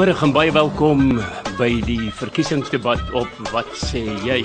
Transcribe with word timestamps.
Goeiemôre 0.00 0.24
en 0.24 0.32
baie 0.32 0.52
welkom 0.56 1.00
by 1.58 1.66
die 1.84 2.06
verkiesingsdebat 2.16 3.10
op 3.12 3.28
Wat 3.52 3.68
sê 3.76 4.00
jy? 4.24 4.38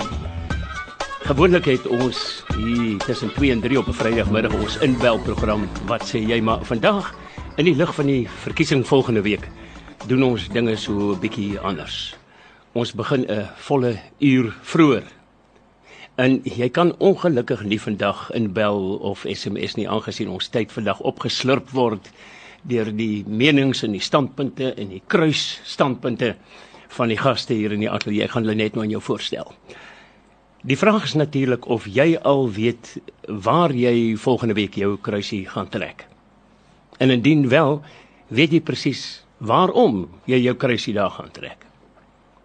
Gewoonlik 1.23 1.69
het 1.69 1.85
ons 1.87 2.17
hier 2.57 2.99
tussen 3.05 3.31
2 3.37 3.53
en 3.53 3.61
3 3.63 3.79
op 3.79 3.87
'n 3.87 3.95
Vrydagmiddag 3.95 4.51
ons 4.51 4.75
inbelprogram 4.83 5.63
Wat 5.87 6.03
sê 6.03 6.19
jy? 6.19 6.41
Maar 6.41 6.65
vandag 6.67 7.15
in 7.55 7.71
die 7.71 7.75
lig 7.75 7.95
van 7.95 8.05
die 8.05 8.27
verkiesing 8.27 8.83
volgende 8.83 9.21
week 9.21 9.47
doen 10.07 10.23
ons 10.23 10.49
dinge 10.49 10.75
so 10.75 11.15
'n 11.15 11.19
bietjie 11.19 11.59
anders. 11.59 12.17
Ons 12.73 12.91
begin 12.91 13.23
'n 13.23 13.47
volle 13.55 13.95
uur 14.19 14.55
vroeër. 14.61 15.03
En 16.15 16.41
jy 16.43 16.69
kan 16.69 16.95
ongelukkig 16.99 17.63
nie 17.63 17.81
vandag 17.81 18.31
inbel 18.31 18.97
of 18.97 19.23
SMS 19.27 19.75
nie 19.75 19.89
aangesien 19.89 20.29
ons 20.29 20.49
tyd 20.49 20.71
vandag 20.71 20.99
opgeslurp 20.99 21.69
word 21.69 22.11
deur 22.69 22.89
die 22.95 23.23
menings 23.27 23.83
en 23.85 23.93
die 23.95 24.03
standpunte 24.03 24.73
en 24.73 24.91
die 24.93 25.01
kruisstandpunte 25.07 26.35
van 26.95 27.11
die 27.11 27.19
gaste 27.19 27.53
hier 27.53 27.73
in 27.75 27.83
die 27.83 27.91
ateljee. 27.91 28.25
Ek 28.25 28.35
gaan 28.35 28.45
hulle 28.45 28.57
net 28.57 28.75
nou 28.75 28.85
aan 28.85 28.93
jou 28.93 29.01
voorstel. 29.03 29.51
Die 30.65 30.77
vraag 30.77 31.03
is 31.05 31.13
natuurlik 31.13 31.67
of 31.69 31.85
jy 31.85 32.15
al 32.25 32.47
weet 32.55 32.95
waar 33.27 33.73
jy 33.75 34.15
volgende 34.17 34.55
week 34.57 34.79
jou 34.79 34.95
kruisie 34.97 35.43
gaan 35.49 35.69
trek. 35.69 36.07
En 36.97 37.13
indien 37.13 37.49
wel, 37.51 37.83
weet 38.33 38.55
jy 38.55 38.61
presies 38.65 39.03
waarom 39.37 40.07
jy 40.25 40.39
jou 40.41 40.55
kruisie 40.57 40.95
daar 40.95 41.13
gaan 41.19 41.29
trek. 41.35 41.67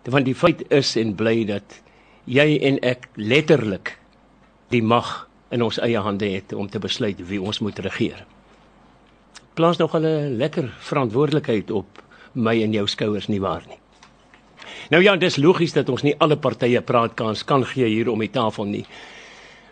Want 0.05 0.27
die 0.29 0.37
feit 0.37 0.67
is 0.73 0.97
en 1.01 1.15
bly 1.17 1.47
dat 1.49 1.81
jy 2.29 2.59
en 2.67 2.81
ek 2.85 3.09
letterlik 3.17 3.95
die 4.75 4.83
mag 4.83 5.31
in 5.51 5.63
ons 5.65 5.81
eie 5.81 6.01
hande 6.03 6.29
het 6.29 6.53
om 6.53 6.69
te 6.69 6.79
besluit 6.83 7.21
wie 7.29 7.41
ons 7.41 7.63
moet 7.65 7.79
regeer 7.79 8.21
plaas 9.61 9.77
nog 9.77 9.95
'n 9.95 10.37
lekker 10.37 10.73
verantwoordelikheid 10.79 11.71
op 11.71 11.87
my 12.33 12.63
en 12.63 12.73
jou 12.73 12.87
skouers 12.87 13.27
nie 13.27 13.41
waar 13.41 13.63
nie. 13.69 13.79
Nou 14.91 15.03
ja, 15.03 15.17
dis 15.17 15.37
logies 15.37 15.73
dat 15.73 15.89
ons 15.89 16.03
nie 16.03 16.15
alle 16.19 16.37
partye 16.37 16.81
praatkans 16.81 17.45
kan 17.45 17.65
gee 17.65 17.87
hier 17.87 18.09
om 18.09 18.19
die 18.19 18.31
tafel 18.31 18.65
nie. 18.65 18.87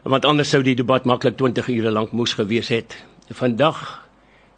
Want 0.03 0.25
anders 0.25 0.51
sou 0.51 0.63
die 0.63 0.75
debat 0.75 1.05
maklik 1.05 1.37
20 1.37 1.69
ure 1.69 1.91
lank 1.91 2.13
moes 2.13 2.33
gewees 2.33 2.69
het. 2.69 3.05
Vandag 3.31 4.09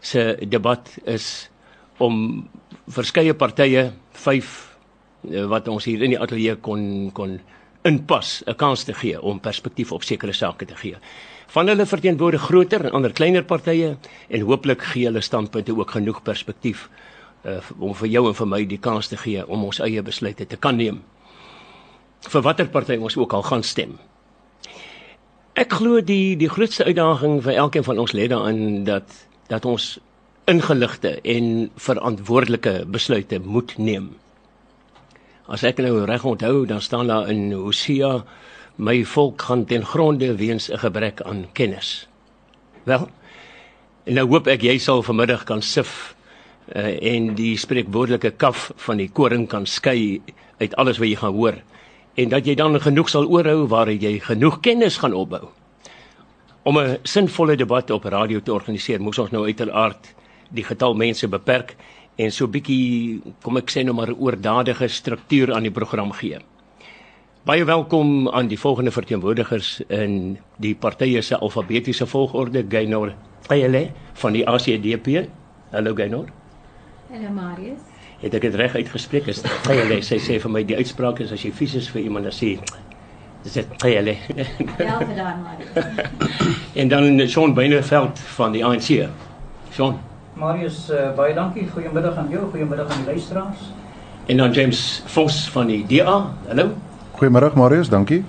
se 0.01 0.37
debat 0.49 0.99
is 1.05 1.51
om 1.99 2.49
verskeie 2.89 3.35
partye, 3.35 3.93
5 4.13 4.77
eh, 5.31 5.45
wat 5.45 5.69
ons 5.69 5.85
hier 5.85 6.03
in 6.03 6.11
die 6.11 6.21
ateljee 6.21 6.57
kon 6.57 7.11
kon 7.13 7.41
inpas, 7.83 8.43
'n 8.47 8.55
kans 8.55 8.85
te 8.85 8.95
gee 8.95 9.23
om 9.23 9.41
perspektief 9.41 9.93
op 9.93 10.03
sekere 10.03 10.33
sake 10.33 10.65
te 10.65 10.77
gee 10.77 10.97
van 11.51 11.69
hulle 11.69 11.87
verteenwoordig 11.87 12.43
groter 12.47 12.85
en 12.87 12.99
ander 12.99 13.13
kleiner 13.13 13.45
partye 13.45 13.97
en 14.29 14.45
hooplik 14.47 14.83
gee 14.93 15.09
hulle 15.11 15.21
standpunte 15.21 15.75
ook 15.77 15.97
genoeg 15.97 16.23
perspektief 16.23 16.89
uh, 17.45 17.59
om 17.79 17.95
vir 17.95 18.09
jou 18.09 18.27
en 18.29 18.37
vir 18.43 18.53
my 18.57 18.65
die 18.67 18.79
kans 18.79 19.11
te 19.11 19.19
gee 19.19 19.47
om 19.47 19.65
ons 19.65 19.81
eie 19.83 20.03
besluite 20.03 20.47
te 20.47 20.57
kan 20.57 20.79
neem 20.79 21.03
vir 22.29 22.45
watter 22.45 22.69
party 22.69 22.99
ons 23.01 23.17
ook 23.17 23.33
al 23.33 23.43
gaan 23.43 23.63
stem. 23.65 23.97
Ek 25.59 25.73
glo 25.73 26.01
die 26.05 26.37
die 26.37 26.49
grootste 26.49 26.85
uitdaging 26.85 27.41
vir 27.45 27.57
elkeen 27.65 27.85
van 27.85 27.99
ons 27.99 28.15
lê 28.17 28.29
daarin 28.29 28.85
dat 28.85 29.09
dat 29.49 29.65
ons 29.65 29.99
ingeligte 30.51 31.19
en 31.27 31.71
verantwoordelike 31.77 32.85
besluite 32.87 33.41
moet 33.41 33.75
neem. 33.79 34.13
As 35.51 35.65
ek 35.67 35.83
nou 35.83 36.05
reg 36.07 36.25
onthou, 36.25 36.67
dan 36.67 36.81
staan 36.81 37.11
daar 37.11 37.29
in 37.31 37.53
Hosea 37.53 38.23
my 38.81 39.03
volk 39.05 39.43
gaan 39.43 39.67
ten 39.69 39.85
gronde 39.85 40.37
weens 40.37 40.71
'n 40.71 40.79
gebrek 40.79 41.21
aan 41.23 41.47
kennis. 41.53 42.09
Wel, 42.83 43.09
nou 44.05 44.27
hoop 44.29 44.47
ek 44.47 44.63
jy 44.63 44.79
sal 44.79 45.03
vanmiddag 45.03 45.45
kan 45.45 45.63
sif 45.63 46.15
uh, 46.75 47.13
en 47.13 47.35
die 47.35 47.57
spreekwoordelike 47.57 48.31
kaf 48.31 48.73
van 48.77 48.97
die 48.97 49.11
koring 49.13 49.49
kan 49.49 49.67
skei 49.67 50.23
uit 50.59 50.77
alles 50.77 50.99
wat 50.99 51.09
jy 51.09 51.17
gaan 51.17 51.35
hoor 51.35 51.57
en 52.15 52.29
dat 52.29 52.47
jy 52.47 52.55
dan 52.55 52.81
genoeg 52.81 53.09
sal 53.09 53.29
oorhou 53.29 53.67
waar 53.69 53.91
jy 53.93 54.19
genoeg 54.21 54.61
kennis 54.61 54.97
gaan 54.97 55.13
opbou. 55.15 55.49
Om 56.63 56.79
'n 56.79 56.99
sinvolle 57.03 57.57
debat 57.57 57.91
op 57.91 58.05
radio 58.05 58.41
te 58.41 58.53
organiseer, 58.53 59.01
moes 59.01 59.19
ons 59.19 59.31
nou 59.31 59.45
uiteraard 59.45 60.15
die 60.51 60.65
getal 60.65 60.95
mense 60.95 61.29
beperk 61.29 61.77
en 62.17 62.33
so 62.33 62.47
bietjie 62.47 63.21
kom 63.43 63.57
ek 63.57 63.71
sê 63.71 63.85
nou 63.85 63.95
maar 63.95 64.09
'n 64.09 64.21
oordadige 64.21 64.89
struktuur 64.89 65.55
aan 65.55 65.63
die 65.63 65.71
program 65.71 66.13
gee. 66.13 66.39
Baie 67.41 67.65
welkom 67.65 68.29
aan 68.29 68.51
die 68.51 68.59
volgende 68.61 68.91
verteenwoordigers 68.93 69.81
in 69.89 70.39
die 70.61 70.75
partye 70.77 71.23
se 71.25 71.39
alfabetiese 71.39 72.05
volgorde 72.07 72.61
Gaynor 72.69 73.15
Pele 73.47 73.87
van 74.13 74.35
die 74.37 74.43
ACDP. 74.49 75.23
Hallo 75.71 75.95
Gaynor. 75.95 76.27
Hallo 77.09 77.31
Marius. 77.33 77.79
Het 78.21 78.37
ek 78.37 78.45
dit 78.45 78.59
reg 78.61 78.77
uitgespreek? 78.77 79.31
Is 79.33 79.41
Pele 79.65 80.03
sê 80.05 80.19
sê 80.21 80.37
vir 80.43 80.53
my 80.53 80.63
die 80.69 80.77
uitspraak 80.77 81.23
is 81.25 81.33
as 81.33 81.41
jy 81.41 81.55
fisies 81.57 81.89
vir 81.95 82.03
iemand 82.11 82.29
dan 82.29 82.37
sê 82.37 82.51
dis 83.47 83.57
dit 83.57 83.73
Pele. 83.81 84.19
Ja, 84.77 85.01
gedaan 85.01 85.41
Marius. 85.47 86.29
en 86.85 86.93
dan 86.93 87.25
Sean 87.25 87.57
Beineveld 87.57 88.21
van 88.37 88.53
die 88.53 88.65
ANC. 88.67 89.09
Sean. 89.73 89.97
Marius, 90.37 90.91
uh, 90.93 91.09
baie 91.17 91.33
dankie. 91.33 91.65
Goeiemiddag 91.73 92.21
aan 92.21 92.29
jou, 92.29 92.45
goeiemiddag 92.53 92.93
aan 92.93 93.01
die 93.07 93.15
luisteraars. 93.15 93.67
En 94.29 94.45
dan 94.45 94.53
James 94.53 95.03
Vos 95.17 95.43
van 95.57 95.73
die 95.73 95.83
DA. 95.89 96.21
Hallo. 96.53 96.90
Goeiemôre 97.21 97.53
Marius, 97.55 97.89
dankie. 97.93 98.25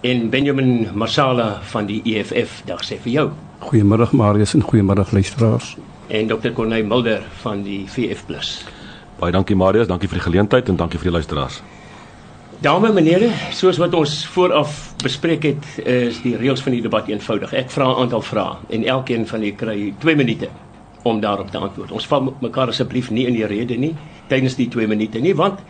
En 0.00 0.30
Benjamin 0.30 0.88
Marsala 0.92 1.60
van 1.70 1.86
die 1.86 2.00
EFF, 2.02 2.64
dag 2.66 2.80
sê 2.82 2.96
vir 2.98 3.12
jou. 3.12 3.28
Goeiemôre 3.62 4.08
Marius 4.10 4.56
en 4.58 4.64
goeiemôre 4.66 5.04
luisteraars. 5.14 5.76
En 6.10 6.26
Dr. 6.26 6.50
Corneil 6.56 6.82
Mulder 6.82 7.22
van 7.44 7.62
die 7.62 7.84
VF+. 7.86 8.26
Baie 9.20 9.30
dankie 9.30 9.54
Marius, 9.54 9.86
dankie 9.86 10.10
vir 10.10 10.18
die 10.18 10.24
geleentheid 10.24 10.72
en 10.72 10.80
dankie 10.82 10.98
vir 10.98 11.12
die 11.12 11.14
luisteraars. 11.14 11.60
Dames 12.58 12.98
en 12.98 13.06
here, 13.06 13.30
soos 13.54 13.78
wat 13.78 13.94
ons 13.94 14.16
vooraf 14.34 14.82
bespreek 15.04 15.46
het, 15.52 15.70
is 15.86 16.18
die 16.26 16.34
reëls 16.34 16.66
van 16.66 16.74
die 16.74 16.82
debat 16.82 17.06
eenvoudig. 17.14 17.54
Ek 17.54 17.70
vra 17.70 17.86
'n 17.92 18.02
aantal 18.02 18.22
vrae 18.22 18.58
en 18.68 18.84
elkeen 18.84 19.30
van 19.30 19.46
julle 19.46 19.54
kry 19.54 19.94
2 20.00 20.16
minute 20.16 20.50
om 21.04 21.20
daarop 21.20 21.50
te 21.50 21.58
antwoord. 21.58 21.92
Ons 21.92 22.06
val 22.06 22.34
mekaar 22.40 22.68
asseblief 22.68 23.10
nie 23.10 23.26
in 23.26 23.34
die 23.34 23.46
rede 23.46 23.76
nie 23.76 23.94
tydens 24.26 24.56
die 24.56 24.68
2 24.68 24.86
minute 24.88 25.20
nie, 25.20 25.34
want 25.34 25.60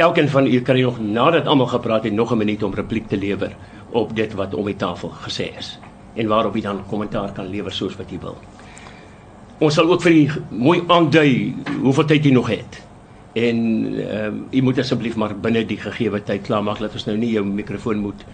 Elkeen 0.00 0.28
van 0.28 0.46
u 0.46 0.60
kry 0.60 0.80
nog 0.80 1.00
nadat 1.00 1.46
almal 1.46 1.66
gepraat 1.66 2.04
het 2.04 2.12
nog 2.12 2.32
'n 2.32 2.36
minuut 2.36 2.62
om 2.62 2.74
repliek 2.74 3.08
te 3.08 3.16
lewer 3.16 3.56
op 3.90 4.16
dit 4.16 4.32
wat 4.34 4.54
om 4.54 4.64
die 4.64 4.76
tafel 4.76 5.08
gesê 5.08 5.56
is 5.58 5.78
en 6.14 6.26
waarop 6.26 6.56
u 6.56 6.60
dan 6.60 6.86
kommentaar 6.86 7.32
kan 7.32 7.48
lewer 7.48 7.72
soos 7.72 7.96
wat 7.96 8.10
u 8.10 8.18
wil. 8.20 8.36
Ons 9.58 9.74
sal 9.74 9.90
ook 9.90 10.02
vir 10.02 10.12
u 10.12 10.30
mooi 10.48 10.82
aandui 10.86 11.54
hoeveel 11.82 12.04
tyd 12.04 12.26
u 12.26 12.30
nog 12.30 12.48
het. 12.48 12.82
En 13.32 13.56
ehm 14.08 14.26
um, 14.26 14.46
u 14.50 14.62
moet 14.62 14.78
asseblief 14.78 15.16
maar 15.16 15.36
binne 15.40 15.66
die 15.66 15.78
gegee 15.78 16.22
tyd 16.22 16.42
klaar 16.42 16.62
maak 16.62 16.78
dat 16.78 16.92
ons 16.92 17.04
nou 17.04 17.18
nie 17.18 17.30
jou 17.30 17.44
mikrofoon 17.44 17.98
moet 17.98 18.24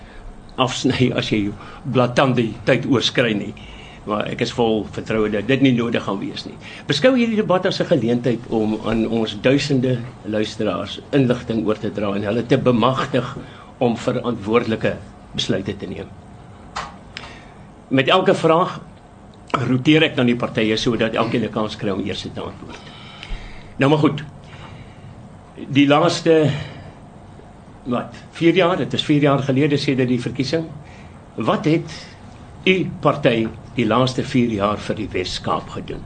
afsny 0.54 1.12
as 1.14 1.28
jy 1.30 1.50
blaatande 1.92 2.48
tyd 2.64 2.86
oorskry 2.86 3.32
nie 3.32 3.54
maar 4.06 4.28
ek 4.30 4.44
is 4.46 4.52
vol 4.54 4.84
vertroue 4.94 5.30
dat 5.30 5.48
dit 5.48 5.62
nie 5.64 5.72
nodig 5.74 6.04
gaan 6.06 6.18
wees 6.20 6.44
nie. 6.46 6.54
Beskou 6.86 7.16
hierdie 7.16 7.40
debat 7.40 7.66
as 7.66 7.80
'n 7.80 7.90
geleentheid 7.90 8.40
om 8.48 8.78
aan 8.86 9.06
ons 9.08 9.36
duisende 9.40 9.98
luisteraars 10.24 11.00
inligting 11.12 11.66
oor 11.66 11.78
te 11.78 11.90
dra 11.90 12.14
en 12.14 12.22
hulle 12.22 12.46
te 12.46 12.58
bemagtig 12.58 13.36
om 13.78 13.96
verantwoordelike 13.96 14.96
besluite 15.34 15.76
te 15.76 15.86
neem. 15.86 16.06
Met 17.88 18.08
elke 18.08 18.34
vraag 18.34 18.80
roteer 19.68 20.02
ek 20.02 20.16
dan 20.16 20.26
die 20.26 20.36
partye 20.36 20.76
sodat 20.76 21.14
elkeen 21.14 21.44
'n 21.44 21.50
kans 21.50 21.76
kry 21.76 21.90
om 21.90 22.00
eers 22.00 22.22
te 22.22 22.40
antwoord. 22.40 22.80
Nou 23.76 23.90
maar 23.90 23.98
goed. 23.98 24.24
Die 25.68 25.86
laaste 25.86 26.50
wat 27.84 28.14
4 28.30 28.54
jaar, 28.54 28.76
dit 28.76 28.92
is 28.92 29.04
4 29.04 29.22
jaar 29.22 29.38
gelede 29.38 29.76
sedert 29.76 30.08
die 30.08 30.20
verkiesing. 30.20 30.66
Wat 31.34 31.64
het 31.64 32.15
u 32.66 32.90
party 33.00 33.46
die 33.76 33.86
laaste 33.86 34.24
4 34.26 34.50
jaar 34.56 34.80
vir 34.82 34.96
die 34.98 35.06
Wes-Kaap 35.12 35.68
gedoen? 35.70 36.00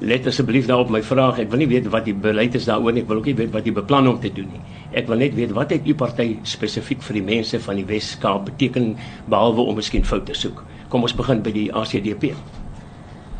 Let 0.00 0.28
asseblief 0.30 0.68
daarop 0.68 0.92
my 0.94 1.00
vraag. 1.02 1.40
Ek 1.42 1.50
wil 1.50 1.60
nie 1.64 1.68
weet 1.72 1.88
wat 1.92 2.06
die 2.06 2.14
beleid 2.14 2.54
is 2.54 2.68
daaroor 2.68 2.94
nie. 2.94 3.02
Ek 3.02 3.10
wil 3.10 3.18
ook 3.18 3.26
nie 3.28 3.34
weet 3.36 3.50
wat 3.52 3.66
die 3.66 3.74
beplan 3.74 4.08
om 4.08 4.20
te 4.22 4.30
doen 4.32 4.46
nie. 4.54 4.62
Ek 4.96 5.10
wil 5.10 5.18
net 5.20 5.34
weet 5.34 5.50
wat 5.56 5.74
het 5.74 5.88
u 5.90 5.96
party 5.98 6.28
spesifiek 6.46 7.02
vir 7.02 7.18
die 7.18 7.24
mense 7.26 7.60
van 7.66 7.82
die 7.82 7.86
Wes-Kaap 7.88 8.46
beteken 8.52 8.94
behalwe 9.26 9.66
om 9.72 9.80
miskien 9.82 10.06
foute 10.06 10.38
soek. 10.38 10.62
Kom 10.88 11.02
ons 11.02 11.16
begin 11.18 11.42
by 11.42 11.52
die 11.58 11.66
ACDP. 11.74 12.30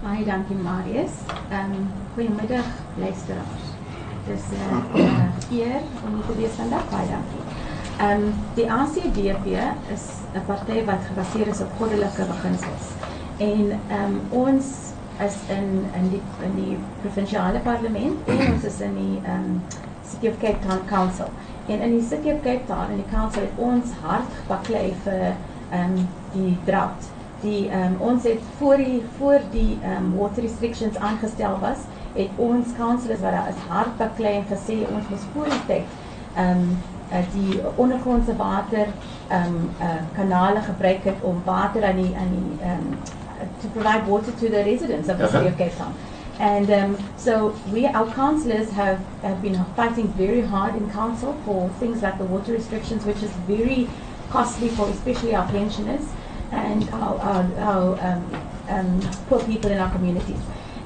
Baie 0.03 0.27
dankie 0.27 0.59
Marius. 0.59 1.23
Ehm 1.53 1.79
um, 1.79 1.89
goeiemiddag 2.17 2.75
luisteraars. 2.99 3.71
Dis 4.27 4.51
'n 4.51 4.99
uh, 4.99 5.07
uh, 5.07 5.59
eer 5.63 5.81
om 6.05 6.15
hier 6.19 6.27
te 6.27 6.37
wees 6.43 6.59
vandag. 6.59 6.91
Baie 6.91 7.09
dankie. 7.15 7.50
Ehm 8.01 8.23
um, 8.23 8.35
die 8.55 8.65
ACDP 8.73 9.47
is 9.95 10.05
'n 10.35 10.45
party 10.47 10.85
wat 10.85 11.03
gebaseer 11.09 11.47
is 11.47 11.61
op 11.61 11.73
goddelike 11.79 12.25
beginsels. 12.25 12.87
En 13.37 13.81
ehm 13.89 14.05
um, 14.05 14.21
ons 14.31 14.67
is 15.27 15.37
in 15.49 15.85
in 15.99 16.09
die 16.09 16.23
in 16.47 16.55
die 16.55 16.79
provinsiale 17.01 17.59
parlement 17.59 18.17
en 18.25 18.39
ons 18.53 18.65
is 18.65 18.81
in 18.81 18.95
die 18.95 19.21
ehm 19.25 19.35
um, 19.35 19.63
City 20.11 20.29
of 20.29 20.39
Cape 20.39 20.67
Town 20.67 20.81
Council. 20.89 21.29
En 21.67 21.81
in 21.81 21.91
die 21.99 22.07
City 22.09 22.31
of 22.31 22.41
Cape 22.43 22.65
Town 22.67 22.87
en 22.91 22.97
die 23.03 23.11
council 23.11 23.41
het 23.41 23.59
ons 23.71 23.93
hard 24.03 24.31
gebaklei 24.43 24.95
vir 25.03 25.25
ehm 25.25 25.97
um, 25.97 26.09
die 26.33 26.59
drought. 26.65 27.11
Die 27.41 27.69
ehm 27.69 27.83
um, 27.83 27.99
ons 28.13 28.23
het 28.23 28.47
voor 28.59 28.77
die 28.77 29.03
voor 29.19 29.45
die 29.51 29.79
ehm 29.83 29.97
um, 29.97 30.15
water 30.19 30.43
restrictions 30.43 30.97
aangestel 30.97 31.59
was, 31.61 31.85
het 32.15 32.31
ons 32.37 32.73
councillors 32.77 33.21
wat 33.21 33.37
daar 33.37 33.53
is 33.53 33.61
hard 33.69 33.93
baklei 33.99 34.35
en 34.39 34.49
gesê 34.55 34.79
ons 34.95 35.13
moet 35.13 35.29
voor 35.35 35.53
die 35.53 35.65
tyd 35.67 35.87
ehm 36.37 36.65
um, 36.65 36.81
die 37.33 37.61
ondergrondse 37.75 38.37
water 38.37 38.87
ehm 39.29 39.47
um, 39.47 39.71
uh, 39.81 39.87
kanale 40.15 40.61
gebruik 40.61 41.05
het 41.05 41.21
om 41.21 41.43
water 41.45 41.85
aan 41.85 41.97
die 41.97 42.15
aan 42.17 42.31
die 42.31 42.67
ehm 42.67 42.87
um, 42.87 42.99
to 43.61 43.69
provide 43.69 44.07
water 44.07 44.33
to 44.33 44.49
the 44.49 44.63
residents 44.65 45.09
of 45.09 45.19
the 45.19 45.29
city 45.29 45.47
of 45.47 45.57
Cape 45.57 45.77
Town. 45.77 45.95
And 46.39 46.71
um, 46.71 46.99
so 47.17 47.55
we, 47.71 47.87
our 47.87 48.11
councillors 48.15 48.71
have, 48.71 48.99
have 49.23 49.43
been 49.43 49.63
fighting 49.77 50.09
very 50.09 50.41
hard 50.41 50.75
in 50.75 50.91
council 50.91 51.39
for 51.45 51.69
things 51.79 52.03
like 52.03 52.17
the 52.17 52.25
water 52.25 52.53
restrictions, 52.53 53.05
which 53.05 53.23
is 53.23 53.31
very 53.47 53.89
costly 54.31 54.69
for 54.69 54.89
especially 54.89 55.35
our 55.35 55.47
pensioners 55.49 56.07
and 56.51 56.89
our, 56.91 57.19
our, 57.19 57.55
our 57.59 58.01
um, 58.01 58.43
um, 58.69 59.01
poor 59.29 59.43
people 59.45 59.71
in 59.71 59.79
our 59.79 59.91
communities. 59.91 60.41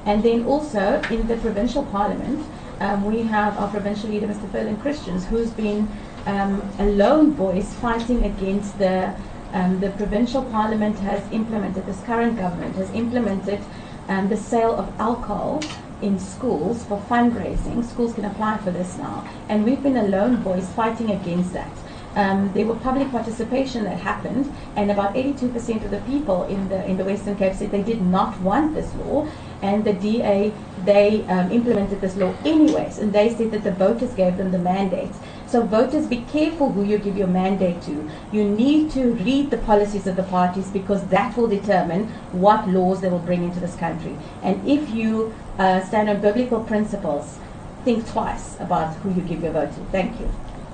And 0.05 0.23
then 0.23 0.45
also 0.45 1.01
in 1.09 1.25
the 1.27 1.37
provincial 1.37 1.83
parliament, 1.85 2.45
um, 2.81 3.05
we 3.05 3.21
have 3.23 3.57
our 3.57 3.69
provincial 3.69 4.09
leader, 4.09 4.27
Mr. 4.27 4.49
Ferlin 4.49 4.79
Christians, 4.81 5.25
who's 5.25 5.51
been 5.51 5.87
um, 6.25 6.61
a 6.79 6.85
lone 6.85 7.33
voice 7.33 7.73
fighting 7.75 8.23
against 8.23 8.77
the 8.79 9.15
um, 9.53 9.79
the 9.79 9.89
provincial 9.91 10.43
parliament 10.43 10.99
has 10.99 11.23
implemented, 11.31 11.85
this 11.85 12.01
current 12.03 12.37
government 12.37 12.75
has 12.75 12.91
implemented 12.91 13.61
um, 14.09 14.27
the 14.27 14.35
sale 14.35 14.75
of 14.75 14.99
alcohol 14.99 15.61
in 16.01 16.19
schools 16.19 16.83
for 16.83 16.99
fundraising. 17.09 17.83
Schools 17.85 18.13
can 18.13 18.25
apply 18.25 18.57
for 18.57 18.71
this 18.71 18.97
now. 18.97 19.25
And 19.47 19.63
we've 19.63 19.81
been 19.81 19.95
a 19.95 20.07
lone 20.07 20.37
voice 20.37 20.67
fighting 20.73 21.11
against 21.11 21.53
that. 21.53 21.71
Um, 22.15 22.51
there 22.53 22.65
were 22.65 22.75
public 22.75 23.11
participation 23.11 23.83
that 23.85 23.97
happened, 23.97 24.53
and 24.75 24.91
about 24.91 25.15
82% 25.15 25.83
of 25.83 25.91
the 25.91 25.99
people 26.01 26.43
in 26.43 26.69
the 26.69 26.85
in 26.85 26.95
the 26.95 27.03
Western 27.03 27.35
Cape 27.35 27.53
said 27.53 27.71
they 27.71 27.83
did 27.83 28.01
not 28.01 28.39
want 28.39 28.73
this 28.73 28.93
law, 28.95 29.27
and 29.61 29.83
the 29.83 29.93
DA 29.93 30.53
they 30.85 31.23
um, 31.23 31.51
implemented 31.51 32.01
this 32.01 32.15
law 32.15 32.33
anyways, 32.45 32.99
and 32.99 33.11
they 33.11 33.33
said 33.33 33.51
that 33.51 33.63
the 33.63 33.71
voters 33.71 34.13
gave 34.13 34.37
them 34.37 34.51
the 34.51 34.59
mandate. 34.59 35.11
So 35.47 35.63
voters, 35.63 36.07
be 36.07 36.21
careful 36.31 36.71
who 36.71 36.83
you 36.83 36.97
give 36.97 37.17
your 37.17 37.27
mandate 37.27 37.81
to. 37.83 38.09
You 38.31 38.43
need 38.43 38.91
to 38.91 39.13
read 39.13 39.51
the 39.51 39.57
policies 39.57 40.07
of 40.07 40.15
the 40.15 40.23
parties 40.23 40.69
because 40.69 41.05
that 41.07 41.37
will 41.37 41.47
determine 41.47 42.07
what 42.31 42.67
laws 42.67 43.01
they 43.01 43.09
will 43.09 43.19
bring 43.19 43.43
into 43.43 43.59
this 43.59 43.75
country. 43.75 44.15
And 44.43 44.67
if 44.67 44.89
you 44.89 45.33
uh, 45.57 45.81
stand 45.85 46.09
on 46.09 46.21
biblical 46.21 46.63
principles, 46.63 47.37
think 47.83 48.07
twice 48.07 48.59
about 48.59 48.95
who 48.97 49.13
you 49.13 49.21
give 49.21 49.43
your 49.43 49.53
vote 49.53 49.71
to. 49.73 49.79
Thank 49.91 50.19
you. 50.19 50.29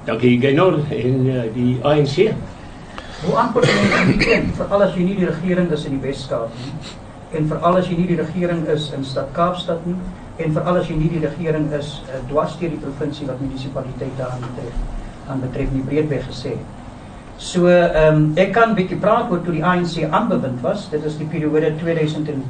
Dankie 0.06 0.40
Gaynor 0.42 0.80
en 0.90 1.26
uh, 1.28 1.44
die 1.54 1.78
ANC. 1.84 2.34
Hoe 3.22 3.36
antwoord 3.38 3.70
jy 3.70 4.06
nie 4.08 4.32
een 4.34 4.50
vir 4.58 4.74
alles 4.74 4.96
jy 4.98 5.06
nie 5.06 5.20
die 5.20 5.30
regering 5.30 5.70
is 5.72 5.86
in 5.86 6.00
die 6.00 6.08
Weskaap 6.08 6.56
nie 6.58 7.11
en 7.38 7.48
vir 7.48 7.64
alles 7.68 7.88
jy 7.88 7.98
nie 7.98 8.10
die 8.12 8.20
regering 8.20 8.66
is 8.74 8.92
in 8.96 9.06
stad 9.08 9.32
Kaapstad 9.38 9.86
nie 9.88 9.98
en 10.42 10.54
vir 10.56 10.68
alles 10.68 10.90
jy 10.90 10.98
nie 11.00 11.10
die 11.14 11.24
regering 11.24 11.70
is 11.78 12.02
uh, 12.08 12.20
dwars 12.32 12.58
deur 12.60 12.74
die 12.74 12.82
provinsie 12.82 13.28
wat 13.30 13.42
munisipaliteite 13.44 14.28
aanbetref 14.28 14.78
aan 15.30 15.44
betref 15.44 15.72
nie 15.72 15.84
breedweg 15.88 16.26
gesê. 16.28 16.56
So 17.42 17.68
ehm 17.68 18.16
um, 18.16 18.26
ek 18.38 18.52
kan 18.54 18.76
bietjie 18.78 19.00
praat 19.02 19.32
oor 19.32 19.42
toe 19.46 19.54
die 19.56 19.64
ANC 19.66 20.04
aanbewind 20.04 20.62
was. 20.62 20.90
Dit 20.92 21.06
is 21.10 21.18
die 21.18 21.26
periode 21.30 21.72
2000 21.80 22.30
en 22.34 22.44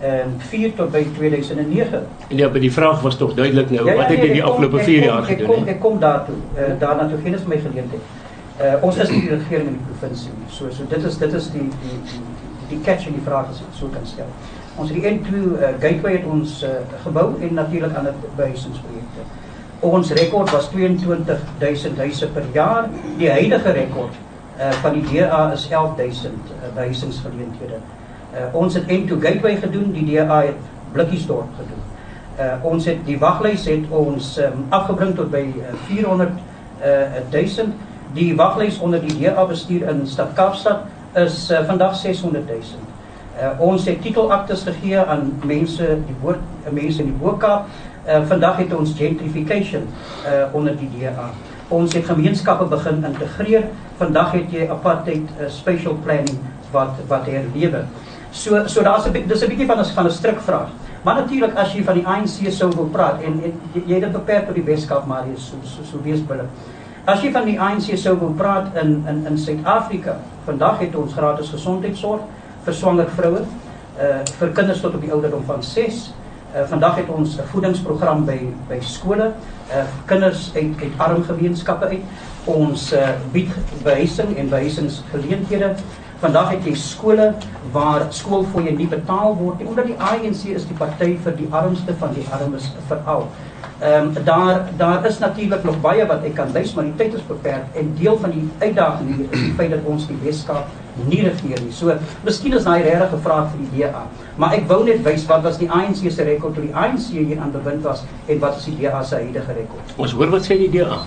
ehm 0.00 0.32
um, 0.32 0.32
4 0.50 0.74
tot 0.80 0.90
by 0.92 1.04
2009. 1.18 2.00
En 2.28 2.36
ja, 2.42 2.48
by 2.50 2.62
die 2.62 2.72
vraag 2.72 3.02
was 3.06 3.16
tog 3.16 3.34
duidelik 3.34 3.70
nou, 3.70 3.84
ja, 3.84 3.92
ja, 3.92 3.98
wat 4.00 4.10
het 4.10 4.24
jy 4.24 4.32
die 4.32 4.44
afgelope 4.44 4.82
4 4.82 5.04
jaar 5.04 5.22
gedoen? 5.22 5.46
Ek 5.46 5.54
kom 5.54 5.74
ek 5.74 5.80
kom 5.80 5.98
daartoe. 6.02 6.38
Uh, 6.56 6.72
daarna 6.80 7.08
toe 7.08 7.20
geen 7.22 7.38
is 7.38 7.46
my 7.46 7.60
geleentheid. 7.68 8.14
Uh, 8.56 8.74
ons 8.88 8.98
is 9.04 9.10
nie 9.12 9.20
die 9.20 9.34
regering 9.34 9.70
in 9.70 9.78
die 9.78 9.86
provinsie 9.92 10.32
nie. 10.32 10.50
So 10.58 10.72
so 10.74 10.88
dit 10.90 11.04
is 11.04 11.18
dit 11.22 11.38
is 11.40 11.48
die 11.54 11.68
die 11.84 12.00
die, 12.10 12.20
die 12.68 12.80
catch 12.84 13.06
in 13.06 13.16
die 13.18 13.24
vraag 13.24 13.50
as 13.52 13.62
ek 13.64 13.74
so 13.78 13.90
kan 13.92 14.06
stel. 14.06 14.30
Ons 14.76 14.92
het 14.92 15.00
die 15.00 15.08
N2 15.08 15.40
uh, 15.56 15.72
gateway 15.80 16.18
het 16.18 16.28
ons 16.28 16.60
uh, 16.66 16.78
gebou 17.04 17.28
en 17.40 17.54
natuurlik 17.54 17.96
aan 17.96 18.10
die 18.10 18.30
behuisingsprojekte. 18.36 19.26
Ons 19.86 20.12
rekord 20.16 20.50
was 20.50 20.68
22000 20.72 21.98
huise 21.98 22.28
per 22.32 22.44
jaar. 22.52 22.88
Die 23.18 23.30
huidige 23.30 23.72
rekord 23.76 24.14
uh, 24.58 24.70
van 24.82 24.96
die 24.98 25.04
DA 25.08 25.42
is 25.52 25.66
11000 25.68 26.32
uh, 26.32 26.70
behuisingsgeleenthede. 26.74 27.80
Uh, 28.32 28.48
ons 28.52 28.74
het 28.74 28.84
N2 28.84 29.20
gateway 29.20 29.56
gedoen, 29.56 29.92
die 29.92 30.06
DA 30.12 30.42
het 30.48 30.72
Blikkiesdorp 30.92 31.52
gedoen. 31.56 31.84
Uh, 32.36 32.64
ons 32.68 32.84
het 32.84 33.00
die 33.06 33.16
waglys 33.18 33.64
het 33.64 33.84
ons 33.96 34.34
um, 34.44 34.66
afgebring 34.68 35.14
tot 35.16 35.30
by 35.32 35.44
uh, 35.56 35.72
400 35.88 36.34
uh, 36.84 37.22
1000. 37.32 37.72
Die 38.16 38.34
waglys 38.36 38.76
onder 38.80 39.00
die 39.00 39.14
DA 39.22 39.44
bestuur 39.48 39.88
in 39.88 40.04
Stad 40.08 40.34
Kaapstad 40.36 40.84
is 41.16 41.50
uh, 41.50 41.64
vandag 41.66 41.96
600 41.96 42.46
000. 42.46 42.60
Uh, 43.36 43.60
ons 43.60 43.84
het 43.84 44.00
titelaktes 44.02 44.62
gegee 44.68 45.00
aan 45.00 45.32
mense 45.44 45.84
die 46.06 46.16
woord 46.20 46.40
uh, 46.64 46.72
mense 46.72 47.02
in 47.02 47.12
die 47.12 47.18
Bokaap. 47.20 47.68
Uh, 48.06 48.22
vandag 48.28 48.56
het 48.62 48.74
ons 48.76 48.94
gentrification 48.96 49.88
uh, 50.24 50.46
onder 50.56 50.76
die 50.76 50.88
DA. 50.94 51.30
Ons 51.68 51.96
het 51.96 52.06
gemeenskappe 52.06 52.68
begin 52.70 53.04
integreer. 53.04 53.68
Vandag 53.98 54.36
het 54.36 54.52
jy 54.52 54.68
apartheid 54.70 55.32
uh, 55.40 55.48
spatial 55.50 55.96
planning 56.04 56.38
wat 56.72 57.00
wat 57.10 57.26
herlewe. 57.26 57.84
So 58.30 58.66
so 58.68 58.82
daar's 58.82 59.08
'n 59.08 59.12
dis 59.26 59.42
'n 59.42 59.48
bietjie 59.48 59.66
van 59.66 59.80
'n 59.80 59.84
van 59.84 60.06
'n 60.06 60.10
strikvraag. 60.10 60.68
Maar 61.02 61.14
natuurlik 61.14 61.54
as 61.54 61.72
jy 61.72 61.82
van 61.84 61.94
die 61.94 62.06
ANC 62.06 62.50
sou 62.50 62.70
wil 62.74 62.88
praat 62.92 63.20
en, 63.22 63.40
en 63.44 63.60
jy, 63.72 63.82
jy 63.86 64.00
dit 64.00 64.12
beperk 64.12 64.46
tot 64.46 64.54
die 64.54 64.64
Weskaap 64.64 65.06
maar 65.06 65.24
jy 65.26 65.36
so 65.36 65.56
so, 65.62 65.82
so 65.82 66.02
wees 66.02 66.20
billik. 66.20 66.48
As 67.04 67.22
jy 67.22 67.30
van 67.32 67.44
die 67.44 67.60
ANC 67.60 67.96
sou 67.96 68.18
wil 68.18 68.34
praat 68.34 68.74
in 68.82 69.04
in 69.08 69.26
in 69.26 69.38
Suid-Afrika, 69.38 70.16
vandag 70.46 70.78
het 70.78 70.94
ons 70.96 71.14
gratis 71.16 71.50
gesondheidsorg 71.50 72.22
vir 72.66 72.74
swanger 72.74 73.10
vroue, 73.18 73.42
uh 73.96 74.20
vir 74.38 74.54
kinders 74.54 74.80
tot 74.84 74.94
op 74.94 75.02
die 75.02 75.12
ouderdom 75.12 75.44
van 75.48 75.62
6. 75.62 76.00
Uh 76.54 76.64
vandag 76.70 76.96
het 77.02 77.08
ons 77.08 77.36
'n 77.38 77.48
voedingsprogram 77.52 78.24
by 78.24 78.38
by 78.68 78.80
skole, 78.80 79.32
uh 79.70 79.84
kinders 80.06 80.50
uit 80.54 80.82
uit 80.82 80.92
arm 80.96 81.22
gemeenskappe 81.24 81.86
uit. 81.86 82.04
Ons 82.44 82.92
uh 82.92 83.14
bied 83.32 83.50
behuising 83.82 84.36
en 84.36 84.48
behuisingsgeleenthede. 84.48 85.74
Vandag 86.20 86.50
het 86.50 86.64
jy 86.64 86.74
skole 86.74 87.34
waar 87.72 88.06
skoolfooie 88.08 88.72
nie 88.72 88.88
betaal 88.88 89.36
word 89.36 89.58
nie 89.58 89.68
omdat 89.68 89.86
die 89.86 89.98
ANC 89.98 90.44
is 90.44 90.64
die 90.66 90.76
party 90.78 91.18
vir 91.24 91.36
die 91.36 91.48
armste 91.50 91.94
van 91.98 92.14
die 92.14 92.24
armes 92.32 92.72
veral. 92.88 93.28
Ehm 93.80 94.16
um, 94.16 94.24
daar 94.24 94.60
daar 94.76 95.06
is 95.06 95.18
natuurlik 95.18 95.64
nog 95.64 95.80
baie 95.80 96.06
wat 96.06 96.22
ek 96.24 96.34
kan 96.34 96.52
wys, 96.52 96.74
maar 96.74 96.84
die 96.84 96.94
tyd 96.96 97.14
is 97.14 97.26
beperk 97.26 97.74
en 97.76 97.92
deel 97.98 98.18
van 98.18 98.30
die 98.30 98.48
uitdaging 98.58 99.16
hier 99.16 99.26
is 99.30 99.40
die 99.40 99.52
feit 99.56 99.70
dat 99.70 99.84
ons 99.84 100.06
die 100.06 100.16
Weskaap 100.22 100.66
nie 101.04 101.20
regeer 101.22 101.60
nie. 101.60 101.72
So, 101.72 101.92
miskien 102.24 102.56
is 102.56 102.64
daai 102.64 102.82
regtig 102.82 103.12
'n 103.12 103.20
vraag 103.22 103.50
vir 103.50 103.60
die 103.60 103.82
DA, 103.82 104.06
maar 104.36 104.54
ek 104.54 104.64
wou 104.68 104.84
net 104.84 105.02
wys 105.04 105.26
wat 105.26 105.42
was 105.42 105.58
die 105.58 105.70
ANC 105.70 106.10
se 106.10 106.22
rekord 106.22 106.54
toe 106.54 106.64
die 106.64 106.74
ANC 106.74 107.10
hier 107.10 107.40
aan 107.40 107.52
bewind 107.52 107.82
was 107.82 108.04
en 108.26 108.38
wat 108.38 108.56
is 108.56 108.64
die 108.64 108.76
DA 108.80 109.02
se 109.02 109.14
huidige 109.14 109.52
rekord. 109.52 109.94
Ons 109.96 110.12
hoor 110.12 110.30
wat 110.30 110.42
sê 110.44 110.56
die 110.56 110.70
DA. 110.70 110.98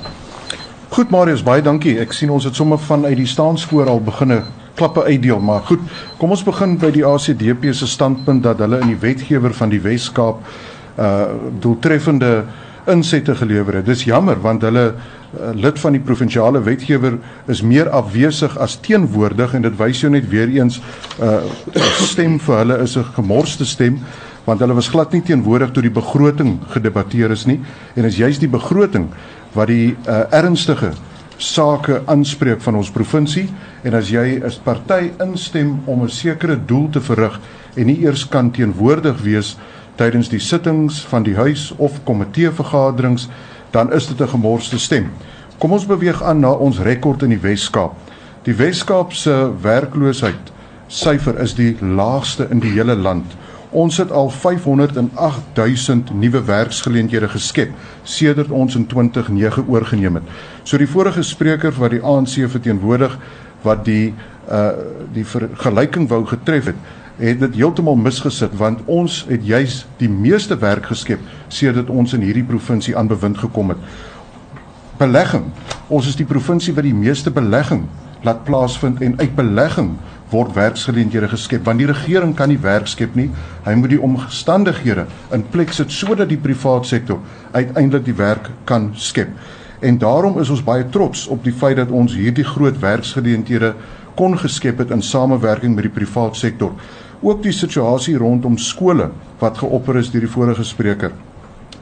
Goed 0.89 1.09
Marius, 1.09 1.43
baie 1.43 1.61
dankie. 1.61 1.99
Ek 1.99 2.13
sien 2.13 2.29
ons 2.29 2.43
het 2.43 2.55
sommer 2.55 2.77
vanuit 2.77 3.17
die 3.17 3.25
staansvoor 3.25 3.89
al 3.89 4.01
beginne 4.01 4.43
klappe 4.75 5.03
uitdeel, 5.03 5.39
maar 5.39 5.61
goed. 5.61 5.79
Kom 6.17 6.31
ons 6.31 6.43
begin 6.43 6.77
by 6.77 6.91
die 6.91 7.05
ACDP 7.05 7.73
se 7.73 7.87
standpunt 7.87 8.43
dat 8.43 8.59
hulle 8.59 8.79
in 8.79 8.87
die 8.87 8.99
wetgewer 8.99 9.53
van 9.53 9.69
die 9.69 9.81
Wes-Kaap 9.81 10.37
uh 10.99 11.25
doeltreffende 11.59 12.43
insette 12.91 13.35
gelewer 13.35 13.79
het. 13.79 13.85
Dis 13.85 14.03
jammer 14.03 14.39
want 14.41 14.61
hulle 14.61 14.85
uh, 14.93 15.51
lid 15.53 15.79
van 15.79 15.95
die 15.95 16.01
provinsiale 16.01 16.61
wetgewer 16.65 17.17
is 17.47 17.61
meer 17.61 17.89
afwesig 17.89 18.57
as 18.57 18.79
teenwoordig 18.85 19.53
en 19.53 19.67
dit 19.67 19.77
wys 19.79 20.01
jou 20.01 20.11
net 20.11 20.29
weer 20.29 20.49
eens 20.49 20.81
uh 21.21 21.41
stem 22.11 22.39
vir 22.39 22.57
hulle 22.63 22.79
is 22.83 22.97
'n 22.97 23.05
gemorste 23.15 23.65
stem 23.65 23.99
want 24.45 24.59
hulle 24.59 24.73
was 24.73 24.89
glad 24.89 25.11
nie 25.13 25.21
teenwoordig 25.21 25.71
toe 25.71 25.83
die 25.85 25.93
begroting 25.93 26.57
gedebatteer 26.73 27.31
is 27.31 27.45
nie 27.45 27.59
en 27.95 28.05
is 28.05 28.17
juist 28.17 28.39
die 28.39 28.49
begroting 28.49 29.09
wat 29.53 29.67
die 29.67 29.95
uh, 30.07 30.25
ernstige 30.31 30.93
sake 31.37 32.01
aanspreek 32.05 32.61
van 32.61 32.75
ons 32.75 32.91
provinsie 32.91 33.47
en 33.87 33.95
as 33.95 34.09
jy 34.11 34.41
as 34.45 34.59
party 34.59 35.11
instem 35.23 35.79
om 35.85 36.03
'n 36.03 36.09
sekere 36.09 36.57
doel 36.57 36.89
te 36.89 37.01
verrig 37.01 37.39
en 37.75 37.85
nie 37.85 38.01
eers 38.03 38.27
kan 38.27 38.51
teenwoordig 38.51 39.21
wees 39.23 39.57
tydens 39.99 40.29
die 40.31 40.39
sittings 40.39 41.01
van 41.11 41.25
die 41.27 41.35
huis 41.35 41.69
of 41.77 41.99
komitee 42.07 42.51
vergaderings, 42.55 43.27
dan 43.75 43.91
is 43.93 44.07
dit 44.07 44.21
'n 44.21 44.33
gemorste 44.35 44.79
stem. 44.79 45.11
Kom 45.57 45.71
ons 45.71 45.85
beweeg 45.85 46.23
aan 46.23 46.39
na 46.39 46.51
ons 46.51 46.79
rekord 46.79 47.21
in 47.23 47.29
die 47.29 47.41
Wes-Kaap. 47.41 47.93
Die 48.43 48.55
Wes-Kaap 48.55 49.13
se 49.13 49.51
werkloosheid 49.61 50.51
syfer 50.87 51.37
is 51.39 51.53
die 51.55 51.75
laagste 51.81 52.47
in 52.49 52.59
die 52.59 52.71
hele 52.71 52.95
land. 52.95 53.25
Ons 53.69 53.97
het 53.97 54.11
al 54.11 54.29
508000 54.29 56.13
nuwe 56.13 56.41
werksgeleenthede 56.43 57.27
geskep 57.29 57.69
sedert 58.03 58.49
ons 58.49 58.75
in 58.75 58.87
2009 58.87 59.67
oorgeneem 59.67 60.15
het. 60.15 60.23
So 60.63 60.77
die 60.77 60.89
vorige 60.89 61.23
spreker 61.23 61.71
wat 61.77 61.91
die 61.91 62.01
ANC 62.01 62.49
verteenwoordig 62.49 63.17
wat 63.61 63.85
die 63.85 64.13
uh 64.49 64.71
die 65.13 65.25
vergelyking 65.25 66.07
wou 66.09 66.25
getref 66.25 66.65
het, 66.65 66.75
het 67.19 67.39
dit 67.39 67.55
heeltemal 67.59 67.97
misgesit 67.99 68.53
want 68.57 68.85
ons 68.87 69.25
het 69.27 69.45
juis 69.45 69.81
die 69.99 70.09
meeste 70.09 70.55
werk 70.59 70.87
geskep 70.87 71.23
sedert 71.47 71.89
ons 71.91 72.15
in 72.15 72.23
hierdie 72.23 72.45
provinsie 72.47 72.95
aan 72.97 73.11
bewind 73.11 73.37
gekom 73.37 73.73
het. 73.73 73.81
Belegging. 74.99 75.49
Ons 75.87 76.07
is 76.07 76.15
die 76.19 76.27
provinsie 76.27 76.73
wat 76.75 76.87
die 76.87 76.95
meeste 76.95 77.31
belegging 77.31 77.87
laat 78.23 78.43
plaasvind 78.47 79.01
en 79.03 79.19
uit 79.19 79.35
belegging 79.35 79.93
word 80.31 80.55
werksgeleenthede 80.55 81.27
geskep 81.31 81.65
want 81.67 81.81
die 81.81 81.89
regering 81.89 82.35
kan 82.37 82.51
nie 82.51 82.59
werk 82.63 82.87
skep 82.87 83.15
nie. 83.19 83.29
Hy 83.65 83.75
moet 83.75 83.95
die 83.95 84.01
omstandighede 84.01 85.07
in 85.35 85.45
plek 85.51 85.73
sit 85.75 85.91
sodat 85.91 86.31
die 86.31 86.39
privaat 86.39 86.87
sektor 86.87 87.19
uiteindelik 87.51 88.05
die 88.05 88.15
werk 88.15 88.51
kan 88.69 88.93
skep. 88.95 89.31
En 89.79 89.97
daarom 89.99 90.39
is 90.39 90.51
ons 90.51 90.63
baie 90.63 90.87
trots 90.91 91.27
op 91.27 91.43
die 91.43 91.55
feit 91.55 91.79
dat 91.79 91.91
ons 91.91 92.15
hierdie 92.15 92.47
groot 92.47 92.79
werksgeleenthede 92.79 93.73
kon 94.19 94.35
geskep 94.37 94.81
het 94.83 94.91
in 94.91 95.01
samewerking 95.01 95.75
met 95.75 95.87
die 95.87 95.95
privaat 95.95 96.35
sektor. 96.35 96.73
Ook 97.21 97.41
die 97.43 97.51
situasie 97.51 98.15
rondom 98.17 98.57
skole 98.57 99.09
wat 99.41 99.57
geopper 99.59 99.97
is 99.99 100.11
deur 100.11 100.23
die 100.23 100.31
vorige 100.31 100.63
spreker. 100.63 101.11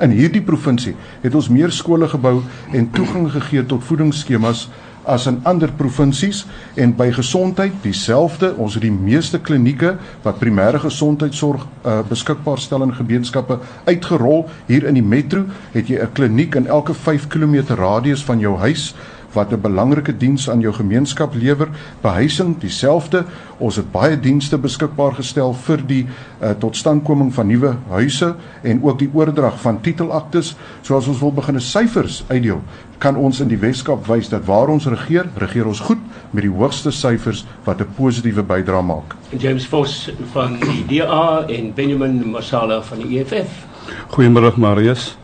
In 0.01 0.13
hierdie 0.13 0.41
provinsie 0.41 0.95
het 1.21 1.35
ons 1.37 1.49
meer 1.53 1.73
skole 1.73 2.09
gebou 2.09 2.39
en 2.73 2.89
toegang 2.93 3.29
gegee 3.33 3.65
tot 3.65 3.85
voedingsskemas 3.85 4.67
as 5.07 5.27
in 5.29 5.37
ander 5.47 5.71
provinsies 5.77 6.43
en 6.75 6.91
by 6.97 7.07
gesondheid 7.15 7.75
dieselfde. 7.83 8.49
Ons 8.57 8.75
het 8.75 8.83
die 8.83 8.93
meeste 8.93 9.39
klinieke 9.39 9.93
wat 10.25 10.41
primêre 10.41 10.81
gesondheidsorg 10.83 11.63
uh, 11.63 12.01
beskikbaar 12.09 12.59
stel 12.59 12.83
in 12.83 12.95
gemeenskappe 12.97 13.59
uitgerol. 13.87 14.47
Hier 14.67 14.89
in 14.89 14.97
die 14.99 15.05
metro 15.05 15.45
het 15.73 15.87
jy 15.87 16.01
'n 16.01 16.13
kliniek 16.13 16.55
in 16.55 16.67
elke 16.67 16.93
5 16.93 17.27
km 17.29 17.77
radius 17.77 18.25
van 18.25 18.39
jou 18.39 18.57
huis 18.57 18.93
wat 19.33 19.51
'n 19.51 19.61
belangrike 19.61 20.17
diens 20.17 20.49
aan 20.49 20.59
jou 20.59 20.73
gemeenskap 20.73 21.33
lewer. 21.33 21.69
Behuising 22.01 22.57
dieselfde. 22.59 23.25
Ons 23.57 23.75
het 23.75 23.91
baie 23.91 24.19
dienste 24.19 24.57
beskikbaar 24.57 25.13
gestel 25.13 25.53
vir 25.53 25.81
die 25.85 26.07
uh, 26.41 26.49
totstandkoming 26.49 27.33
van 27.33 27.47
nuwe 27.47 27.75
huise 27.89 28.35
en 28.61 28.83
ook 28.83 28.99
die 28.99 29.09
oordrag 29.13 29.61
van 29.61 29.81
titelaktes. 29.81 30.55
Soos 30.81 31.07
ons 31.07 31.19
wil 31.19 31.33
begin 31.33 31.55
'n 31.55 31.59
syfers 31.59 32.23
uitdeel, 32.27 32.61
kan 32.97 33.15
ons 33.15 33.39
in 33.39 33.47
die 33.47 33.57
Weskaap 33.57 34.07
wys 34.07 34.29
dat 34.29 34.45
waar 34.45 34.67
ons 34.67 34.85
regeer, 34.85 35.25
regeer 35.35 35.67
ons 35.67 35.79
goed 35.79 35.99
met 36.31 36.43
die 36.43 36.51
hoogste 36.51 36.91
syfers 36.91 37.45
wat 37.63 37.81
'n 37.81 37.87
positiewe 37.95 38.43
bydrae 38.43 38.81
maak. 38.81 39.15
James 39.37 39.67
Vos 39.67 40.11
van 40.31 40.59
die 40.59 40.85
DA 40.87 41.45
en 41.47 41.73
Benjamin 41.73 42.31
Masala 42.31 42.81
van 42.81 42.97
die 42.97 43.19
EFF. 43.19 43.65
Goeiemôre 44.07 44.57
Marius. 44.57 45.17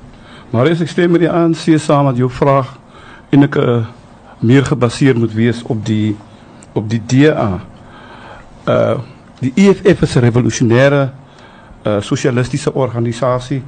Marius, 0.49 0.81
ek 0.81 0.87
stem 0.87 1.11
met 1.11 1.21
die 1.21 1.31
ANC 1.31 1.79
saam 1.79 2.05
met 2.05 2.17
jou 2.17 2.29
vraag 2.29 2.82
en 3.33 3.47
ek 3.47 3.55
uh, 3.57 3.81
meer 4.45 4.65
gebaseer 4.65 5.17
moet 5.17 5.33
wees 5.33 5.63
op 5.65 5.81
die 5.85 6.13
op 6.73 6.89
die 6.89 7.01
DA. 7.05 7.49
Uh 8.69 8.99
die 9.43 9.51
EFF 9.59 10.01
is 10.05 10.15
'n 10.15 10.23
revolusionêre 10.23 11.09
uh 11.83 11.99
sosialistiese 12.01 12.73
organisasie 12.73 13.61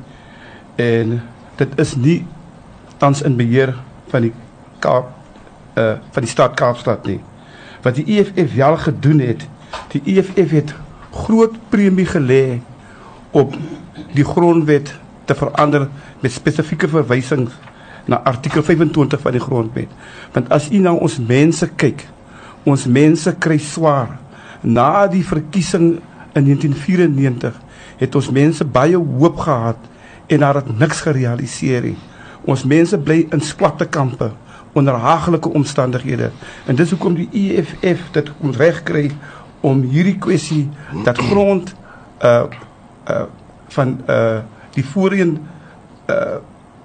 en 0.76 1.22
dit 1.56 1.80
is 1.80 1.96
nie 1.96 2.26
tans 2.98 3.22
in 3.22 3.36
beheer 3.36 3.76
van 4.08 4.22
die 4.22 4.34
Kaap 4.80 5.12
uh 5.76 5.98
van 6.12 6.24
die 6.24 6.32
stad 6.32 6.54
Kaapstad 6.56 7.06
nie. 7.06 7.20
Wat 7.82 7.96
die 7.96 8.06
EFF 8.06 8.56
wel 8.56 8.78
gedoen 8.78 9.20
het, 9.20 9.48
die 9.92 10.02
EFF 10.06 10.52
het 10.52 10.74
groot 11.12 11.54
premie 11.70 12.06
gelê 12.06 12.62
op 13.32 13.56
die 14.14 14.26
grondwet 14.26 14.96
te 15.26 15.36
verander 15.36 15.90
met 16.20 16.32
spesifieke 16.32 16.88
verwysings 16.88 17.52
na 18.06 18.22
artikel 18.24 18.64
25 18.64 19.22
van 19.22 19.32
die 19.32 19.42
grondwet. 19.42 19.90
Want 20.34 20.50
as 20.54 20.70
u 20.72 20.80
na 20.84 20.94
ons 20.94 21.18
mense 21.20 21.68
kyk, 21.76 22.06
ons 22.64 22.86
mense 22.86 23.34
kry 23.40 23.58
swaar. 23.62 24.18
Na 24.62 25.08
die 25.08 25.26
verkiesing 25.26 26.00
in 26.36 26.48
1994 26.50 27.62
het 28.00 28.16
ons 28.16 28.32
mense 28.34 28.66
baie 28.66 28.98
hoop 28.98 29.38
gehad 29.46 29.78
en 30.28 30.42
daar 30.42 30.62
het 30.62 30.72
niks 30.80 31.02
gerealiseer 31.06 31.92
nie. 31.92 31.98
Ons 32.46 32.66
mense 32.68 32.98
bly 32.98 33.26
in 33.34 33.42
skwatte 33.42 33.88
kampe 33.90 34.32
onder 34.76 34.94
haglike 35.00 35.50
omstandighede. 35.50 36.32
En 36.66 36.76
dis 36.76 36.90
hoekom 36.92 37.16
die 37.16 37.30
EFF 37.32 38.10
dit 38.12 38.32
kom 38.40 38.52
regkry 38.52 39.10
om 39.66 39.82
hierdie 39.88 40.18
kwessie 40.22 40.66
dat 41.06 41.22
grond 41.32 41.74
uh 42.22 42.44
uh 43.10 43.24
van 43.76 43.96
uh 44.10 44.42
die 44.76 44.86
voorheen 44.86 45.38
uh 46.12 46.38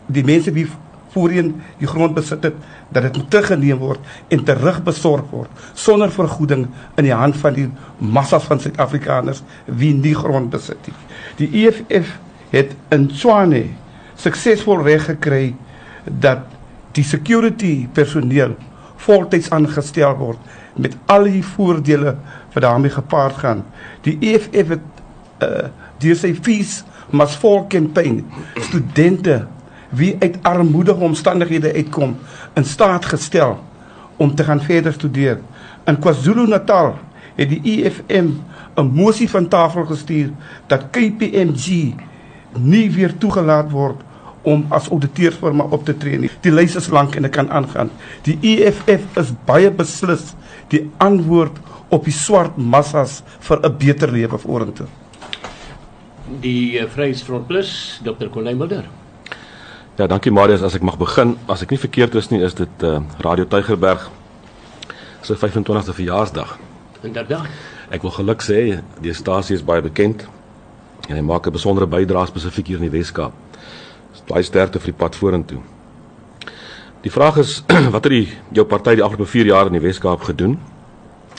die 0.06 0.24
mense 0.24 0.52
wie 0.52 0.68
voorheen 1.14 1.54
die 1.80 1.88
grond 1.90 2.14
besit 2.14 2.44
het 2.46 2.56
dat 2.94 3.06
dit 3.08 3.30
teruggeneem 3.30 3.80
word 3.82 4.00
en 4.28 4.44
terugbesorg 4.46 5.30
word 5.30 5.64
sonder 5.74 6.12
vergoeding 6.14 6.66
in 6.96 7.08
die 7.08 7.16
hand 7.16 7.38
van 7.42 7.56
die 7.56 7.68
massa 7.98 8.40
van 8.44 8.62
Suid-Afrikaners 8.62 9.42
wie 9.66 9.92
nie 9.94 10.14
grond 10.14 10.50
besit 10.50 10.86
nie. 10.86 10.96
Die 11.40 11.66
EFF 11.66 12.16
het 12.50 12.74
in 12.94 13.08
Tshwane 13.10 13.64
suksesvol 14.20 14.82
reg 14.86 15.06
gekry 15.08 15.54
dat 16.04 16.46
die 16.96 17.06
security 17.06 17.88
personeel 17.94 18.56
voltyds 19.00 19.50
aangestel 19.54 20.16
word 20.18 20.40
met 20.80 20.96
al 21.10 21.28
die 21.30 21.44
voordele 21.44 22.16
wat 22.52 22.62
daarmee 22.64 22.92
gepaard 22.92 23.38
gaan. 23.42 23.64
Die 24.06 24.18
EFF 24.32 24.76
het 24.76 24.88
uh 25.44 25.68
deur 26.00 26.16
sy 26.16 26.30
fees 26.32 26.78
mas 27.12 27.34
vol 27.36 27.66
campaign 27.68 28.22
studente 28.56 29.34
wie 29.90 30.16
uit 30.18 30.38
armoedige 30.42 31.00
omstandighede 31.00 31.72
uitkom 31.74 32.16
in 32.54 32.64
staat 32.64 33.04
gestel 33.04 33.58
om 34.16 34.34
te 34.34 34.44
gaan 34.44 34.60
verder 34.60 34.92
studeer. 34.92 35.40
In 35.84 35.98
KwaZulu-Natal 35.98 36.94
het 37.34 37.48
die 37.48 37.60
EFM 37.64 38.28
'n 38.76 38.90
mosie 38.94 39.30
van 39.30 39.48
tafel 39.48 39.84
gestuur 39.84 40.30
dat 40.66 40.90
KPMG 40.90 41.94
nie 42.58 42.90
weer 42.90 43.18
toegelaat 43.18 43.70
word 43.70 44.00
om 44.42 44.66
as 44.68 44.88
ouditeursfirma 44.90 45.64
op 45.64 45.84
te 45.84 45.96
tree 45.96 46.18
nie. 46.18 46.30
Die 46.40 46.52
lys 46.52 46.76
is 46.76 46.88
lank 46.88 47.14
en 47.14 47.22
dit 47.22 47.32
kan 47.34 47.50
aangaan. 47.50 47.90
Die 48.22 48.38
EFF 48.40 49.18
is 49.20 49.32
baie 49.44 49.70
beslis 49.70 50.34
die 50.68 50.90
antwoord 50.96 51.58
op 51.88 52.04
die 52.04 52.14
swart 52.14 52.56
massas 52.56 53.22
vir 53.40 53.60
'n 53.62 53.76
beter 53.78 54.12
lewe 54.12 54.38
vorentoe. 54.38 54.86
Die 56.40 56.78
uh, 56.78 56.86
Vryheidsfront 56.86 57.46
Plus, 57.46 58.00
Dr. 58.04 58.28
Konay 58.30 58.54
Mulder. 58.54 58.84
Ja, 59.96 60.06
dankie 60.06 60.30
Marius. 60.32 60.62
As 60.62 60.74
ek 60.78 60.84
mag 60.86 60.96
begin, 60.98 61.34
as 61.50 61.62
ek 61.64 61.74
nie 61.74 61.80
verkeerd 61.80 62.14
is 62.14 62.30
nie, 62.30 62.40
is 62.46 62.54
dit 62.54 62.84
uh, 62.86 63.00
Radio 63.24 63.44
Tygerberg 63.50 64.06
se 65.26 65.34
25ste 65.36 65.94
verjaarsdag. 65.96 66.54
Inderdaad. 67.02 67.48
Ek 67.90 68.04
wil 68.06 68.14
geluk 68.14 68.44
sê, 68.44 68.60
die 69.02 69.14
stasie 69.16 69.56
is 69.58 69.64
baie 69.66 69.82
bekend 69.82 70.26
en 71.08 71.16
hy 71.16 71.24
maak 71.26 71.48
'n 71.48 71.52
besondere 71.52 71.90
bydrae 71.90 72.30
spesifiek 72.30 72.70
hier 72.70 72.78
in 72.78 72.86
die 72.86 72.96
Weskaap. 72.98 73.34
Baie 74.30 74.46
sterkte 74.46 74.78
vir 74.78 74.92
die 74.92 75.00
pad 75.00 75.16
vorentoe. 75.18 75.58
Die 77.02 77.10
vraag 77.10 77.40
is 77.42 77.64
wat 77.94 78.04
het 78.04 78.12
die 78.12 78.28
jou 78.54 78.64
party 78.64 78.94
die 78.94 79.02
afgelope 79.02 79.30
4 79.30 79.46
jaar 79.46 79.66
in 79.66 79.74
die 79.74 79.82
Weskaap 79.82 80.22
gedoen? 80.22 80.58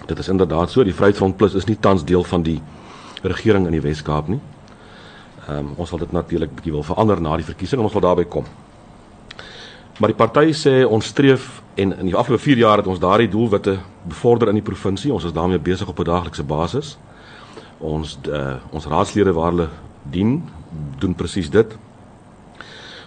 Dit 0.07 0.19
is 0.19 0.27
inderdaad 0.27 0.69
so, 0.69 0.83
die 0.83 0.93
Vryheidsfront 0.93 1.37
Plus 1.37 1.55
is 1.55 1.65
nie 1.65 1.79
tans 1.79 2.03
deel 2.03 2.23
van 2.23 2.43
die 2.43 2.59
regering 3.23 3.65
in 3.65 3.71
die 3.71 3.81
Weskaap 3.81 4.27
nie. 4.27 4.41
Ehm 5.47 5.57
um, 5.57 5.73
ons 5.77 5.89
sal 5.89 5.99
dit 5.99 6.11
natuurlik 6.11 6.55
bietjie 6.55 6.71
wil 6.71 6.83
verander 6.83 7.21
na 7.21 7.35
die 7.35 7.45
verkiesing 7.45 7.79
en 7.79 7.87
ons 7.87 7.93
wil 7.93 8.01
daarby 8.01 8.25
kom. 8.25 8.45
Maar 9.99 10.09
die 10.09 10.17
party 10.17 10.51
sê 10.53 10.81
ons 10.85 11.05
streef 11.05 11.61
en 11.75 11.93
in 11.97 12.05
die 12.05 12.15
afgelope 12.15 12.43
4 12.43 12.57
jaar 12.57 12.77
het 12.77 12.87
ons 12.87 12.99
daardie 12.99 13.29
doelwitte 13.29 13.77
bevorder 14.07 14.49
in 14.49 14.57
die 14.57 14.65
provinsie. 14.65 15.13
Ons 15.13 15.27
is 15.29 15.33
daarmee 15.33 15.59
besig 15.59 15.87
op 15.87 15.99
'n 15.99 16.03
daaglikse 16.03 16.43
basis. 16.43 16.97
Ons 17.77 18.17
uh, 18.29 18.55
ons 18.71 18.85
raadslede 18.85 19.33
waar 19.33 19.51
hulle 19.51 19.69
dien, 20.03 20.49
doen 20.99 21.15
presies 21.15 21.49
dit. 21.49 21.77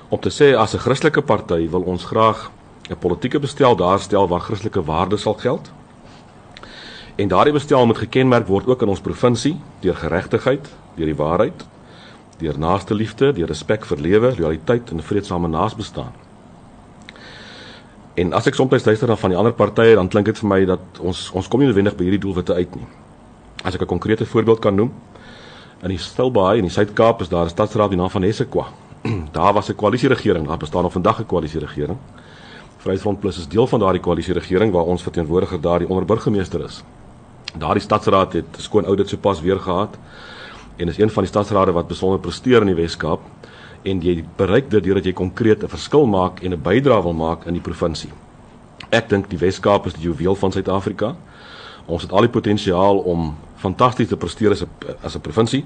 Om 0.08 0.20
te 0.20 0.30
sê 0.30 0.54
as 0.56 0.74
'n 0.74 0.78
Christelike 0.78 1.22
party 1.22 1.68
wil 1.70 1.82
ons 1.82 2.04
graag 2.04 2.50
'n 2.90 2.98
politieke 2.98 3.38
bestel 3.38 3.76
daarstel 3.76 4.28
waar 4.28 4.40
Christelike 4.40 4.84
waardes 4.84 5.22
sal 5.22 5.34
geld. 5.34 5.72
En 7.16 7.28
daardie 7.28 7.52
bestel 7.52 7.86
moet 7.86 7.98
gekenmerk 7.98 8.46
word 8.46 8.66
ook 8.66 8.82
in 8.82 8.88
ons 8.88 9.00
provinsie 9.00 9.60
deur 9.80 9.94
geregtigheid, 9.94 10.68
deur 10.96 11.06
die 11.06 11.16
waarheid, 11.16 11.64
deur 12.38 12.58
naaste 12.58 12.94
liefde, 12.94 13.32
deur 13.32 13.48
respek 13.48 13.84
vir 13.84 13.98
lewe, 13.98 14.34
loyaliteit 14.38 14.90
en 14.90 15.02
vredesame 15.02 15.48
naasbestaan. 15.48 16.12
En 18.14 18.32
as 18.32 18.46
ek 18.46 18.54
soms 18.54 18.84
luister 18.86 19.08
na 19.10 19.16
van 19.18 19.30
die 19.30 19.38
ander 19.38 19.52
partye, 19.52 19.94
dan 19.98 20.08
klink 20.08 20.26
dit 20.26 20.38
vir 20.38 20.48
my 20.48 20.60
dat 20.64 21.00
ons 21.02 21.30
ons 21.34 21.48
kom 21.50 21.60
nie 21.60 21.66
noodwendig 21.66 21.96
by 21.98 22.06
hierdie 22.06 22.22
doelwitte 22.22 22.54
uit 22.54 22.76
nie. 22.78 22.86
As 23.64 23.74
ek 23.74 23.82
'n 23.82 23.86
konkrete 23.86 24.26
voorbeeld 24.26 24.60
kan 24.60 24.74
noem, 24.74 24.92
in 25.82 25.88
die 25.88 25.98
Stilbaai 25.98 26.58
in 26.58 26.64
die 26.64 26.70
Suid-Kaap 26.70 27.20
is 27.20 27.28
daar 27.28 27.46
'n 27.46 27.50
stadsraad 27.50 27.90
die 27.90 27.98
naam 27.98 28.10
van 28.10 28.22
Hessequa. 28.22 28.66
daar 29.32 29.52
was 29.52 29.68
'n 29.68 29.74
koalisieregering, 29.74 30.46
daar 30.46 30.58
bestaan 30.58 30.82
nog 30.82 30.92
vandag 30.92 31.20
'n 31.20 31.26
koalisieregering. 31.26 31.98
Vryheidsfront 32.78 33.20
Plus 33.20 33.38
is 33.38 33.48
deel 33.48 33.66
van 33.66 33.80
daardie 33.80 34.00
koalisieregering 34.00 34.72
waar 34.72 34.84
ons 34.84 35.02
verteenwoordiger 35.02 35.60
daar 35.60 35.78
die 35.78 35.88
onderburgemeester 35.88 36.64
is. 36.64 36.84
Daardie 37.58 37.82
stadsraad 37.82 38.32
het 38.32 38.46
skoon 38.58 38.84
oudit 38.84 39.08
sopas 39.08 39.40
weer 39.40 39.58
gehad 39.60 39.98
en 40.76 40.88
is 40.88 40.98
een 40.98 41.10
van 41.10 41.22
die 41.22 41.30
stadsrade 41.30 41.72
wat 41.72 41.88
besonder 41.88 42.18
presteer 42.20 42.60
in 42.60 42.72
die 42.72 42.78
Wes-Kaap 42.78 43.20
en 43.84 44.00
jy 44.00 44.24
bereik 44.36 44.70
dit 44.70 44.84
deurdat 44.84 45.04
jy 45.04 45.12
konkreet 45.12 45.62
'n 45.62 45.68
verskil 45.68 46.06
maak 46.06 46.42
en 46.42 46.52
'n 46.52 46.62
bydrae 46.62 47.02
wil 47.02 47.12
maak 47.12 47.46
in 47.46 47.52
die 47.52 47.62
provinsie. 47.62 48.10
Ek 48.90 49.08
dink 49.08 49.30
die 49.30 49.38
Wes-Kaap 49.38 49.86
is 49.86 49.94
die 49.94 50.02
juweel 50.02 50.34
van 50.34 50.52
Suid-Afrika. 50.52 51.16
Ons 51.86 52.02
het 52.02 52.12
al 52.12 52.20
die 52.20 52.28
potensiaal 52.30 52.98
om 52.98 53.36
fantasties 53.56 54.08
te 54.08 54.16
presteer 54.16 54.50
as 54.50 54.62
'n 54.62 54.68
as 55.02 55.14
'n 55.14 55.20
provinsie. 55.20 55.64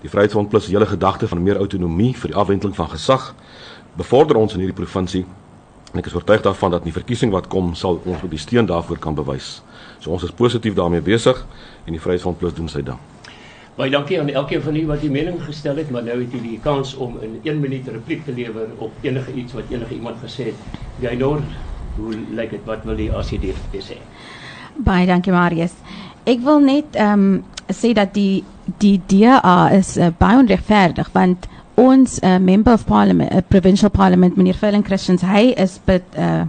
Die 0.00 0.08
Vryheidsfront 0.08 0.48
plus 0.48 0.66
die 0.66 0.74
hele 0.74 0.86
gedagte 0.86 1.28
van 1.28 1.42
meer 1.42 1.56
autonomie 1.56 2.14
vir 2.14 2.30
die 2.30 2.36
afwendeling 2.36 2.76
van 2.76 2.88
gesag 2.88 3.34
bevorder 3.96 4.36
ons 4.36 4.52
in 4.52 4.60
hierdie 4.60 4.84
provinsie 4.84 5.24
En 5.96 6.02
ek 6.02 6.10
is 6.10 6.14
oortuig 6.14 6.42
daarvan 6.44 6.70
dat 6.70 6.84
die 6.84 6.92
verkiesing 6.92 7.30
wat 7.32 7.46
kom 7.48 7.74
sal 7.74 8.00
ons 8.04 8.20
op 8.22 8.30
die 8.30 8.40
steun 8.40 8.66
daarvoor 8.68 8.98
kan 9.00 9.14
bewys. 9.16 9.62
So 9.98 10.12
ons 10.12 10.26
is 10.28 10.34
positief 10.34 10.74
daarmee 10.76 11.00
besig 11.00 11.38
en 11.86 11.96
die 11.96 12.00
Vryheidsfront 12.00 12.36
Plus 12.38 12.52
doen 12.52 12.68
sy 12.68 12.82
ding. 12.84 12.98
Baie 13.76 13.90
dankie 13.92 14.16
aan 14.20 14.28
elkeen 14.32 14.62
van 14.62 14.76
u 14.76 14.86
wat 14.88 15.02
die 15.04 15.10
mening 15.12 15.36
gestel 15.44 15.76
het, 15.76 15.90
maar 15.92 16.02
nou 16.02 16.14
het 16.16 16.32
u 16.34 16.38
die 16.40 16.58
kans 16.64 16.94
om 16.94 17.18
in 17.20 17.40
1 17.42 17.58
minuut 17.60 17.88
repliek 17.92 18.24
te 18.24 18.32
lewer 18.32 18.70
op 18.78 18.92
enige 19.00 19.32
iets 19.32 19.52
wat 19.52 19.68
enige 19.70 19.94
iemand 19.94 20.16
gesê 20.24 20.46
het. 20.48 20.78
Gaynor, 21.00 21.42
hoe 21.96 22.14
lyk 22.32 22.50
dit? 22.50 22.64
Wat 22.64 22.84
wil 22.88 22.96
die 22.96 23.10
ACD 23.12 23.52
sê? 23.84 23.98
Baie 24.76 25.04
dankie 25.06 25.32
Marius. 25.32 25.76
Ek 26.24 26.40
wil 26.40 26.64
net 26.64 26.96
ehm 26.96 27.26
um, 27.26 27.44
sê 27.68 27.92
dat 27.92 28.14
die 28.14 28.44
die 28.80 28.96
DA 29.06 29.68
is 29.76 29.96
uh, 29.96 30.08
baie 30.18 30.38
onregverdig 30.40 31.12
want 31.12 31.44
ons 31.74 32.16
uh, 32.22 32.38
member 32.40 32.72
of 32.72 32.86
parliament, 32.88 33.32
uh, 33.32 33.44
provincial 33.48 33.90
parliament 33.90 34.36
meneer 34.36 34.56
Philin 34.56 34.84
Christians, 34.84 35.22
hy 35.22 35.50
is 35.56 35.76
bet, 35.84 36.02
uh, 36.16 36.48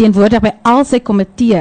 teenwoordig 0.00 0.42
by 0.44 0.52
al 0.68 0.84
sy 0.88 1.00
komitee 1.04 1.60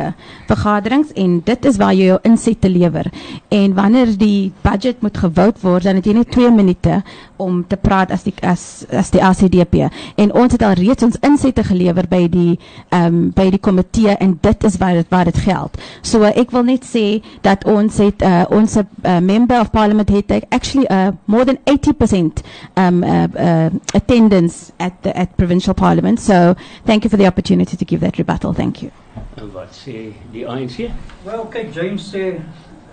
vergaderings 0.49 1.11
en 1.19 1.39
dit 1.45 1.65
is 1.69 1.79
waar 1.79 1.95
jy 1.95 2.09
jou 2.13 2.19
insette 2.27 2.69
lewer. 2.71 3.09
En 3.53 3.73
wanneer 3.77 4.13
die 4.19 4.51
budget 4.63 5.01
moet 5.05 5.17
gewout 5.17 5.59
word, 5.63 5.83
dan 5.87 5.99
het 5.99 6.07
jy 6.07 6.15
net 6.17 6.31
2 6.35 6.51
minute 6.55 7.01
om 7.39 7.61
te 7.67 7.77
praat 7.79 8.11
as 8.11 8.25
die 8.27 8.33
as 8.43 8.85
as 8.91 9.11
die 9.13 9.21
ACDP. 9.23 9.87
En 10.19 10.33
ons 10.35 10.51
het 10.53 10.63
al 10.65 10.75
reeds 10.79 11.05
ons 11.07 11.19
insette 11.25 11.63
gelewer 11.67 12.07
by 12.11 12.25
die 12.31 12.57
ehm 12.89 13.05
um, 13.05 13.19
by 13.35 13.47
die 13.53 13.61
komitee 13.63 14.15
en 14.19 14.37
dit 14.41 14.63
is 14.67 14.77
waar 14.81 14.99
dit 14.99 15.09
waar 15.13 15.29
dit 15.29 15.37
geld. 15.45 15.77
So 16.01 16.23
uh, 16.23 16.33
ek 16.35 16.51
wil 16.55 16.65
net 16.67 16.87
sê 16.87 17.21
dat 17.45 17.63
ons 17.69 17.99
het 18.03 18.23
uh, 18.25 18.43
ons 18.55 18.77
uh, 18.79 19.19
member 19.23 19.59
of 19.59 19.71
parliament 19.71 20.09
het 20.09 20.31
actually 20.49 20.87
uh, 20.89 21.11
more 21.25 21.45
than 21.45 21.57
80% 21.65 22.43
um 22.75 23.03
uh, 23.03 23.27
uh, 23.35 23.69
attendance 23.93 24.71
at 24.77 24.93
the 25.01 25.13
at 25.15 25.35
provincial 25.37 25.73
parliament. 25.73 26.19
So 26.19 26.55
thank 26.85 27.03
you 27.03 27.09
for 27.09 27.17
the 27.17 27.27
opportunity 27.27 27.77
to 27.77 27.85
give 27.85 28.01
that 28.01 28.17
rebuttal. 28.29 28.53
Thank 28.53 28.77
you. 28.77 28.91
En 29.35 29.51
wat 29.51 29.73
sê 29.73 30.13
die 30.31 30.47
ANC? 30.47 30.89
Wel, 31.23 31.45
kyk 31.49 31.73
James 31.73 32.05
sê 32.13 32.39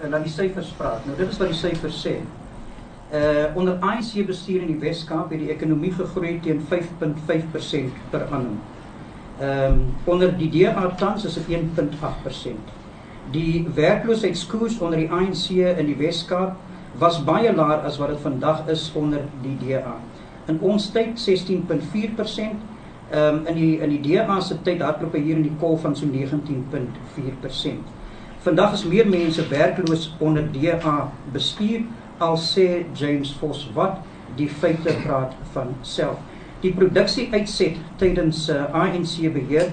en 0.02 0.10
dan 0.10 0.22
die 0.24 0.32
syfers 0.32 0.72
praat. 0.76 1.04
Nou 1.06 1.16
dit 1.18 1.28
is 1.28 1.38
wat 1.40 1.52
die 1.52 1.58
syfers 1.58 2.00
sê. 2.04 2.16
Uh 3.14 3.56
onder 3.58 3.78
ANC 3.84 4.26
bestuur 4.26 4.64
in 4.64 4.72
die 4.74 4.80
Wes-Kaap 4.82 5.30
het 5.30 5.44
die 5.44 5.52
ekonomie 5.54 5.92
gegroei 5.94 6.38
teen 6.42 6.62
5.5% 6.70 8.00
per 8.10 8.26
annum. 8.30 8.58
Ehm 9.40 9.72
um, 9.72 9.84
onder 10.04 10.32
die 10.38 10.50
DA 10.50 10.88
tans 10.98 11.24
is 11.24 11.34
dit 11.34 11.60
1.8%. 11.60 12.72
Die 13.30 13.66
werkloosheidskoers 13.74 14.78
onder 14.78 14.98
die 14.98 15.10
ANC 15.10 15.50
in 15.50 15.86
die 15.86 15.98
Wes-Kaap 15.98 16.56
was 16.98 17.20
baie 17.24 17.52
laer 17.52 17.84
as 17.84 17.98
wat 18.00 18.14
dit 18.14 18.22
vandag 18.24 18.68
is 18.72 18.90
onder 18.94 19.26
die 19.42 19.56
DA. 19.60 19.98
In 20.46 20.60
ons 20.62 20.90
tyd 20.94 21.18
16.4% 21.20 22.75
Ehm 23.10 23.36
um, 23.36 23.46
in 23.46 23.54
die 23.54 23.78
in 23.78 23.90
die 23.90 24.00
DA 24.02 24.40
se 24.40 24.56
tyd 24.62 24.80
hardloop 24.82 25.12
hy 25.14 25.20
hier 25.22 25.36
in 25.36 25.44
die 25.46 25.56
kol 25.60 25.76
van 25.78 25.94
so 25.96 26.06
19.4%. 26.06 27.92
Vandag 28.42 28.72
is 28.74 28.84
meer 28.84 29.06
mense 29.06 29.44
werkloos 29.50 30.08
onder 30.18 30.48
DA 30.52 31.12
bestuur 31.32 31.84
al 32.18 32.36
sê 32.36 32.84
James 32.94 33.32
Vos 33.40 33.68
wat 33.74 34.02
die 34.36 34.48
feite 34.48 34.94
praat 35.04 35.36
van 35.52 35.74
self. 35.82 36.18
Die 36.60 36.72
produksie 36.74 37.28
uitset 37.32 37.78
tydens 38.00 38.48
uh, 38.50 38.56
eh, 38.56 38.74
ANC 38.82 39.32
beheer 39.32 39.70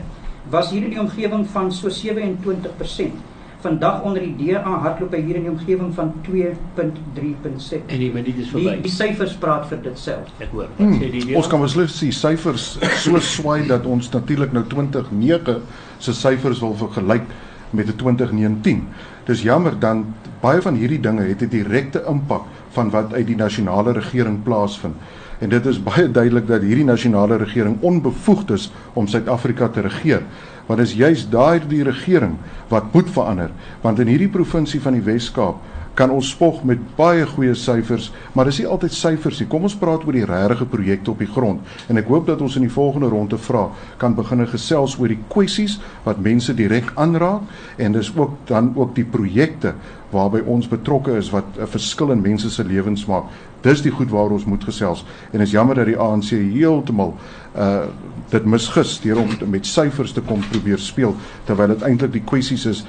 was 0.50 0.70
hier 0.70 0.84
in 0.84 0.94
die 0.94 1.02
omgewing 1.02 1.48
van 1.50 1.72
so 1.72 1.90
27% 1.90 3.33
vandag 3.63 4.01
onder 4.03 4.22
die 4.22 4.36
DA 4.39 4.74
hardloop 4.84 5.13
hy 5.15 5.22
hier 5.24 5.39
in 5.39 5.48
die 5.48 5.51
omgewing 5.51 5.93
van 5.96 6.12
2.3.6. 6.27 7.86
En 7.88 8.01
die 8.01 8.12
minuut 8.13 8.41
is 8.43 8.51
verby. 8.51 8.75
Die, 8.75 8.88
die 8.88 8.93
syfers 8.93 9.36
praat 9.39 9.70
vir 9.72 9.82
dit 9.86 10.00
self. 10.00 10.29
Ek 10.43 10.51
hoor. 10.51 10.67
Wat 10.75 10.84
hmm, 10.84 11.00
sê 11.00 11.10
die 11.13 11.24
DA? 11.29 11.38
Ons 11.39 11.50
kan 11.51 11.63
beslis 11.63 11.96
sien 12.01 12.13
syfers 12.15 12.67
so 13.03 13.24
swai 13.24 13.63
dat 13.70 13.88
ons 13.89 14.12
natuurlik 14.13 14.53
nou 14.55 14.65
2009 14.74 15.58
se 16.03 16.15
syfers 16.17 16.62
wil 16.63 16.75
vergelyk 16.84 17.27
met 17.74 17.88
'n 17.88 17.98
2019. 17.98 18.88
Dis 19.25 19.41
jammer 19.41 19.79
dan 19.79 20.05
baie 20.43 20.62
van 20.62 20.76
hierdie 20.76 20.99
dinge 20.99 21.23
het 21.23 21.41
'n 21.41 21.49
direkte 21.49 22.04
impak 22.08 22.43
van 22.76 22.89
wat 22.89 23.13
uit 23.13 23.28
die 23.28 23.36
nasionale 23.36 23.93
regering 23.93 24.43
plaasvind. 24.43 24.95
En 25.39 25.49
dit 25.49 25.65
is 25.65 25.84
baie 25.84 26.12
duidelik 26.12 26.47
dat 26.47 26.62
hierdie 26.62 26.86
nasionale 26.86 27.38
regering 27.38 27.78
onbevoegd 27.82 28.52
is 28.52 28.71
om 28.93 29.08
Suid-Afrika 29.08 29.67
te 29.67 29.82
regeer 29.82 30.21
want 30.67 30.80
is 30.80 30.95
juis 30.95 31.28
daardie 31.30 31.84
regering 31.84 32.38
wat 32.71 32.93
moet 32.93 33.10
verander. 33.10 33.52
Want 33.82 33.99
in 33.99 34.08
hierdie 34.08 34.32
provinsie 34.32 34.82
van 34.82 34.97
die 34.97 35.06
Wes-Kaap 35.06 35.62
kan 35.93 36.10
ons 36.10 36.32
spog 36.34 36.63
met 36.65 36.82
baie 36.97 37.26
goeie 37.30 37.54
syfers 37.58 38.10
maar 38.34 38.47
dis 38.49 38.63
nie 38.63 38.67
altyd 38.69 38.95
syfers 38.95 39.39
nie. 39.41 39.47
Kom 39.49 39.67
ons 39.67 39.76
praat 39.78 40.06
oor 40.08 40.15
die 40.15 40.26
regte 40.26 40.65
projekte 40.69 41.12
op 41.13 41.21
die 41.21 41.30
grond. 41.30 41.62
En 41.91 42.02
ek 42.02 42.10
hoop 42.10 42.26
dat 42.32 42.41
ons 42.41 42.58
in 42.58 42.65
die 42.65 42.73
volgende 42.73 43.12
ronde 43.13 43.38
vra 43.38 43.67
kan 44.02 44.15
begin 44.17 44.45
gesels 44.49 44.97
oor 44.99 45.13
die 45.13 45.21
kwessies 45.30 45.78
wat 46.08 46.21
mense 46.23 46.56
direk 46.58 46.89
aanraak 46.99 47.45
en 47.78 47.93
dis 47.93 48.10
ook 48.17 48.39
dan 48.49 48.71
ook 48.76 48.95
die 48.97 49.06
projekte 49.06 49.76
waarby 50.13 50.43
ons 50.49 50.69
betrokke 50.69 51.17
is 51.17 51.32
wat 51.34 51.45
'n 51.58 51.67
verskil 51.67 52.12
in 52.12 52.21
mense 52.21 52.49
se 52.49 52.63
lewens 52.63 53.06
maak. 53.06 53.26
Dis 53.62 53.82
die 53.82 53.91
goed 53.91 54.10
waaroor 54.10 54.38
ons 54.38 54.45
moet 54.45 54.63
gesels. 54.63 55.06
En 55.32 55.41
is 55.41 55.52
jammer 55.52 55.76
dat 55.76 55.86
die 55.86 55.97
ANC 55.97 56.30
heeltemal 56.30 57.15
uh 57.56 57.86
dit 58.29 58.45
misgis 58.45 58.99
deur 59.03 59.19
om 59.21 59.29
met 59.51 59.65
syfers 59.65 60.13
te 60.13 60.21
kom 60.21 60.43
probeer 60.49 60.79
speel 60.79 61.15
terwyl 61.45 61.73
dit 61.73 61.81
eintlik 61.88 62.12
die 62.12 62.25
kwessies 62.25 62.65
is 62.65 62.83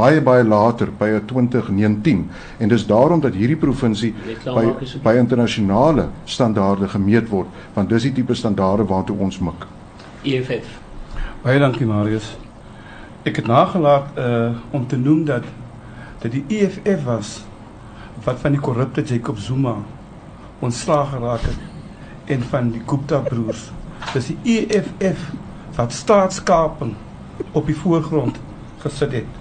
baie 0.00 0.20
baie 0.24 0.44
later 0.44 0.90
by 0.98 1.10
2019 1.32 2.22
en 2.58 2.72
dis 2.72 2.86
daarom 2.86 3.20
dat 3.20 3.36
hierdie 3.36 3.58
provinsie 3.60 4.12
by 4.44 4.64
by 5.04 5.16
internasionale 5.20 6.08
standaarde 6.24 6.88
gemeet 6.88 7.28
word 7.32 7.48
want 7.74 7.90
dis 7.92 8.08
die 8.08 8.14
tipe 8.20 8.34
standaarde 8.34 8.86
waartoe 8.88 9.16
ons 9.18 9.40
mik. 9.44 9.66
EFF. 10.24 10.78
Baie 11.44 11.60
dankie 11.60 11.88
Marius. 11.88 12.36
Ek 13.24 13.40
het 13.40 13.48
nagelaat 13.48 14.18
uh 14.18 14.76
om 14.76 14.86
te 14.86 14.96
noem 14.96 15.24
dat 15.28 15.44
dat 16.20 16.32
die 16.32 16.44
EFF 16.48 17.04
was 17.04 17.40
wat 18.24 18.40
van 18.40 18.56
die 18.56 18.60
korrupte 18.60 19.02
Jacob 19.02 19.38
Zuma 19.38 19.76
ontslaag 20.60 21.14
geraak 21.14 21.44
het 21.48 22.32
en 22.36 22.42
van 22.50 22.70
die 22.70 22.82
Gupta 22.86 23.18
broers 23.24 23.70
dis 24.12 24.30
die 24.30 24.56
EFF 24.58 25.30
wat 25.76 25.92
staatskaping 25.92 26.94
op 27.52 27.66
die 27.66 27.76
voorgrond 27.76 28.38
gesit 28.82 29.12
het. 29.12 29.38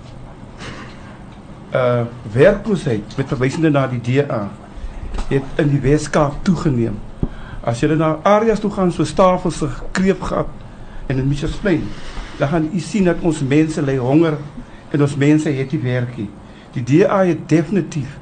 Uh 1.76 2.06
werkloosheid 2.34 3.18
met 3.18 3.28
verwysende 3.28 3.70
na 3.70 3.88
die 3.88 4.02
DA 4.02 4.48
het 5.30 5.62
in 5.62 5.70
die 5.70 5.82
Weskaap 5.84 6.40
toegeneem. 6.44 6.98
As 7.62 7.82
jy 7.82 7.94
na 7.94 8.16
areas 8.24 8.62
toe 8.64 8.72
gaan 8.72 8.92
so 8.92 9.06
Stafels 9.06 9.58
se 9.58 9.68
Kreepgat 9.92 10.48
en 11.08 11.18
in 11.18 11.28
Mitchells-Plain, 11.28 11.84
dan 12.40 12.48
gaan 12.48 12.70
jy 12.74 12.82
sien 12.82 13.10
dat 13.10 13.22
ons 13.22 13.42
mense 13.46 13.82
ly 13.82 13.98
honger 13.98 14.38
en 14.90 15.02
ons 15.02 15.16
mense 15.16 15.50
het 15.50 15.72
nie 15.76 15.82
werk 15.84 16.18
nie. 16.18 16.30
Die 16.74 16.84
DA 16.84 17.24
het 17.28 17.46
definitief 17.50 18.18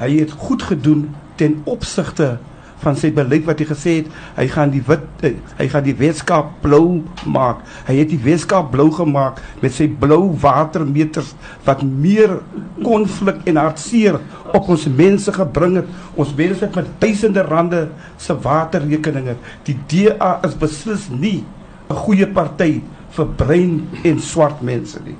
hy 0.00 0.14
het 0.16 0.30
goed 0.32 0.62
gedoen 0.62 1.10
ten 1.36 1.60
opsigte 1.68 2.38
van 2.80 2.96
sy 2.96 3.10
beleid 3.14 3.44
wat 3.48 3.60
hy 3.60 3.66
gesê 3.68 3.94
het 4.00 4.10
hy 4.36 4.46
gaan 4.52 4.72
die 4.72 4.82
wit 4.86 5.24
eh, 5.26 5.34
hy 5.58 5.66
gaan 5.72 5.84
die 5.84 5.96
Weskaap 5.96 6.52
blou 6.64 7.02
maak. 7.28 7.64
Hy 7.88 7.98
het 8.00 8.10
die 8.12 8.20
Weskaap 8.24 8.70
blou 8.72 8.88
gemaak 8.94 9.40
met 9.60 9.74
sy 9.76 9.88
blou 10.00 10.30
watermeters 10.40 11.34
wat 11.66 11.82
meer 11.84 12.38
konflik 12.82 13.42
en 13.50 13.60
hartseer 13.60 14.20
op 14.50 14.70
ons 14.72 14.86
mense 14.88 15.32
gebring 15.36 15.80
het. 15.80 15.90
Ons 16.16 16.32
mense 16.36 16.70
met 16.74 16.92
duisende 17.02 17.44
rande 17.46 17.82
se 18.18 18.36
waterrekeninge. 18.46 19.36
Die 19.68 19.76
DA 19.90 20.38
is 20.46 20.56
beslis 20.56 21.08
nie 21.10 21.44
'n 21.90 21.96
goeie 22.06 22.26
party 22.26 22.80
vir 23.16 23.26
brein 23.36 23.88
en 24.04 24.20
swart 24.20 24.62
mense 24.62 25.00
nie. 25.04 25.16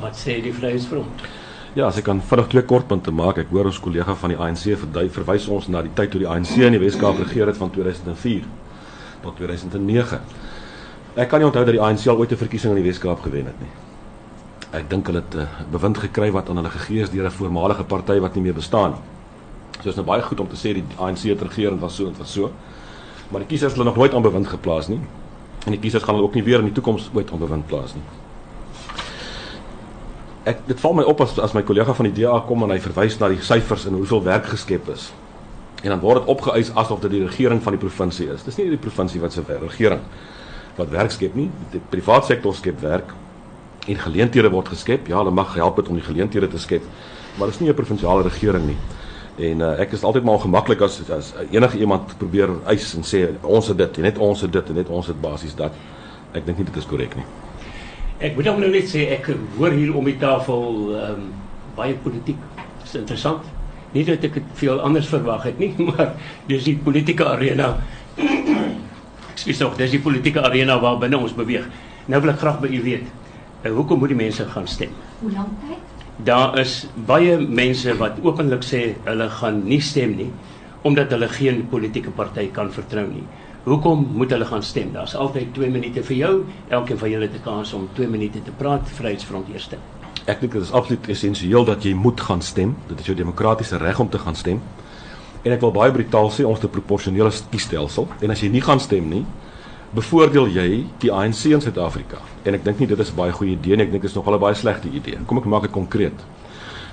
Wat 0.00 0.16
sê 0.16 0.40
die 0.42 0.52
Vryheidsfront? 0.52 1.26
Ja, 1.74 1.88
as 1.88 1.96
ek 1.98 2.04
kan 2.06 2.20
vinnig 2.22 2.52
twee 2.52 2.62
kortpunte 2.70 3.10
maak. 3.10 3.40
Ek 3.42 3.48
hoor 3.50 3.66
ons 3.66 3.80
kollega 3.82 4.14
van 4.20 4.30
die 4.30 4.36
ANC 4.38 4.76
verwys 5.10 5.48
ons 5.50 5.64
na 5.66 5.80
die 5.82 5.90
tyd 5.98 6.12
toe 6.12 6.20
die 6.22 6.28
ANC 6.30 6.52
in 6.62 6.76
die 6.76 6.78
Wes-Kaap 6.78 7.18
regeer 7.18 7.50
het 7.50 7.58
van 7.58 7.72
2004 7.74 8.44
tot 9.24 9.34
2009. 9.40 10.20
Ek 11.18 11.32
kan 11.32 11.42
nie 11.42 11.48
onthou 11.48 11.64
dat 11.66 11.74
die 11.74 11.82
ANC 11.82 12.06
al 12.06 12.22
ooit 12.22 12.30
'n 12.30 12.38
verkiesing 12.38 12.76
in 12.76 12.82
die 12.82 12.86
Wes-Kaap 12.86 13.26
gewen 13.26 13.50
het 13.50 13.58
nie. 13.58 13.72
Ek 14.70 14.86
dink 14.88 15.10
hulle 15.10 15.18
het 15.26 15.34
'n 15.34 15.40
uh, 15.40 15.66
bewind 15.72 15.98
gekry 15.98 16.30
wat 16.30 16.48
aan 16.48 16.62
hulle 16.62 16.70
gegee 16.70 17.02
is 17.02 17.10
deur 17.10 17.26
'n 17.26 17.38
voormalige 17.42 17.84
party 17.84 18.20
wat 18.20 18.34
nie 18.34 18.42
meer 18.42 18.54
bestaan 18.54 18.90
nie. 18.90 19.02
So 19.82 19.88
is 19.88 19.96
nou 19.96 20.06
baie 20.06 20.22
goed 20.22 20.40
om 20.40 20.48
te 20.48 20.56
sê 20.56 20.74
die 20.74 20.84
ANC 20.96 21.26
het 21.26 21.42
regeer 21.42 21.72
en 21.72 21.80
was 21.80 21.96
so 21.96 22.06
en 22.06 22.14
was 22.18 22.32
so. 22.32 22.52
Maar 23.30 23.40
die 23.40 23.48
kiesers 23.48 23.72
het 23.72 23.82
hulle 23.82 23.90
nog 23.90 23.96
nooit 23.96 24.14
aan 24.14 24.22
bewind 24.22 24.46
geplaas 24.46 24.88
nie. 24.88 25.00
En 25.66 25.72
die 25.72 25.80
kiesers 25.80 26.04
gaan 26.04 26.14
hulle 26.14 26.28
ook 26.28 26.34
nie 26.34 26.44
weer 26.44 26.58
in 26.58 26.70
die 26.70 26.74
toekoms 26.74 27.10
ooit 27.12 27.32
aan 27.32 27.38
bewind 27.38 27.66
plaas 27.66 27.94
nie 27.94 28.23
ek 30.44 30.64
dit 30.68 30.80
val 30.80 30.94
my 30.94 31.04
op 31.08 31.20
as 31.24 31.38
as 31.40 31.54
my 31.56 31.62
kollega 31.62 31.94
van 31.96 32.08
die 32.08 32.22
DA 32.22 32.38
kom 32.48 32.62
en 32.66 32.72
hy 32.74 32.80
verwys 32.84 33.18
na 33.20 33.30
die 33.32 33.40
syfers 33.42 33.86
en 33.88 33.96
hoeveel 33.98 34.22
werk 34.24 34.46
geskep 34.52 34.88
is. 34.92 35.10
En 35.82 35.92
dan 35.92 36.00
word 36.00 36.22
dit 36.22 36.30
opgeëis 36.32 36.72
asof 36.80 37.00
dit 37.04 37.16
die 37.16 37.24
regering 37.26 37.62
van 37.62 37.76
die 37.76 37.80
provinsie 37.80 38.30
is. 38.32 38.44
Dis 38.44 38.56
nie 38.60 38.70
die 38.72 38.80
provinsie 38.80 39.20
wat 39.20 39.32
se 39.32 39.44
regering 39.48 40.00
wat 40.76 40.90
werk 40.90 41.12
skep 41.14 41.36
nie. 41.38 41.50
Die 41.72 41.80
private 41.90 42.32
sektor 42.32 42.54
skep 42.54 42.80
werk 42.82 43.12
en 43.86 44.00
geleenthede 44.00 44.50
word 44.50 44.72
geskep. 44.72 45.08
Ja, 45.08 45.20
hulle 45.20 45.30
mag 45.30 45.54
help 45.54 45.76
het 45.76 45.88
om 45.88 45.98
die 46.00 46.04
geleenthede 46.04 46.48
te 46.48 46.58
skep, 46.58 46.82
maar 47.38 47.48
dis 47.48 47.60
nie 47.60 47.70
'n 47.70 47.74
provinsiale 47.74 48.22
regering 48.22 48.66
nie. 48.66 48.78
En 49.36 49.60
uh, 49.60 49.80
ek 49.80 49.92
is 49.92 50.04
altyd 50.04 50.24
maar 50.24 50.38
gemaklik 50.38 50.80
as 50.80 51.02
as 51.10 51.34
enige 51.50 51.78
iemand 51.78 52.18
probeer 52.18 52.50
eis 52.66 52.94
en 52.94 53.02
sê 53.02 53.28
ons 53.42 53.68
het 53.68 53.76
dit, 53.76 53.98
net 53.98 54.18
ons 54.18 54.40
het 54.40 54.52
dit 54.52 54.68
en 54.68 54.74
net 54.74 54.88
ons 54.88 55.06
het 55.06 55.20
basies 55.20 55.54
dat 55.54 55.72
Ek 56.34 56.42
dink 56.48 56.58
nie 56.58 56.66
dit 56.66 56.78
is 56.80 56.86
korrek 56.90 57.14
nie. 57.14 57.24
Ek 58.22 58.36
moet 58.36 58.48
ook 58.48 58.60
nou 58.62 58.70
net 58.70 58.86
sê 58.90 59.08
ek 59.16 59.32
hoor 59.56 59.74
hier 59.74 59.94
om 59.96 60.06
die 60.06 60.18
tafel 60.20 60.94
ehm 60.94 61.18
um, 61.18 61.32
baie 61.74 61.96
politiek. 61.98 62.38
Dit 62.54 62.86
is 62.86 62.94
interessant. 63.00 63.46
Nie 63.94 64.04
dat 64.06 64.22
ek 64.26 64.36
dit 64.38 64.52
veel 64.60 64.78
anders 64.86 65.08
verwag 65.10 65.42
het 65.48 65.58
nie, 65.58 65.72
maar 65.88 66.12
dis 66.46 66.68
die 66.68 66.76
politieke 66.78 67.26
arena. 67.26 67.72
Ekskuus 69.32 69.58
tog, 69.58 69.74
dis 69.78 69.96
die 69.96 70.02
politieke 70.02 70.44
arena 70.46 70.78
waar 70.82 71.00
binne 71.02 71.18
ons 71.18 71.34
beweeg. 71.34 71.66
Nou 72.06 72.20
wil 72.22 72.34
ek 72.34 72.38
graag 72.44 72.60
by 72.62 72.70
u 72.70 72.80
weet, 72.84 73.10
uh, 73.64 73.72
hoekom 73.74 73.98
moet 73.98 74.14
die 74.14 74.20
mense 74.20 74.46
gaan 74.54 74.70
stem? 74.70 74.94
Hoe 75.20 75.32
lank 75.34 75.58
tyd? 75.64 75.90
Daar 76.24 76.54
is 76.62 76.84
baie 77.08 77.40
mense 77.42 77.96
wat 77.98 78.20
openlik 78.22 78.62
sê 78.62 78.84
hulle 79.08 79.26
gaan 79.40 79.64
nie 79.66 79.82
stem 79.82 80.14
nie 80.14 80.30
omdat 80.84 81.14
hulle 81.14 81.30
geen 81.32 81.62
politieke 81.72 82.12
party 82.12 82.50
kan 82.52 82.68
vertrou 82.72 83.06
nie. 83.08 83.24
Hoekom 83.64 84.08
moet 84.12 84.30
hulle 84.30 84.44
gaan 84.44 84.62
stem? 84.62 84.92
Daar's 84.92 85.14
altyd 85.14 85.54
2 85.54 85.70
minute 85.70 86.02
vir 86.04 86.16
jou. 86.16 86.32
Elkeen 86.68 86.98
van 86.98 87.10
julle 87.10 87.24
het 87.24 87.34
'n 87.34 87.42
kans 87.42 87.72
om 87.72 87.88
2 87.92 88.08
minute 88.08 88.42
te 88.42 88.50
praat. 88.50 88.88
Vryheidsfront 88.88 89.48
eerste. 89.52 89.76
Ek 90.24 90.40
dink 90.40 90.52
dit 90.52 90.62
is 90.62 90.72
absoluut 90.72 91.08
essensieel 91.08 91.64
dat 91.64 91.82
jy 91.82 91.94
moet 91.94 92.20
gaan 92.20 92.42
stem. 92.42 92.76
Dit 92.86 93.00
is 93.00 93.06
jou 93.06 93.16
demokratiese 93.16 93.76
reg 93.76 93.98
om 94.00 94.08
te 94.08 94.18
gaan 94.18 94.34
stem. 94.34 94.60
En 95.42 95.52
ek 95.52 95.60
wil 95.60 95.70
baie 95.70 95.92
brutaal 95.92 96.30
sê 96.30 96.44
ons 96.44 96.60
het 96.60 96.64
'n 96.64 96.70
proporsionele 96.70 97.30
kiesstelsel 97.50 98.08
en 98.20 98.30
as 98.30 98.40
jy 98.40 98.48
nie 98.48 98.60
gaan 98.60 98.80
stem 98.80 99.08
nie, 99.08 99.24
bevoordeel 99.90 100.48
jy 100.48 100.86
die 100.98 101.12
ANC 101.12 101.44
in 101.44 101.60
Suid-Afrika. 101.60 102.18
En 102.42 102.54
ek 102.54 102.64
dink 102.64 102.78
nie 102.78 102.86
dit 102.86 102.98
is 102.98 103.10
'n 103.10 103.16
baie 103.16 103.32
goeie 103.32 103.52
idee 103.52 103.76
nie. 103.76 103.84
Ek 103.84 103.90
dink 103.90 104.02
dit 104.02 104.10
is 104.10 104.16
nogal 104.16 104.34
'n 104.34 104.40
baie 104.40 104.54
slegte 104.54 104.88
idee. 104.88 105.18
Kom 105.26 105.38
ek 105.38 105.44
maak 105.44 105.62
dit 105.62 105.70
konkreet. 105.70 106.24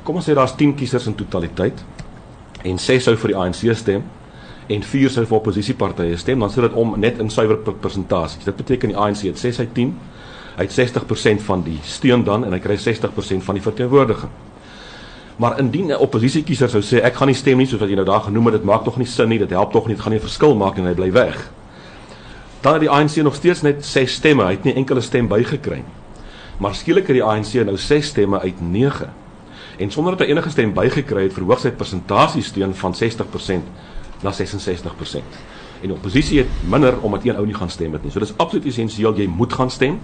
Kom 0.04 0.16
ons 0.16 0.30
sê 0.30 0.34
daar's 0.34 0.56
10 0.56 0.76
kiesers 0.76 1.08
in 1.08 1.16
totaliteit 1.16 1.84
en 2.64 2.78
6 2.78 3.04
sou 3.04 3.16
vir 3.16 3.28
die 3.28 3.38
ANC 3.38 3.76
stem 3.76 4.04
en 4.68 4.84
4 4.84 5.10
sou 5.10 5.26
vir 5.26 5.38
oppositiepartye 5.38 6.18
stem, 6.18 6.40
dan 6.40 6.50
sit 6.50 6.64
dit 6.64 6.74
om 6.74 6.94
net 7.00 7.20
in 7.20 7.30
suiwer 7.30 7.58
persentasies. 7.58 8.44
Dit 8.44 8.56
beteken 8.56 8.94
die 8.94 8.98
ANC 8.98 9.26
het 9.28 9.40
6 9.40 9.60
uit 9.60 9.74
10. 9.74 9.92
Hy 10.56 10.68
het 10.68 10.80
60% 10.80 11.44
van 11.48 11.64
die 11.64 11.80
steun 11.84 12.24
dan 12.24 12.46
en 12.46 12.54
hy 12.54 12.60
kry 12.60 12.78
60% 12.78 13.46
van 13.46 13.56
die 13.56 13.64
verteenwoordiging. 13.64 14.32
Maar 15.42 15.60
indien 15.60 15.88
'n 15.88 15.98
oppositiekiezer 15.98 16.70
sou 16.70 16.82
sê 16.82 17.02
ek 17.04 17.16
gaan 17.16 17.28
nie 17.28 17.36
stem 17.36 17.58
nie 17.58 17.66
soos 17.66 17.80
wat 17.80 17.90
jy 17.90 17.96
nou 17.96 18.06
daar 18.06 18.22
genoem 18.22 18.46
het, 18.46 18.54
dit 18.54 18.64
maak 18.64 18.84
tog 18.84 18.98
nie 18.98 19.06
sin 19.06 19.30
nie, 19.30 19.40
dit 19.40 19.50
help 19.50 19.72
tog 19.72 19.88
nie, 19.88 19.96
dit 19.96 20.04
gaan 20.04 20.12
nie 20.12 20.20
'n 20.20 20.28
verskil 20.28 20.56
maak 20.56 20.78
en 20.78 20.86
hy 20.86 20.94
bly 20.94 21.12
weg. 21.12 21.52
Dan 22.62 22.74
het 22.74 22.82
die 22.82 22.90
ANC 22.90 23.16
nog 23.16 23.36
steeds 23.36 23.62
net 23.62 23.86
6 23.86 24.14
stemme, 24.14 24.44
hy 24.44 24.52
het 24.52 24.64
nie 24.64 24.74
enkele 24.74 25.02
stem 25.02 25.28
bygekry 25.28 25.76
nie. 25.76 26.02
Maar 26.58 26.76
skielik 26.76 27.08
het 27.08 27.16
die 27.16 27.24
ANC 27.24 27.54
nou 27.66 27.78
6 27.78 28.08
stemme 28.08 28.40
uit 28.40 28.62
9. 28.62 29.10
En 29.78 29.92
sonder 29.92 30.18
dat 30.18 30.28
hy 30.28 30.34
enige 30.34 30.50
stem 30.50 30.74
bygekry 30.74 31.24
het, 31.24 31.34
verhoog 31.34 31.60
sy 31.60 31.72
persentasie 31.72 32.44
steun 32.44 32.76
van 32.76 32.94
60% 32.94 33.62
na 34.24 34.32
66%. 34.32 35.40
En 35.82 35.90
die 35.90 35.96
oppositie 35.96 36.40
het 36.44 36.50
minder 36.70 37.00
omdat 37.02 37.26
een 37.26 37.36
ou 37.36 37.46
nie 37.46 37.56
gaan 37.58 37.70
stem 37.70 37.94
het 37.94 38.04
nie. 38.04 38.12
So 38.12 38.20
dis 38.20 38.34
absoluut 38.38 38.66
essensieel 38.66 39.18
jy 39.18 39.28
moet 39.28 39.54
gaan 39.54 39.70
stem. 39.70 40.00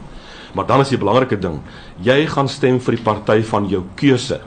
Maar 0.53 0.65
dan 0.65 0.81
is 0.81 0.89
die 0.89 0.97
belangrike 0.97 1.37
ding, 1.39 1.59
jy 2.01 2.25
gaan 2.31 2.47
stem 2.49 2.79
vir 2.81 2.95
die 2.95 3.03
party 3.03 3.41
van 3.49 3.67
jou 3.69 3.83
keuse. 3.99 4.39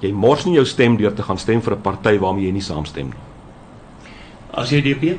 Jy 0.00 0.12
mors 0.12 0.44
nie 0.46 0.54
jou 0.54 0.64
stem 0.68 0.96
deur 0.96 1.14
te 1.14 1.22
gaan 1.22 1.38
stem 1.38 1.62
vir 1.62 1.74
'n 1.74 1.80
party 1.82 2.18
waarmee 2.18 2.46
jy 2.46 2.52
nie 2.52 2.62
saamstem 2.62 3.06
nie. 3.06 3.22
As 4.52 4.70
jy 4.70 4.82
DP 4.82 5.18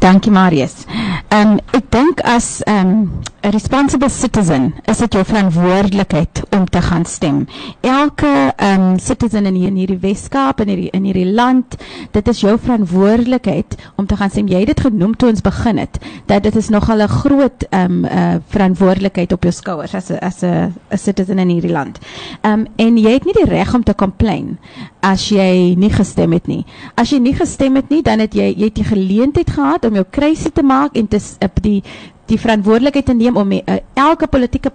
Dankie 0.00 0.32
Marius. 0.32 0.86
Ehm 1.28 1.48
um, 1.48 1.58
ek 1.76 1.90
dink 1.92 2.20
as 2.24 2.62
ehm 2.64 2.88
um, 2.88 3.10
'n 3.42 3.50
responsible 3.50 4.08
citizen 4.08 4.74
is 4.84 4.98
dit 4.98 5.12
jou 5.12 5.24
verantwoordelikheid 5.24 6.39
om 6.60 6.68
te 6.68 6.82
gaan 6.82 7.04
stem. 7.04 7.46
Elke 7.80 8.52
um, 8.56 8.98
citizen 8.98 9.46
in 9.46 9.54
hier 9.54 9.68
in 9.70 9.78
hierdie 9.80 9.98
Weskaap 10.00 10.60
en 10.60 10.68
in 10.68 10.76
hierdie 10.76 10.92
in 10.96 11.08
hierdie 11.08 11.32
land, 11.32 11.76
dit 12.14 12.28
is 12.28 12.40
jou 12.44 12.56
verantwoordelikheid 12.58 13.76
om 13.96 14.06
te 14.06 14.16
gaan 14.16 14.30
stem. 14.30 14.48
Jy 14.50 14.62
het 14.64 14.72
dit 14.74 14.84
genoem 14.86 15.16
toe 15.16 15.30
ons 15.30 15.44
begin 15.44 15.80
het 15.80 15.98
dat 16.30 16.42
dit 16.42 16.56
is 16.56 16.68
nogal 16.68 17.02
'n 17.02 17.08
groot 17.08 17.66
um, 17.70 18.04
uh, 18.04 18.36
verantwoordelikheid 18.48 19.32
op 19.32 19.42
jou 19.42 19.52
skouers 19.52 19.94
as 19.94 20.10
'n 20.10 20.18
as 20.20 20.42
'n 20.42 20.74
'n 20.90 20.98
citizen 20.98 21.38
in 21.38 21.48
hierdie 21.48 21.72
land. 21.72 21.98
Um, 22.42 22.66
en 22.76 22.96
jy 22.96 23.12
het 23.12 23.24
nie 23.24 23.34
die 23.34 23.50
reg 23.50 23.74
om 23.74 23.82
te 23.82 23.94
complain 23.94 24.58
as 25.00 25.28
jy 25.28 25.74
nie 25.76 25.90
gestem 25.90 26.32
het 26.32 26.46
nie. 26.46 26.64
As 26.94 27.10
jy 27.10 27.18
nie 27.18 27.34
gestem 27.34 27.76
het 27.76 27.88
nie, 27.88 28.02
dan 28.02 28.18
het 28.18 28.34
jy 28.34 28.54
jy 28.56 28.64
het 28.64 28.74
die 28.74 28.84
geleentheid 28.84 29.50
gehad 29.50 29.84
om 29.84 29.94
jou 29.94 30.04
kruisie 30.10 30.52
te 30.52 30.62
maak 30.62 30.96
en 30.96 31.08
te 31.08 31.18
op 31.40 31.62
die 31.62 31.82
die 32.30 32.38
verantwoordelikheid 32.40 33.06
te 33.10 33.16
neem 33.16 33.36
om 33.40 33.52
uh, 33.52 33.60
elke 33.94 34.26
politieke 34.30 34.70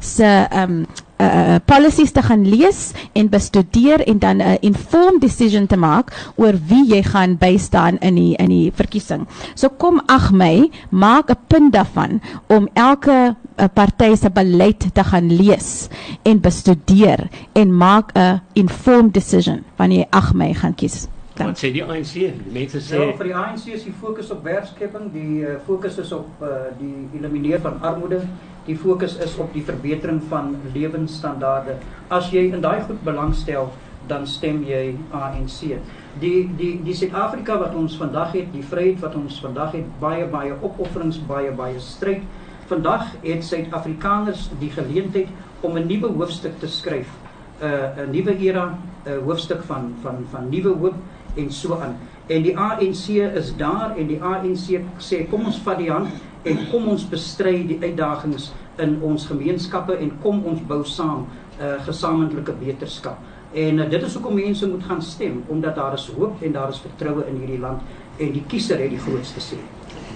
se 0.00 0.24
ehm 0.24 0.70
um, 0.70 0.86
uh, 1.22 1.56
policies 1.64 2.12
te 2.12 2.22
gaan 2.22 2.42
lees 2.48 2.92
en 3.12 3.28
bestudeer 3.30 4.02
en 4.06 4.18
dan 4.18 4.36
'n 4.36 4.40
uh, 4.40 4.54
informed 4.60 5.20
decision 5.20 5.66
te 5.66 5.76
maak 5.76 6.32
oor 6.36 6.54
wie 6.66 6.84
jy 6.94 7.02
gaan 7.02 7.36
bystaan 7.38 7.98
in 7.98 8.14
die 8.14 8.36
in 8.36 8.48
die 8.48 8.72
verkiesing. 8.74 9.26
So 9.54 9.68
kom 9.68 10.02
8 10.06 10.32
Mei, 10.32 10.70
maak 10.90 11.30
'n 11.30 11.38
punt 11.46 11.72
daarvan 11.72 12.20
om 12.46 12.68
elke 12.72 13.36
party 13.74 14.16
se 14.16 14.30
beleid 14.30 14.94
te 14.94 15.04
gaan 15.04 15.36
lees 15.36 15.88
en 16.22 16.40
bestudeer 16.40 17.28
en 17.52 17.76
maak 17.76 18.10
'n 18.14 18.40
informed 18.52 19.14
decision 19.14 19.62
wanneer 19.76 19.98
jy 19.98 20.06
8 20.10 20.34
Mei 20.34 20.54
gaan 20.54 20.74
kies. 20.74 21.08
Dan. 21.34 21.46
Wat 21.50 21.58
sê 21.58 21.72
die 21.74 21.82
ANC? 21.82 22.12
Die 22.14 22.52
mense 22.54 22.78
sê 22.78 22.98
ja, 23.00 23.14
vir 23.18 23.26
die 23.26 23.34
ANC 23.34 23.64
is 23.74 23.82
die 23.82 23.94
fokus 23.98 24.28
op 24.30 24.44
werkskepping, 24.46 25.08
die 25.10 25.40
uh, 25.42 25.56
fokus 25.66 25.96
is 25.98 26.12
op 26.14 26.28
uh, 26.46 26.68
die 26.78 27.08
elimineer 27.18 27.58
van 27.64 27.80
armoede, 27.82 28.20
die 28.68 28.76
fokus 28.78 29.16
is 29.18 29.34
op 29.42 29.50
die 29.50 29.64
verbetering 29.66 30.20
van 30.30 30.52
lewensstandaarde. 30.76 31.74
As 32.14 32.28
jy 32.30 32.44
in 32.52 32.62
daai 32.62 32.84
goed 32.86 33.02
belangstel, 33.02 33.72
dan 34.06 34.28
stem 34.30 34.60
jy 34.68 34.92
ANC. 35.10 35.74
Die 36.22 36.44
die 36.54 36.76
die 36.86 36.94
Suid-Afrika 36.94 37.56
wat 37.64 37.74
ons 37.74 37.96
vandag 37.98 38.36
het, 38.36 38.52
die 38.54 38.62
vryheid 38.62 39.02
wat 39.02 39.16
ons 39.18 39.40
vandag 39.42 39.74
het, 39.74 39.90
baie 39.98 40.28
baie 40.30 40.54
opofferings, 40.60 41.18
baie 41.26 41.50
baie 41.50 41.82
stryd. 41.82 42.22
Vandag 42.70 43.10
het 43.24 43.42
Suid-Afrikaners 43.42 44.52
die 44.62 44.70
geleentheid 44.70 45.34
om 45.66 45.74
'n 45.74 45.86
nuwe 45.90 46.14
hoofstuk 46.14 46.60
te 46.62 46.70
skryf. 46.70 47.10
'n 47.58 47.66
uh, 47.66 48.06
'n 48.06 48.10
nuwe 48.14 48.38
era, 48.38 48.78
'n 49.06 49.18
hoofstuk 49.26 49.66
van 49.66 49.94
van 50.02 50.24
van 50.30 50.48
nuwe 50.48 50.78
hoop 50.78 50.94
en 51.36 51.50
so 51.52 51.78
aan. 51.80 51.96
En 52.26 52.42
die 52.42 52.58
ANC 52.58 53.08
is 53.36 53.52
daar 53.56 53.96
en 53.96 54.06
die 54.06 54.20
ANC 54.22 54.80
sê 54.98 55.24
kom 55.30 55.44
ons 55.44 55.60
vat 55.64 55.78
die 55.78 55.90
hand 55.90 56.08
en 56.42 56.66
kom 56.70 56.88
ons 56.88 57.04
bestry 57.08 57.66
die 57.68 57.78
uitdagings 57.82 58.52
in 58.82 58.98
ons 59.02 59.26
gemeenskappe 59.26 59.96
en 59.96 60.12
kom 60.22 60.42
ons 60.44 60.60
bou 60.68 60.82
saam 60.84 61.26
'n 61.26 61.62
uh, 61.62 61.84
gesamentlike 61.86 62.52
beterskap. 62.52 63.18
En 63.52 63.78
uh, 63.78 63.90
dit 63.90 64.02
is 64.02 64.14
hoekom 64.14 64.34
mense 64.34 64.66
moet 64.66 64.84
gaan 64.84 65.02
stem 65.02 65.44
omdat 65.46 65.74
daar 65.74 65.94
is 65.94 66.10
hoop 66.16 66.42
en 66.42 66.52
daar 66.52 66.68
is 66.68 66.82
vertroue 66.82 67.24
in 67.28 67.36
hierdie 67.36 67.60
land 67.60 67.80
en 68.18 68.32
die 68.32 68.44
kiezer 68.46 68.78
het 68.78 68.90
die 68.90 68.98
grootste 68.98 69.40
sê. 69.40 69.58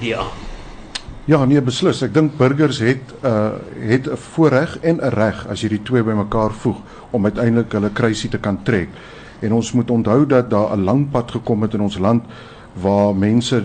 Ja. 0.01 0.25
Ja, 1.29 1.45
nee 1.45 1.61
beslis. 1.61 2.01
Ek 2.03 2.15
dink 2.15 2.39
burgers 2.39 2.79
het 2.81 3.15
uh 3.23 3.61
het 3.79 4.09
'n 4.09 4.17
voorreg 4.17 4.79
en 4.81 4.97
'n 4.97 5.13
reg 5.13 5.47
as 5.47 5.61
jy 5.61 5.69
die 5.69 5.83
twee 5.83 6.03
bymekaar 6.03 6.53
voeg 6.53 6.77
om 7.11 7.25
uiteindelik 7.25 7.73
hulle 7.73 7.91
kruisie 7.91 8.31
te 8.31 8.39
kan 8.39 8.63
trek. 8.63 8.89
En 9.41 9.53
ons 9.53 9.73
moet 9.73 9.91
onthou 9.91 10.27
dat 10.27 10.51
daar 10.51 10.77
'n 10.77 10.85
lang 10.85 11.11
pad 11.11 11.31
gekom 11.31 11.63
het 11.63 11.75
in 11.75 11.81
ons 11.81 11.99
land 11.99 12.25
waar 12.73 13.15
mense 13.15 13.63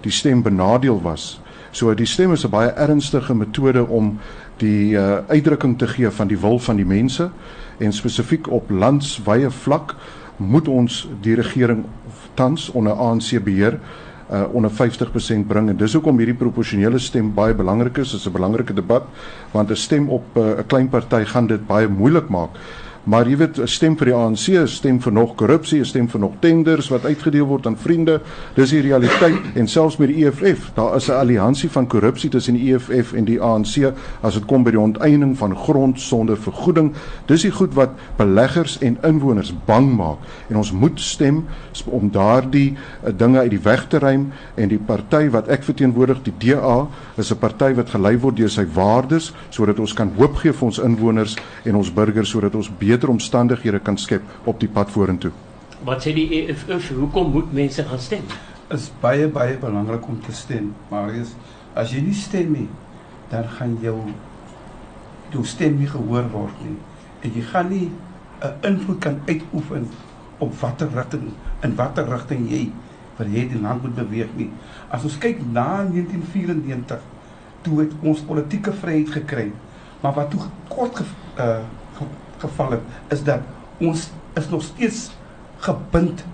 die 0.00 0.12
stem 0.12 0.42
benadeel 0.42 1.02
was. 1.02 1.40
So 1.70 1.94
die 1.94 2.06
stem 2.06 2.32
is 2.32 2.44
'n 2.44 2.50
baie 2.50 2.70
ernstige 2.70 3.34
metode 3.34 3.86
om 3.86 4.18
die 4.56 4.92
uh, 4.92 5.18
uitdrukking 5.28 5.78
te 5.78 5.86
gee 5.86 6.10
van 6.10 6.26
die 6.26 6.38
wil 6.38 6.58
van 6.58 6.76
die 6.76 6.84
mense 6.84 7.30
en 7.78 7.92
spesifiek 7.92 8.50
op 8.50 8.70
landswye 8.70 9.50
vlak 9.50 9.94
moet 10.36 10.68
ons 10.68 11.08
die 11.20 11.34
regering 11.34 11.84
tans 12.34 12.70
onder 12.70 12.92
ANC 12.92 13.44
beheer 13.44 13.78
uh, 14.32 14.42
onder 14.52 14.70
50% 14.70 15.46
bring 15.46 15.68
en 15.68 15.76
dis 15.76 15.92
hoekom 15.92 16.18
hierdie 16.18 16.36
proporsionele 16.38 16.98
stem 16.98 17.32
baie 17.34 17.54
belangrik 17.54 17.98
is. 17.98 18.10
Dit 18.10 18.20
is 18.20 18.26
'n 18.26 18.32
belangrike 18.32 18.74
debat 18.74 19.04
want 19.52 19.70
'n 19.70 19.76
stem 19.76 20.08
op 20.08 20.24
uh, 20.36 20.42
'n 20.42 20.58
uh, 20.58 20.66
klein 20.66 20.88
party 20.88 21.24
gaan 21.24 21.46
dit 21.46 21.66
baie 21.66 21.88
moeilik 21.88 22.28
maak. 22.28 22.50
Maar 23.04 23.28
jy 23.28 23.36
weet, 23.36 23.58
'n 23.58 23.66
stem 23.66 23.96
vir 23.96 24.06
die 24.06 24.14
ANC, 24.14 24.48
'n 24.48 24.66
stem 24.66 25.00
vir 25.00 25.12
nog 25.12 25.34
korrupsie, 25.34 25.80
'n 25.80 25.84
stem 25.84 26.08
vir 26.08 26.20
nog 26.20 26.32
tenders 26.38 26.88
wat 26.88 27.04
uitgedeel 27.04 27.46
word 27.46 27.66
aan 27.66 27.76
vriende. 27.76 28.20
Dis 28.54 28.70
die 28.70 28.80
realiteit 28.80 29.40
en 29.54 29.68
selfs 29.68 29.96
met 29.96 30.08
die 30.08 30.24
EFF, 30.26 30.70
daar 30.74 30.96
is 30.96 31.08
'n 31.08 31.12
alliansie 31.12 31.70
van 31.70 31.86
korrupsie 31.86 32.30
tussen 32.30 32.54
die 32.54 32.72
EFF 32.72 33.12
en 33.12 33.24
die 33.24 33.40
ANC 33.40 33.92
as 34.20 34.34
dit 34.34 34.44
kom 34.44 34.62
by 34.62 34.70
die 34.70 34.80
onteiening 34.80 35.38
van 35.38 35.56
grond 35.56 36.00
sonder 36.00 36.36
vergoeding. 36.36 36.92
Dis 37.26 37.42
die 37.42 37.50
goed 37.50 37.74
wat 37.74 37.90
beleggers 38.16 38.78
en 38.78 38.98
inwoners 39.02 39.54
bang 39.64 39.96
maak 39.96 40.18
en 40.48 40.56
ons 40.56 40.72
moet 40.72 41.00
stem 41.00 41.44
om 41.84 42.10
daardie 42.10 42.76
uh, 43.06 43.12
dinge 43.16 43.38
uit 43.38 43.50
die 43.50 43.62
weg 43.62 43.88
te 43.88 43.98
ruim 43.98 44.32
en 44.54 44.68
die 44.68 44.78
party 44.78 45.30
wat 45.30 45.48
ek 45.48 45.62
verteenwoordig, 45.62 46.22
die 46.22 46.34
DA, 46.38 46.88
is 47.16 47.30
'n 47.32 47.38
party 47.38 47.74
wat 47.74 47.90
gelei 47.90 48.18
word 48.18 48.36
deur 48.36 48.50
sy 48.50 48.64
waardes 48.74 49.32
sodat 49.50 49.78
ons 49.78 49.92
kan 49.92 50.12
hoop 50.16 50.36
gee 50.36 50.52
vir 50.52 50.66
ons 50.66 50.78
inwoners 50.78 51.36
en 51.64 51.76
ons 51.76 51.92
burgers 51.92 52.30
sodat 52.30 52.54
ons 52.54 52.70
omstandighede 53.08 53.78
kan 53.80 53.98
skep 53.98 54.22
op 54.44 54.60
die 54.60 54.68
pad 54.68 54.90
vorentoe. 54.90 55.30
Wat 55.84 56.02
sê 56.04 56.12
die 56.14 56.28
EFF, 56.42 56.92
hoekom 56.94 57.32
moet 57.32 57.52
mense 57.52 57.84
gaan 57.84 57.98
stem? 57.98 58.24
Is 58.70 58.90
baie 59.00 59.28
baie 59.28 59.56
belangrik 59.58 60.06
om 60.08 60.20
te 60.20 60.32
stem, 60.32 60.74
Marius. 60.90 61.34
As 61.74 61.90
jy 61.92 62.00
nie 62.00 62.14
stem 62.14 62.52
nie, 62.52 62.68
dan 63.30 63.48
gaan 63.58 63.78
jou 63.82 63.96
jou 65.32 65.44
stem 65.44 65.78
nie 65.80 65.88
gehoor 65.88 66.28
word 66.30 66.64
nie. 66.64 66.76
En 67.24 67.32
jy 67.34 67.42
gaan 67.52 67.68
nie 67.68 67.90
'n 68.42 68.54
invloed 68.60 68.98
kan 69.00 69.20
uitoefen 69.26 69.88
op 70.38 70.54
watter 70.60 70.88
rigting 70.94 71.32
in 71.62 71.74
watter 71.74 72.08
rigting 72.08 72.50
jy 72.50 72.72
vir 73.16 73.26
jy 73.26 73.48
die 73.48 73.60
land 73.60 73.82
moet 73.82 73.94
beweeg 73.94 74.30
nie. 74.36 74.50
As 74.90 75.04
ons 75.04 75.18
kyk 75.18 75.38
na 75.52 75.84
1994 75.84 77.00
toe 77.62 77.80
het 77.80 77.92
ons 78.02 78.20
politieke 78.26 78.72
vryheid 78.72 79.10
gekry. 79.10 79.52
Maar 80.02 80.12
wat 80.12 80.30
toe 80.30 80.40
kort 80.68 80.96
ge, 80.96 81.04
uh, 81.38 81.62
geval 82.44 82.78
het 82.78 83.16
is 83.16 83.24
dat 83.26 83.40
ons 83.78 84.10
is 84.38 84.48
nog 84.48 84.62
steeds 84.62 85.10
gebind 85.62 86.24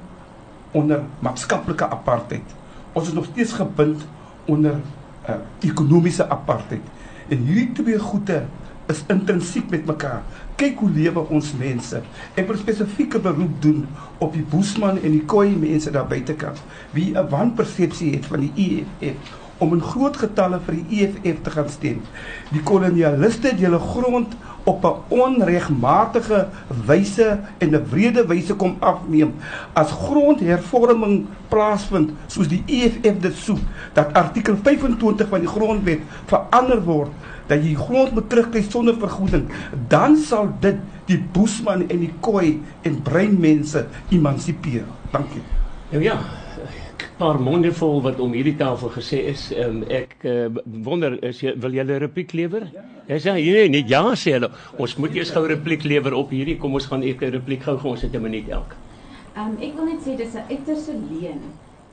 onder 0.71 1.03
maatskaplike 1.25 1.89
apartheid. 1.89 2.55
Ons 2.93 3.09
is 3.09 3.17
nog 3.17 3.29
steeds 3.31 3.53
gebind 3.53 4.07
onder 4.45 4.81
uh, 5.29 5.35
ekonomiese 5.61 6.29
apartheid. 6.29 6.85
En 7.29 7.45
hierdie 7.45 7.73
twee 7.73 7.99
goede 7.99 8.45
is 8.89 9.03
intrinsiek 9.13 9.69
met 9.71 9.85
mekaar. 9.87 10.23
Kyk 10.57 10.79
hoe 10.81 10.91
lewe 10.91 11.27
ons 11.29 11.51
mense. 11.61 12.01
Ek 12.35 12.47
wil 12.49 12.57
spesifieke 12.61 13.21
beroep 13.21 13.59
doen 13.63 13.83
op 14.25 14.33
die 14.33 14.45
Boesman 14.49 15.01
en 15.03 15.13
die 15.13 15.25
Khoi 15.29 15.53
mense 15.61 15.93
daar 15.93 16.09
buitekant 16.09 16.63
wie 16.97 17.13
'n 17.13 17.29
wanpersepsie 17.29 18.15
het 18.17 18.27
van 18.27 18.41
die 18.41 18.53
EFF 18.57 19.37
om 19.59 19.73
in 19.75 19.83
groot 19.83 20.17
getalle 20.17 20.61
vir 20.67 20.77
die 20.79 21.01
EFF 21.03 21.43
te 21.43 21.55
gaan 21.55 21.71
stem. 21.73 22.03
Die 22.53 22.63
kolonialiste 22.63 23.53
het 23.53 23.63
hulle 23.63 23.81
grond 23.83 24.37
op 24.69 24.85
'n 24.85 24.97
onregmatige 25.09 26.49
wyse 26.87 27.41
en 27.59 27.75
'n 27.75 27.87
wrede 27.91 28.27
wyse 28.27 28.55
kom 28.55 28.77
afneem. 28.79 29.35
As 29.73 29.91
grondhervorming 29.91 31.27
plaasvind 31.49 32.11
soos 32.27 32.49
die 32.49 32.63
EFF 32.67 33.21
dit 33.21 33.35
soek 33.35 33.59
dat 33.93 34.13
artikel 34.13 34.57
25 34.63 35.29
van 35.29 35.41
die 35.41 35.49
grondwet 35.49 36.01
verander 36.27 36.85
word 36.85 37.11
dat 37.47 37.65
jy 37.65 37.75
grond 37.75 38.13
moet 38.13 38.29
terugkry 38.29 38.63
sonder 38.69 38.95
vergoeding 38.99 39.49
dan 39.89 40.17
sal 40.17 40.53
dit 40.61 40.77
die 41.05 41.19
boesman 41.33 41.89
en 41.89 41.99
die 41.99 42.13
koi 42.21 42.63
en 42.83 43.03
breinmense 43.03 43.87
emansipeer 44.09 44.85
dankie. 45.11 45.43
Nou 45.91 46.03
ja 46.03 46.19
paar 47.19 47.39
monde 47.43 47.73
vol 47.75 48.01
wat 48.03 48.21
om 48.23 48.33
hierdie 48.33 48.57
tafel 48.57 48.93
gesê 48.95 49.19
is. 49.33 49.49
Um, 49.53 49.83
ek 49.91 50.15
uh, 50.25 50.49
wonder 50.87 51.19
is 51.27 51.43
jy 51.43 51.55
wil 51.59 51.75
jy 51.75 51.85
'n 51.85 52.01
repliek 52.07 52.33
lewer? 52.33 52.69
Ja. 52.75 52.85
Hy 53.09 53.19
sê 53.25 53.35
nee, 53.35 53.69
nee, 53.69 53.85
ja 53.89 54.03
sê 54.15 54.37
hulle. 54.37 54.51
Ons 54.79 54.97
moet 54.97 55.15
eers 55.17 55.31
gou 55.31 55.45
'n 55.45 55.51
repliek 55.57 55.85
lewer 55.85 56.15
op 56.15 56.31
hierdie. 56.31 56.59
Kom 56.59 56.75
ons 56.75 56.87
gaan 56.87 57.03
ek 57.03 57.23
'n 57.23 57.33
repliek 57.33 57.63
gou 57.63 57.77
gou 57.77 57.91
ons 57.91 58.03
het 58.03 58.15
'n 58.15 58.23
minuut 58.23 58.49
elk. 58.49 58.77
Ehm 59.37 59.51
um, 59.51 59.57
ek 59.61 59.75
wil 59.75 59.85
net 59.85 60.01
sê 60.07 60.17
dis 60.17 60.35
'n 60.35 60.47
uiterste 60.51 60.93
leen 60.93 61.41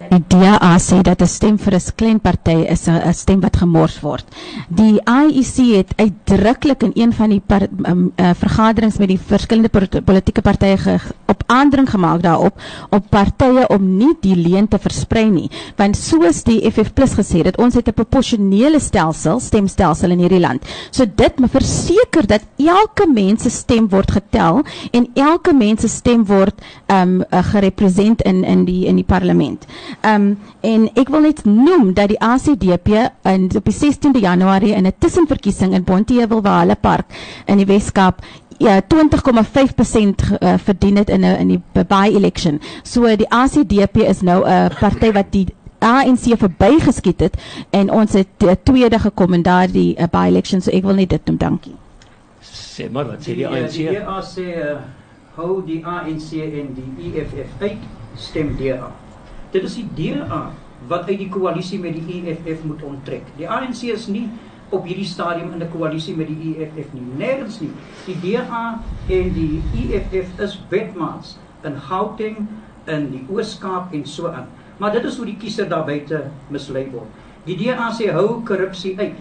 Die 0.10 0.22
DA 0.28 0.78
sê 0.80 1.02
dat 1.02 1.22
'n 1.22 1.28
stem 1.28 1.58
vir 1.58 1.74
'n 1.76 1.96
klein 1.96 2.20
party 2.20 2.66
is 2.70 2.88
'n 2.88 3.14
stem 3.14 3.40
wat 3.42 3.58
gemors 3.58 4.00
word. 4.02 4.26
Die 4.70 5.00
IEC 5.06 5.76
het 5.76 5.94
uitdruklik 5.96 6.84
in 6.84 6.92
een 6.94 7.14
van 7.14 7.30
die 7.30 7.42
par, 7.46 7.68
um, 7.88 8.12
uh, 8.16 8.30
vergaderings 8.34 8.98
met 8.98 9.08
die 9.08 9.20
verskillende 9.20 9.70
politieke 10.02 10.42
partye 10.42 10.78
ge, 10.78 11.00
op 11.28 11.44
aandring 11.48 11.90
gemaak 11.90 12.22
daarop 12.22 12.54
op 12.90 13.10
partye 13.10 13.68
om 13.68 13.98
nie 13.98 14.14
die 14.22 14.36
leen 14.36 14.68
te 14.68 14.78
versprei 14.80 15.30
nie, 15.30 15.50
want 15.76 15.98
soos 15.98 16.44
die 16.44 16.72
FF+ 16.72 16.92
gesê 16.94 17.44
het, 17.44 17.58
ons 17.58 17.74
het 17.74 17.88
'n 17.88 17.94
proporsionele 17.94 18.80
stelsel, 18.80 19.40
stemstelsel 19.40 20.12
in 20.12 20.20
hierdie 20.20 20.40
land. 20.40 20.66
So 20.92 21.06
dit 21.16 21.40
moet 21.40 21.52
verseker 21.52 22.28
dat 22.28 22.42
elke 22.58 23.08
mens 23.14 23.42
se 23.42 23.50
stem 23.50 23.90
word 23.90 24.12
getel 24.12 24.64
en 24.92 25.08
elke 25.14 25.54
mens 25.54 25.82
se 25.82 25.88
stem 25.88 26.26
word 26.26 26.54
um 26.88 27.24
uh, 27.32 27.44
gerepresenteer 27.44 28.26
in 28.26 28.44
in 28.44 28.66
die 28.66 28.86
in 28.86 28.96
die 28.96 29.08
parlement. 29.08 29.66
Ehm 30.02 30.22
um, 30.22 30.38
en 30.62 30.90
ek 30.94 31.10
wil 31.10 31.20
net 31.20 31.46
noem 31.46 31.94
dat 31.94 32.08
die 32.08 32.20
ACDP 32.20 32.88
in 33.24 33.50
op 33.56 33.66
die 33.66 33.76
16de 33.76 34.20
Januarie 34.20 34.74
in 34.74 34.86
'n 34.86 34.94
tussenverkiesing 34.98 35.74
in 35.74 35.84
Bonteheuwel 35.84 36.42
Park 36.82 37.06
in 37.46 37.58
die 37.58 37.66
Weskaap 37.66 38.22
ja 38.58 38.82
20,5% 38.82 40.38
uh, 40.40 40.54
verdien 40.58 40.96
het 40.96 41.10
in 41.10 41.20
'n 41.20 41.38
in 41.40 41.48
die 41.48 41.62
by 41.72 42.12
election. 42.16 42.62
So 42.84 43.16
die 43.16 43.30
ACDP 43.30 43.98
is 43.98 44.22
nou 44.22 44.46
'n 44.48 44.70
party 44.80 45.12
wat 45.12 45.26
die 45.30 45.48
ANC 45.80 46.38
verbygeskiet 46.38 47.20
het 47.20 47.36
en 47.70 47.92
ons 47.92 48.14
het 48.14 48.44
uh, 48.44 48.52
tweede 48.64 49.00
gekom 49.00 49.34
in 49.34 49.42
daardie 49.42 49.96
uh, 49.98 50.04
by 50.12 50.28
election 50.28 50.62
so 50.62 50.72
ek 50.72 50.84
wil 50.84 50.94
net 50.94 51.10
dit 51.10 51.26
noem 51.26 51.38
dankie. 51.38 51.76
Sê 52.42 52.90
maar 52.92 53.06
wat 53.06 53.22
sê 53.24 53.36
die 53.36 53.48
ANC? 53.48 53.72
Die 53.72 54.00
ANC 54.00 54.38
uh, 54.38 54.78
hou 55.36 55.62
die 55.66 55.86
ANC 55.86 56.32
en 56.32 56.74
die 56.76 57.12
EFF 57.12 57.62
uit 57.62 57.78
stem 58.16 58.56
DA. 58.58 58.92
Dit 59.56 59.64
is 59.64 59.78
die 59.80 59.88
DA 59.96 60.50
wat 60.90 61.08
uit 61.08 61.22
die 61.22 61.30
koalisie 61.32 61.80
met 61.80 61.96
die 61.96 62.18
EFF 62.20 62.66
moet 62.68 62.82
onttrek. 62.84 63.30
Die 63.40 63.48
ANC 63.48 63.86
is 63.94 64.10
nie 64.12 64.26
op 64.76 64.84
hierdie 64.84 65.08
stadium 65.08 65.54
in 65.56 65.64
'n 65.64 65.72
koalisie 65.72 66.16
met 66.16 66.28
die 66.28 66.56
EFF 66.58 66.92
nie. 66.94 67.06
Nêrens 67.22 67.62
nie. 67.62 67.72
Die 68.06 68.18
DA 68.20 68.82
en 69.08 69.32
die 69.34 69.64
EFF 69.80 70.40
is 70.40 70.60
wetmaats 70.70 71.38
in 71.64 71.80
Gauteng, 71.88 72.48
in 72.86 73.12
die 73.12 73.24
Oos-Kaap 73.30 73.94
en 73.94 74.06
so 74.06 74.28
aan. 74.28 74.48
Maar 74.78 74.92
dit 74.92 75.04
is 75.04 75.18
hoe 75.18 75.26
die 75.26 75.38
kiezer 75.38 75.70
daar 75.70 75.86
buite 75.86 76.26
mislei 76.50 76.90
word. 76.92 77.08
Die 77.46 77.56
DA 77.56 77.92
sê 77.92 78.12
hou 78.12 78.44
korrupsie 78.44 78.98
uit. 79.00 79.16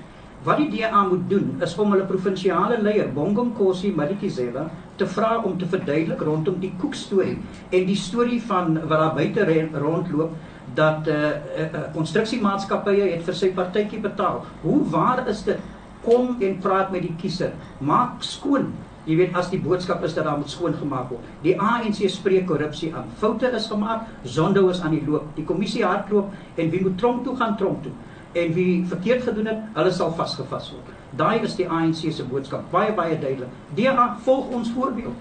Wat 0.44 0.59
die 0.61 0.68
DA 0.68 1.07
moet 1.09 1.22
doen 1.28 1.54
is 1.64 1.72
om 1.80 1.94
hulle 1.94 2.04
provinsiale 2.04 2.76
leier 2.85 3.07
Bongomkosi 3.16 3.94
Madikizela 3.96 4.66
te 5.00 5.07
vra 5.09 5.38
om 5.40 5.54
te 5.59 5.68
verduidelik 5.72 6.20
rondom 6.20 6.59
die 6.61 6.72
koekstorie 6.83 7.38
en 7.70 7.87
die 7.88 7.96
storie 7.96 8.42
van 8.44 8.76
wat 8.83 9.00
daar 9.00 9.14
buite 9.16 9.46
rondloop 9.72 10.35
dat 10.76 11.09
eh 11.09 11.16
uh, 11.16 11.64
uh, 11.64 11.83
konstruksiemaatskappye 11.96 13.09
het 13.14 13.24
vir 13.24 13.35
sy 13.40 13.52
partytjie 13.57 14.00
betaal. 14.04 14.44
Hoe 14.62 14.85
waar 14.90 15.28
is 15.28 15.42
dit? 15.48 15.59
Kom 16.04 16.37
en 16.40 16.59
praat 16.59 16.90
met 16.92 17.02
die 17.02 17.14
kiezer. 17.20 17.52
Maak 17.80 18.22
skoon. 18.22 18.72
Jy 19.04 19.16
weet 19.16 19.37
as 19.37 19.50
die 19.50 19.61
boodskap 19.61 20.04
is 20.04 20.14
dat 20.14 20.24
daar 20.24 20.38
moet 20.38 20.50
skoon 20.50 20.74
gemaak 20.74 21.09
word. 21.11 21.24
Die 21.42 21.57
ANC 21.61 22.04
spreek 22.09 22.46
korrupsie 22.46 22.94
aan. 22.94 23.09
Foute 23.16 23.50
is 23.52 23.66
gemaak, 23.66 24.09
Zondo 24.24 24.68
is 24.68 24.80
aan 24.80 24.90
die 24.90 25.04
loop. 25.07 25.24
Die 25.37 25.44
kommissie 25.44 25.85
hardloop 25.85 26.33
en 26.57 26.70
wie 26.70 26.83
moet 26.83 26.98
tronk 26.98 27.24
toe 27.24 27.37
gaan 27.37 27.57
tronk 27.57 27.83
toe? 27.83 27.92
En 28.35 28.53
wie 28.53 28.85
verkeerd 28.90 29.23
gedoen 29.23 29.47
het, 29.47 29.61
hulle 29.75 29.92
sal 29.94 30.11
vasgevas 30.18 30.73
word. 30.75 30.90
Daai 31.14 31.44
is 31.47 31.55
die 31.55 31.68
ANC 31.70 32.09
se 32.11 32.25
boodskap, 32.27 32.66
baie 32.73 32.90
baie 32.94 33.18
duidelik. 33.18 33.53
DA 33.79 34.09
volg 34.25 34.51
ons 34.59 34.73
voorbeeld. 34.75 35.14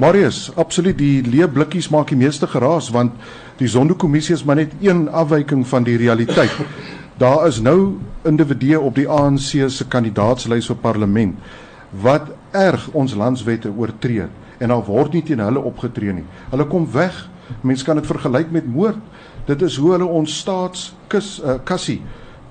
Marius, 0.00 0.46
absoluut 0.56 0.96
die 0.96 1.20
leë 1.20 1.50
blikkies 1.52 1.90
maak 1.92 2.08
die 2.08 2.16
meeste 2.16 2.48
geraas 2.48 2.88
want 2.90 3.12
die 3.60 3.68
Zondo-kommissie 3.68 4.32
is 4.34 4.44
maar 4.48 4.56
net 4.56 4.72
een 4.80 5.04
afwyking 5.08 5.66
van 5.68 5.84
die 5.84 5.98
realiteit. 6.00 6.54
Daar 7.22 7.44
is 7.46 7.60
nou 7.60 7.98
individue 8.24 8.80
op 8.80 8.96
die 8.96 9.04
ANC 9.08 9.68
se 9.68 9.84
kandidaatslys 9.88 10.70
vir 10.72 10.80
parlement 10.80 11.36
wat 12.02 12.30
erg 12.56 12.88
ons 12.96 13.12
landswette 13.14 13.68
oortree 13.68 14.30
en 14.62 14.72
daar 14.72 14.84
word 14.86 15.12
nie 15.12 15.22
teen 15.26 15.42
hulle 15.44 15.60
opgetree 15.60 16.14
nie. 16.14 16.24
Hulle 16.52 16.64
kom 16.70 16.86
weg. 16.94 17.16
Mense 17.60 17.84
kan 17.84 17.98
dit 17.98 18.06
vergelyk 18.06 18.52
met 18.54 18.66
moord. 18.66 18.98
Dit 19.46 19.62
is 19.62 19.76
hoe 19.76 19.90
hulle 19.96 20.06
ons 20.06 20.38
staatskus 20.38 21.40
uh, 21.42 21.58
kassie 21.64 22.00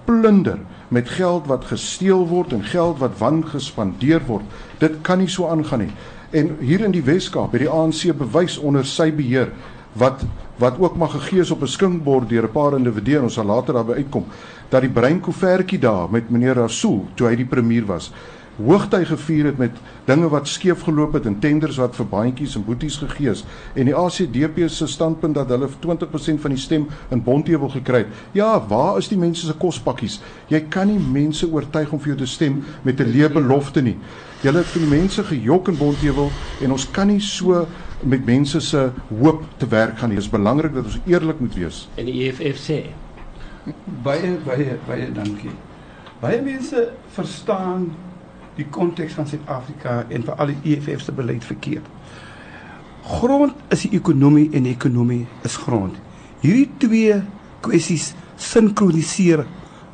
plunder 0.05 0.59
met 0.91 1.09
geld 1.09 1.47
wat 1.47 1.69
gesteel 1.69 2.25
word 2.27 2.53
en 2.53 2.63
geld 2.67 2.99
wat 2.99 3.19
wangespandeer 3.19 4.23
word. 4.27 4.43
Dit 4.79 4.99
kan 5.05 5.21
nie 5.21 5.29
so 5.31 5.47
aangaan 5.47 5.85
nie. 5.85 5.93
En 6.35 6.55
hier 6.59 6.83
in 6.83 6.91
die 6.91 7.03
Weskaap 7.05 7.55
het 7.55 7.63
die 7.63 7.71
ANC 7.71 8.11
bewys 8.17 8.57
onder 8.57 8.87
sy 8.87 9.11
beheer 9.15 9.53
wat 9.99 10.25
wat 10.61 10.77
ook 10.77 10.97
maar 10.97 11.09
gegee 11.09 11.41
is 11.41 11.51
op 11.51 11.61
'n 11.61 11.67
skinkbord 11.67 12.29
deur 12.29 12.43
'n 12.43 12.51
paar 12.51 12.77
individue 12.77 13.17
en 13.17 13.23
ons 13.23 13.33
sal 13.33 13.45
later 13.45 13.73
daarby 13.73 13.93
uitkom 13.93 14.25
dat 14.69 14.81
die 14.81 14.89
breinkoevertjie 14.89 15.79
daar 15.79 16.09
met 16.11 16.29
meneer 16.29 16.55
Rasool 16.55 17.07
toe 17.15 17.27
hy 17.27 17.35
die 17.35 17.45
premier 17.45 17.85
was 17.85 18.11
hoogtyd 18.65 19.07
gevier 19.07 19.45
het 19.45 19.57
met 19.57 19.77
dinge 20.05 20.29
wat 20.29 20.47
skeef 20.47 20.81
geloop 20.87 21.13
het 21.13 21.25
en 21.29 21.39
tenders 21.39 21.77
wat 21.81 21.95
vir 21.95 22.07
baantjies 22.11 22.55
en 22.55 22.65
boeties 22.65 22.97
gegee 23.01 23.29
is 23.31 23.43
en 23.75 23.89
die 23.89 23.95
ACDP 23.95 24.65
se 24.69 24.87
standpunt 24.87 25.35
dat 25.35 25.49
hulle 25.53 25.69
20% 25.85 26.41
van 26.41 26.55
die 26.55 26.61
stem 26.61 26.87
in 27.09 27.23
Bonteheuwel 27.23 27.69
gekry 27.69 28.03
het. 28.03 28.19
Ja, 28.37 28.53
waar 28.67 28.97
is 28.97 29.09
die 29.11 29.19
mense 29.19 29.45
se 29.45 29.53
kospakkies? 29.53 30.19
Jy 30.49 30.63
kan 30.69 30.87
nie 30.87 30.99
mense 30.99 31.47
oortuig 31.47 31.91
om 31.91 32.01
vir 32.01 32.13
jou 32.13 32.17
te 32.23 32.29
stem 32.29 32.63
met 32.83 32.99
'n 32.99 33.11
leë 33.11 33.31
belofte 33.33 33.81
nie. 33.81 33.97
Julle 34.41 34.57
het 34.57 34.67
vir 34.73 34.81
die 34.81 34.89
mense 34.89 35.23
gejok 35.23 35.67
in 35.67 35.77
Bonteheuwel 35.77 36.31
en 36.61 36.71
ons 36.71 36.91
kan 36.91 37.07
nie 37.07 37.19
so 37.19 37.67
met 38.03 38.25
mense 38.25 38.59
se 38.59 38.89
hoop 39.09 39.43
te 39.57 39.67
werk 39.67 39.97
gaan 39.97 40.09
nie. 40.09 40.17
Dit 40.17 40.25
is 40.25 40.31
belangrik 40.31 40.73
dat 40.73 40.85
ons 40.85 40.99
eerlik 41.05 41.39
moet 41.39 41.55
wees. 41.55 41.87
En 41.95 42.05
die 42.05 42.23
EFF 42.27 42.57
sê 42.57 42.85
baie 44.03 44.37
baie 44.45 44.77
baie 44.87 45.11
dankie. 45.11 45.51
Baie 46.21 46.41
mense 46.41 46.89
verstaan 47.13 47.91
die 48.57 48.67
konteks 48.69 49.15
van 49.17 49.27
Suid-Afrika 49.27 50.01
en 50.09 50.25
vir 50.27 50.39
al 50.41 50.51
die 50.53 50.75
EFF 50.75 51.05
se 51.05 51.15
beleid 51.15 51.45
verkeerd. 51.47 51.87
Grond 53.07 53.57
is 53.73 53.85
die 53.87 53.95
ekonomie 53.97 54.49
en 54.53 54.67
die 54.67 54.75
ekonomie 54.75 55.23
is 55.47 55.57
grond. 55.57 55.95
Hierdie 56.41 56.69
twee 56.81 57.21
kwessies 57.65 58.11
sinkroniseer 58.41 59.45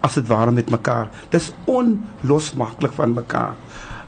as 0.03 0.17
dit 0.19 0.27
ware 0.29 0.51
met 0.55 0.71
mekaar. 0.71 1.09
Dis 1.31 1.51
onlosmaaklik 1.67 2.93
van 2.95 3.15
mekaar. 3.15 3.55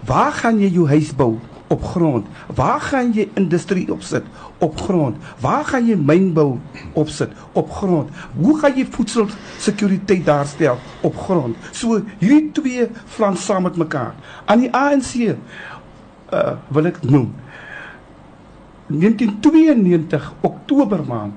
Waar 0.07 0.35
gaan 0.41 0.59
jy 0.61 0.71
jou 0.73 0.87
huis 0.87 1.11
bou? 1.15 1.37
Op 1.69 1.83
grond. 1.83 2.27
Waar 2.55 2.81
gaan 2.81 3.11
jy 3.13 3.27
industrie 3.37 3.85
opsit? 3.93 4.25
Op 4.57 4.79
grond. 4.81 5.17
Waar 5.39 5.65
gaan 5.65 5.85
jy 5.87 5.95
mynbou 5.95 6.57
opsit? 6.97 7.33
Op 7.53 7.71
grond. 7.71 8.09
Hoe 8.35 8.57
gaan 8.59 8.77
jy 8.77 8.87
voedselsekuriteit 8.89 10.25
daarstel? 10.25 10.79
Op 11.01 11.17
grond. 11.17 11.57
So 11.71 12.01
hierdie 12.17 12.51
twee 12.57 12.87
flans 13.05 13.45
saam 13.45 13.67
met 13.69 13.77
mekaar. 13.77 14.15
Aan 14.45 14.65
die 14.65 14.71
ANC 14.73 15.13
uh 16.29 16.55
wil 16.69 16.85
ek 16.85 16.99
noem 17.09 17.31
1992 18.89 20.33
Oktober 20.45 21.01
maand 21.05 21.33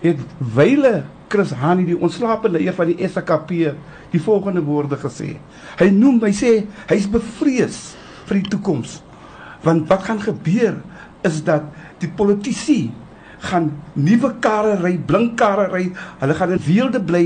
het 0.00 0.20
wyle 0.54 1.02
Chris 1.32 1.52
Hani 1.56 1.84
die 1.88 1.96
ontslapende 1.96 2.58
leier 2.58 2.74
van 2.76 2.90
die 2.90 3.08
SKP 3.08 3.72
die 4.12 4.20
volgende 4.20 4.60
woorde 4.64 4.98
gesê. 5.00 5.34
Hy 5.80 5.88
noem 5.92 6.20
hy 6.24 6.32
sê 6.36 6.52
hy's 6.90 7.08
bevrees 7.08 7.78
vir 8.28 8.40
die 8.40 8.50
toekoms. 8.52 9.00
Want 9.62 9.88
wat 9.88 10.02
gaan 10.08 10.20
gebeur 10.22 10.80
is 11.22 11.42
dat 11.46 11.62
die 12.02 12.10
politici 12.10 12.90
gaan 13.42 13.70
nuwe 13.92 14.34
karre 14.42 14.76
ry, 14.82 14.96
blink 14.98 15.36
karre 15.40 15.68
ry, 15.72 15.88
hulle 16.20 16.34
gaan 16.38 16.54
in 16.54 16.62
weelde 16.66 17.00
bly 17.02 17.24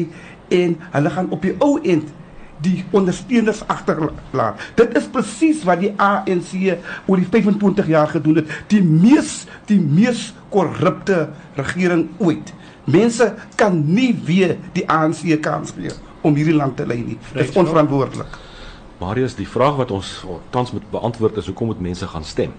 en 0.53 0.77
hulle 0.92 1.12
gaan 1.12 1.31
op 1.31 1.42
die 1.44 1.57
ou 1.64 1.77
end 1.83 2.12
die 2.64 2.85
ondersteuners 2.96 3.61
agterlaat. 3.68 4.62
Dit 4.79 4.94
is 4.96 5.09
presies 5.12 5.64
wat 5.68 5.83
die 5.83 5.92
ANC 6.01 6.55
oor 7.07 7.20
die 7.20 7.29
25 7.29 7.90
jaar 7.92 8.09
gedoen 8.14 8.40
het. 8.40 8.55
Die 8.72 8.81
mees 8.85 9.44
die 9.68 9.81
mees 9.81 10.31
korrupte 10.53 11.27
regering 11.59 12.09
ooit. 12.16 12.55
Mense 12.87 13.35
kan 13.61 13.83
nie 13.92 14.12
weer 14.25 14.57
die 14.77 14.87
ANC 14.88 15.27
kans 15.44 15.75
gee 15.77 15.92
om 16.27 16.35
hierdie 16.35 16.57
land 16.57 16.79
te 16.79 16.87
lei 16.87 17.03
nie. 17.03 17.18
Dit 17.35 17.51
is 17.51 17.57
onverantwoordelik. 17.59 18.38
Marius, 18.97 19.35
die 19.37 19.49
vraag 19.49 19.77
wat 19.77 19.91
ons 19.93 20.23
tans 20.51 20.71
moet 20.73 20.85
beantwoord 20.91 21.37
is 21.37 21.51
hoekom 21.51 21.69
moet 21.69 21.81
mense 21.85 22.07
gaan 22.09 22.25
stem? 22.25 22.55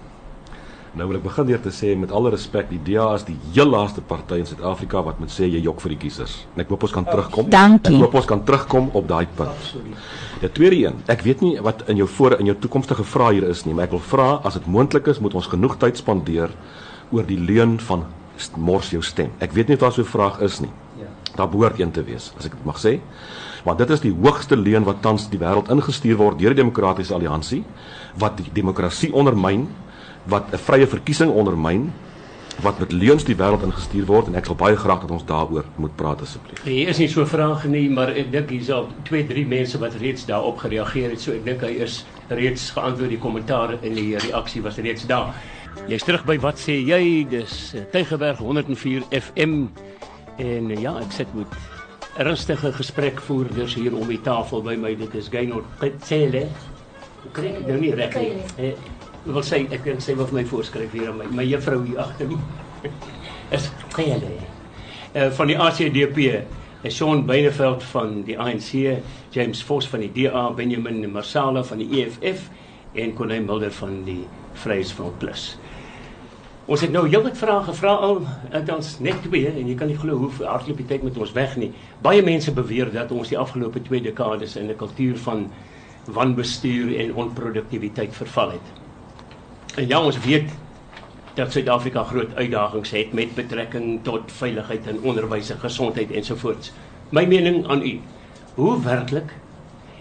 Nou 0.94 1.08
wil 1.10 1.18
ek 1.18 1.24
begin 1.26 1.48
deur 1.50 1.60
te 1.62 1.72
sê 1.74 1.92
met 1.98 2.12
alle 2.14 2.30
respek, 2.32 2.68
die 2.70 2.78
DA 2.86 3.08
is 3.18 3.24
die 3.26 3.36
heel 3.52 3.68
laaste 3.70 4.02
party 4.06 4.38
in 4.40 4.46
Suid-Afrika 4.48 5.02
wat 5.06 5.18
moet 5.18 5.32
sê 5.34 5.48
jy 5.50 5.60
jok 5.66 5.82
vir 5.82 5.96
die 5.96 5.98
kiesers. 6.04 6.36
En 6.54 6.62
ek 6.62 6.70
hoop 6.72 6.86
ons 6.86 6.94
kan 6.94 7.06
terugkom. 7.06 7.50
Dankie. 7.52 7.92
Ek 7.98 8.06
hoop 8.06 8.16
ons 8.22 8.30
kan 8.30 8.42
terugkom 8.46 8.88
op 8.98 9.10
daai 9.10 9.26
punt. 9.38 9.72
Ja, 10.42 10.50
tweede 10.54 10.78
een. 10.80 11.02
Ek 11.10 11.26
weet 11.26 11.42
nie 11.44 11.56
wat 11.64 11.82
in 11.90 11.98
jou 12.00 12.08
voor 12.16 12.38
in 12.38 12.52
jou 12.52 12.56
toekomstige 12.62 13.06
vrae 13.06 13.40
hier 13.40 13.48
is 13.50 13.64
nie, 13.66 13.74
maar 13.74 13.90
ek 13.90 13.96
wil 13.98 14.04
vra 14.14 14.28
as 14.46 14.58
dit 14.58 14.70
moontlik 14.78 15.10
is, 15.10 15.20
moet 15.22 15.34
ons 15.38 15.50
genoeg 15.50 15.76
tyd 15.82 15.98
spandeer 15.98 16.54
oor 17.10 17.26
die 17.26 17.40
leuen 17.40 17.80
van 17.90 18.06
mors 18.56 18.92
jou 18.94 19.02
stem. 19.02 19.34
Ek 19.42 19.54
weet 19.58 19.68
nie 19.68 19.74
of 19.74 19.82
daar 19.82 19.92
so 19.92 20.02
'n 20.02 20.14
vraag 20.14 20.40
is 20.46 20.60
nie. 20.62 20.70
Daar 21.38 21.50
behoort 21.50 21.78
een 21.78 21.92
te 21.94 22.02
wees, 22.02 22.32
as 22.38 22.48
ek 22.48 22.56
dit 22.56 22.66
mag 22.66 22.80
sê. 22.82 22.98
Want 23.66 23.78
dit 23.78 23.90
is 23.94 24.02
die 24.02 24.14
hoogste 24.14 24.56
leuen 24.58 24.86
wat 24.86 25.02
tans 25.04 25.28
die 25.30 25.38
wêreld 25.38 25.70
ingestuur 25.70 26.18
word 26.18 26.38
deur 26.40 26.54
die 26.54 26.62
demokratiese 26.62 27.14
alliansie 27.14 27.62
wat 28.18 28.40
die 28.40 28.50
demokrasie 28.54 29.12
ondermyn 29.14 29.68
wat 30.26 30.52
'n 30.52 30.58
vrye 30.58 30.86
verkiesing 30.86 31.30
ondermyn 31.30 31.90
wat 32.62 32.78
met 32.78 32.92
leuns 32.92 33.24
die 33.24 33.36
wêreld 33.38 33.62
ingestuur 33.62 34.06
word 34.06 34.30
en 34.30 34.38
ek 34.38 34.48
sal 34.48 34.56
baie 34.58 34.76
graag 34.76 35.04
dat 35.04 35.12
ons 35.14 35.24
daaroor 35.24 35.64
moet 35.76 35.94
praat 35.96 36.22
asseblief. 36.24 36.62
Hier 36.66 36.88
is 36.88 36.98
nie 36.98 37.08
so 37.08 37.22
'n 37.22 37.26
vraag 37.26 37.64
nie, 37.64 37.88
maar 37.88 38.08
ek 38.08 38.32
dink 38.32 38.50
hier's 38.50 38.70
al 38.70 38.88
2, 39.04 39.26
3 39.26 39.46
mense 39.46 39.78
wat 39.78 39.94
reeds 39.94 40.26
daarop 40.26 40.58
gereageer 40.58 41.10
het. 41.10 41.20
So 41.20 41.32
ek 41.32 41.44
dink 41.44 41.60
hy 41.60 41.78
is 41.82 42.04
reeds 42.28 42.70
geantwoord 42.70 43.10
die 43.10 43.18
kommentaar 43.18 43.78
en 43.82 43.94
die 43.94 44.16
reaksie 44.16 44.62
was 44.62 44.76
reeds 44.76 45.06
daar. 45.06 45.34
Jy's 45.86 46.02
terug 46.02 46.24
by 46.24 46.38
wat 46.38 46.58
sê 46.58 46.74
jy? 46.84 47.26
Dis 47.30 47.74
eh, 47.74 47.82
Tygerberg 47.92 48.38
104 48.38 49.02
FM 49.10 49.68
en 50.38 50.70
eh, 50.70 50.82
ja, 50.82 50.94
ek 51.02 51.12
sit 51.14 51.34
met 51.38 51.58
ernstige 52.18 52.72
gesprekvoerders 52.74 53.76
hier 53.78 53.94
om 53.94 54.08
die 54.10 54.20
tafel 54.24 54.62
by 54.66 54.74
my. 54.80 54.94
Dit 54.98 55.14
is 55.18 55.28
Gaynor 55.32 55.66
Petsele. 55.82 56.46
Hoe 57.22 57.34
kry 57.36 57.52
ek 57.52 57.60
dit 57.62 57.68
nou 57.72 57.80
nie 57.82 57.92
reg 57.98 58.16
nie? 58.18 58.46
Eh, 58.58 58.72
Ek 59.28 59.34
wil 59.34 59.44
sê 59.44 59.58
ek 59.66 59.82
kan 59.84 59.98
sê 60.00 60.14
wat 60.16 60.30
my 60.32 60.44
voorskryf 60.48 60.92
hier 60.94 61.10
aan 61.10 61.18
my 61.18 61.26
my 61.40 61.44
juffrou 61.44 61.82
hier 61.84 61.98
agter 62.00 62.30
my. 62.30 62.38
is 63.56 63.66
Kele. 63.92 64.30
Uh, 65.12 65.26
van 65.36 65.50
die 65.50 65.56
ACDP, 65.58 66.18
is 66.86 66.96
Sean 66.96 67.24
Beineveld 67.26 67.82
van 67.90 68.22
die 68.24 68.36
ANC, 68.38 68.70
James 69.34 69.60
Vos 69.66 69.88
van 69.90 70.04
die 70.04 70.10
DA, 70.14 70.46
Benjamin 70.56 71.02
Marsala 71.12 71.64
van 71.66 71.82
die 71.82 72.04
EFF 72.04 72.46
en 72.94 73.12
Connie 73.18 73.40
Mulder 73.44 73.72
van 73.80 74.02
die 74.06 74.22
Vryheidsfront 74.62 75.18
Plus. 75.18 75.56
Ons 76.68 76.82
het 76.84 76.90
nou 76.92 77.06
heelwat 77.08 77.38
vrae 77.40 77.62
gevra 77.64 77.94
al, 78.04 78.18
het 78.52 78.68
ons 78.68 78.88
net 79.00 79.22
twee 79.24 79.48
en 79.48 79.68
jy 79.70 79.74
kan 79.80 79.88
nie 79.88 79.96
glo 79.96 80.18
hoe 80.20 80.28
hardloop 80.42 80.82
die 80.82 80.88
tyd 80.90 81.06
met 81.06 81.16
ons 81.16 81.30
weg 81.32 81.54
nie. 81.56 81.70
Baie 82.04 82.20
mense 82.20 82.52
beweer 82.52 82.90
dat 82.92 83.14
ons 83.16 83.30
die 83.32 83.38
afgelope 83.40 83.80
2 83.86 84.02
dekades 84.04 84.56
in 84.60 84.68
'n 84.68 84.76
kultuur 84.76 85.16
van 85.24 85.46
wanbestuur 86.04 86.92
en 87.00 87.14
onproduktiwiteit 87.14 88.12
verval 88.12 88.50
het. 88.50 88.66
En 89.76 89.88
ja, 89.88 90.02
ons 90.02 90.20
weet 90.20 90.52
dat 91.34 91.52
Suid-Afrika 91.52 92.04
groot 92.04 92.34
uitdagings 92.34 92.90
het 92.90 93.12
met 93.12 93.34
betrekking 93.34 94.04
tot 94.04 94.32
veiligheid 94.32 94.86
en 94.86 95.00
onderwys 95.00 95.50
en 95.50 95.58
gesondheid 95.58 96.10
ensovoorts. 96.10 96.72
My 97.08 97.24
mening 97.24 97.66
aan 97.66 97.82
u, 97.82 98.00
hoe 98.54 98.82
werklik 98.82 99.32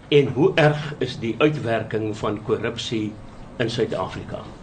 en 0.09 0.27
hoe 0.27 0.51
erg 0.55 0.95
is 0.99 1.19
die 1.19 1.35
uitwerking 1.37 2.17
van 2.17 2.43
korrupsie 2.43 3.13
in 3.57 3.69
Suid-Afrika? 3.69 4.56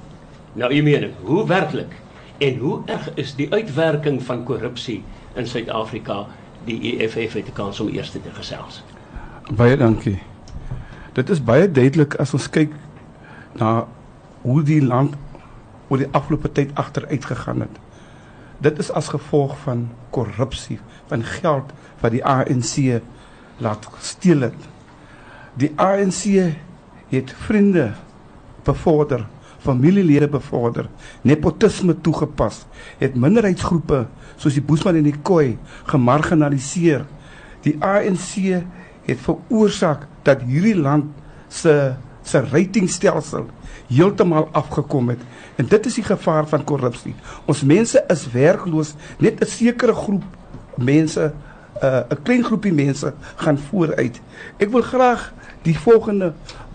Nou 0.55 0.75
u 0.75 0.83
mening, 0.83 1.12
hoe 1.23 1.47
werklik 1.47 1.97
en 2.38 2.59
hoe 2.59 2.83
erg 2.87 3.09
is 3.14 3.35
die 3.35 3.53
uitwerking 3.53 4.23
van 4.23 4.45
korrupsie 4.45 5.03
in 5.35 5.47
Suid-Afrika? 5.47 6.27
Die 6.64 6.79
EFF 6.97 7.33
het 7.33 7.49
'n 7.49 7.53
kans 7.53 7.81
om 7.81 7.88
eers 7.88 8.11
te 8.11 8.21
gesels. 8.33 8.83
Baie 9.51 9.77
dankie. 9.77 10.19
Dit 11.12 11.31
is 11.31 11.45
baie 11.45 11.71
duidelik 11.71 12.14
as 12.14 12.33
ons 12.35 12.51
kyk 12.51 12.73
na 13.53 13.87
hoe 14.43 14.62
die 14.62 14.85
land 14.85 15.14
oor 15.88 15.99
die 15.99 16.09
afgelope 16.11 16.53
tyd 16.53 16.71
agteruit 16.75 17.25
gegaan 17.25 17.61
het. 17.61 17.77
Dit 18.59 18.79
is 18.79 18.90
as 18.93 19.09
gevolg 19.09 19.59
van 19.59 19.90
korrupsie, 20.11 20.79
van 21.07 21.23
geld 21.23 21.73
wat 22.01 22.11
die 22.11 22.25
ANC 22.25 23.01
laat 23.57 23.88
steel 24.01 24.40
het. 24.40 24.69
Die 25.55 25.73
ANC 25.77 26.55
het 27.09 27.35
vriende 27.47 27.93
bevorder, 28.64 29.27
familielede 29.64 30.29
bevorder, 30.29 30.88
nepotisme 31.22 31.96
toegepas, 32.05 32.64
het 33.00 33.16
minderheidsgroepe 33.16 34.05
soos 34.37 34.57
die 34.57 34.64
Boesman 34.64 35.00
en 35.00 35.09
die 35.09 35.16
Khoi 35.22 35.57
gemarginaliseer. 35.90 37.07
Die 37.64 37.77
ANC 37.81 38.37
het 39.05 39.20
veroorsaak 39.24 40.09
dat 40.27 40.44
hierdie 40.48 40.77
land 40.77 41.12
se 41.48 41.94
se 42.24 42.40
ratingstelsel 42.40 43.50
heeltemal 43.92 44.48
afgekom 44.57 45.11
het. 45.12 45.20
En 45.61 45.66
dit 45.68 45.87
is 45.87 45.98
die 46.00 46.05
gevaar 46.07 46.48
van 46.48 46.64
korrupsie. 46.64 47.12
Ons 47.44 47.61
mense 47.68 48.00
is 48.09 48.22
werkloos, 48.33 48.94
net 49.18 49.40
'n 49.40 49.46
sekere 49.46 49.94
groep 49.94 50.24
mense, 50.77 51.20
'n 51.20 51.85
uh, 51.85 52.03
'n 52.11 52.22
klein 52.22 52.44
groepie 52.44 52.72
mense 52.72 53.12
gaan 53.37 53.59
vooruit. 53.59 54.20
Ek 54.57 54.70
wil 54.70 54.83
graag 54.83 55.33
die 55.62 55.79
volgende 55.79 56.33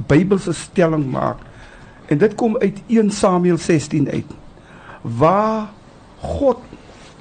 Bybelse 0.08 0.54
stelling 0.54 1.12
maak. 1.12 1.38
En 2.10 2.18
dit 2.18 2.36
kom 2.36 2.58
uit 2.58 2.82
1 2.88 3.12
Samuel 3.14 3.58
16 3.58 4.10
uit. 4.10 4.32
Waar 5.02 5.70
God 6.20 6.64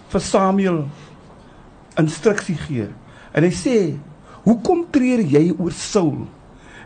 vir 0.08 0.24
Samuel 0.24 0.86
instruksie 2.00 2.56
gee. 2.56 2.88
En 3.32 3.44
hy 3.44 3.52
sê: 3.52 3.76
"Hoekom 4.46 4.86
treur 4.90 5.20
jy 5.20 5.52
oor 5.58 5.72
Saul, 5.72 6.24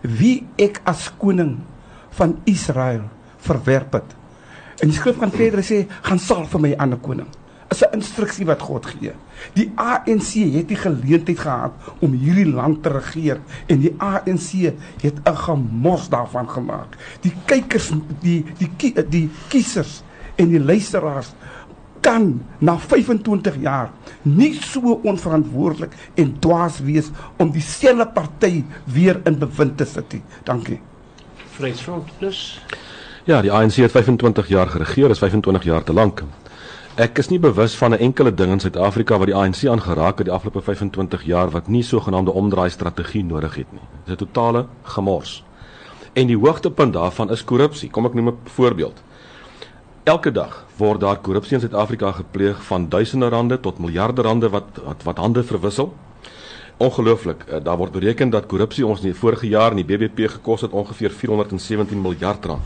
wie 0.02 0.42
ek 0.60 0.80
as 0.88 1.06
koning 1.18 1.58
van 2.18 2.36
Israel 2.44 3.06
verwerp 3.42 3.92
het. 3.98 4.16
En 4.82 4.90
die 4.90 4.96
skrif 4.96 5.18
gaan 5.20 5.34
verder 5.34 5.64
sê, 5.64 5.84
gaan 6.02 6.18
sal 6.18 6.44
vir 6.46 6.60
my 6.60 6.70
'n 6.72 6.80
ander 6.80 6.98
koning. 6.98 7.28
Is 7.72 7.80
'n 7.80 7.96
instruksie 7.96 8.44
wat 8.46 8.60
God 8.60 8.86
gee. 8.86 9.12
Die 9.54 9.72
ANC 9.74 10.32
het 10.52 10.68
die 10.68 10.76
geleentheid 10.76 11.38
gehad 11.38 11.72
om 11.98 12.12
hierdie 12.12 12.52
land 12.52 12.82
te 12.82 12.90
regeer 12.92 13.40
en 13.66 13.80
die 13.80 13.94
ANC 13.98 14.74
het 15.00 15.16
'n 15.24 15.36
gemos 15.36 16.08
daarvan 16.08 16.48
gemaak. 16.48 16.96
Die 17.20 17.32
kykers 17.44 17.90
die 18.20 18.44
die 18.58 18.70
die, 18.76 19.08
die 19.08 19.30
kiesers 19.48 20.02
en 20.36 20.48
die 20.48 20.60
luisteraars 20.60 21.32
kan 22.00 22.42
na 22.58 22.78
25 22.78 23.56
jaar 23.62 23.90
nie 24.22 24.52
so 24.60 25.00
onverantwoordelik 25.02 25.94
en 26.14 26.34
dwaas 26.38 26.80
wees 26.82 27.10
om 27.38 27.50
dieselfde 27.50 28.06
party 28.06 28.64
weer 28.84 29.20
in 29.24 29.38
bewind 29.38 29.76
te 29.76 29.84
sit 29.84 30.12
nie. 30.12 30.22
Dankie. 30.44 30.80
Vryheidsfront 31.54 32.18
Plus. 32.18 32.60
Ja, 33.24 33.40
die 33.42 33.52
ANC 33.52 33.78
het 33.84 33.90
25 33.90 34.48
jaar 34.48 34.66
geregeer, 34.68 35.10
is 35.10 35.18
25 35.18 35.62
jaar 35.62 35.84
te 35.84 35.92
lank. 35.92 36.24
Ek 37.00 37.16
is 37.16 37.30
nie 37.32 37.38
bewus 37.40 37.72
van 37.80 37.94
'n 37.94 38.04
enkele 38.04 38.34
ding 38.34 38.50
in 38.52 38.60
Suid-Afrika 38.60 39.16
wat 39.18 39.26
die 39.26 39.34
ANC 39.34 39.64
aangeraak 39.64 40.18
het 40.18 40.26
die 40.26 40.34
afgelope 40.34 40.60
25 40.60 41.22
jaar 41.24 41.50
wat 41.50 41.68
nie 41.68 41.82
sogenaamde 41.82 42.32
omdraai 42.32 42.70
strategie 42.70 43.24
nodig 43.24 43.54
het 43.54 43.72
nie. 43.72 43.80
Dit 44.04 44.06
is 44.06 44.12
'n 44.12 44.26
totale 44.26 44.66
gemors. 44.82 45.42
En 46.12 46.26
die 46.26 46.36
hoogtepunt 46.36 46.92
daarvan 46.92 47.30
is 47.30 47.44
korrupsie. 47.44 47.90
Kom 47.90 48.04
ek 48.04 48.14
noem 48.14 48.28
'n 48.28 48.38
voorbeeld. 48.44 49.02
Elke 50.04 50.32
dag 50.32 50.66
word 50.76 51.00
daar 51.00 51.16
korrupsie 51.16 51.54
in 51.54 51.60
Suid-Afrika 51.60 52.12
gepleeg 52.12 52.62
van 52.62 52.88
duisende 52.88 53.28
rande 53.28 53.60
tot 53.60 53.78
miljarde 53.78 54.22
rande 54.22 54.48
wat 54.48 54.80
wat, 54.84 55.02
wat 55.02 55.16
hande 55.16 55.42
verwissel. 55.42 55.94
Ongelooflik. 56.76 57.44
Uh, 57.48 57.64
daar 57.64 57.76
word 57.76 57.92
bereken 57.92 58.30
dat 58.30 58.46
korrupsie 58.46 58.86
ons 58.86 59.00
in 59.00 59.06
die 59.06 59.18
vorige 59.18 59.48
jaar 59.48 59.70
in 59.70 59.86
die 59.86 59.96
BBP 59.96 60.30
gekos 60.30 60.60
het 60.60 60.70
ongeveer 60.70 61.10
417 61.10 62.00
miljard 62.00 62.44
rand. 62.44 62.62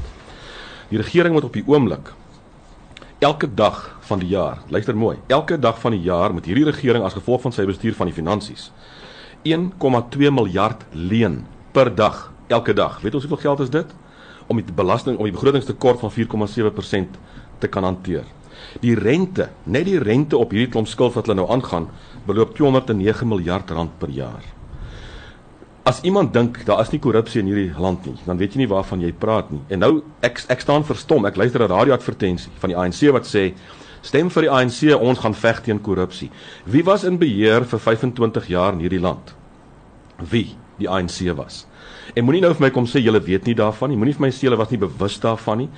Die 0.88 0.98
regering 0.98 1.34
moet 1.34 1.44
op 1.44 1.52
die 1.52 1.64
oomblik 1.66 2.12
elke 3.18 3.48
dag 3.54 3.96
van 4.08 4.20
die 4.20 4.28
jaar, 4.28 4.60
luister 4.68 4.96
mooi, 4.96 5.16
elke 5.26 5.58
dag 5.58 5.80
van 5.80 5.94
die 5.96 6.02
jaar 6.04 6.32
moet 6.32 6.44
hierdie 6.44 6.66
regering 6.68 7.04
as 7.04 7.16
gevolg 7.16 7.42
van 7.46 7.52
sy 7.52 7.64
bestuur 7.68 7.94
van 7.96 8.10
die 8.10 8.16
finansies 8.16 8.70
1,2 9.46 10.32
miljard 10.34 10.82
leen 10.90 11.44
per 11.72 11.92
dag, 11.94 12.32
elke 12.50 12.74
dag. 12.74 12.98
Weet 13.02 13.14
ons 13.14 13.26
hoeveel 13.26 13.44
geld 13.44 13.60
is 13.60 13.70
dit 13.70 13.94
om 14.46 14.58
die 14.58 14.74
belasting 14.74 15.18
om 15.18 15.26
die 15.26 15.34
begrotingstekort 15.34 16.02
van 16.02 16.12
4,7% 16.14 17.20
te 17.62 17.70
kan 17.70 17.86
hanteer? 17.86 18.26
Die 18.82 18.96
rente, 18.98 19.50
net 19.64 19.86
die 19.86 20.00
rente 20.02 20.38
op 20.38 20.50
hierdie 20.54 20.70
klomp 20.72 20.90
skuld 20.90 21.14
wat 21.14 21.28
hulle 21.28 21.38
nou 21.38 21.48
aangaan, 21.52 21.88
beloop 22.26 22.56
209 22.58 23.28
miljard 23.28 23.70
rand 23.70 23.94
per 24.00 24.10
jaar. 24.10 24.55
As 25.86 26.00
iemand 26.02 26.32
dink 26.34 26.64
daar 26.66 26.80
is 26.82 26.88
nie 26.90 26.98
korrupsie 26.98 27.38
in 27.38 27.46
hierdie 27.46 27.78
land 27.78 28.08
nie, 28.08 28.16
dan 28.26 28.40
weet 28.40 28.56
jy 28.56 28.64
nie 28.64 28.70
waarvan 28.72 29.04
jy 29.04 29.12
praat 29.14 29.52
nie. 29.54 29.60
En 29.70 29.78
nou 29.84 29.90
ek 30.26 30.40
ek 30.50 30.64
staan 30.64 30.82
verstom. 30.82 31.28
Ek 31.28 31.36
luister 31.38 31.62
'n 31.62 31.70
radio-advertensie 31.70 32.50
van 32.58 32.72
die 32.72 32.76
ANC 32.76 33.12
wat 33.14 33.22
sê 33.22 33.52
stem 34.02 34.28
vir 34.28 34.42
die 34.42 34.50
ANC, 34.50 34.80
ons 34.98 35.18
gaan 35.18 35.34
veg 35.34 35.62
teen 35.62 35.78
korrupsie. 35.80 36.30
Wie 36.64 36.82
was 36.82 37.04
in 37.04 37.18
beheer 37.18 37.64
vir 37.64 37.78
25 37.78 38.48
jaar 38.48 38.72
in 38.72 38.80
hierdie 38.80 39.00
land? 39.00 39.34
Wie? 40.18 40.56
Die 40.78 40.88
ANC 40.88 41.36
was. 41.36 41.66
En 42.16 42.24
moenie 42.24 42.42
nou 42.42 42.52
vir 42.52 42.66
my 42.66 42.70
kom 42.70 42.86
sê 42.86 43.00
julle 43.00 43.20
weet 43.20 43.46
nie 43.46 43.54
daarvan 43.54 43.88
nie. 43.90 43.96
Moenie 43.96 44.14
vir 44.14 44.26
my 44.26 44.30
sê 44.30 44.42
julle 44.48 44.58
was 44.58 44.70
nie 44.70 44.78
bewus 44.78 45.20
daarvan 45.20 45.58
nie. 45.58 45.68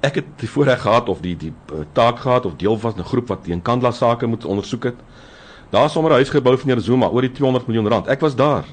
Ek 0.00 0.14
het 0.14 0.24
die 0.38 0.48
voorreg 0.48 0.80
gehad 0.80 1.08
of 1.08 1.20
die 1.20 1.36
die 1.36 1.52
uh, 1.72 1.84
taak 1.92 2.18
gehad 2.18 2.46
of 2.46 2.56
deel 2.56 2.78
was 2.80 2.96
'n 2.96 3.04
groep 3.04 3.28
wat 3.28 3.44
teen 3.44 3.60
Kandla 3.62 3.90
sake 3.90 4.26
moet 4.26 4.44
ondersoek 4.44 4.84
het. 4.84 4.96
Daar 5.70 5.90
sommer 5.90 6.12
'n 6.12 6.14
huis 6.14 6.30
gebou 6.30 6.56
van 6.56 6.66
meneer 6.66 6.82
Zuma 6.82 7.08
oor 7.08 7.20
die 7.20 7.32
200 7.32 7.66
miljoen 7.66 7.88
rand. 7.88 8.08
Ek 8.08 8.20
was 8.20 8.34
daar. 8.34 8.64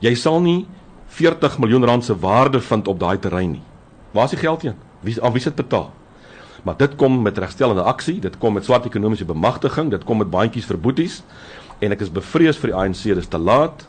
Jy 0.00 0.14
sal 0.16 0.40
nie 0.40 0.66
40 1.12 1.58
miljoen 1.60 1.84
rand 1.84 2.04
se 2.04 2.14
waarde 2.18 2.60
vind 2.60 2.88
op 2.88 3.00
daai 3.00 3.18
terrein 3.18 3.50
nie. 3.50 3.62
Waar 4.16 4.24
is 4.24 4.30
die 4.30 4.40
geld 4.40 4.62
heen? 4.62 4.76
Wie 5.04 5.16
aan 5.22 5.32
wie 5.32 5.42
sit 5.42 5.54
betaal? 5.54 5.90
Maar 6.64 6.76
dit 6.76 6.94
kom 6.96 7.22
met 7.22 7.38
regstellende 7.38 7.82
aksie, 7.82 8.18
dit 8.20 8.38
kom 8.38 8.54
met 8.54 8.64
swart 8.64 8.86
ekonomiese 8.88 9.24
bemagtiging, 9.24 9.90
dit 9.90 10.04
kom 10.04 10.20
met 10.20 10.30
bandjies 10.30 10.68
vir 10.68 10.78
boeties 10.80 11.22
en 11.80 11.92
ek 11.92 12.04
is 12.04 12.12
bevrees 12.12 12.58
vir 12.60 12.72
die 12.72 12.76
ANC, 12.76 13.02
dis 13.16 13.28
te 13.28 13.38
laat. 13.40 13.86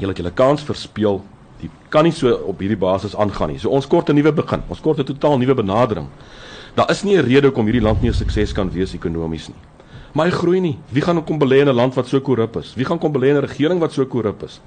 Julle 0.00 0.12
het 0.12 0.20
julle 0.20 0.32
kans 0.36 0.64
verspeel. 0.64 1.22
Dit 1.60 1.72
kan 1.92 2.04
nie 2.04 2.12
so 2.16 2.32
op 2.48 2.60
hierdie 2.60 2.80
basis 2.80 3.16
aangaan 3.16 3.52
nie. 3.52 3.58
So 3.60 3.72
ons 3.72 3.88
kort 3.88 4.08
'n 4.08 4.16
nuwe 4.16 4.32
begin. 4.32 4.62
Ons 4.68 4.80
kort 4.80 4.98
'n 5.00 5.04
totaal 5.04 5.38
nuwe 5.38 5.54
benadering. 5.54 6.08
Daar 6.74 6.90
is 6.90 7.02
nie 7.02 7.16
'n 7.16 7.24
rede 7.24 7.46
hoekom 7.48 7.66
hierdie 7.66 7.82
land 7.82 8.02
nie 8.02 8.12
sukses 8.12 8.52
kan 8.52 8.70
wees 8.70 8.94
ekonomies 8.94 9.48
nie. 9.48 9.58
Maar 10.12 10.26
hy 10.26 10.32
groei 10.32 10.60
nie. 10.60 10.78
Wie 10.90 11.02
gaan 11.02 11.24
kom 11.24 11.38
belê 11.38 11.60
in 11.60 11.68
'n 11.68 11.74
land 11.74 11.94
wat 11.94 12.06
so 12.06 12.20
korrup 12.20 12.56
is? 12.56 12.74
Wie 12.74 12.84
gaan 12.84 12.98
kom 12.98 13.12
belê 13.12 13.28
in 13.28 13.36
'n 13.36 13.46
regering 13.46 13.80
wat 13.80 13.92
so 13.92 14.04
korrup 14.06 14.42
is? 14.42 14.60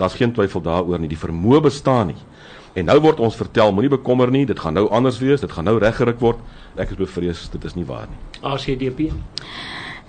Daar's 0.00 0.16
geen 0.16 0.32
twyfel 0.32 0.62
daaroor 0.64 1.00
nie. 1.00 1.10
Die 1.12 1.20
vermoë 1.20 1.60
bestaan 1.68 2.14
nie. 2.14 2.20
En 2.78 2.86
nou 2.88 2.96
word 3.02 3.20
ons 3.20 3.36
vertel, 3.36 3.72
moenie 3.74 3.90
bekommer 3.90 4.30
nie, 4.30 4.44
dit 4.46 4.58
gaan 4.58 4.76
nou 4.78 4.86
anders 4.94 5.18
wees, 5.18 5.42
dit 5.42 5.52
gaan 5.52 5.66
nou 5.66 5.76
reggerig 5.82 6.20
word. 6.22 6.38
Ek 6.80 6.94
is 6.94 7.00
bevrees 7.00 7.42
dit 7.52 7.64
is 7.66 7.74
nie 7.76 7.84
waar 7.84 8.06
nie. 8.08 8.20
ACDP. 8.46 9.10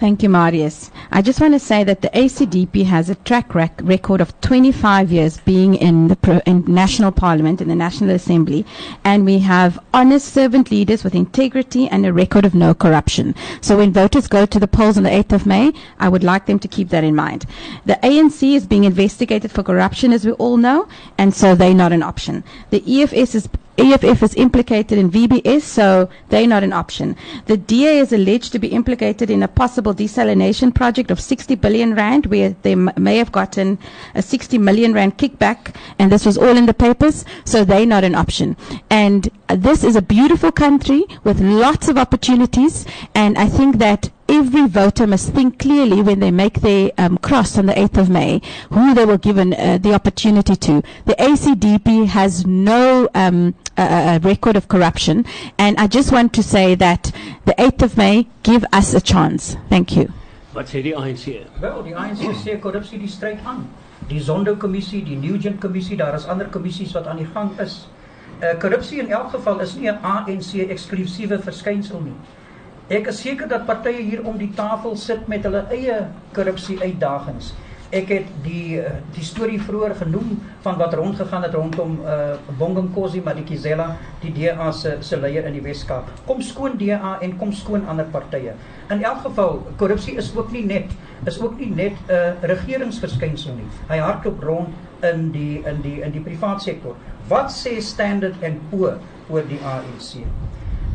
Thank 0.01 0.23
you, 0.23 0.29
Marius. 0.29 0.89
I 1.11 1.21
just 1.21 1.39
want 1.39 1.53
to 1.53 1.59
say 1.59 1.83
that 1.83 2.01
the 2.01 2.09
ACDP 2.09 2.85
has 2.85 3.11
a 3.11 3.15
track 3.29 3.53
rec- 3.53 3.79
record 3.83 4.19
of 4.19 4.33
25 4.41 5.11
years 5.11 5.37
being 5.41 5.75
in 5.75 6.07
the 6.07 6.15
pro- 6.15 6.41
in 6.47 6.63
national 6.65 7.11
parliament, 7.11 7.61
in 7.61 7.67
the 7.67 7.75
National 7.75 8.09
Assembly, 8.15 8.65
and 9.03 9.25
we 9.25 9.37
have 9.37 9.77
honest 9.93 10.33
servant 10.33 10.71
leaders 10.71 11.03
with 11.03 11.13
integrity 11.13 11.87
and 11.87 12.03
a 12.03 12.11
record 12.11 12.45
of 12.45 12.55
no 12.55 12.73
corruption. 12.73 13.35
So 13.61 13.77
when 13.77 13.93
voters 13.93 14.25
go 14.25 14.47
to 14.47 14.59
the 14.59 14.67
polls 14.67 14.97
on 14.97 15.03
the 15.03 15.11
8th 15.11 15.33
of 15.33 15.45
May, 15.45 15.71
I 15.99 16.09
would 16.09 16.23
like 16.23 16.47
them 16.47 16.57
to 16.57 16.67
keep 16.67 16.89
that 16.89 17.03
in 17.03 17.13
mind. 17.15 17.45
The 17.85 17.99
ANC 18.01 18.55
is 18.55 18.65
being 18.65 18.85
investigated 18.85 19.51
for 19.51 19.61
corruption, 19.61 20.13
as 20.13 20.25
we 20.25 20.31
all 20.31 20.57
know, 20.57 20.87
and 21.19 21.31
so 21.31 21.53
they're 21.53 21.75
not 21.75 21.93
an 21.93 22.01
option. 22.01 22.43
The 22.71 22.81
EFS 22.81 23.35
is 23.35 23.49
EFF 23.81 24.23
is 24.23 24.35
implicated 24.35 24.97
in 24.97 25.09
VBS, 25.09 25.61
so 25.61 26.09
they're 26.29 26.47
not 26.47 26.63
an 26.63 26.71
option. 26.73 27.15
The 27.47 27.57
DA 27.57 27.97
is 27.99 28.13
alleged 28.13 28.51
to 28.51 28.59
be 28.59 28.67
implicated 28.67 29.29
in 29.29 29.41
a 29.43 29.47
possible 29.47 29.93
desalination 29.93 30.73
project 30.73 31.09
of 31.11 31.19
60 31.19 31.55
billion 31.55 31.95
rand, 31.95 32.27
where 32.27 32.55
they 32.61 32.73
m- 32.73 32.91
may 32.97 33.17
have 33.17 33.31
gotten 33.31 33.79
a 34.15 34.21
60 34.21 34.57
million 34.57 34.93
rand 34.93 35.17
kickback, 35.17 35.75
and 35.97 36.11
this 36.11 36.25
was 36.25 36.37
all 36.37 36.55
in 36.55 36.67
the 36.67 36.73
papers, 36.73 37.25
so 37.43 37.63
they're 37.65 37.85
not 37.85 38.03
an 38.03 38.15
option. 38.15 38.55
And 38.89 39.29
this 39.47 39.83
is 39.83 39.95
a 39.95 40.01
beautiful 40.01 40.51
country 40.51 41.03
with 41.23 41.41
lots 41.41 41.87
of 41.87 41.97
opportunities, 41.97 42.85
and 43.15 43.37
I 43.37 43.47
think 43.47 43.77
that 43.77 44.09
every 44.31 44.65
voter 44.67 45.05
must 45.05 45.33
think 45.33 45.59
clearly 45.59 46.01
when 46.01 46.19
they 46.19 46.31
make 46.31 46.61
their 46.61 46.91
um, 46.97 47.17
cross 47.17 47.57
on 47.57 47.65
the 47.65 47.73
8th 47.73 47.97
of 47.97 48.09
May 48.09 48.41
who 48.71 48.93
they 48.93 49.05
were 49.05 49.17
given 49.17 49.53
uh, 49.53 49.77
the 49.77 49.93
opportunity 49.93 50.55
to. 50.55 50.81
The 51.05 51.15
ACDP 51.15 52.07
has 52.07 52.45
no 52.45 53.09
um, 53.13 53.53
uh, 53.77 54.19
record 54.23 54.55
of 54.55 54.67
corruption, 54.67 55.25
and 55.57 55.77
I 55.77 55.87
just 55.87 56.11
want 56.11 56.33
to 56.33 56.43
say 56.43 56.75
that 56.75 57.11
the 57.45 57.53
8th 57.53 57.81
of 57.83 57.97
May 57.97 58.27
give 58.43 58.65
us 58.71 58.93
a 58.93 59.01
chance. 59.01 59.57
Thank 59.69 59.95
you. 59.95 60.11
Wat 60.53 60.67
sê 60.67 60.81
die 60.83 60.91
ANC? 60.95 61.45
Wel, 61.61 61.83
die 61.83 61.95
ANC 61.95 62.25
sê 62.43 62.57
korrupsie 62.59 62.99
die 62.99 63.07
stryd 63.07 63.39
aan. 63.47 63.63
Die 64.09 64.19
Zondo-kommissie, 64.19 64.99
die 65.05 65.15
Nugent-kommissie, 65.15 65.95
daar 65.95 66.15
is 66.17 66.25
ander 66.27 66.49
kommissies 66.51 66.91
wat 66.97 67.07
aan 67.07 67.21
die 67.21 67.29
gang 67.31 67.53
is. 67.63 67.85
Uh 68.41 68.57
korrupsie 68.59 68.99
in 68.99 69.11
elk 69.13 69.31
geval 69.31 69.61
is 69.63 69.75
nie 69.79 69.87
'n 69.91 69.99
ANC 70.03 70.67
eksklusiewe 70.67 71.39
verskynsel 71.39 72.01
nie. 72.03 72.17
Ek 72.91 73.05
is 73.07 73.21
seker 73.23 73.47
dat 73.47 73.61
partye 73.63 74.01
hier 74.03 74.19
om 74.27 74.35
die 74.35 74.49
tafel 74.51 74.97
sit 74.99 75.27
met 75.31 75.45
hulle 75.47 75.61
eie 75.71 75.93
korrupsie 76.35 76.75
uitdagings. 76.81 77.53
Ek 77.95 78.09
het 78.11 78.27
die 78.43 78.81
eh, 78.81 78.97
die 79.15 79.23
storie 79.23 79.59
vroeër 79.63 79.93
genoem 80.01 80.33
van 80.65 80.75
wat 80.79 80.97
rondgegaan 80.99 81.45
het 81.47 81.55
rondom 81.55 81.93
uh 82.03 82.35
Bonginkosi 82.59 83.21
Madikizela, 83.23 83.87
die 84.25 84.33
DA 84.35 84.67
se 84.75 84.97
se 85.07 85.19
leier 85.21 85.47
in 85.47 85.55
die 85.55 85.63
Wes-Kaap. 85.63 86.11
Kom 86.27 86.43
skoon 86.43 86.75
DA 86.81 87.13
en 87.23 87.37
kom 87.39 87.55
skoon 87.55 87.87
ander 87.87 88.11
partye. 88.11 88.57
In 88.91 89.07
elk 89.07 89.23
geval, 89.29 89.63
korrupsie 89.79 90.17
is 90.19 90.33
ook 90.35 90.51
nie 90.51 90.65
net 90.67 90.91
is 91.31 91.39
ook 91.39 91.59
nie 91.63 91.71
net 91.71 91.95
'n 91.95 92.11
uh, 92.11 92.47
regeringsverskynsel 92.53 93.55
nie. 93.55 93.69
Hy 93.87 94.03
hardloop 94.03 94.43
rond 94.43 95.03
in 95.13 95.29
die 95.31 95.63
in 95.63 95.79
die 95.81 96.01
in 96.01 96.11
die 96.11 96.27
privaat 96.27 96.61
sektor. 96.61 96.99
Wat 97.27 97.55
sê 97.55 97.79
Standard 97.79 98.43
and 98.43 98.59
Poor 98.69 98.99
oor 99.29 99.47
die 99.47 99.63
ANC? 99.63 100.27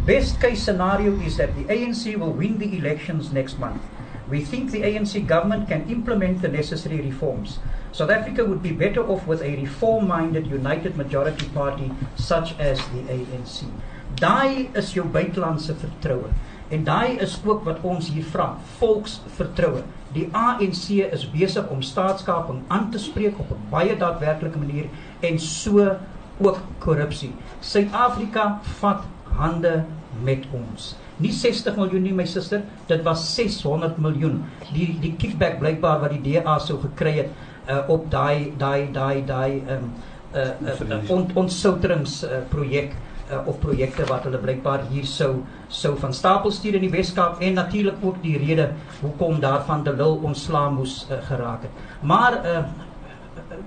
Best 0.06 0.40
case 0.40 0.62
scenario 0.62 1.18
is 1.18 1.36
that 1.36 1.56
the 1.56 1.64
ANC 1.64 2.16
will 2.16 2.30
win 2.30 2.58
the 2.58 2.78
elections 2.78 3.32
next 3.32 3.58
month. 3.58 3.82
We 4.30 4.44
think 4.44 4.70
the 4.70 4.82
ANC 4.82 5.26
government 5.26 5.66
can 5.66 5.90
implement 5.90 6.42
the 6.42 6.48
necessary 6.48 7.00
reforms. 7.00 7.58
South 7.90 8.10
Africa 8.10 8.44
would 8.44 8.62
be 8.62 8.70
better 8.70 9.04
off 9.04 9.26
with 9.26 9.42
a 9.42 9.56
reform 9.56 10.06
minded 10.06 10.46
united 10.46 10.96
majority 10.96 11.48
party 11.48 11.90
such 12.14 12.54
as 12.60 12.78
the 12.94 13.02
ANC. 13.16 13.66
Daai 14.14 14.70
is 14.76 14.92
jou 14.94 15.02
buitelandse 15.02 15.74
vertroue. 15.74 16.30
En 16.70 16.84
daai 16.84 17.18
is 17.18 17.34
ook 17.44 17.66
wat 17.66 17.82
ons 17.82 18.12
hier 18.14 18.30
vra, 18.30 18.52
volksvertroue. 18.78 19.82
Die 20.14 20.28
ANC 20.30 20.86
is 21.02 21.26
besig 21.34 21.66
om 21.66 21.82
staatskaping 21.82 22.62
aan 22.68 22.92
te 22.94 23.02
spreek 23.02 23.42
op 23.42 23.50
'n 23.50 23.68
baie 23.74 23.98
daadwerklike 23.98 24.58
manier 24.58 24.86
en 25.20 25.38
so 25.38 25.98
ook 26.38 26.62
korrupsie. 26.78 27.34
Suid-Afrika 27.60 28.60
vat 28.78 29.02
hande 29.38 29.84
met 30.24 30.44
ons. 30.56 30.94
Nie 31.22 31.32
60 31.32 31.76
miljoen 31.76 32.04
nie 32.04 32.14
my 32.16 32.26
suster, 32.28 32.62
dit 32.88 33.02
was 33.04 33.24
600 33.34 33.98
miljoen. 34.02 34.42
Die 34.72 34.90
die 35.00 35.14
kickback 35.20 35.58
blykbaar 35.62 36.02
wat 36.04 36.16
die 36.16 36.36
DA 36.36 36.58
sou 36.62 36.78
gekry 36.82 37.16
het 37.22 37.32
uh, 37.68 37.82
op 37.92 38.10
daai 38.12 38.52
daai 38.58 38.92
daai 38.92 39.24
daai 39.26 39.62
ehm 39.66 39.82
um, 39.82 39.90
uh, 40.34 40.40
uh, 40.68 40.80
uh, 40.90 41.10
ont, 41.10 41.32
ontsouterings 41.36 42.22
uh, 42.24 42.42
projek 42.50 42.92
uh, 43.30 43.40
of 43.48 43.58
projekte 43.62 44.04
wat 44.10 44.26
hulle 44.28 44.40
blykbaar 44.42 44.86
hier 44.90 45.06
sou 45.08 45.30
sou 45.68 45.94
van 46.00 46.14
stapel 46.14 46.52
stuur 46.52 46.78
in 46.78 46.86
die 46.86 46.92
Weskaap 46.92 47.40
en 47.42 47.56
natuurlik 47.58 48.02
ook 48.02 48.20
die 48.22 48.36
rede 48.38 48.70
hoekom 49.00 49.40
daarvan 49.40 49.84
de 49.84 49.94
Lille 49.96 50.22
ontslaa 50.30 50.68
moes 50.70 51.06
uh, 51.10 51.20
geraak 51.30 51.62
het. 51.68 51.86
Maar 52.02 52.40
uh, 52.44 52.64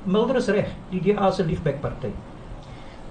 Mulder 0.04 0.36
is 0.40 0.48
reg, 0.54 0.72
die 0.92 1.02
DA 1.02 1.32
se 1.32 1.44
liegbekparty. 1.46 2.12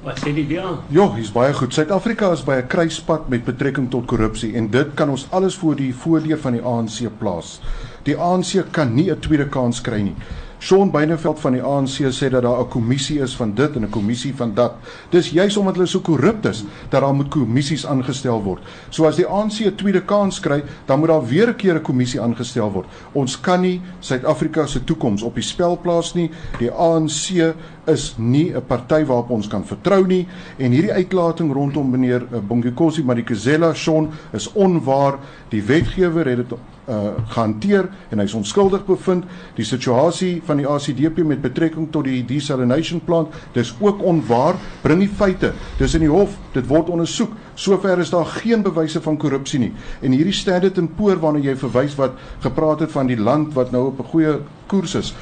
Wat 0.02 0.20
sê 0.22 0.30
die 0.30 0.46
DA? 0.46 0.76
Ja, 0.94 1.08
hier's 1.16 1.32
baie 1.34 1.50
goed. 1.58 1.74
Suid-Afrika 1.74 2.30
is 2.32 2.44
by 2.46 2.60
'n 2.60 2.68
kruispunt 2.70 3.28
met 3.28 3.44
betrekking 3.44 3.90
tot 3.90 4.06
korrupsie 4.06 4.54
en 4.54 4.70
dit 4.70 4.94
kan 4.94 5.10
ons 5.10 5.26
alles 5.30 5.56
voor 5.56 5.74
die 5.76 5.94
voordeur 5.94 6.38
van 6.38 6.52
die 6.52 6.62
ANC 6.62 7.10
plaas. 7.18 7.60
Die 8.02 8.16
ANC 8.16 8.70
kan 8.70 8.94
nie 8.94 9.10
'n 9.10 9.18
tweede 9.18 9.48
kans 9.48 9.80
kry 9.80 10.00
nie. 10.00 10.14
Shaun 10.58 10.90
Beineveld 10.90 11.38
van 11.38 11.54
die 11.54 11.62
ANC 11.62 12.08
sê 12.10 12.28
dat 12.30 12.42
daar 12.42 12.60
'n 12.60 12.68
kommissie 12.68 13.20
is 13.20 13.36
van 13.36 13.54
dit 13.54 13.76
en 13.76 13.82
'n 13.82 13.90
kommissie 13.90 14.34
van 14.34 14.54
dat. 14.54 14.72
Dis 15.10 15.30
juis 15.30 15.56
omdat 15.56 15.74
hulle 15.74 15.86
so 15.86 16.00
korrup 16.00 16.46
is 16.46 16.64
dat 16.88 17.00
daar 17.00 17.14
moet 17.14 17.28
kommissies 17.28 17.86
aangestel 17.86 18.42
word. 18.42 18.62
So 18.88 19.06
as 19.06 19.16
die 19.16 19.26
ANC 19.26 19.60
'n 19.60 19.74
tweede 19.74 20.04
kans 20.04 20.40
kry, 20.40 20.62
dan 20.86 20.98
moet 20.98 21.08
daar 21.08 21.26
weer 21.26 21.48
'n 21.48 21.56
keer 21.56 21.74
'n 21.74 21.82
kommissie 21.82 22.20
aangestel 22.20 22.72
word. 22.72 22.86
Ons 23.12 23.40
kan 23.40 23.60
nie 23.60 23.80
Suid-Afrika 24.00 24.66
se 24.66 24.84
toekoms 24.84 25.22
op 25.22 25.34
die 25.34 25.42
spel 25.42 25.78
plaas 25.78 26.14
nie. 26.14 26.30
Die 26.58 26.70
ANC 26.70 27.54
is 27.86 28.14
nie 28.18 28.52
'n 28.54 28.66
party 28.66 29.04
waarop 29.04 29.30
ons 29.30 29.48
kan 29.48 29.64
vertrou 29.64 30.06
nie 30.06 30.26
en 30.56 30.72
hierdie 30.72 30.92
uitlating 30.92 31.52
rondom 31.52 31.90
meneer 31.90 32.26
eh, 32.32 32.38
Bongikosi 32.48 33.04
Madikizela 33.04 33.74
Shaun 33.74 34.10
is 34.32 34.52
onwaar. 34.52 35.18
Die 35.48 35.62
wetgewer 35.62 36.26
het 36.26 36.36
dit 36.36 36.58
uh 36.88 37.14
gehanteer 37.28 37.88
en 38.10 38.22
hy's 38.22 38.34
onskuldig 38.34 38.84
bevind. 38.86 39.24
Die 39.56 39.66
situasie 39.66 40.42
van 40.46 40.60
die 40.62 40.66
ACDP 40.68 41.22
met 41.26 41.42
betrekking 41.44 41.90
tot 41.92 42.08
die 42.08 42.22
desalination 42.26 43.00
plant, 43.04 43.34
dis 43.52 43.74
ook 43.80 44.02
onwaar. 44.02 44.56
Bring 44.82 45.02
die 45.04 45.12
feite. 45.20 45.52
Dis 45.78 45.94
in 45.94 46.06
die 46.06 46.12
hof, 46.12 46.36
dit 46.54 46.66
word 46.68 46.88
ondersoek. 46.92 47.34
Sover 47.54 47.98
is 47.98 48.10
daar 48.10 48.26
geen 48.38 48.62
bewyse 48.62 49.02
van 49.04 49.18
korrupsie 49.20 49.60
nie. 49.60 49.72
En 50.00 50.12
hierdie 50.16 50.36
Standard 50.36 50.78
and 50.78 50.96
Poor 50.96 51.20
waarna 51.20 51.42
jy 51.44 51.56
verwys 51.58 51.96
wat 51.98 52.16
gepraat 52.44 52.86
het 52.86 52.94
van 52.94 53.10
die 53.10 53.18
land 53.20 53.54
wat 53.54 53.72
nou 53.72 53.88
op 53.88 54.00
'n 54.00 54.10
goeie 54.12 54.38
koers 54.66 54.94
is. 54.94 55.14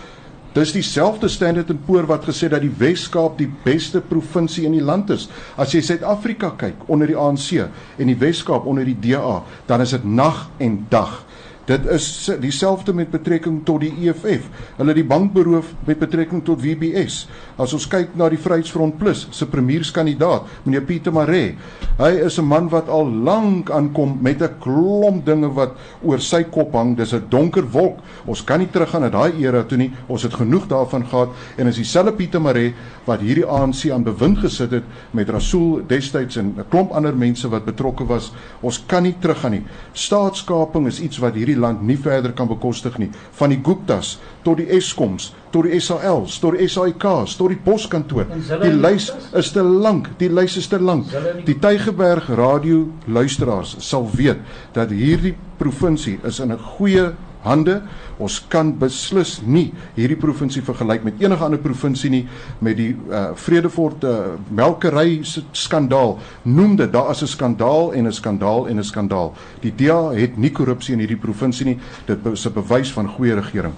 Dis 0.56 0.72
dieselfde 0.72 1.28
Standard 1.28 1.68
& 1.76 1.86
Poor 1.86 2.06
wat 2.08 2.24
gesê 2.24 2.48
dat 2.48 2.62
die 2.64 2.72
Wes-Kaap 2.78 3.36
die 3.36 3.50
beste 3.64 4.00
provinsie 4.00 4.64
in 4.64 4.72
die 4.72 4.84
land 4.84 5.10
is. 5.12 5.28
As 5.60 5.74
jy 5.76 5.82
Suid-Afrika 5.84 6.54
kyk 6.56 6.86
onder 6.88 7.06
die 7.06 7.16
ANC 7.16 7.58
en 8.00 8.08
die 8.08 8.16
Wes-Kaap 8.16 8.64
onder 8.64 8.84
die 8.88 8.96
DA, 8.96 9.42
dan 9.68 9.84
is 9.84 9.92
dit 9.92 10.04
nag 10.08 10.46
en 10.56 10.86
dag. 10.88 11.25
Dit 11.66 11.82
is 11.90 12.30
dieselfde 12.38 12.92
met 12.94 13.10
betrekking 13.10 13.58
tot 13.66 13.82
die 13.82 13.90
EFF. 14.06 14.44
Hulle 14.78 14.94
die 14.94 15.04
bank 15.06 15.32
beroof 15.34 15.72
met 15.88 15.98
betrekking 15.98 16.44
tot 16.46 16.60
WBS. 16.62 17.24
As 17.58 17.72
ons 17.74 17.88
kyk 17.90 18.12
na 18.14 18.28
die 18.30 18.38
Vryheidsfront 18.38 18.94
Plus 19.00 19.24
se 19.34 19.48
premierskandidaat, 19.50 20.46
meneer 20.62 20.84
Pieter 20.86 21.14
Maree, 21.14 21.56
hy 21.98 22.10
is 22.22 22.38
'n 22.38 22.46
man 22.46 22.68
wat 22.70 22.88
al 22.88 23.10
lank 23.10 23.70
aankom 23.70 24.18
met 24.22 24.42
'n 24.42 24.54
klomp 24.60 25.26
dinge 25.26 25.48
wat 25.54 25.74
oor 26.04 26.20
sy 26.20 26.44
kop 26.44 26.72
hang. 26.72 26.96
Dis 26.96 27.12
'n 27.12 27.26
donker 27.28 27.66
wolk. 27.72 27.98
Ons 28.26 28.44
kan 28.44 28.60
nie 28.60 28.70
teruggaan 28.70 29.02
na 29.02 29.08
daai 29.08 29.32
era 29.42 29.64
toe 29.64 29.78
nie. 29.78 29.90
Ons 30.06 30.22
het 30.22 30.34
genoeg 30.34 30.68
daarvan 30.68 31.04
gehad 31.04 31.30
en 31.56 31.66
is 31.66 31.76
dieselfde 31.76 32.12
Pieter 32.12 32.40
Maree 32.40 32.74
wat 33.06 33.20
hierdie 33.20 33.46
ANC 33.46 33.90
aan 33.90 34.04
bewind 34.04 34.38
gesit 34.38 34.70
het 34.70 34.84
met 35.10 35.28
Rasool 35.28 35.82
destyds 35.86 36.36
en 36.36 36.54
'n 36.58 36.64
klomp 36.68 36.92
ander 36.92 37.16
mense 37.16 37.48
wat 37.48 37.64
betrokke 37.64 38.06
was. 38.06 38.32
Ons 38.60 38.84
kan 38.86 39.02
nie 39.02 39.16
teruggaan 39.18 39.50
nie. 39.50 39.64
Staatskaping 39.92 40.86
is 40.86 41.00
iets 41.00 41.18
wat 41.18 41.34
hierdie 41.34 41.55
hierdie 41.56 41.60
land 41.60 41.82
nie 41.82 41.96
verder 41.96 42.32
kan 42.32 42.48
bekostig 42.48 42.98
nie. 42.98 43.10
Van 43.38 43.50
die 43.50 43.60
Guptas 43.62 44.18
tot 44.44 44.58
die 44.58 44.68
Eskoms, 44.70 45.32
tot 45.50 45.66
die 45.66 45.80
SALs, 45.80 46.38
tot 46.40 46.56
die 46.56 46.68
SAIKs, 46.68 47.36
tot 47.36 47.50
die 47.50 47.58
poskantoor. 47.58 48.26
Die 48.62 48.72
lys 48.72 49.10
is 49.34 49.52
te 49.52 49.62
lank, 49.62 50.12
die 50.18 50.28
lys 50.28 50.56
is 50.56 50.68
te 50.68 50.78
lank. 50.78 51.08
Die 51.46 51.58
Tygerberg 51.58 52.28
radio 52.36 52.86
luisteraars 53.06 53.76
sal 53.80 54.08
weet 54.14 54.38
dat 54.74 54.90
hierdie 54.90 55.36
provinsie 55.58 56.18
is 56.24 56.40
in 56.40 56.52
'n 56.52 56.58
goeie 56.58 57.12
hande. 57.42 57.82
Ons 58.22 58.38
kan 58.48 58.70
beslis 58.80 59.38
nie 59.44 59.66
hierdie 59.96 60.18
provinsie 60.20 60.62
vergelyk 60.64 61.04
met 61.04 61.20
enige 61.20 61.44
ander 61.44 61.60
provinsie 61.60 62.10
nie 62.12 62.22
met 62.64 62.78
die 62.78 62.92
uh, 62.94 63.34
Vredefort 63.36 64.04
uh, 64.08 64.36
melkery 64.48 65.20
skandaal. 65.52 66.16
Noem 66.48 66.78
dit 66.80 66.92
daar 66.92 67.10
is 67.10 67.22
'n 67.22 67.26
skandaal 67.26 67.92
en 67.92 68.06
'n 68.06 68.12
skandaal 68.12 68.68
en 68.68 68.78
'n 68.78 68.84
skandaal. 68.84 69.34
Die 69.60 69.74
DA 69.74 70.12
het 70.14 70.36
nie 70.36 70.50
korrupsie 70.50 70.94
in 70.94 71.00
hierdie 71.00 71.20
provinsie 71.20 71.66
nie. 71.66 71.78
Dit 72.06 72.18
is 72.32 72.46
'n 72.46 72.52
bewys 72.52 72.92
van 72.92 73.08
goeie 73.08 73.34
regering. 73.34 73.74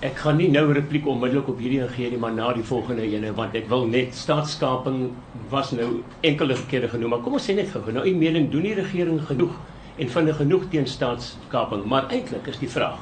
Ek 0.00 0.16
gaan 0.16 0.36
nie 0.36 0.50
nou 0.50 0.72
repliek 0.72 1.06
onmiddellik 1.06 1.48
op 1.48 1.58
hierdie 1.58 1.88
gee 1.88 2.10
nie, 2.10 2.18
maar 2.18 2.32
na 2.32 2.52
die 2.52 2.64
volgende 2.64 3.02
ene 3.02 3.32
want 3.34 3.54
ek 3.54 3.68
wil 3.68 3.86
net 3.86 4.14
staatskaping 4.14 5.10
was 5.48 5.70
nou 5.70 6.02
enkele 6.20 6.56
kere 6.68 6.88
genoem, 6.88 7.10
maar 7.10 7.20
kom 7.20 7.32
ons 7.32 7.50
sê 7.50 7.54
net 7.54 7.70
gou, 7.70 7.92
nou 7.92 8.04
u 8.06 8.14
mening 8.14 8.50
doen 8.50 8.62
die 8.62 8.74
regering 8.74 9.20
genoeg? 9.26 9.52
en 9.96 10.08
vinnig 10.08 10.36
genoeg 10.36 10.68
teen 10.70 10.86
staatskaping. 10.86 11.84
Maar 11.84 12.08
eintlik 12.10 12.46
is 12.46 12.60
die 12.60 12.70
vraag: 12.70 13.00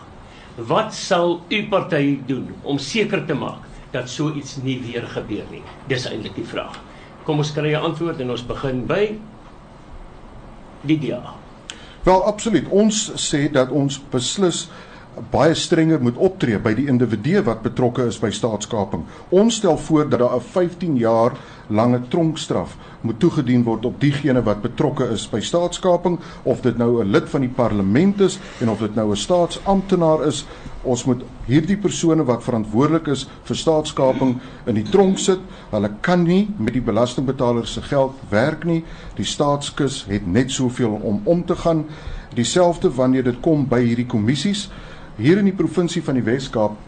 wat 0.56 0.94
sal 0.94 1.40
u 1.48 1.68
party 1.68 2.20
doen 2.26 2.54
om 2.62 2.78
seker 2.78 3.24
te 3.26 3.34
maak 3.34 3.66
dat 3.90 4.08
so 4.10 4.32
iets 4.34 4.56
nie 4.62 4.78
weer 4.82 5.06
gebeur 5.06 5.44
nie? 5.50 5.62
Dis 5.88 6.06
eintlik 6.06 6.34
die 6.34 6.46
vraag. 6.46 6.78
Kom 7.24 7.38
ons 7.38 7.52
kry 7.52 7.74
'n 7.74 7.84
antwoord 7.90 8.20
en 8.20 8.30
ons 8.30 8.46
begin 8.46 8.86
by 8.86 9.18
Lydia. 10.82 11.34
Wel 12.02 12.24
absoluut. 12.24 12.68
Ons 12.68 13.10
sê 13.14 13.50
dat 13.52 13.70
ons 13.70 14.00
beslis 14.10 14.68
baie 15.30 15.54
strenger 15.54 16.00
moet 16.02 16.16
optree 16.16 16.58
by 16.58 16.72
die 16.76 16.86
individue 16.88 17.42
wat 17.46 17.62
betrokke 17.62 18.06
is 18.08 18.18
by 18.20 18.30
staatskaping. 18.32 19.04
Ons 19.30 19.60
stel 19.60 19.78
voor 19.78 20.08
dat 20.08 20.20
daar 20.20 20.36
'n 20.36 20.40
15 20.40 20.96
jaar 20.96 21.32
lange 21.68 22.00
tronkstraf 22.08 22.76
moet 23.00 23.18
toegedien 23.20 23.62
word 23.62 23.84
op 23.84 24.00
diegene 24.00 24.42
wat 24.42 24.62
betrokke 24.62 25.04
is 25.12 25.28
by 25.30 25.40
staatskaping. 25.40 26.18
Of 26.42 26.60
dit 26.60 26.76
nou 26.76 27.02
'n 27.02 27.10
lid 27.10 27.28
van 27.28 27.40
die 27.40 27.54
parlement 27.54 28.20
is 28.20 28.38
en 28.60 28.70
of 28.70 28.78
dit 28.78 28.94
nou 28.94 29.10
'n 29.10 29.16
staatsamptenaar 29.16 30.26
is 30.26 30.46
ons 30.82 31.04
moet 31.04 31.22
hierdie 31.46 31.76
persone 31.76 32.24
wat 32.24 32.42
verantwoordelik 32.42 33.06
is 33.06 33.28
vir 33.44 33.56
staatskaping 33.56 34.38
in 34.66 34.74
die 34.74 34.90
tronk 34.90 35.18
sit. 35.18 35.40
Hulle 35.70 35.90
kan 36.00 36.22
nie 36.22 36.48
met 36.56 36.72
die 36.72 36.82
belastingbetalers 36.82 37.72
se 37.72 37.82
geld 37.82 38.12
werk 38.28 38.64
nie. 38.64 38.84
Die 39.16 39.24
staatskus 39.24 40.04
het 40.08 40.26
net 40.26 40.50
soveel 40.50 41.00
om 41.02 41.20
om 41.24 41.44
te 41.44 41.56
gaan. 41.56 41.84
Dieselfde 42.34 42.90
wanneer 42.94 43.24
dit 43.24 43.40
kom 43.40 43.68
by 43.68 43.80
hierdie 43.84 44.06
kommissies 44.06 44.70
hier 45.20 45.38
in 45.38 45.44
die 45.44 45.56
provinsie 45.56 46.02
van 46.02 46.16
die 46.16 46.24
Wes-Kaap 46.24 46.78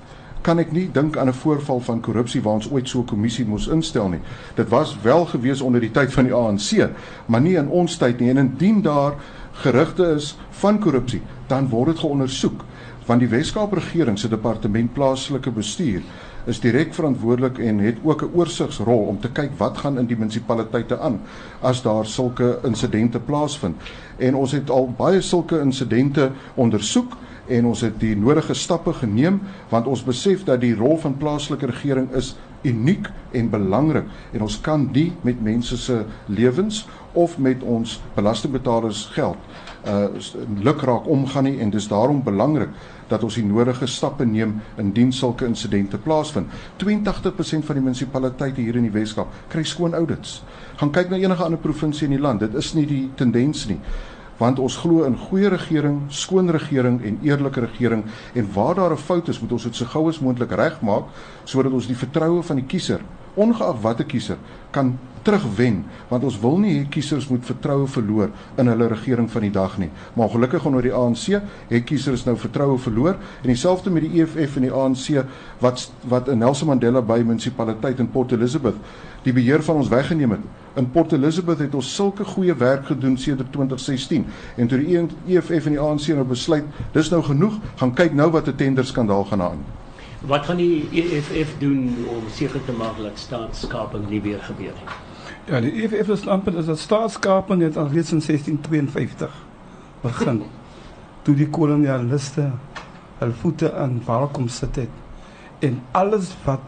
kan 0.42 0.58
ek 0.58 0.72
nie 0.72 0.88
dink 0.90 1.16
aan 1.16 1.28
'n 1.28 1.40
voorval 1.42 1.80
van 1.80 2.00
korrupsie 2.00 2.42
waar 2.42 2.54
ons 2.54 2.70
ooit 2.70 2.88
so 2.88 3.00
'n 3.00 3.06
kommissie 3.06 3.44
moes 3.44 3.68
instel 3.68 4.08
nie. 4.08 4.20
Dit 4.54 4.68
was 4.68 4.96
wel 5.02 5.24
gewees 5.26 5.60
onder 5.60 5.80
die 5.80 5.90
tyd 5.90 6.12
van 6.12 6.24
die 6.24 6.34
ANC, 6.34 6.90
maar 7.26 7.40
nie 7.40 7.56
in 7.56 7.68
ons 7.68 7.96
tyd 7.96 8.20
nie. 8.20 8.30
En 8.30 8.38
indien 8.38 8.82
daar 8.82 9.14
gerugte 9.52 10.14
is 10.16 10.36
van 10.50 10.78
korrupsie, 10.78 11.22
dan 11.46 11.68
word 11.68 11.86
dit 11.86 11.98
geondersoek 11.98 12.64
want 13.06 13.20
die 13.20 13.30
Wes-Kaap 13.30 13.72
regering 13.74 14.18
se 14.18 14.28
departement 14.30 14.92
plaaslike 14.94 15.50
bestuur 15.50 16.02
is 16.50 16.58
direk 16.62 16.94
verantwoordelik 16.94 17.58
en 17.62 17.78
het 17.78 17.98
ook 18.02 18.22
'n 18.22 18.30
oorsigsrol 18.34 19.06
om 19.06 19.20
te 19.20 19.30
kyk 19.30 19.50
wat 19.58 19.78
gaan 19.78 19.98
in 19.98 20.06
die 20.06 20.16
munisipaliteite 20.16 20.98
aan 20.98 21.20
as 21.60 21.82
daar 21.82 22.06
sulke 22.06 22.58
insidente 22.64 23.20
plaasvind. 23.20 23.76
En 24.16 24.34
ons 24.34 24.52
het 24.52 24.70
al 24.70 24.94
baie 24.96 25.20
sulke 25.20 25.60
insidente 25.60 26.30
ondersoek 26.54 27.12
en 27.47 27.66
ons 27.66 27.80
het 27.80 27.99
die 28.01 28.14
nodige 28.16 28.55
stappe 28.55 28.93
geneem 28.93 29.40
want 29.70 29.86
ons 29.86 30.05
besef 30.05 30.45
dat 30.45 30.61
die 30.61 30.74
rol 30.78 30.99
van 31.03 31.16
plaaslike 31.18 31.66
regering 31.66 32.11
is 32.18 32.34
uniek 32.62 33.09
en 33.34 33.51
belangrik 33.51 34.07
en 34.32 34.47
ons 34.47 34.61
kan 34.61 34.88
nie 34.93 35.11
met 35.26 35.43
mense 35.43 35.76
se 35.76 36.05
lewens 36.26 36.84
of 37.12 37.38
met 37.38 37.62
ons 37.62 38.01
belastingbetalers 38.14 39.09
geld 39.16 39.38
uh 39.82 40.07
lukraak 40.62 41.09
omgaan 41.11 41.45
nie 41.45 41.59
en 41.61 41.70
dis 41.70 41.88
daarom 41.88 42.22
belangrik 42.22 42.70
dat 43.09 43.22
ons 43.26 43.34
die 43.34 43.45
nodige 43.45 43.86
stappe 43.86 44.24
neem 44.24 44.61
indien 44.80 45.12
sulke 45.12 45.47
insidente 45.47 45.99
plaasvind. 45.99 46.47
82% 46.84 47.66
van 47.66 47.78
die 47.78 47.84
munisipaliteite 47.84 48.61
hier 48.61 48.78
in 48.78 48.86
die 48.88 48.95
Weskaap 48.95 49.34
kry 49.53 49.64
skoon 49.68 49.95
audits. 49.95 50.43
Gaan 50.80 50.93
kyk 50.95 51.11
na 51.11 51.18
enige 51.20 51.45
ander 51.45 51.61
provinsie 51.61 52.07
in 52.09 52.16
die 52.16 52.22
land. 52.22 52.40
Dit 52.40 52.55
is 52.55 52.72
nie 52.78 52.86
die 52.86 53.05
tendens 53.18 53.66
nie 53.68 53.80
want 54.38 54.58
ons 54.58 54.76
glo 54.76 55.04
in 55.04 55.16
goeie 55.16 55.48
regering, 55.48 56.02
skoon 56.08 56.50
regering 56.50 57.02
en 57.04 57.18
eerlike 57.22 57.60
regering 57.60 58.04
en 58.34 58.52
waar 58.52 58.74
daar 58.74 58.92
'n 58.92 58.96
fout 58.96 59.28
is, 59.28 59.40
moet 59.40 59.52
ons 59.52 59.62
dit 59.62 59.74
so 59.74 59.84
gou 59.84 60.08
as 60.08 60.20
moontlik 60.20 60.50
regmaak 60.50 61.04
sodat 61.44 61.72
ons 61.72 61.86
die 61.86 61.96
vertroue 61.96 62.42
van 62.42 62.56
die 62.56 62.66
kiezer, 62.66 63.00
ongeag 63.34 63.80
watter 63.80 64.04
kiezer, 64.04 64.36
kan 64.70 64.98
terugwen 65.22 65.84
want 66.10 66.24
ons 66.26 66.38
wil 66.42 66.58
nie 66.62 66.72
hê 66.76 66.86
kiesers 66.90 67.28
moet 67.30 67.44
vertroue 67.46 67.86
verloor 67.90 68.32
in 68.60 68.70
hulle 68.70 68.88
regering 68.90 69.28
van 69.30 69.46
die 69.46 69.52
dag 69.54 69.76
nie. 69.78 69.90
Maar 70.14 70.26
ongelukkig 70.26 70.66
onder 70.68 70.82
die 70.82 70.94
ANC 70.94 71.38
het 71.68 71.86
kiesers 71.88 72.26
nou 72.26 72.36
vertroue 72.38 72.78
verloor 72.78 73.16
en 73.42 73.48
dieselfde 73.52 73.90
met 73.90 74.06
die 74.06 74.22
EFF 74.22 74.58
en 74.58 74.66
die 74.66 74.72
ANC 74.72 75.22
wat 75.62 75.86
wat 76.10 76.28
in 76.28 76.42
Nelson 76.42 76.72
Mandela 76.72 77.02
Bay 77.02 77.22
munisipaliteit 77.22 78.02
in 78.02 78.10
Port 78.10 78.32
Elizabeth 78.32 78.76
die 79.22 79.32
beheer 79.32 79.62
van 79.62 79.76
ons 79.76 79.88
weggeneem 79.88 80.30
het. 80.30 80.61
In 80.74 80.90
Port 80.90 81.12
Elizabeth 81.12 81.58
het 81.58 81.74
ons 81.74 81.94
sulke 81.94 82.24
goeie 82.24 82.54
werk 82.54 82.86
gedoen 82.86 83.18
sedert 83.18 83.52
2016 83.52 84.26
en 84.56 84.68
toe 84.68 84.78
die 84.78 84.96
EFF 85.36 85.66
en 85.66 85.76
die 85.76 85.80
ANC 85.80 86.06
nou 86.06 86.24
besluit, 86.24 86.64
dis 86.92 87.10
nou 87.12 87.22
genoeg, 87.22 87.58
gaan 87.76 87.92
kyk 87.94 88.14
nou 88.16 88.30
wat 88.30 88.48
'n 88.48 88.56
tender 88.56 88.84
skandaal 88.84 89.24
gaan 89.24 89.42
aan. 89.42 89.64
Wat 90.26 90.44
gaan 90.44 90.56
die 90.56 90.88
EFF 90.92 91.58
doen 91.58 92.06
om 92.08 92.24
seker 92.30 92.64
te 92.64 92.72
maak 92.72 92.96
dat 92.96 93.18
staatskaping 93.18 94.08
nie 94.08 94.22
weer 94.22 94.42
gebeur 94.42 94.72
nie? 94.72 94.88
Ja, 95.46 95.60
die 95.60 95.82
EFF 95.82 96.06
se 96.06 96.16
standpunt 96.16 96.56
is 96.56 96.66
dat 96.66 96.78
staatskaping 96.78 97.62
het 97.62 97.76
al 97.76 97.88
reeds 97.88 98.12
in 98.12 98.22
1652 98.26 99.30
begin. 100.00 100.42
toe 101.22 101.34
die 101.38 101.48
kolonialiste 101.50 102.48
hul 103.20 103.34
voete 103.42 103.70
aan 103.78 104.00
waar 104.06 104.28
kom 104.34 104.48
sit 104.50 104.76
het 104.76 105.62
en 105.62 105.78
alles 105.92 106.32
wat 106.44 106.62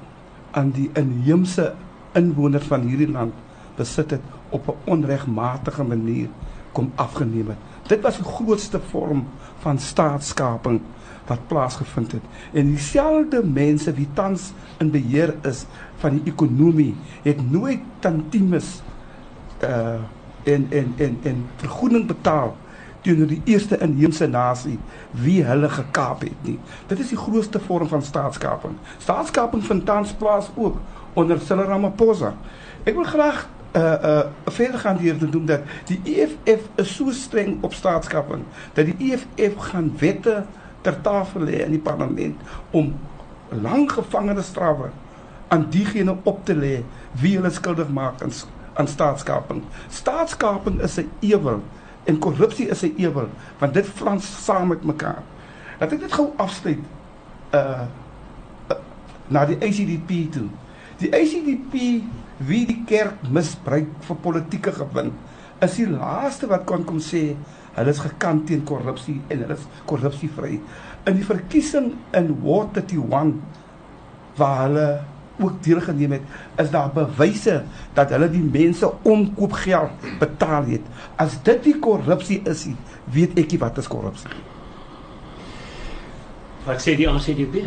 aan 0.55 0.70
die 0.74 0.90
inheemse 0.94 1.72
inwoners 2.14 2.68
van 2.70 2.86
hierdie 2.86 3.11
land 3.11 3.34
besit 3.77 4.11
het 4.11 4.20
op 4.49 4.68
'n 4.68 4.91
onregmatige 4.91 5.85
manier 5.85 6.29
kom 6.72 6.93
afgeneem 6.95 7.49
het. 7.49 7.89
Dit 7.89 8.01
was 8.01 8.16
die 8.16 8.25
grootste 8.25 8.81
vorm 8.91 9.27
van 9.59 9.79
staatskaping 9.79 10.81
wat 11.27 11.47
plaasgevind 11.47 12.12
het. 12.12 12.22
En 12.53 12.66
dieselfde 12.66 13.45
mense 13.45 13.93
wie 13.93 14.09
tans 14.12 14.53
in 14.79 14.91
beheer 14.91 15.35
is 15.43 15.64
van 15.97 16.18
die 16.18 16.33
ekonomie 16.33 16.95
het 17.22 17.51
nooit 17.51 17.81
tantimes 17.99 18.83
uh 19.62 20.03
en 20.45 20.66
en 20.70 20.93
en 20.97 21.18
en 21.22 21.47
vergoeding 21.57 22.07
betaal 22.07 22.57
teenoor 23.01 23.27
die 23.27 23.41
eerste 23.45 23.79
inheemse 23.81 24.27
nasie 24.27 24.79
wie 25.11 25.43
hulle 25.45 25.68
gekaap 25.68 26.20
het 26.20 26.47
nie. 26.49 26.59
Dit 26.87 27.01
is 27.01 27.09
die 27.12 27.20
grootste 27.20 27.61
vorm 27.61 27.89
van 27.89 28.03
staatskaping. 28.03 28.77
Staatskaping 28.99 29.64
vind 29.64 29.87
tans 29.87 30.12
plaas 30.12 30.51
ook 30.55 30.77
onder 31.12 31.41
Cyril 31.41 31.68
Ramaphosa. 31.68 32.35
Ek 32.85 32.97
wil 32.97 33.09
graag 33.09 33.47
uh 33.75 33.95
uh 34.03 34.25
verder 34.47 34.79
gaan 34.79 34.97
hier 34.97 35.18
te 35.18 35.29
doen 35.29 35.47
dat 35.47 35.61
die 35.85 36.01
EFF 36.05 36.68
is 36.75 36.95
so 36.95 37.11
streng 37.11 37.62
op 37.62 37.75
staatskaping 37.75 38.43
dat 38.72 38.85
die 38.85 39.12
EFF 39.12 39.57
gaan 39.57 39.93
wette 39.99 40.45
ter 40.81 41.01
tafel 41.01 41.41
lê 41.41 41.64
in 41.64 41.70
die 41.70 41.83
parlement 41.83 42.41
om 42.70 42.95
lang 43.49 43.93
gevangenisstrawe 43.93 44.91
aan 45.49 45.66
diegene 45.70 46.16
op 46.22 46.45
te 46.45 46.55
lê 46.55 46.83
wie 47.20 47.37
hulle 47.37 47.51
skuldig 47.51 47.89
maak 47.89 48.22
aan 48.22 48.33
aan 48.75 48.89
staatskaping. 48.89 49.62
Staatskaping 49.89 50.81
is 50.81 50.97
'n 50.99 51.11
ewel 51.20 51.62
en 52.05 52.18
korrupsie 52.18 52.68
is 52.68 52.83
'n 52.83 52.95
ewel 52.97 53.29
want 53.59 53.75
dit 53.75 53.87
frans 53.87 54.45
saam 54.45 54.68
met 54.68 54.85
mekaar. 54.85 55.22
Laat 55.79 55.93
ek 55.93 56.01
dit 56.01 56.12
gou 56.12 56.33
afsluit. 56.37 56.79
Uh 57.51 57.81
na 59.27 59.45
die 59.45 59.59
ICDP 59.59 60.33
toe. 60.33 60.49
Die 60.97 61.09
ICDP 61.09 62.03
wie 62.39 62.64
die 62.66 62.82
kerk 62.89 63.22
misbruik 63.30 63.91
vir 64.09 64.20
politieke 64.24 64.72
gewin 64.74 65.12
is 65.62 65.78
die 65.78 65.89
laaste 65.89 66.49
wat 66.51 66.66
kan 66.68 66.85
kom 66.87 67.01
sê 67.03 67.35
hulle 67.74 67.95
is 67.95 68.03
gekant 68.03 68.47
teen 68.49 68.62
korrupsie 68.66 69.16
en 69.32 69.43
hulle 69.43 69.57
is 69.57 69.66
korrupsievry. 69.91 70.61
In 71.09 71.18
die 71.18 71.26
verkiesing 71.26 71.91
in 72.14 72.30
31 72.45 73.35
waar 74.39 74.62
hulle 74.64 74.87
ook 75.43 75.62
deelgeneem 75.62 76.14
het, 76.14 76.26
is 76.62 76.70
daar 76.70 76.93
bewyse 76.95 77.64
dat 77.95 78.12
hulle 78.14 78.28
die 78.30 78.43
mense 78.43 78.87
omkoopgeld 79.03 80.07
betaal 80.20 80.68
het. 80.70 80.87
As 81.18 81.35
dit 81.43 81.62
die 81.66 81.78
korrupsie 81.82 82.41
is, 82.51 82.68
weet 83.11 83.39
ek 83.39 83.55
nie 83.55 83.62
wat 83.62 83.78
is 83.82 83.91
korrupsie. 83.91 84.30
Wat 86.64 86.80
sê 86.80 86.95
die 86.97 87.11
ACDP? 87.11 87.66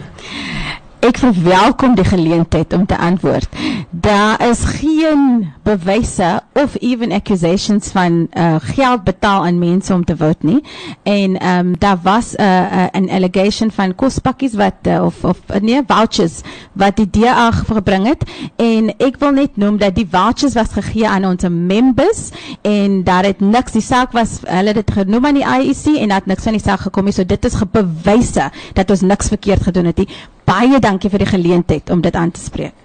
Ek 0.99 1.19
verwelkom 1.21 1.93
die 1.95 2.05
geleentheid 2.05 2.73
om 2.73 2.85
te 2.85 2.97
antwoord. 2.97 3.47
Daar 3.89 4.41
is 4.49 4.63
geen 4.63 5.53
bewyse 5.63 6.41
of 6.53 6.75
even 6.81 7.11
accusations 7.11 7.91
van 7.93 8.27
uh, 8.33 8.55
geld 8.59 9.03
betaal 9.03 9.45
aan 9.45 9.59
mense 9.59 9.93
om 9.93 10.05
te 10.05 10.17
vote 10.17 10.45
nie. 10.45 10.63
En 11.03 11.37
ehm 11.39 11.67
um, 11.67 11.75
daar 11.77 11.99
was 12.03 12.33
'n 12.35 12.41
uh, 12.41 12.87
uh, 12.93 13.01
'n 13.01 13.09
allegation 13.09 13.71
van 13.71 13.95
kospakkies 13.95 14.53
wat 14.53 14.73
uh, 14.87 15.03
of 15.05 15.23
of 15.23 15.37
nee 15.61 15.81
vouchers 15.87 16.41
wat 16.73 16.95
die 16.95 17.09
DA 17.09 17.51
gebring 17.51 18.07
het 18.07 18.23
en 18.55 18.93
ek 18.97 19.15
wil 19.19 19.31
net 19.31 19.57
noem 19.57 19.77
dat 19.77 19.95
die 19.95 20.07
vouchers 20.11 20.53
was 20.53 20.71
gegee 20.71 21.07
aan 21.07 21.25
ons 21.25 21.43
members 21.49 22.29
en 22.61 23.03
daar 23.03 23.23
het 23.23 23.39
niks 23.39 23.71
die 23.71 23.81
saak 23.81 24.11
was 24.11 24.39
hulle 24.43 24.67
het 24.67 24.75
dit 24.75 24.91
genoem 24.91 25.25
aan 25.25 25.33
die 25.33 25.45
IEC 25.45 25.99
en 26.01 26.09
dat 26.09 26.25
niks 26.25 26.43
van 26.43 26.53
die 26.53 26.61
saak 26.61 26.79
gekom 26.79 27.05
het. 27.05 27.15
So 27.15 27.25
dit 27.25 27.45
is 27.45 27.55
bewyse 27.71 28.51
dat 28.73 28.89
ons 28.89 29.01
niks 29.01 29.27
verkeerd 29.27 29.63
gedoen 29.63 29.85
het 29.85 29.97
nie. 29.97 30.09
Baie 30.47 30.77
dankie 30.79 31.09
vir 31.11 31.25
die 31.25 31.27
geleentheid 31.27 31.89
om 31.91 31.99
dit 32.01 32.15
aan 32.15 32.29
te 32.31 32.39
spreek. 32.39 32.75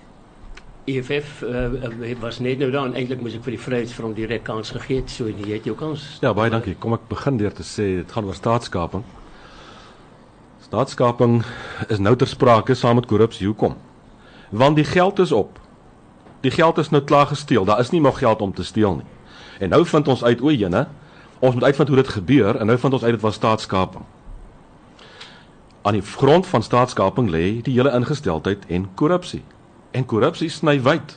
EFF 0.91 1.45
uh, 1.47 2.15
was 2.19 2.41
net 2.43 2.59
nou 2.59 2.73
daar 2.75 2.89
en 2.89 2.97
eintlik 2.99 3.21
moes 3.23 3.37
ek 3.39 3.45
vir 3.45 3.55
die 3.55 3.61
Vryheidsfront 3.63 4.17
direk 4.19 4.43
kans 4.43 4.73
gegee 4.75 4.99
het, 4.99 5.13
so 5.15 5.31
jy 5.31 5.53
het 5.53 5.69
jou 5.71 5.77
kans. 5.79 6.03
Ja, 6.25 6.33
baie 6.35 6.51
dankie. 6.51 6.75
Kom 6.83 6.97
ek 6.97 7.05
begin 7.07 7.37
deur 7.39 7.55
te 7.55 7.63
sê 7.63 7.87
dit 8.01 8.15
gaan 8.17 8.27
oor 8.27 8.35
staatskaping. 8.35 9.05
Staatskaping 10.67 11.37
is 11.87 12.03
nou 12.03 12.17
ter 12.19 12.27
sprake 12.33 12.75
saam 12.75 12.99
met 12.99 13.07
korrupsie. 13.07 13.47
Hoekom? 13.47 13.77
Want 14.51 14.81
die 14.81 14.89
geld 14.89 15.23
is 15.23 15.31
op. 15.31 15.61
Die 16.43 16.51
geld 16.51 16.81
is 16.83 16.91
nou 16.91 17.05
klaar 17.07 17.31
gesteel. 17.31 17.69
Daar 17.69 17.79
is 17.79 17.93
nie 17.95 18.03
nog 18.03 18.19
geld 18.19 18.43
om 18.43 18.51
te 18.51 18.67
steel 18.67 18.99
nie. 18.99 19.07
En 19.63 19.71
nou 19.71 19.85
vind 19.87 20.11
ons 20.11 20.25
uit 20.25 20.43
o, 20.43 20.51
jene, 20.51 20.89
ons 21.39 21.55
moet 21.55 21.71
uitvind 21.71 21.95
hoe 21.95 22.01
dit 22.03 22.13
gebeur 22.17 22.59
en 22.59 22.67
nou 22.67 22.79
vind 22.79 22.99
ons 22.99 23.07
uit 23.07 23.15
dit 23.15 23.23
was 23.23 23.39
staatskaping. 23.39 24.03
Aan 25.83 25.99
die 25.99 26.03
grond 26.03 26.47
van 26.47 26.63
staatskaping 26.63 27.31
lê 27.31 27.63
die 27.67 27.75
hele 27.75 27.91
ingesteldheid 27.91 28.67
en 28.71 28.87
korrupsie. 28.95 29.43
En 29.91 30.07
korrupsie 30.07 30.51
sny 30.51 30.77
wyd. 30.83 31.17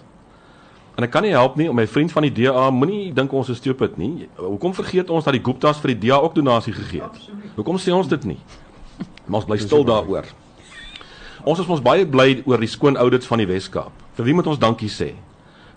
En 0.96 1.04
ek 1.04 1.12
kan 1.12 1.26
nie 1.28 1.36
help 1.36 1.58
nie 1.60 1.68
om 1.70 1.76
my 1.76 1.86
vriend 1.92 2.14
van 2.16 2.26
die 2.26 2.32
DA 2.34 2.70
moenie 2.74 3.12
dink 3.14 3.34
ons 3.36 3.52
is 3.52 3.60
stupid 3.62 4.00
nie. 4.02 4.30
Hoekom 4.40 4.74
vergeet 4.74 5.12
ons 5.14 5.28
dat 5.28 5.36
die 5.36 5.44
Gupta's 5.44 5.82
vir 5.84 5.94
die 5.94 6.08
DA 6.08 6.18
ook 6.24 6.34
donasie 6.38 6.74
gegee 6.74 7.04
het? 7.04 7.20
Hoekom 7.58 7.78
sê 7.78 7.94
ons 7.94 8.10
dit 8.10 8.26
nie? 8.32 8.40
Maar 9.28 9.44
ons 9.44 9.48
bly 9.52 9.60
stil 9.62 9.86
daaroor. 9.86 10.32
Ons 11.46 11.62
is 11.62 11.70
ons 11.70 11.84
baie 11.84 12.08
bly 12.10 12.42
oor 12.50 12.62
die 12.64 12.72
skoon 12.72 12.98
audits 12.98 13.30
van 13.30 13.44
die 13.44 13.50
Wes-Kaap. 13.50 13.94
Vir 14.18 14.26
wie 14.26 14.34
moet 14.34 14.50
ons 14.50 14.62
dankie 14.62 14.90
sê? 14.90 15.12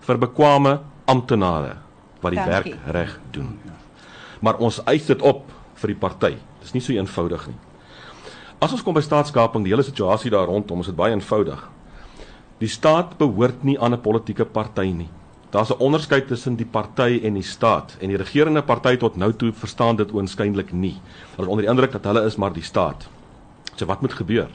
Vir 0.07 0.17
bekwame 0.17 0.79
amptenare 1.09 1.75
wat 2.23 2.33
die 2.33 2.41
dankie. 2.41 2.73
werk 2.73 2.93
reg 2.95 3.17
doen. 3.35 3.53
Maar 4.41 4.57
ons 4.63 4.81
eis 4.89 5.05
dit 5.05 5.21
op 5.21 5.45
vir 5.83 5.93
die 5.93 5.99
party. 5.99 6.37
Dis 6.63 6.73
nie 6.73 6.81
so 6.81 6.95
eenvoudig 6.95 7.51
nie. 7.51 7.59
As 8.59 8.73
ons 8.75 8.81
kom 8.83 8.91
by 8.91 8.99
staatskaping, 8.99 9.63
die 9.63 9.71
hele 9.71 9.85
situasie 9.87 10.31
daar 10.33 10.49
rondom, 10.51 10.81
is 10.83 10.89
dit 10.91 10.95
baie 10.97 11.13
eenvoudig. 11.15 11.61
Die 12.59 12.67
staat 12.67 13.13
behoort 13.21 13.63
nie 13.63 13.77
aan 13.79 13.93
'n 13.93 14.01
politieke 14.03 14.45
party 14.45 14.91
nie. 14.91 15.07
Daar's 15.51 15.71
'n 15.71 15.79
onderskeid 15.79 16.27
tussen 16.27 16.55
die 16.55 16.65
party 16.65 17.21
en 17.23 17.33
die 17.33 17.43
staat 17.43 17.95
en 18.01 18.09
die 18.09 18.17
regerende 18.17 18.61
party 18.61 18.97
tot 18.97 19.15
nou 19.15 19.33
toe 19.33 19.53
verstaan 19.53 19.95
dit 19.95 20.11
oënskynlik 20.11 20.73
nie. 20.73 21.01
Hulle 21.35 21.47
is 21.47 21.51
onder 21.51 21.65
die 21.65 21.71
indruk 21.71 21.91
dat 21.91 22.03
hulle 22.03 22.25
is 22.25 22.35
maar 22.35 22.53
die 22.53 22.63
staat. 22.63 23.07
So 23.75 23.85
wat 23.85 24.01
moet 24.01 24.13
gebeur? 24.13 24.49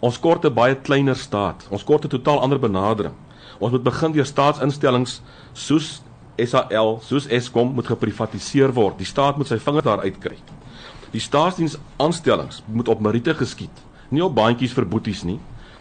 Ons 0.00 0.20
kort 0.20 0.44
'n 0.44 0.54
baie 0.54 0.74
kleiner 0.74 1.16
staat. 1.16 1.66
Ons 1.70 1.84
kort 1.84 2.04
'n 2.04 2.08
totaal 2.08 2.40
ander 2.40 2.58
benadering. 2.58 3.14
Ons 3.58 3.70
moet 3.70 3.82
begin 3.82 4.12
deur 4.12 4.26
staatsinstellings 4.26 5.22
soos 5.52 6.02
SAL, 6.36 7.00
soos 7.02 7.26
Eskom 7.26 7.74
moet 7.74 7.86
geprivatiseer 7.86 8.72
word. 8.72 8.98
Die 8.98 9.06
staat 9.06 9.36
moet 9.36 9.46
sy 9.46 9.58
vinger 9.58 9.82
daar 9.82 10.00
uitkry. 10.00 10.36
Die 11.12 11.20
staatsdiens 11.20 11.78
aanstellings 11.96 12.62
moet 12.66 12.88
op 12.88 13.00
meriete 13.00 13.34
geskied, 13.34 13.84
nie 14.12 14.24
op 14.24 14.34
baantjies 14.36 14.74
vir 14.76 14.86
boeties 14.88 15.22
nie. 15.24 15.38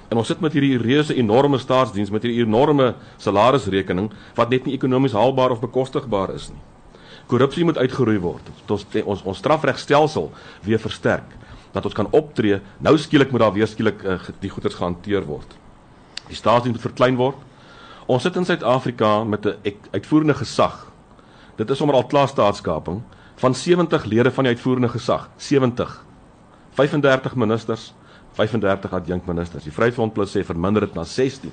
En 0.07 0.21
ons 0.21 0.28
sit 0.28 0.39
met 0.39 0.53
hierdie 0.55 0.78
reuse 0.80 1.15
enorme 1.19 1.59
staatsdiens 1.59 2.11
met 2.13 2.23
hierdie 2.23 2.45
enorme 2.45 2.93
salarisrekening 3.19 4.07
wat 4.38 4.53
net 4.53 4.65
nie 4.65 4.78
ekonomies 4.78 5.15
haalbaar 5.17 5.51
of 5.51 5.63
bekostigbaar 5.63 6.32
is 6.36 6.47
nie. 6.53 6.61
Korrupsie 7.28 7.65
moet 7.67 7.80
uitgeroei 7.82 8.19
word. 8.23 8.47
Ons 8.71 8.86
ons 9.03 9.25
ons 9.28 9.41
strafregstelsel 9.41 10.32
weer 10.63 10.80
versterk 10.80 11.36
dat 11.75 11.86
ons 11.86 11.97
kan 11.97 12.07
optree. 12.15 12.61
Nou 12.80 12.95
skielik 12.97 13.34
moet 13.36 13.43
daar 13.43 13.53
weer 13.53 13.67
skielik 13.67 13.99
uh, 14.07 14.15
die 14.39 14.49
goederes 14.49 14.80
gehanteer 14.80 15.28
word. 15.28 15.57
Die 16.32 16.39
staatsdiens 16.39 16.78
moet 16.78 16.88
verklein 16.88 17.19
word. 17.19 17.43
Ons 18.07 18.23
sit 18.23 18.39
in 18.39 18.47
Suid-Afrika 18.47 19.23
met 19.28 19.45
'n 19.45 19.75
uitvoerende 19.91 20.39
gesag. 20.39 20.88
Dit 21.57 21.69
is 21.69 21.78
sommer 21.78 21.95
al 21.95 22.07
klaar 22.07 22.28
staatskaping 22.28 23.03
van 23.38 23.56
70 23.56 24.06
lede 24.06 24.32
van 24.32 24.48
die 24.48 24.54
uitvoerende 24.54 24.90
gesag, 24.90 25.30
70. 25.38 26.04
35 26.78 27.36
ministers, 27.36 27.94
35 28.38 28.94
adjunkministers. 28.94 29.64
Die 29.64 29.74
Vryheidsfront 29.74 30.14
Plus 30.14 30.34
sê 30.34 30.44
verminder 30.46 30.86
dit 30.86 30.94
na 30.98 31.04
16. 31.04 31.52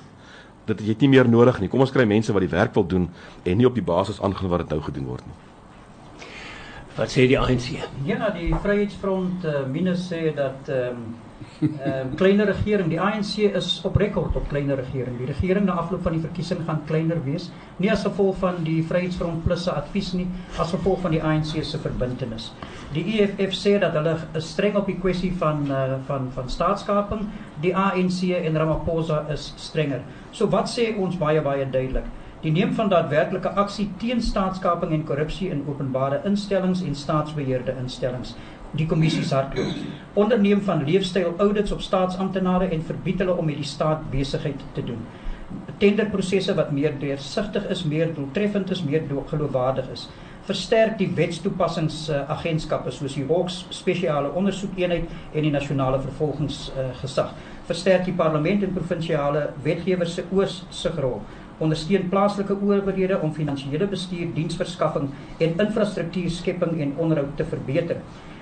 Dit 0.69 0.81
het 0.81 1.01
nie 1.01 1.11
meer 1.13 1.29
nodig 1.29 1.61
nie. 1.61 1.69
Kom 1.73 1.85
ons 1.85 1.93
kry 1.93 2.05
mense 2.09 2.33
wat 2.33 2.45
die 2.45 2.53
werk 2.53 2.75
wil 2.77 2.87
doen 2.89 3.09
en 3.45 3.57
nie 3.61 3.69
op 3.69 3.77
die 3.77 3.85
basis 3.85 4.21
aangaan 4.21 4.53
wat 4.53 4.65
dit 4.65 4.73
nou 4.73 4.81
gedoen 4.85 5.11
word 5.13 5.27
nie. 5.29 5.37
Wat 6.95 7.11
sê 7.11 7.27
die 7.29 7.39
ANC? 7.41 7.71
Ja, 8.07 8.31
die 8.37 8.53
Vryheidsfront 8.63 9.45
uh, 9.49 9.65
minus 9.69 10.09
sê 10.09 10.29
dat 10.37 10.73
ehm 10.73 11.05
um, 11.05 11.07
ehm 11.65 12.11
uh, 12.13 12.17
kleiner 12.17 12.47
regering, 12.47 12.89
die 12.93 13.01
ANC 13.01 13.39
is 13.57 13.69
op 13.85 13.97
rekord 13.97 14.37
op 14.37 14.49
kleiner 14.49 14.77
regering. 14.77 15.19
Die 15.19 15.27
regering 15.27 15.67
na 15.67 15.77
afloop 15.83 16.03
van 16.03 16.17
die 16.17 16.23
verkiesing 16.23 16.65
gaan 16.67 16.83
kleiner 16.89 17.21
wees, 17.25 17.51
nie 17.77 17.91
as 17.93 18.05
gevolg 18.07 18.39
van 18.43 18.63
die 18.67 18.81
Vryheidsfront 18.87 19.45
Plus 19.45 19.65
se 19.65 19.73
advies 19.73 20.13
nie, 20.15 20.27
as 20.59 20.75
gevolg 20.77 21.01
van 21.05 21.15
die 21.17 21.23
ANC 21.23 21.55
se 21.65 21.81
verbintenis. 21.83 22.51
Die 22.95 23.05
EFF 23.17 23.55
sê 23.59 23.77
dat 23.83 23.97
hulle 23.99 24.17
streng 24.43 24.77
op 24.81 24.91
die 24.91 24.99
kwessie 25.01 25.33
van 25.41 25.65
uh, 25.71 25.97
van 26.09 26.29
van 26.35 26.51
staatskaping. 26.51 27.29
Die 27.65 27.75
ANC 27.77 28.21
en 28.41 28.61
Ramaphosa 28.61 29.25
is 29.33 29.53
strenger. 29.57 30.05
So 30.33 30.51
wat 30.53 30.71
sê 30.71 30.93
ons 30.99 31.19
baie 31.19 31.43
baie 31.43 31.65
duidelik? 31.65 32.11
Die 32.45 32.53
neem 32.53 32.75
van 32.77 32.91
daadwerklike 32.93 33.49
aksie 33.57 33.87
teen 34.01 34.19
staatskaping 34.21 34.91
en 34.93 35.05
korrupsie 35.09 35.47
in 35.49 35.63
openbare 35.65 36.19
instellings 36.29 36.83
en 36.85 36.95
staatsbeheerde 36.95 37.73
instellings. 37.81 38.35
Die 38.75 38.87
kommissie 38.91 39.23
hardloop. 39.31 39.77
Onderneem 40.19 40.63
van 40.63 40.85
leefstyl 40.85 41.35
audits 41.39 41.73
op 41.73 41.81
staatsamptenare 41.81 42.69
en 42.75 42.83
verbied 42.83 43.23
hulle 43.23 43.37
om 43.39 43.47
met 43.47 43.61
die 43.61 43.67
staat 43.67 44.11
besigheid 44.11 44.61
te 44.75 44.83
doen. 44.85 45.01
Tenderprosesse 45.79 46.55
wat 46.59 46.73
meer 46.75 46.95
deursigtig 46.99 47.69
is, 47.71 47.85
meer 47.85 48.15
doeltreffend 48.15 48.71
is, 48.71 48.83
meer 48.83 49.03
geloofwaardig 49.31 49.91
is. 49.93 50.09
Versterk 50.45 50.99
die 50.99 51.09
wetstoepassingsagentskappe 51.17 52.93
soos 52.93 53.15
die 53.17 53.25
Hawks 53.29 53.63
spesiale 53.73 54.33
ondersoekeenheid 54.37 55.07
en 55.33 55.47
die 55.47 55.55
nasionale 55.55 56.03
vervolgingsgesag. 56.03 57.33
Versterk 57.71 58.05
die 58.05 58.17
parlement 58.19 58.67
en 58.67 58.75
provinsiale 58.75 59.47
wetgewers 59.65 60.19
se 60.19 60.27
oorsigrol 60.35 61.23
ondersteun 61.63 62.09
plaaslike 62.11 62.57
owerhede 62.59 63.21
om 63.23 63.33
finansiële 63.33 63.87
bestuur, 63.87 64.31
diensverskaffing 64.35 65.11
en 65.39 65.59
infrastruktuurskepping 65.67 66.81
en 66.81 66.95
onderhoud 66.99 67.37
te 67.37 67.47
verbeter. 67.47 68.01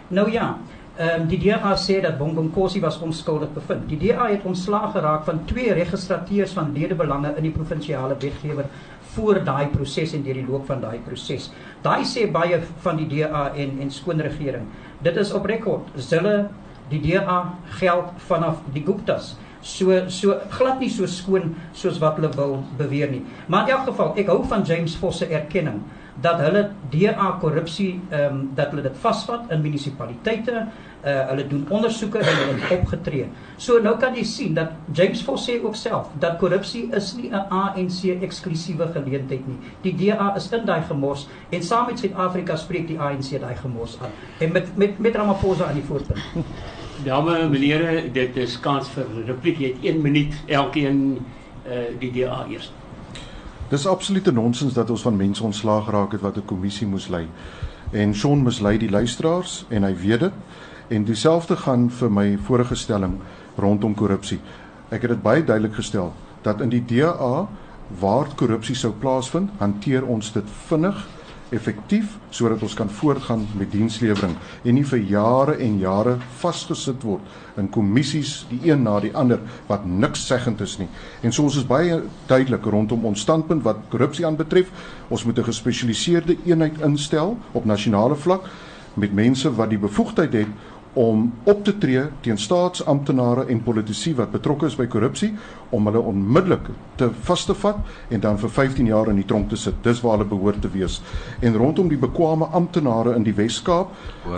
Nou 0.08 0.30
ja, 0.32 0.56
ehm 0.96 1.20
um, 1.22 1.28
die 1.28 1.38
DA 1.40 1.76
sê 1.76 2.00
dat 2.00 2.18
Bongonkosi 2.18 2.80
was 2.80 2.98
onskuldig 3.00 3.52
bevind. 3.52 3.88
Die 3.88 3.98
DA 3.98 4.28
het 4.28 4.42
ontslaag 4.44 4.92
geraak 4.92 5.24
van 5.24 5.44
twee 5.44 5.72
registrateurs 5.72 6.52
van 6.52 6.72
ledebelange 6.72 7.34
in 7.36 7.42
die 7.42 7.52
provinsiale 7.52 8.16
wetgewer 8.20 8.66
voor 9.14 9.44
daai 9.44 9.66
proses 9.72 10.12
en 10.12 10.22
deur 10.22 10.34
die 10.34 10.46
loop 10.46 10.66
van 10.66 10.80
daai 10.80 10.98
proses. 11.06 11.50
Daai 11.82 12.04
sê 12.04 12.26
baie 12.30 12.60
van 12.84 12.96
die 12.96 13.08
DA 13.08 13.52
en 13.54 13.78
en 13.80 13.90
skoon 13.90 14.20
regering. 14.20 14.66
Dit 15.02 15.16
is 15.16 15.32
op 15.32 15.46
rekord. 15.46 15.88
Hulle 16.10 16.48
die 16.88 17.00
DA 17.00 17.54
geld 17.80 18.12
vanaf 18.28 18.60
die 18.72 18.84
Guptas 18.84 19.36
so 19.62 20.08
so 20.10 20.40
glad 20.50 20.80
nie 20.80 20.90
so 20.90 21.06
skoon 21.06 21.54
soos 21.72 22.00
wat 22.02 22.18
hulle 22.18 22.30
wil 22.36 22.56
beweer 22.78 23.10
nie. 23.10 23.22
Maar 23.46 23.68
in 23.68 23.76
elk 23.76 23.86
geval, 23.92 24.14
ek 24.18 24.30
hou 24.32 24.42
van 24.50 24.64
James 24.66 24.96
Vos 24.98 25.22
se 25.22 25.26
erkenning 25.30 25.80
dat 26.20 26.40
hulle 26.44 26.70
DA 26.92 27.38
korrupsie 27.40 28.00
ehm 28.10 28.24
um, 28.34 28.50
dat 28.54 28.70
hulle 28.70 28.82
dit 28.82 28.96
vasvat 29.00 29.50
in 29.50 29.62
munisipaliteite, 29.62 30.66
uh, 31.04 31.14
hulle 31.28 31.46
doen 31.48 31.64
ondersoeke 31.68 32.18
en 32.18 32.36
hulle 32.36 32.58
het 32.60 32.74
opgetree. 32.78 33.28
So 33.56 33.80
nou 33.82 33.94
kan 33.98 34.14
jy 34.14 34.24
sien 34.28 34.54
dat 34.54 34.74
James 34.92 35.22
Vos 35.24 35.46
sê 35.48 35.56
ook 35.62 35.76
self 35.76 36.10
dat 36.20 36.36
korrupsie 36.42 36.88
is 36.92 37.14
nie 37.16 37.30
'n 37.30 37.46
ANC 37.48 38.22
eksklusiewe 38.22 38.90
geleentheid 38.92 39.46
nie. 39.46 39.58
Die 39.82 39.94
DA 39.96 40.34
is 40.36 40.50
in 40.52 40.66
daai 40.66 40.82
gemors 40.82 41.28
en 41.50 41.62
saam 41.62 41.86
met 41.86 41.98
Suid-Afrika 41.98 42.56
spreek 42.56 42.86
die 42.86 42.98
ANC 42.98 43.40
daai 43.40 43.56
gemors 43.56 43.98
aan. 44.00 44.10
En 44.38 44.52
met 44.52 44.76
met 44.76 44.98
met 44.98 45.16
Ramaphosa 45.16 45.64
aan 45.64 45.74
die 45.74 45.84
voorpunt. 45.84 46.20
Dame 47.04 47.38
en 47.38 47.50
menere, 47.50 48.12
dit 48.12 48.36
is 48.36 48.60
kans 48.60 48.88
vir 48.88 49.06
repliek. 49.26 49.58
Jy 49.58 49.68
het 49.68 49.84
1 49.84 50.02
minuut 50.02 50.34
elkeen 50.46 51.18
uh 51.66 51.98
die 51.98 52.12
DA 52.12 52.46
eers. 52.50 52.72
Dis 53.72 53.86
absolute 53.86 54.32
nonsens 54.32 54.74
dat 54.76 54.90
ons 54.90 55.02
van 55.02 55.16
mense 55.16 55.44
ontslaag 55.44 55.84
geraak 55.84 56.12
het 56.12 56.20
wat 56.20 56.36
'n 56.36 56.44
kommissie 56.44 56.86
moes 56.86 57.08
lei. 57.08 57.28
En 57.90 58.14
Shaun 58.14 58.42
mislei 58.42 58.78
die 58.78 58.90
luisteraars 58.90 59.64
en 59.68 59.82
hy 59.82 59.94
weet 59.96 60.20
dit. 60.20 60.32
En 60.88 61.04
dieselfde 61.04 61.56
gaan 61.56 61.90
vir 61.90 62.12
my 62.12 62.38
vorige 62.42 62.74
stelling 62.74 63.20
rondom 63.56 63.94
korrupsie. 63.94 64.40
Ek 64.88 65.00
het 65.00 65.10
dit 65.10 65.22
baie 65.22 65.44
duidelik 65.44 65.74
gestel 65.74 66.12
dat 66.42 66.60
in 66.60 66.68
die 66.68 66.84
DA 66.84 67.48
waar 68.00 68.26
korrupsie 68.34 68.74
sou 68.74 68.92
plaasvind, 68.92 69.50
hanteer 69.58 70.06
ons 70.06 70.32
dit 70.32 70.50
vinnig 70.66 71.08
effektief 71.52 72.16
sodat 72.30 72.62
ons 72.62 72.74
kan 72.74 72.90
voortgaan 72.90 73.46
met 73.58 73.70
dienslewering 73.72 74.34
en 74.64 74.74
nie 74.74 74.84
vir 74.88 75.02
jare 75.10 75.56
en 75.60 75.78
jare 75.80 76.16
vasgesit 76.40 77.04
word 77.06 77.60
in 77.60 77.68
kommissies 77.72 78.46
die 78.50 78.70
een 78.70 78.82
na 78.86 78.98
die 79.04 79.12
ander 79.16 79.40
wat 79.68 79.84
niks 79.86 80.24
seggend 80.26 80.60
is 80.64 80.78
nie. 80.80 80.88
En 81.22 81.32
so 81.32 81.44
ons 81.44 81.58
is 81.60 81.68
baie 81.68 82.00
duidelik 82.30 82.64
rondom 82.64 83.04
ons 83.04 83.20
standpunt 83.20 83.64
wat 83.66 83.84
korrupsie 83.92 84.26
aanbetref. 84.26 84.70
Ons 85.08 85.24
moet 85.24 85.38
'n 85.38 85.44
gespesialiseerde 85.44 86.36
eenheid 86.44 86.80
instel 86.80 87.36
op 87.52 87.64
nasionale 87.64 88.16
vlak 88.16 88.48
met 88.94 89.12
mense 89.12 89.54
wat 89.54 89.70
die 89.70 89.80
bevoegdheid 89.80 90.32
het 90.32 90.48
om 90.92 91.32
op 91.48 91.64
te 91.64 91.72
tree 91.78 92.02
teen 92.20 92.38
staatsamptenare 92.38 93.46
en 93.48 93.62
politici 93.64 94.12
wat 94.14 94.32
betrokke 94.32 94.66
is 94.68 94.76
by 94.76 94.86
korrupsie 94.92 95.30
om 95.72 95.86
hulle 95.88 96.02
onmiddellik 96.10 96.68
te 97.00 97.08
vas 97.28 97.44
te 97.48 97.54
vat 97.56 97.78
en 98.12 98.20
dan 98.20 98.36
vir 98.38 98.52
15 98.58 98.90
jaar 98.90 99.08
in 99.08 99.16
die 99.16 99.26
tronk 99.28 99.48
te 99.48 99.56
sit. 99.56 99.78
Dis 99.84 100.02
waar 100.04 100.18
hulle 100.18 100.28
behoort 100.28 100.60
te 100.60 100.70
wees. 100.72 100.98
En 101.40 101.56
rondom 101.56 101.88
die 101.88 102.00
bekwame 102.00 102.50
amptenare 102.52 103.16
in 103.16 103.24
die 103.24 103.34
Wes-Kaap 103.36 103.94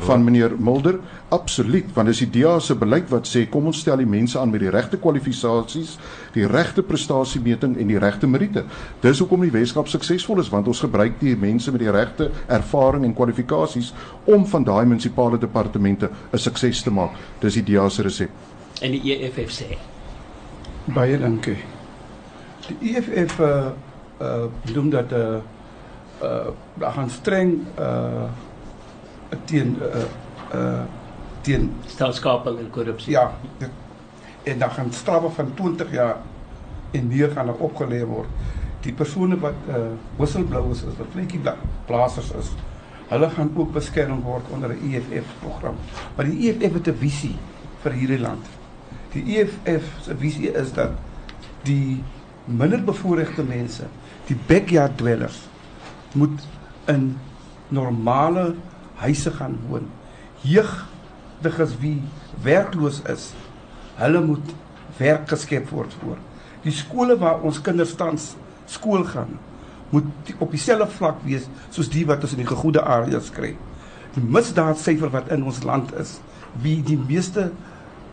van 0.07 0.25
meneer 0.25 0.55
Mulder, 0.59 1.01
absoluut, 1.35 1.91
want 1.95 2.13
dis 2.13 2.23
die 2.23 2.31
DA 2.39 2.59
se 2.63 2.79
beleid 2.79 3.11
wat 3.11 3.27
sê 3.27 3.49
kom 3.51 3.67
ons 3.73 3.83
stel 3.83 3.99
die 3.99 4.09
mense 4.09 4.39
aan 4.39 4.55
met 4.55 4.63
die 4.63 4.71
regte 4.71 5.01
kwalifikasies, 5.03 5.99
die 6.35 6.47
regte 6.47 6.82
prestasiemeting 6.82 7.76
en 7.78 7.91
die 7.91 7.99
regte 7.99 8.26
meriete. 8.26 8.64
Dis 9.01 9.20
hoekom 9.22 9.45
die 9.47 9.53
Wes-Kaap 9.55 9.89
suksesvol 9.89 10.43
is 10.43 10.51
want 10.53 10.68
ons 10.70 10.82
gebruik 10.85 11.20
die 11.20 11.37
mense 11.39 11.72
met 11.72 11.80
die 11.85 11.93
regte 11.95 12.30
ervaring 12.47 13.05
en 13.05 13.14
kwalifikasies 13.14 13.93
om 14.24 14.47
van 14.47 14.66
daai 14.66 14.85
munisipale 14.85 15.39
departemente 15.39 16.11
'n 16.32 16.39
sukses 16.39 16.82
te 16.82 16.91
maak. 16.91 17.11
Dis 17.41 17.55
die 17.55 17.64
DA 17.64 17.89
se 17.89 18.03
resep. 18.03 18.30
En 18.80 18.91
die 18.91 19.12
EFF 19.12 19.51
sê 19.51 19.76
Baie 20.85 21.18
dankie. 21.18 21.57
Die 22.66 22.97
EFF 22.97 23.39
uh 23.41 23.70
uh 24.20 24.47
noem 24.74 24.91
dat 24.91 25.12
uh 25.12 25.41
uh 26.22 26.51
daar 26.74 26.93
gaan 26.93 27.11
streng 27.11 27.66
uh 27.78 28.28
teen 29.45 29.76
uh 29.80 30.05
uh 30.55 30.85
teen 31.41 31.72
staatskaping 31.87 32.59
en 32.59 32.70
korrupsie. 32.70 33.12
ja, 33.12 33.32
dit, 33.59 33.70
en 34.45 34.59
dan 34.59 34.70
gaan 34.70 34.92
straffe 34.92 35.30
van 35.30 35.55
20 35.55 35.92
jaar 35.92 36.16
en 36.90 37.07
meer 37.07 37.30
gaan 37.30 37.49
er 37.49 37.62
opgelê 37.64 38.05
word. 38.07 38.28
Die 38.84 38.92
persone 38.92 39.38
wat 39.40 39.68
uh 39.68 39.86
whistleblowers 40.16 40.84
is, 40.84 40.99
wat 40.99 41.12
vletjie 41.12 41.40
plaasers 41.86 42.30
is, 42.38 42.53
hulle 43.09 43.30
gaan 43.30 43.51
ook 43.57 43.72
beskerm 43.72 44.20
word 44.22 44.45
onder 44.53 44.74
'n 44.74 44.92
EFF 44.92 45.32
program. 45.40 45.76
Maar 46.16 46.24
die 46.24 46.49
EFF 46.49 46.72
het 46.72 46.88
'n 46.88 46.99
visie 46.99 47.36
vir 47.82 47.92
hierdie 47.92 48.20
land. 48.20 48.47
Die 49.12 49.38
EFF 49.38 49.84
se 50.03 50.16
visie 50.16 50.53
is 50.53 50.72
dat 50.72 50.90
die 51.62 52.03
minderbevoorregte 52.45 53.42
mense, 53.42 53.86
die 54.26 54.36
backyard 54.47 54.99
dwellers 54.99 55.49
moet 56.12 56.47
in 56.84 57.16
normale 57.68 58.55
huise 58.95 59.30
gaan 59.30 59.59
woon. 59.68 59.88
Jeugdiges 60.40 61.78
wie 61.80 62.03
werkloos 62.42 63.03
is, 63.09 63.32
hulle 63.99 64.20
moet 64.24 64.55
werk 64.99 65.28
geskep 65.30 65.70
word 65.74 65.95
voor. 66.01 66.18
Die 66.64 66.72
skole 66.72 67.16
waar 67.20 67.42
ons 67.45 67.61
kinders 67.62 67.95
tans 67.99 68.32
skool 68.70 69.05
gaan, 69.05 69.36
moet 69.92 70.07
die, 70.26 70.34
op 70.42 70.51
dieselfde 70.55 70.88
vlak 70.97 71.20
wees 71.26 71.47
soos 71.74 71.90
die 71.92 72.05
wat 72.09 72.24
ons 72.24 72.34
in 72.34 72.42
die 72.42 72.49
gegoede 72.49 72.82
areas 72.82 73.30
kry. 73.34 73.53
Die 74.14 74.22
misdaadsyfer 74.24 75.12
wat 75.12 75.30
in 75.34 75.45
ons 75.47 75.62
land 75.66 75.92
is, 76.01 76.18
wie 76.62 76.78
die 76.86 76.99
meeste 76.99 77.51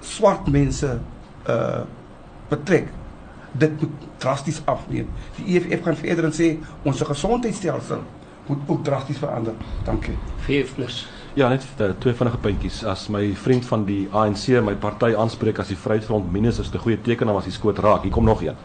swart 0.05 0.49
mense 0.51 0.99
uh 1.49 1.81
betrek, 2.51 2.89
dit 3.55 3.75
moet 3.79 4.07
drasties 4.19 4.57
afneem. 4.67 5.07
Die 5.37 5.53
EFF 5.55 5.85
gaan 5.85 5.95
verder 5.95 6.25
en 6.27 6.33
sê 6.35 6.49
ons 6.83 7.03
gesondheidstelsel 7.07 8.03
moet 8.49 8.65
ook 8.67 8.83
drasties 8.83 9.21
verander. 9.21 9.55
Dankie. 9.87 10.17
VF+. 10.43 10.75
Ja, 11.33 11.47
net 11.47 11.63
uh, 11.79 11.93
twee 12.03 12.11
vinnige 12.13 12.37
puntjies. 12.43 12.81
As 12.83 13.05
my 13.07 13.21
vriend 13.39 13.63
van 13.63 13.85
die 13.87 14.01
ANC 14.11 14.49
my 14.65 14.73
party 14.75 15.13
aanspreek 15.15 15.61
as 15.63 15.69
die 15.71 15.77
Vryheidsfront 15.79 16.27
minus 16.31 16.59
is 16.59 16.71
'n 16.73 16.77
goeie 16.77 17.01
teken 17.01 17.25
dan 17.25 17.35
was 17.35 17.45
hy 17.45 17.51
skoot 17.51 17.79
raak. 17.79 18.03
Hier 18.03 18.11
kom 18.11 18.25
nog 18.25 18.41
een. 18.43 18.55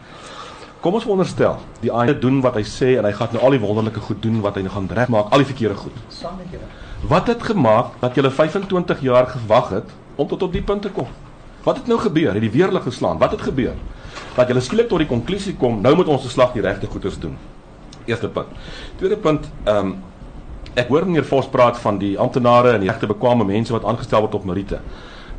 Kom 0.81 0.93
ons 0.93 1.03
veronderstel, 1.03 1.57
die 1.79 1.91
ANC 1.91 2.21
doen 2.21 2.41
wat 2.41 2.55
hy 2.55 2.63
sê 2.63 2.97
en 2.97 3.05
hy 3.05 3.11
gaan 3.11 3.29
nou 3.31 3.43
al 3.43 3.51
die 3.51 3.59
wonderlike 3.59 3.99
goed 3.99 4.21
doen 4.21 4.41
wat 4.41 4.55
hy 4.55 4.61
nou 4.61 4.73
gaan 4.73 4.87
regmaak, 4.87 5.31
al 5.31 5.37
die 5.37 5.45
verkeerde 5.47 5.75
goed. 5.75 5.95
Saam 6.09 6.35
met 6.37 6.47
julle. 6.51 6.67
Wat 7.07 7.27
het 7.27 7.43
gemaak 7.43 7.85
dat 7.99 8.15
jy 8.15 8.29
25 8.29 9.01
jaar 9.01 9.27
gewag 9.27 9.69
het 9.69 9.89
om 10.15 10.27
tot 10.27 10.43
op 10.43 10.51
die 10.51 10.61
punt 10.61 10.81
te 10.81 10.89
kom? 10.89 11.07
Wat 11.63 11.77
het 11.77 11.87
nou 11.87 11.99
gebeur? 11.99 12.33
Het 12.33 12.41
die 12.41 12.51
weerlig 12.51 12.83
geslaan? 12.83 13.17
Wat 13.17 13.31
het 13.31 13.41
gebeur? 13.41 13.73
Dat 14.35 14.49
jy 14.49 14.59
skielik 14.59 14.89
tot 14.89 14.99
die 14.99 15.07
konklusie 15.07 15.55
kom, 15.55 15.81
nou 15.81 15.95
moet 15.95 16.07
ons 16.07 16.21
se 16.21 16.29
slag 16.29 16.51
die 16.53 16.61
regte 16.61 16.87
goeders 16.87 17.19
doen. 17.19 17.37
Eerste 18.05 18.27
punt. 18.27 18.47
Tweede 18.97 19.17
punt, 19.17 19.49
ehm 19.63 19.77
um, 19.77 19.97
ek 20.77 20.91
hoor 20.93 21.07
meneer 21.07 21.25
Vos 21.25 21.47
praat 21.49 21.79
van 21.81 21.97
die 21.97 22.13
amptenare 22.21 22.75
en 22.75 22.83
die 22.83 22.89
regte 22.89 23.09
bekwame 23.09 23.45
mense 23.49 23.73
wat 23.73 23.85
aangestel 23.89 24.21
word 24.27 24.35
op 24.37 24.45
meriete. 24.45 24.77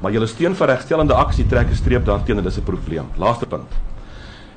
Maar 0.03 0.15
julle 0.15 0.27
steun 0.31 0.57
vir 0.59 0.73
regstellende 0.73 1.15
aksie 1.15 1.47
trek 1.47 1.71
'n 1.71 1.79
streep 1.79 2.05
daarteenoor 2.05 2.43
en 2.43 2.49
dis 2.51 2.59
'n 2.59 2.65
probleem. 2.65 3.07
Laaste 3.17 3.47
punt. 3.47 3.71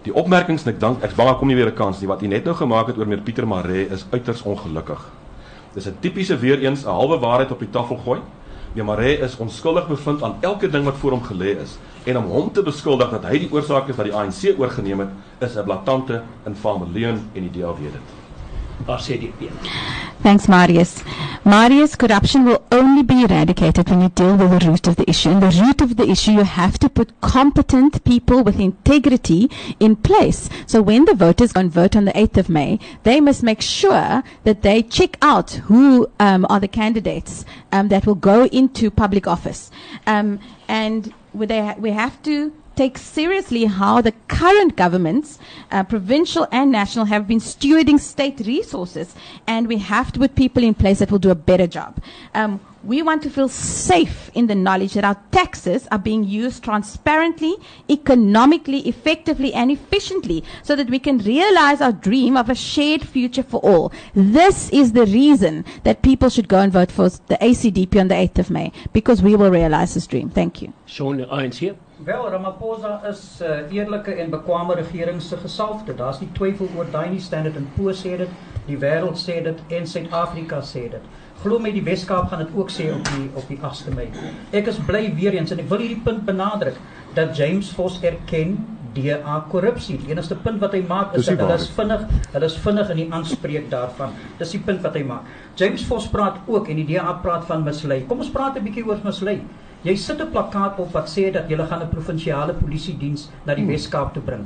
Die 0.04 0.14
opmerkings 0.14 0.66
en 0.66 0.74
ek 0.74 0.80
dank 0.80 1.04
ek's 1.04 1.14
bang 1.14 1.28
daar 1.30 1.38
kom 1.38 1.48
nie 1.48 1.56
weer 1.56 1.70
'n 1.70 1.76
kans 1.76 2.02
nie 2.02 2.08
wat 2.08 2.24
u 2.24 2.28
net 2.28 2.46
nou 2.46 2.56
gemaak 2.56 2.88
het 2.88 2.98
oor 2.98 3.06
meneer 3.06 3.24
Pieter 3.24 3.48
Maree 3.48 3.90
is 3.90 4.06
uiters 4.12 4.42
ongelukkig. 4.42 5.00
Dis 5.74 5.86
'n 5.88 5.98
tipiese 6.00 6.38
weer 6.38 6.60
eens 6.60 6.84
'n 6.84 6.90
halwe 6.90 7.20
waarheid 7.20 7.52
op 7.52 7.60
die 7.60 7.70
tafel 7.70 7.98
gooi. 7.98 8.20
Meneer 8.74 8.86
Maree 8.86 9.20
is 9.20 9.38
onskuldig 9.38 9.88
bevind 9.88 10.24
aan 10.24 10.36
elke 10.42 10.70
ding 10.70 10.86
wat 10.86 10.96
voor 10.96 11.12
hom 11.12 11.24
gelê 11.24 11.62
is 11.62 11.78
en 12.06 12.18
om 12.18 12.26
hom 12.26 12.52
te 12.52 12.64
beskuldig 12.64 13.10
dat 13.10 13.24
hy 13.24 13.38
die 13.40 13.52
oorsaak 13.52 13.88
is 13.90 13.96
dat 13.96 14.06
die 14.06 14.16
ANC 14.16 14.60
oorgeneem 14.60 15.00
het, 15.00 15.10
is 15.40 15.56
'n 15.56 15.64
blaatante 15.64 16.24
infame 16.46 16.86
leuen 16.94 17.30
en 17.34 17.50
die 17.50 17.62
DA 17.62 17.68
weet 17.68 17.92
dit. 17.92 18.21
Thanks, 20.22 20.48
Marius. 20.48 21.04
Marius, 21.44 21.96
corruption 21.96 22.46
will 22.46 22.64
only 22.72 23.02
be 23.02 23.24
eradicated 23.24 23.90
when 23.90 24.02
you 24.02 24.10
deal 24.10 24.38
with 24.38 24.52
the 24.52 24.68
root 24.68 24.88
of 24.88 24.96
the 24.96 25.10
issue. 25.10 25.30
And 25.30 25.42
the 25.42 25.62
root 25.62 25.82
of 25.82 25.98
the 25.98 26.08
issue, 26.08 26.32
you 26.32 26.44
have 26.44 26.78
to 26.80 26.90
put 26.90 27.20
competent 27.22 28.04
people 28.04 28.44
with 28.44 28.60
integrity 28.60 29.50
in 29.80 29.96
place. 29.96 30.48
So 30.68 30.82
when 30.84 31.06
the 31.06 31.16
voters 31.16 31.54
go 31.54 31.62
and 31.62 31.72
vote 31.72 31.96
on 31.96 32.06
the 32.06 32.12
8th 32.12 32.38
of 32.38 32.50
May, 32.50 32.80
they 33.04 33.20
must 33.20 33.42
make 33.42 33.62
sure 33.62 34.22
that 34.44 34.62
they 34.62 34.84
check 34.84 35.18
out 35.24 35.52
who 35.70 36.08
um, 36.20 36.46
are 36.50 36.60
the 36.60 36.68
candidates 36.68 37.44
um, 37.72 37.88
that 37.88 38.06
will 38.06 38.16
go 38.16 38.46
into 38.46 38.92
public 38.92 39.26
office. 39.26 39.72
Um, 40.06 40.40
and 40.68 41.14
ha- 41.34 41.76
we 41.80 41.92
have 41.92 42.22
to 42.24 42.54
take 42.76 42.98
seriously 42.98 43.66
how 43.66 44.02
the 44.02 44.14
current 44.28 44.76
governments, 44.76 45.40
uh, 45.72 45.84
provincial 45.84 46.48
and 46.52 46.72
national, 46.72 47.06
have 47.06 47.28
been 47.28 47.40
stewarding 47.40 48.00
state 48.00 48.40
resources, 48.46 49.16
and 49.48 49.68
we 49.68 49.78
have 49.78 50.12
to 50.14 50.20
put 50.20 50.36
people 50.36 50.64
in 50.64 50.74
place 50.74 51.00
that 51.00 51.12
will 51.12 51.20
do 51.20 51.32
a 51.32 51.36
better 51.36 51.68
job. 51.68 52.02
Um, 52.34 52.60
we 52.84 53.02
want 53.02 53.22
to 53.24 53.30
feel 53.30 53.48
safe 53.48 54.32
in 54.34 54.48
the 54.48 54.56
knowledge 54.56 54.94
that 54.94 55.04
our 55.04 55.18
taxes 55.32 55.88
are 55.92 56.00
being 56.00 56.24
used 56.24 56.64
transparently, 56.64 57.56
economically, 57.90 58.80
effectively, 58.88 59.54
and 59.54 59.72
efficiently 59.72 60.44
so 60.64 60.76
that 60.76 60.90
we 60.90 61.00
can 61.00 61.20
realize 61.20 61.82
our 61.82 61.92
dream 61.92 62.36
of 62.36 62.50
a 62.50 62.56
shared 62.56 63.04
future 63.04 63.44
for 63.44 63.60
all. 63.62 63.92
This 64.16 64.70
is 64.72 64.94
the 64.94 65.06
reason 65.06 65.66
that 65.84 66.02
people 66.02 66.30
should 66.30 66.48
go 66.48 66.60
and 66.60 66.72
vote 66.72 66.92
for 66.92 67.10
the 67.10 67.38
ACDP 67.42 68.00
on 68.00 68.08
the 68.08 68.16
8th 68.16 68.40
of 68.40 68.50
May 68.50 68.72
because 68.94 69.22
we 69.22 69.36
will 69.36 69.52
realize 69.52 69.94
this 69.94 70.08
dream. 70.08 70.30
Thank 70.30 70.62
you. 70.62 70.74
Shaun 70.86 71.20
ANC. 71.20 71.76
Wel, 72.04 72.32
Ramaphosa 72.32 73.08
is 73.08 73.42
'n 73.42 73.46
uh, 73.46 73.74
eerlike 73.74 74.12
en 74.16 74.32
bekwame 74.32 74.74
regering 74.76 75.22
se 75.22 75.38
gesalfde. 75.38 75.94
Daar's 75.96 76.20
nie 76.20 76.30
twyfel 76.34 76.68
oor 76.76 76.88
daai 76.92 77.10
nie. 77.10 77.20
Standard 77.20 77.56
& 77.68 77.76
Poor's 77.76 78.02
sê 78.02 78.18
dit, 78.18 78.30
die 78.66 78.78
wêreld 78.78 79.20
sê 79.22 79.44
dit 79.44 79.60
en 79.70 79.86
Suid-Afrika 79.88 80.62
sê 80.62 80.90
dit. 80.90 81.06
Glo 81.42 81.58
my 81.58 81.72
die 81.74 81.82
Weskaap 81.82 82.30
gaan 82.30 82.44
dit 82.44 82.52
ook 82.54 82.70
sê 82.70 82.92
op 82.94 83.08
die 83.16 83.30
op 83.34 83.48
die 83.50 83.58
8de 83.58 83.94
Mei. 83.96 84.10
Ek 84.54 84.68
is 84.70 84.78
bly 84.86 85.08
weer 85.18 85.34
eens 85.34 85.54
en 85.54 85.64
ek 85.64 85.72
wil 85.72 85.82
hierdie 85.82 86.04
punt 86.06 86.22
benadruk 86.28 86.78
dat 87.18 87.34
James 87.38 87.72
Vos 87.74 87.98
erken 88.06 88.60
DA 88.94 89.40
korrupsie. 89.50 89.98
Die 90.04 90.12
enigste 90.12 90.36
punt 90.36 90.62
wat 90.62 90.76
hy 90.78 90.84
maak 90.86 91.16
is 91.18 91.26
dat 91.26 91.42
hulle 91.42 91.58
is 91.58 91.66
vinnig, 91.74 92.06
hulle 92.36 92.50
is 92.52 92.60
vinnig 92.62 92.94
in 92.94 93.02
die 93.02 93.08
aanspreek 93.18 93.72
daarvan. 93.72 94.14
Dis 94.38 94.54
die 94.54 94.62
punt 94.68 94.86
wat 94.86 95.00
hy 95.00 95.04
maak. 95.08 95.34
James 95.58 95.86
Vos 95.90 96.06
praat 96.14 96.38
ook 96.46 96.70
en 96.70 96.84
die 96.84 96.88
DA 96.94 97.18
praat 97.26 97.48
van 97.50 97.66
mislei. 97.66 98.04
Kom 98.08 98.22
ons 98.22 98.30
praat 98.30 98.58
'n 98.58 98.68
bietjie 98.68 98.86
oor 98.86 99.02
mislei. 99.04 99.42
Jy 99.84 99.96
sit 99.96 100.22
'n 100.22 100.30
plakkaat 100.30 100.78
op 100.80 100.94
wat 100.94 101.10
sê 101.10 101.32
dat 101.34 101.50
jy 101.50 101.58
gaan 101.58 101.82
'n 101.82 101.90
provinsiale 101.90 102.54
polisie 102.54 102.98
diens 102.98 103.30
na 103.46 103.56
die 103.56 103.66
Wes-Kaap 103.66 104.14
toe 104.14 104.22
bring. 104.22 104.46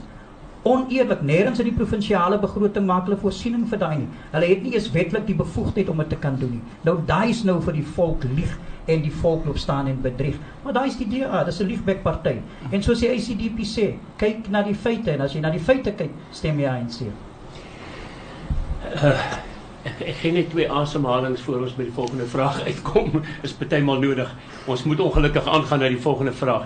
Oneerlik. 0.66 1.22
Nêrens 1.22 1.62
in 1.62 1.70
die 1.70 1.76
provinsiale 1.78 2.40
begroting 2.42 2.86
maak 2.90 3.06
hulle 3.08 3.18
voorsiening 3.22 3.66
vir 3.70 3.82
daai 3.82 3.98
nie. 4.02 4.08
Hulle 4.34 4.50
het 4.50 4.64
nie 4.66 4.74
eens 4.74 4.90
wetlik 4.94 5.28
die 5.30 5.38
bevoegdheid 5.38 5.90
om 5.94 6.02
dit 6.02 6.10
te 6.16 6.20
kan 6.22 6.40
doen 6.42 6.58
nie. 6.58 6.78
Nou 6.88 6.98
daai 7.06 7.30
is 7.30 7.44
nou 7.48 7.60
vir 7.64 7.78
die 7.78 7.86
volk 7.98 8.26
lieg 8.36 8.56
en 8.92 9.02
die 9.02 9.14
volk 9.22 9.46
loop 9.46 9.58
staan 9.62 9.90
en 9.90 10.02
bedrieg. 10.02 10.38
Maar 10.64 10.74
daai 10.78 10.88
is 10.90 10.98
die 10.98 11.08
DA, 11.10 11.44
dis 11.44 11.62
'n 11.62 11.68
liegbek 11.68 12.04
party. 12.04 12.38
En 12.72 12.84
soos 12.84 13.00
die 13.00 13.10
ICDP 13.10 13.66
sê, 13.66 13.94
kyk 14.18 14.50
na 14.50 14.64
die 14.64 14.76
feite 14.76 15.12
en 15.12 15.22
as 15.22 15.34
jy 15.34 15.42
na 15.42 15.50
die 15.50 15.60
feite 15.60 15.92
kyk, 15.92 16.12
stem 16.32 16.60
jy 16.60 16.68
ANC. 16.68 17.02
Ek 19.86 20.02
ek 20.02 20.16
gee 20.22 20.32
net 20.32 20.50
twee 20.50 20.72
asemhalings 20.72 21.42
voor 21.42 21.62
ons 21.62 21.76
by 21.78 21.84
die 21.84 21.94
volgende 21.94 22.26
vraag 22.26 22.62
uitkom. 22.66 23.22
Is 23.46 23.54
partymal 23.54 24.00
nodig. 24.00 24.36
Ons 24.66 24.84
moet 24.84 25.00
ongelukkig 25.00 25.48
aangaan 25.48 25.80
na 25.80 25.90
die 25.90 26.02
volgende 26.02 26.34
vraag. 26.34 26.66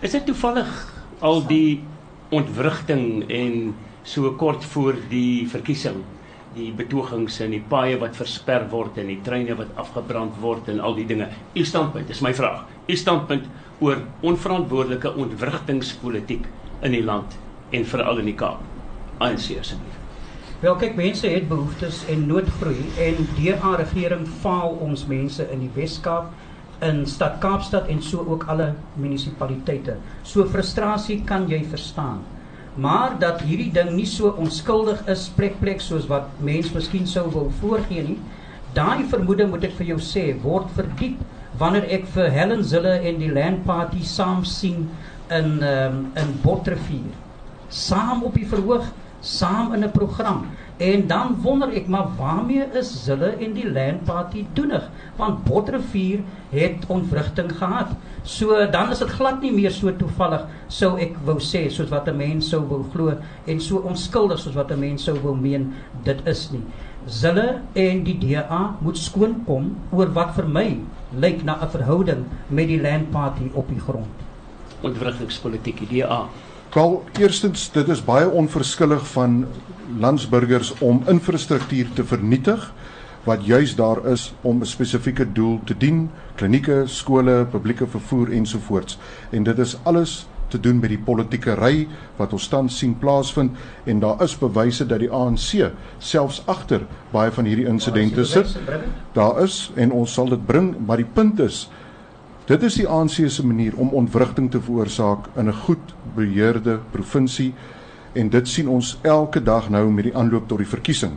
Is 0.00 0.10
dit 0.10 0.26
toevallig 0.26 0.94
al 1.20 1.46
die 1.46 1.82
ontwrigting 2.30 3.26
en 3.28 3.74
so 4.06 4.30
kort 4.38 4.64
voor 4.64 4.96
die 5.10 5.48
verkiesing 5.50 6.02
die 6.54 6.70
betogings 6.74 7.38
en 7.44 7.52
die 7.54 7.62
paaie 7.70 7.98
wat 8.00 8.16
versper 8.18 8.64
word 8.72 8.98
en 8.98 9.10
die 9.12 9.20
treine 9.26 9.54
wat 9.58 9.70
afgebrand 9.78 10.34
word 10.42 10.68
en 10.72 10.80
al 10.82 10.96
die 10.98 11.06
dinge. 11.06 11.28
U 11.54 11.64
standpunt 11.66 12.10
is 12.10 12.22
my 12.26 12.32
vraag. 12.34 12.64
U 12.90 12.96
standpunt 12.98 13.46
oor 13.80 14.02
onverantwoordelike 14.26 15.14
ontwrigtingspolitiek 15.14 16.48
in 16.82 16.96
die 16.96 17.04
land 17.06 17.38
en 17.70 17.86
veral 17.86 18.22
in 18.22 18.32
die 18.32 18.36
Kaap. 18.38 18.64
ANC 19.20 19.52
asseblief. 19.60 19.98
Wel 20.60 20.76
kyk 20.80 20.96
mense 20.98 21.28
het 21.30 21.46
behoeftes 21.48 22.02
en 22.12 22.26
noodgroei 22.28 22.90
en 23.00 23.22
deur 23.38 23.62
aan 23.62 23.78
regering 23.80 24.26
faal 24.42 24.74
ons 24.82 25.06
mense 25.08 25.46
in 25.54 25.62
die 25.62 25.72
Wes-Kaap 25.76 26.34
in 26.86 27.06
stad 27.06 27.38
Kaapstad 27.40 27.88
en 27.88 28.02
so 28.02 28.24
ook 28.28 28.44
alle 28.48 28.74
munisipaliteite. 28.96 29.96
So 30.22 30.44
frustrasie 30.48 31.20
kan 31.24 31.48
jy 31.48 31.62
verstaan. 31.68 32.22
Maar 32.80 33.18
dat 33.18 33.42
hierdie 33.44 33.72
ding 33.74 33.90
nie 33.96 34.06
so 34.06 34.30
onskuldig 34.38 35.02
is 35.10 35.28
plek 35.36 35.58
plek 35.60 35.82
soos 35.82 36.06
wat 36.08 36.30
mense 36.40 36.72
miskien 36.74 37.06
sou 37.06 37.26
wil 37.34 37.50
voorgee 37.60 38.04
nie. 38.06 38.18
Daai 38.74 39.04
vermoede 39.10 39.48
moet 39.50 39.66
ek 39.66 39.76
vir 39.80 39.92
jou 39.94 40.00
sê 40.04 40.30
word 40.44 40.70
verdiep 40.76 41.18
wanneer 41.60 41.88
ek 41.92 42.06
vir 42.14 42.30
Helen 42.32 42.62
Zille 42.64 42.94
en 43.04 43.18
die 43.20 43.32
Land 43.32 43.64
Party 43.66 44.04
saam 44.06 44.44
sien 44.46 44.86
in 45.30 45.58
um, 45.66 46.04
in 46.16 46.32
Botrefuur. 46.44 47.10
Saam 47.68 48.24
op 48.26 48.38
die 48.38 48.46
verhoog, 48.48 48.86
saam 49.20 49.72
in 49.74 49.84
'n 49.84 49.90
program. 49.90 50.46
En 50.76 51.06
dan 51.06 51.36
wonder 51.42 51.68
ek 51.68 51.88
maar 51.88 52.08
waarmee 52.16 52.64
is 52.72 53.04
Zille 53.04 53.36
en 53.36 53.52
die 53.52 53.70
Land 53.72 54.04
Party 54.04 54.46
doenig? 54.52 54.90
Want 55.16 55.44
Botrefuur 55.44 56.20
het 56.48 56.86
ontwrigting 56.86 57.52
gehad. 57.56 57.88
So 58.22 58.70
dan 58.70 58.90
is 58.90 58.98
dit 58.98 59.08
glad 59.08 59.40
nie 59.40 59.52
meer 59.52 59.70
so 59.70 59.96
toevallig 59.96 60.46
sou 60.68 60.98
ek 60.98 61.16
wou 61.24 61.36
sê 61.38 61.68
soos 61.68 61.88
wat 61.88 62.08
'n 62.08 62.16
mens 62.16 62.48
sou 62.48 62.60
wou 62.68 62.84
glo 62.92 63.14
en 63.46 63.60
so 63.60 63.76
onskuldig 63.76 64.38
soos 64.38 64.54
wat 64.54 64.70
'n 64.70 64.80
mens 64.80 65.04
sou 65.04 65.18
wou 65.20 65.36
meen 65.36 65.72
dit 66.04 66.26
is 66.26 66.50
nie. 66.50 66.64
Zille 67.06 67.60
en 67.72 68.04
die 68.04 68.18
DA 68.18 68.76
moet 68.80 68.98
skoon 68.98 69.44
kom 69.44 69.76
oor 69.92 70.12
wat 70.12 70.34
vir 70.34 70.48
my 70.48 70.78
lyk 71.12 71.44
na 71.44 71.58
'n 71.60 71.68
verhouding 71.68 72.24
met 72.48 72.66
die 72.66 72.80
Land 72.80 73.10
Party 73.10 73.50
op 73.52 73.68
die 73.68 73.80
grond. 73.80 74.16
Ontwrigtingspolitiek 74.80 75.88
die 75.88 76.00
DA 76.00 76.28
Wel, 76.70 77.04
eerstens, 77.18 77.64
dit 77.74 77.88
is 77.88 77.98
baie 78.06 78.28
onverskillig 78.30 79.02
van 79.10 79.46
landsburgers 79.98 80.68
om 80.78 81.00
infrastruktuur 81.10 81.88
te 81.98 82.04
vernietig 82.06 82.68
wat 83.26 83.42
juis 83.44 83.74
daar 83.74 84.06
is 84.06 84.32
om 84.40 84.60
'n 84.60 84.66
spesifieke 84.66 85.32
doel 85.32 85.60
te 85.64 85.74
dien, 85.76 86.10
klinieke, 86.34 86.82
skole, 86.86 87.46
publieke 87.50 87.86
vervoer 87.86 88.30
ensovoorts. 88.32 88.98
En 89.30 89.42
dit 89.42 89.58
is 89.58 89.78
alles 89.82 90.26
te 90.48 90.60
doen 90.60 90.78
met 90.78 90.88
die 90.88 90.98
politieke 90.98 91.54
ry 91.54 91.88
wat 92.16 92.32
ons 92.32 92.48
tans 92.48 92.78
sien 92.78 92.98
plaasvind 92.98 93.56
en 93.84 94.00
daar 94.00 94.22
is 94.22 94.38
bewyse 94.38 94.86
dat 94.86 94.98
die 94.98 95.10
ANC 95.10 95.72
selfs 95.98 96.42
agter 96.46 96.86
baie 97.10 97.30
van 97.30 97.44
hierdie 97.44 97.66
insidente 97.66 98.24
sit. 98.24 98.58
Daar 99.12 99.42
is 99.42 99.72
en 99.74 99.92
ons 99.92 100.12
sal 100.12 100.28
dit 100.28 100.46
bring, 100.46 100.74
maar 100.86 100.96
die 100.96 101.10
punt 101.14 101.40
is 101.40 101.68
Dit 102.50 102.64
is 102.66 102.74
die 102.80 102.86
ANC 102.90 103.28
se 103.30 103.44
manier 103.46 103.76
om 103.78 103.92
ontwrigting 103.94 104.48
te 104.50 104.58
veroorsaak 104.58 105.28
in 105.38 105.46
'n 105.46 105.54
goed 105.54 105.92
beheerde 106.16 106.80
provinsie 106.90 107.54
en 108.12 108.28
dit 108.28 108.48
sien 108.48 108.68
ons 108.68 108.98
elke 109.02 109.42
dag 109.42 109.68
nou 109.70 109.90
met 109.90 110.04
die 110.04 110.16
aanloop 110.16 110.48
tot 110.48 110.58
die 110.58 110.66
verkiesing. 110.66 111.12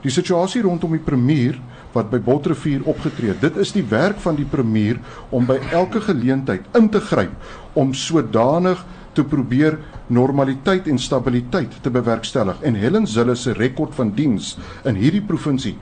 Die 0.00 0.10
situasie 0.10 0.62
rondom 0.62 0.90
die 0.90 1.04
premier 1.04 1.60
wat 1.92 2.10
by 2.10 2.18
Botrefuur 2.18 2.80
opgetree 2.84 3.28
het, 3.28 3.40
dit 3.40 3.56
is 3.56 3.72
die 3.72 3.84
werk 3.84 4.16
van 4.18 4.34
die 4.34 4.44
premier 4.44 4.98
om 5.30 5.46
by 5.46 5.58
elke 5.72 6.00
geleentheid 6.00 6.62
in 6.74 6.88
te 6.88 7.00
gryp 7.00 7.32
om 7.72 7.94
sodanig 7.94 8.84
te 9.12 9.24
probeer 9.24 9.78
normaliteit 10.06 10.88
en 10.88 10.98
stabiliteit 10.98 11.82
te 11.82 11.90
bewerkstellig 11.90 12.62
en 12.62 12.74
Helen 12.74 13.06
Zille 13.06 13.34
se 13.34 13.52
rekord 13.52 13.94
van 13.94 14.14
diens 14.14 14.58
in 14.84 14.94
hierdie 14.94 15.22
provinsie 15.22 15.76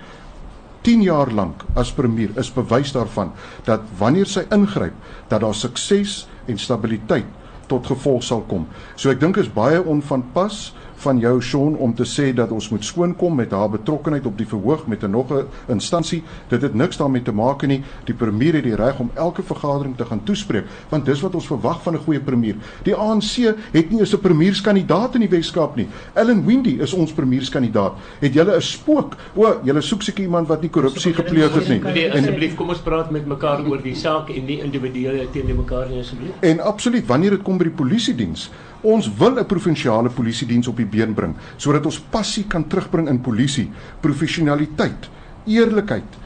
10 0.86 1.02
jaar 1.04 1.30
lank 1.32 1.64
as 1.76 1.92
premier 1.92 2.32
is 2.40 2.52
bewys 2.52 2.92
daarvan 2.96 3.34
dat 3.66 3.84
wanneer 3.98 4.28
sy 4.28 4.46
ingryp 4.54 4.94
dat 5.28 5.42
daar 5.44 5.54
sukses 5.54 6.24
en 6.48 6.58
stabiliteit 6.58 7.28
tot 7.70 7.86
gevolg 7.86 8.24
sal 8.26 8.42
kom. 8.50 8.66
So 8.96 9.12
ek 9.12 9.20
dink 9.22 9.38
is 9.38 9.50
baie 9.52 9.78
onvanpas 9.82 10.70
van 11.00 11.18
jou 11.18 11.42
Sean 11.42 11.76
om 11.76 11.94
te 11.94 12.04
sê 12.04 12.30
dat 12.34 12.50
ons 12.50 12.68
moet 12.68 12.84
skoonkom 12.84 13.34
met 13.34 13.50
haar 13.50 13.70
betrokkeheid 13.70 14.26
op 14.26 14.38
die 14.38 14.46
verhoog 14.46 14.86
met 14.86 15.02
'n 15.02 15.10
nog 15.10 15.32
'n 15.32 15.46
instansie. 15.68 16.22
Dit 16.48 16.62
het 16.62 16.74
niks 16.74 16.96
daarmee 16.96 17.22
te 17.22 17.32
maak 17.32 17.66
nie. 17.66 17.82
Die 18.04 18.14
premier 18.14 18.54
het 18.54 18.64
die 18.64 18.74
reg 18.74 18.98
om 18.98 19.10
elke 19.14 19.42
vergadering 19.42 19.96
te 19.96 20.04
gaan 20.04 20.22
toespreek, 20.24 20.64
want 20.88 21.04
dis 21.04 21.20
wat 21.20 21.34
ons 21.34 21.46
verwag 21.46 21.82
van 21.82 21.94
'n 21.94 22.04
goeie 22.04 22.20
premier. 22.20 22.54
Die 22.82 22.94
ANC 22.94 23.54
het 23.72 23.90
nie 23.90 24.00
eens 24.00 24.14
'n 24.14 24.20
premierskandidaat 24.20 25.14
in 25.14 25.20
die 25.20 25.28
Wes-Kaap 25.28 25.76
nie. 25.76 25.88
Ellen 26.12 26.46
Windy 26.46 26.76
is 26.80 26.92
ons 26.92 27.12
premierskandidaat. 27.12 27.92
Het 28.18 28.32
julle 28.32 28.56
'n 28.56 28.62
spook? 28.62 29.16
O, 29.34 29.60
julle 29.64 29.80
soek 29.80 30.02
seker 30.02 30.22
iemand 30.22 30.48
wat 30.48 30.60
nie 30.60 30.70
korrupsie 30.70 31.14
gepleeg 31.14 31.54
het 31.54 31.68
nie. 31.68 31.80
Nee, 31.80 32.12
asseblief, 32.12 32.54
kom 32.54 32.68
ons 32.68 32.78
praat 32.78 33.10
met 33.10 33.26
mekaar 33.26 33.66
oor 33.68 33.82
die 33.82 33.94
saak 33.94 34.28
en 34.28 34.44
nie 34.44 34.62
individuele 34.62 35.30
teenoor 35.30 35.56
mekaar 35.56 35.88
nie 35.88 36.00
asseblief. 36.00 36.30
En 36.40 36.60
absoluut, 36.60 37.06
wanneer 37.06 37.30
dit 37.30 37.42
kom 37.42 37.58
by 37.58 37.64
die 37.64 37.72
polisie 37.72 38.14
diens, 38.14 38.50
Ons 38.82 39.10
wil 39.18 39.38
'n 39.38 39.46
provinsiale 39.46 40.08
polisie 40.08 40.46
diens 40.46 40.68
op 40.68 40.76
die 40.76 40.86
been 40.86 41.14
bring 41.14 41.34
sodat 41.56 41.84
ons 41.86 42.00
passie 42.00 42.44
kan 42.48 42.66
terugbring 42.66 43.08
in 43.08 43.20
polisie, 43.20 43.70
professionaliteit, 44.00 45.10
eerlikheid, 45.46 46.16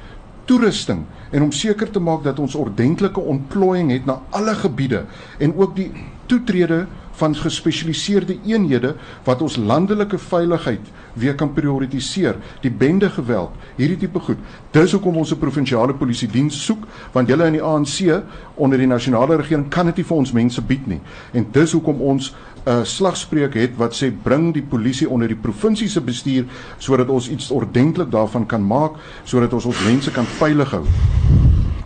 toerusting 0.44 1.04
en 1.30 1.42
om 1.42 1.52
seker 1.52 1.90
te 1.90 2.00
maak 2.00 2.22
dat 2.22 2.38
ons 2.38 2.54
ordentlike 2.54 3.20
ontplooiing 3.20 3.90
het 3.90 4.06
na 4.06 4.20
alle 4.30 4.54
gebiede 4.54 5.04
en 5.38 5.54
ook 5.56 5.76
die 5.76 5.90
toetrede 6.26 6.86
van 7.14 7.34
gespesialiseerde 7.34 8.38
eenhede 8.46 8.94
wat 9.24 9.42
ons 9.42 9.56
landelike 9.56 10.18
veiligheid 10.18 10.92
weer 11.14 11.34
kan 11.34 11.52
prioritiseer, 11.54 12.36
die 12.62 12.70
bende 12.70 13.10
geweld, 13.10 13.50
hierdie 13.76 13.98
tipe 13.98 14.20
goed. 14.20 14.40
Dis 14.74 14.92
hoekom 14.92 15.16
ons 15.16 15.32
'n 15.32 15.38
provinsiale 15.38 15.94
polisie 15.94 16.28
diens 16.28 16.64
soek, 16.64 16.86
want 17.12 17.28
julle 17.28 17.46
in 17.46 17.52
die 17.52 17.62
ANC 17.62 18.22
onder 18.54 18.78
die 18.78 18.86
nasionale 18.86 19.36
regering 19.36 19.68
kan 19.68 19.86
dit 19.86 19.96
nie 19.96 20.04
vir 20.04 20.16
ons 20.16 20.32
mense 20.32 20.62
bied 20.62 20.86
nie. 20.86 21.00
En 21.32 21.46
dis 21.52 21.72
hoekom 21.72 22.00
ons 22.00 22.34
'n 22.64 22.70
uh, 22.70 22.84
slagspreuk 22.84 23.54
het 23.54 23.76
wat 23.76 23.92
sê 23.92 24.10
bring 24.22 24.52
die 24.54 24.62
polisie 24.62 25.08
onder 25.08 25.28
die 25.28 25.36
provinsie 25.36 25.88
se 25.88 26.00
bestuur 26.00 26.44
sodat 26.78 27.08
ons 27.08 27.28
iets 27.28 27.50
ordentlik 27.50 28.10
daarvan 28.10 28.46
kan 28.46 28.66
maak 28.66 28.92
sodat 29.24 29.52
ons 29.52 29.64
ons 29.64 29.84
mense 29.84 30.10
kan 30.10 30.24
veilig 30.24 30.70
hou. 30.70 30.84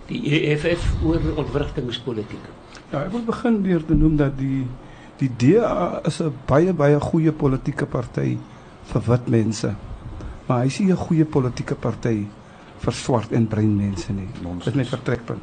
Die 0.06 0.22
EFF 0.30 1.02
oor 1.04 1.20
ontwrigtingspolitiek. 1.36 2.44
Ja, 2.92 3.02
ek 3.04 3.10
wil 3.12 3.24
begin 3.26 3.62
deur 3.62 3.84
te 3.84 3.94
noem 3.94 4.16
dat 4.16 4.38
die 4.38 4.64
die 5.18 5.30
DA 5.36 6.00
is 6.06 6.20
'n 6.22 6.32
baie 6.46 6.72
baie 6.72 7.00
goeie 7.00 7.32
politieke 7.32 7.86
party 7.86 8.38
vir 8.92 9.02
wit 9.06 9.28
mense. 9.28 9.74
Maar 10.46 10.60
hy 10.60 10.66
is 10.66 10.78
nie 10.78 10.92
'n 10.92 10.96
goeie 10.96 11.24
politieke 11.24 11.74
party 11.74 12.26
vir 12.78 12.92
swart 12.92 13.32
en 13.32 13.46
bruin 13.46 13.76
mense 13.76 14.12
nie. 14.12 14.28
Dit 14.58 14.66
is 14.66 14.74
my 14.74 14.84
vertrekpunt. 14.84 15.42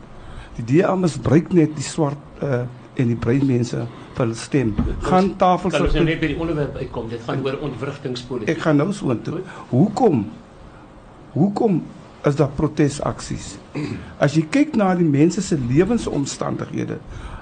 Die 0.55 0.63
DA 0.63 0.95
misbruik 0.95 1.53
net 1.53 1.76
die 1.76 1.84
swart 1.84 2.17
uh, 2.43 2.63
en 2.95 3.07
die 3.11 3.17
bruin 3.19 3.45
mense 3.45 3.82
vir 4.15 4.23
hulle 4.23 4.38
stem. 4.39 4.76
Gaan 5.01 5.36
tafels 5.36 5.73
Kan 5.73 5.88
ons 5.89 5.93
nou 5.93 6.05
net 6.07 6.21
by 6.21 6.28
die 6.32 6.39
onderwerp 6.39 6.76
uitkom? 6.80 7.09
Dit 7.09 7.21
gaan 7.28 7.43
oor 7.43 7.59
ontwrigtingspolitiek. 7.67 8.55
Ek 8.55 8.63
gaan 8.63 8.78
nou 8.78 8.93
so 8.93 9.11
intoe. 9.11 9.41
Hoekom? 9.73 10.26
Hoekom 11.36 11.84
is 12.26 12.36
daar 12.39 12.53
protesaksies? 12.55 13.57
As 14.17 14.38
jy 14.39 14.45
kyk 14.49 14.76
na 14.80 14.93
die 14.95 15.07
mense 15.07 15.43
se 15.43 15.57
lewensomstandighede, 15.59 16.97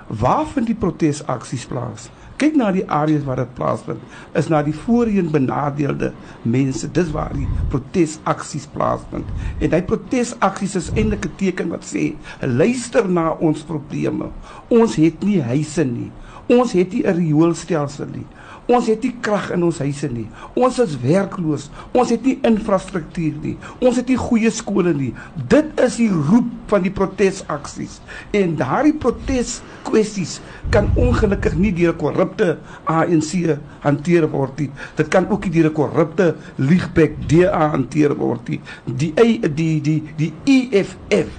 waar 0.08 0.48
vind 0.50 0.68
die 0.68 0.80
protesaksies 0.80 1.68
plaas? 1.70 2.10
Kyk 2.38 2.56
na 2.60 2.72
die 2.72 2.86
areas 2.92 3.24
waar 3.24 3.42
dit 3.42 3.54
plaasvind. 3.58 4.02
Is 4.38 4.50
na 4.52 4.64
die 4.64 4.76
voorheen 4.76 5.32
benadeelde 5.32 6.12
mense. 6.42 6.90
Dis 6.92 7.12
waar 7.12 7.34
die 7.34 7.48
protesaksies 7.70 8.68
plaasvind. 8.74 9.30
En 9.60 9.70
daai 9.70 9.84
protesaksies 9.84 10.76
is 10.76 10.92
eintlik 10.96 11.26
'n 11.26 11.36
teken 11.38 11.70
wat 11.70 11.86
sê 11.86 12.14
luister 12.42 13.10
na 13.10 13.32
ons 13.40 13.64
probleme. 13.64 14.30
Ons 14.70 14.96
het 14.96 15.24
nie 15.24 15.42
huise 15.42 15.84
nie. 15.84 16.12
Ons 16.48 16.74
het 16.74 16.94
nie 16.94 17.06
'n 17.08 17.16
rioolstelsel 17.16 18.08
nie 18.12 18.28
Ons 18.72 18.88
het 18.88 19.04
nie 19.04 19.12
krag 19.24 19.50
in 19.52 19.64
ons 19.68 19.80
huise 19.84 20.08
nie. 20.08 20.26
Ons 20.56 20.78
is 20.80 20.96
werkloos. 21.02 21.66
Ons 21.92 22.14
het 22.14 22.24
nie 22.24 22.38
infrastruktuur 22.48 23.36
nie. 23.44 23.56
Ons 23.84 24.00
het 24.00 24.08
nie 24.08 24.20
goeie 24.20 24.52
skole 24.56 24.94
nie. 24.96 25.12
Dit 25.52 25.74
is 25.84 25.98
die 26.00 26.10
roep 26.12 26.48
van 26.72 26.86
die 26.86 26.94
protesaksies. 26.96 28.00
En 28.32 28.56
daardie 28.60 28.96
protes 28.96 29.58
kwessies 29.88 30.38
kan 30.72 30.88
ongelukkig 30.96 31.58
nie 31.60 31.74
deur 31.76 31.94
'n 31.94 32.00
korrupte 32.00 32.58
ANC 32.88 33.60
hanteer 33.84 34.30
word 34.32 34.60
nie. 34.60 34.72
Dit 34.96 35.08
kan 35.08 35.28
ook 35.30 35.44
nie 35.44 35.52
deur 35.52 35.70
'n 35.70 35.74
korrupte 35.74 36.36
Liegbek 36.58 37.28
DA 37.28 37.70
hanteer 37.70 38.16
word 38.16 38.50
nie. 38.50 38.62
Die 38.86 39.14
die 39.14 39.82
die 39.82 40.04
die 40.16 40.34
EFF 40.46 41.30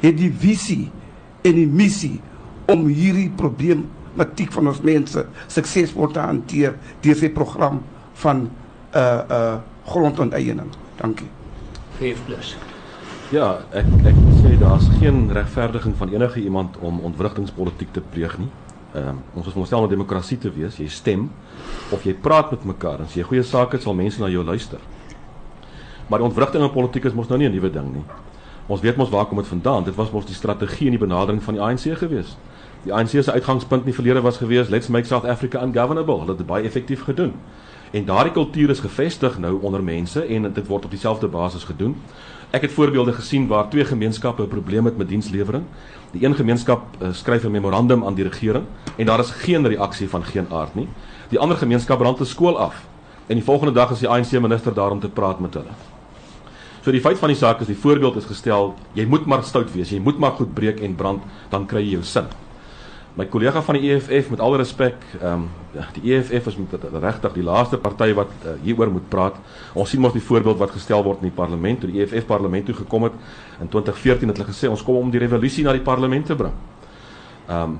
het 0.00 0.16
die 0.16 0.32
visie 0.32 0.90
en 1.42 1.54
die 1.54 1.66
missie 1.66 2.20
om 2.66 2.86
hierdie 2.86 3.30
probleem 3.30 3.86
matiek 4.14 4.52
van 4.52 4.68
ons 4.68 4.80
mense 4.80 5.26
suksesvol 5.46 6.10
te 6.12 6.20
hanteer 6.20 6.76
deur 7.00 7.16
sy 7.16 7.28
program 7.28 7.82
van 8.22 8.48
uh 8.94 9.22
uh 9.30 9.58
grondonteiening. 9.88 10.68
Dankie. 11.00 11.28
5 11.98 12.24
plus. 12.26 12.56
Ja, 13.32 13.58
ek 13.72 13.86
ek 14.08 14.18
sê 14.42 14.54
daar's 14.60 14.88
geen 15.00 15.32
regverdiging 15.32 15.96
van 15.96 16.08
enige 16.12 16.40
iemand 16.40 16.76
om 16.80 17.00
ontwrigtingspolitiek 17.00 17.92
te 17.92 18.00
pleeg 18.00 18.38
nie. 18.38 18.50
Ehm 18.94 19.08
um, 19.08 19.18
ons 19.34 19.46
is 19.46 19.52
veronderstel 19.52 19.78
om 19.78 19.86
'n 19.86 19.90
demokrasie 19.90 20.38
te 20.38 20.52
wees. 20.52 20.76
Jy 20.76 20.88
stem 20.88 21.30
of 21.90 22.04
jy 22.04 22.14
praat 22.14 22.50
met 22.50 22.64
mekaar 22.64 22.98
en 22.98 23.04
as 23.04 23.14
jy 23.14 23.22
goeie 23.22 23.42
sake 23.42 23.76
het, 23.76 23.82
sal 23.82 23.94
mense 23.94 24.20
na 24.20 24.28
jou 24.28 24.44
luister. 24.44 24.78
Maar 26.08 26.20
ontwrigting 26.20 26.62
in 26.62 26.72
politiek 26.72 27.04
is 27.04 27.12
mos 27.12 27.28
nou 27.28 27.38
nie 27.38 27.48
'n 27.48 27.52
nuwe 27.52 27.70
ding 27.70 27.92
nie. 27.94 28.04
Ons 28.66 28.80
weet 28.80 28.96
mos 28.96 29.08
waar 29.08 29.26
kom 29.26 29.36
dit 29.36 29.46
vandaan. 29.46 29.84
Dit 29.84 29.94
was 29.94 30.10
mos 30.10 30.26
die 30.26 30.34
strategie 30.34 30.86
en 30.86 30.96
die 30.96 31.06
benadering 31.06 31.42
van 31.42 31.54
die 31.54 31.62
ANC 31.62 31.98
geweest. 31.98 32.36
Die 32.84 32.92
ANC 32.94 33.08
se 33.08 33.32
uitgangspunt 33.32 33.80
in 33.80 33.90
die 33.90 33.94
verlede 33.94 34.20
was 34.20 34.36
gewees, 34.36 34.68
let's 34.68 34.88
make 34.88 35.06
South 35.06 35.24
Africa 35.24 35.62
ungovernable. 35.62 36.20
Hulle 36.20 36.36
het 36.36 36.46
baie 36.46 36.64
effektief 36.64 37.02
gedoen. 37.02 37.32
En 37.90 38.04
daardie 38.04 38.32
kultuur 38.32 38.70
is 38.70 38.80
gevestig 38.80 39.38
nou 39.38 39.58
onder 39.62 39.82
mense 39.82 40.22
en 40.22 40.52
dit 40.52 40.66
word 40.66 40.84
op 40.84 40.90
dieselfde 40.90 41.28
basis 41.28 41.64
gedoen. 41.64 41.96
Ek 42.50 42.62
het 42.62 42.72
voorbeelde 42.72 43.12
gesien 43.12 43.46
waar 43.46 43.68
twee 43.68 43.84
gemeenskappe 43.84 44.42
'n 44.42 44.48
probleem 44.48 44.84
het 44.84 44.96
met 44.96 45.08
dienslewering. 45.08 45.64
Die 46.12 46.24
een 46.24 46.34
gemeenskap 46.34 46.82
uh, 47.02 47.08
skryf 47.12 47.44
'n 47.44 47.50
memorandum 47.50 48.04
aan 48.04 48.14
die 48.14 48.24
regering 48.24 48.64
en 48.96 49.06
daar 49.06 49.18
is 49.18 49.30
geen 49.30 49.68
reaksie 49.68 50.08
van 50.08 50.24
geen 50.24 50.46
aard 50.50 50.74
nie. 50.74 50.88
Die 51.28 51.38
ander 51.38 51.56
gemeenskap 51.56 51.98
brand 51.98 52.20
'n 52.20 52.24
skool 52.24 52.58
af. 52.58 52.86
En 53.26 53.34
die 53.34 53.44
volgende 53.44 53.72
dag 53.72 53.90
is 53.90 53.98
die 53.98 54.08
ANC 54.08 54.30
minister 54.30 54.74
daar 54.74 54.90
om 54.90 55.00
te 55.00 55.08
praat 55.08 55.40
met 55.40 55.54
hulle. 55.54 55.74
So 56.82 56.90
die 56.90 57.00
feit 57.00 57.18
van 57.18 57.28
die 57.28 57.36
saak 57.36 57.60
is 57.60 57.66
die 57.66 57.76
voorbeeld 57.76 58.16
is 58.16 58.24
gestel, 58.24 58.74
jy 58.92 59.04
moet 59.06 59.26
maar 59.26 59.42
stout 59.42 59.72
wees, 59.72 59.90
jy 59.90 60.00
moet 60.00 60.18
maar 60.18 60.32
goed 60.32 60.54
breek 60.54 60.80
en 60.80 60.94
brand, 60.94 61.22
dan 61.48 61.66
kry 61.66 61.80
jy 61.80 61.90
jou 61.90 62.02
sin 62.02 62.24
my 63.18 63.26
kollega 63.26 63.62
van 63.66 63.74
die 63.78 63.90
EFF 63.90 64.30
met 64.30 64.40
alle 64.40 64.60
respek, 64.60 65.02
ehm 65.18 65.48
um, 65.48 65.48
die 65.94 66.14
EFF 66.14 66.46
is 66.50 66.56
met 66.58 66.74
regtig 67.02 67.34
die 67.34 67.42
laaste 67.46 67.78
party 67.78 68.12
wat 68.16 68.30
uh, 68.46 68.54
hieroor 68.62 68.90
moet 68.90 69.08
praat. 69.10 69.36
Ons 69.74 69.92
sien 69.92 70.00
mos 70.00 70.14
die 70.14 70.22
voorbeeld 70.22 70.58
wat 70.58 70.72
gestel 70.74 71.02
word 71.06 71.22
in 71.22 71.28
die 71.28 71.34
parlement 71.34 71.80
toe 71.82 71.90
die 71.90 72.00
EFF 72.02 72.26
parlement 72.26 72.66
toe 72.66 72.74
gekom 72.78 73.06
het 73.06 73.18
in 73.60 73.68
2014 73.68 74.32
het 74.32 74.40
hulle 74.40 74.48
gesê 74.48 74.70
ons 74.70 74.82
kom 74.82 74.96
om 75.02 75.10
die 75.10 75.22
revolusie 75.22 75.64
na 75.66 75.74
die 75.74 75.84
parlement 75.84 76.26
te 76.26 76.38
bring. 76.38 76.54
Ehm 77.48 77.62
um, 77.62 77.78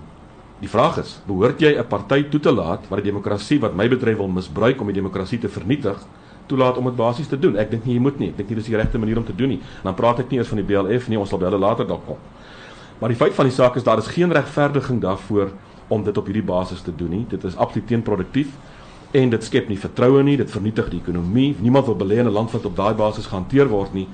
die 0.58 0.70
vraag 0.70 0.96
is, 0.98 1.20
behoort 1.26 1.60
jy 1.62 1.70
'n 1.78 1.86
party 1.86 2.24
toe 2.30 2.40
te 2.40 2.52
laat 2.52 2.88
wat 2.90 2.98
die 2.98 3.10
demokrasie 3.10 3.60
wat 3.62 3.76
my 3.78 3.88
betref 3.88 4.16
wil 4.18 4.28
misbruik 4.28 4.80
om 4.80 4.86
die 4.90 5.00
demokrasie 5.00 5.38
te 5.38 5.48
vernietig? 5.48 5.98
toelaat 6.48 6.76
om 6.76 6.84
dit 6.84 6.96
basies 6.96 7.28
te 7.28 7.38
doen. 7.38 7.56
Ek 7.60 7.70
dink 7.70 7.84
nie 7.84 7.94
jy 7.94 8.00
moet 8.00 8.18
nie. 8.18 8.30
Ek 8.32 8.36
dink 8.40 8.48
nie 8.48 8.56
dis 8.56 8.70
die 8.70 8.76
regte 8.76 8.98
manier 8.98 9.18
om 9.20 9.24
te 9.24 9.36
doen 9.36 9.48
nie. 9.48 9.58
En 9.58 9.90
dan 9.90 9.94
praat 9.94 10.20
ek 10.24 10.30
nie 10.30 10.38
eers 10.40 10.48
van 10.48 10.62
die 10.62 10.64
BLF 10.64 11.08
nie, 11.08 11.18
ons 11.20 11.28
sal 11.28 11.38
by 11.38 11.44
hulle 11.50 11.60
later 11.60 11.84
dalk 11.88 12.06
kom. 12.06 12.16
Maar 12.98 13.12
die 13.12 13.18
feit 13.18 13.34
van 13.34 13.46
die 13.46 13.54
saak 13.54 13.76
is 13.76 13.86
daar 13.86 13.98
is 13.98 14.10
geen 14.14 14.32
regverdiging 14.32 15.00
daarvoor 15.00 15.52
om 15.88 16.04
dit 16.04 16.16
op 16.16 16.26
hierdie 16.26 16.44
basis 16.44 16.80
te 16.80 16.94
doen 16.94 17.10
nie. 17.10 17.26
Dit 17.28 17.44
is 17.44 17.56
absoluut 17.56 17.86
teenproduktief 17.86 18.48
en 19.10 19.30
dit 19.30 19.44
skep 19.44 19.68
nie 19.68 19.78
vertroue 19.78 20.22
nie, 20.22 20.36
dit 20.36 20.50
vernietig 20.50 20.90
die 20.92 21.00
ekonomie. 21.00 21.56
Niemand 21.60 21.86
wil 21.86 21.96
belê 21.96 22.18
in 22.18 22.26
'n 22.26 22.32
land 22.32 22.50
wat 22.50 22.64
op 22.64 22.76
daai 22.76 22.94
basis 22.94 23.26
gehanteer 23.26 23.68
word 23.68 23.94
nie. 23.94 24.08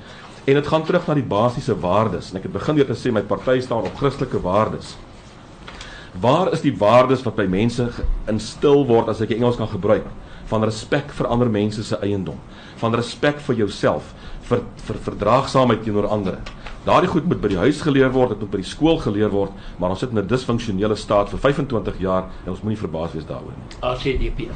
En 0.44 0.54
dit 0.54 0.66
gaan 0.66 0.84
terug 0.84 1.06
na 1.06 1.14
die 1.14 1.22
basiese 1.22 1.80
waardes. 1.80 2.30
En 2.30 2.36
ek 2.36 2.42
het 2.42 2.52
begin 2.52 2.76
deur 2.76 2.86
te 2.86 2.94
sê 2.94 3.12
my 3.12 3.22
party 3.22 3.60
staan 3.60 3.78
op 3.78 3.96
Christelike 3.96 4.40
waardes. 4.40 4.96
Waar 6.20 6.52
is 6.52 6.60
die 6.60 6.76
waardes 6.76 7.22
wat 7.22 7.36
by 7.36 7.46
mense 7.46 7.88
instil 8.30 8.86
word 8.86 9.08
as 9.08 9.20
ek 9.20 9.30
Engels 9.30 9.56
kan 9.56 9.68
gebruik 9.68 10.04
van 10.46 10.64
respek 10.64 11.10
vir 11.10 11.26
ander 11.26 11.50
mense 11.50 11.84
se 11.84 11.96
eiendom, 11.96 12.36
van 12.76 12.94
respek 12.94 13.40
vir 13.40 13.56
jouself, 13.56 14.12
vir 14.48 14.60
vir 14.86 15.00
verdraagsaamheid 15.08 15.82
teenoor 15.84 16.06
ander. 16.12 16.38
Daardie 16.84 17.08
goed 17.08 17.24
moet 17.24 17.40
by 17.40 17.48
die 17.48 17.60
huis 17.62 17.80
geleer 17.80 18.10
word, 18.12 18.34
dit 18.34 18.40
moet 18.44 18.50
by 18.52 18.58
die 18.60 18.68
skool 18.68 18.98
geleer 19.00 19.30
word, 19.32 19.52
maar 19.80 19.94
ons 19.94 20.02
sit 20.04 20.10
in 20.12 20.18
'n 20.18 20.26
disfunksionele 20.28 20.96
staat 20.96 21.30
vir 21.30 21.38
25 21.38 21.98
jaar 21.98 22.28
en 22.44 22.50
ons 22.52 22.60
moenie 22.60 22.80
verbaas 22.80 23.12
wees 23.14 23.24
daaroor 23.24 23.54
nie. 23.56 23.68
ACDP. 23.80 24.50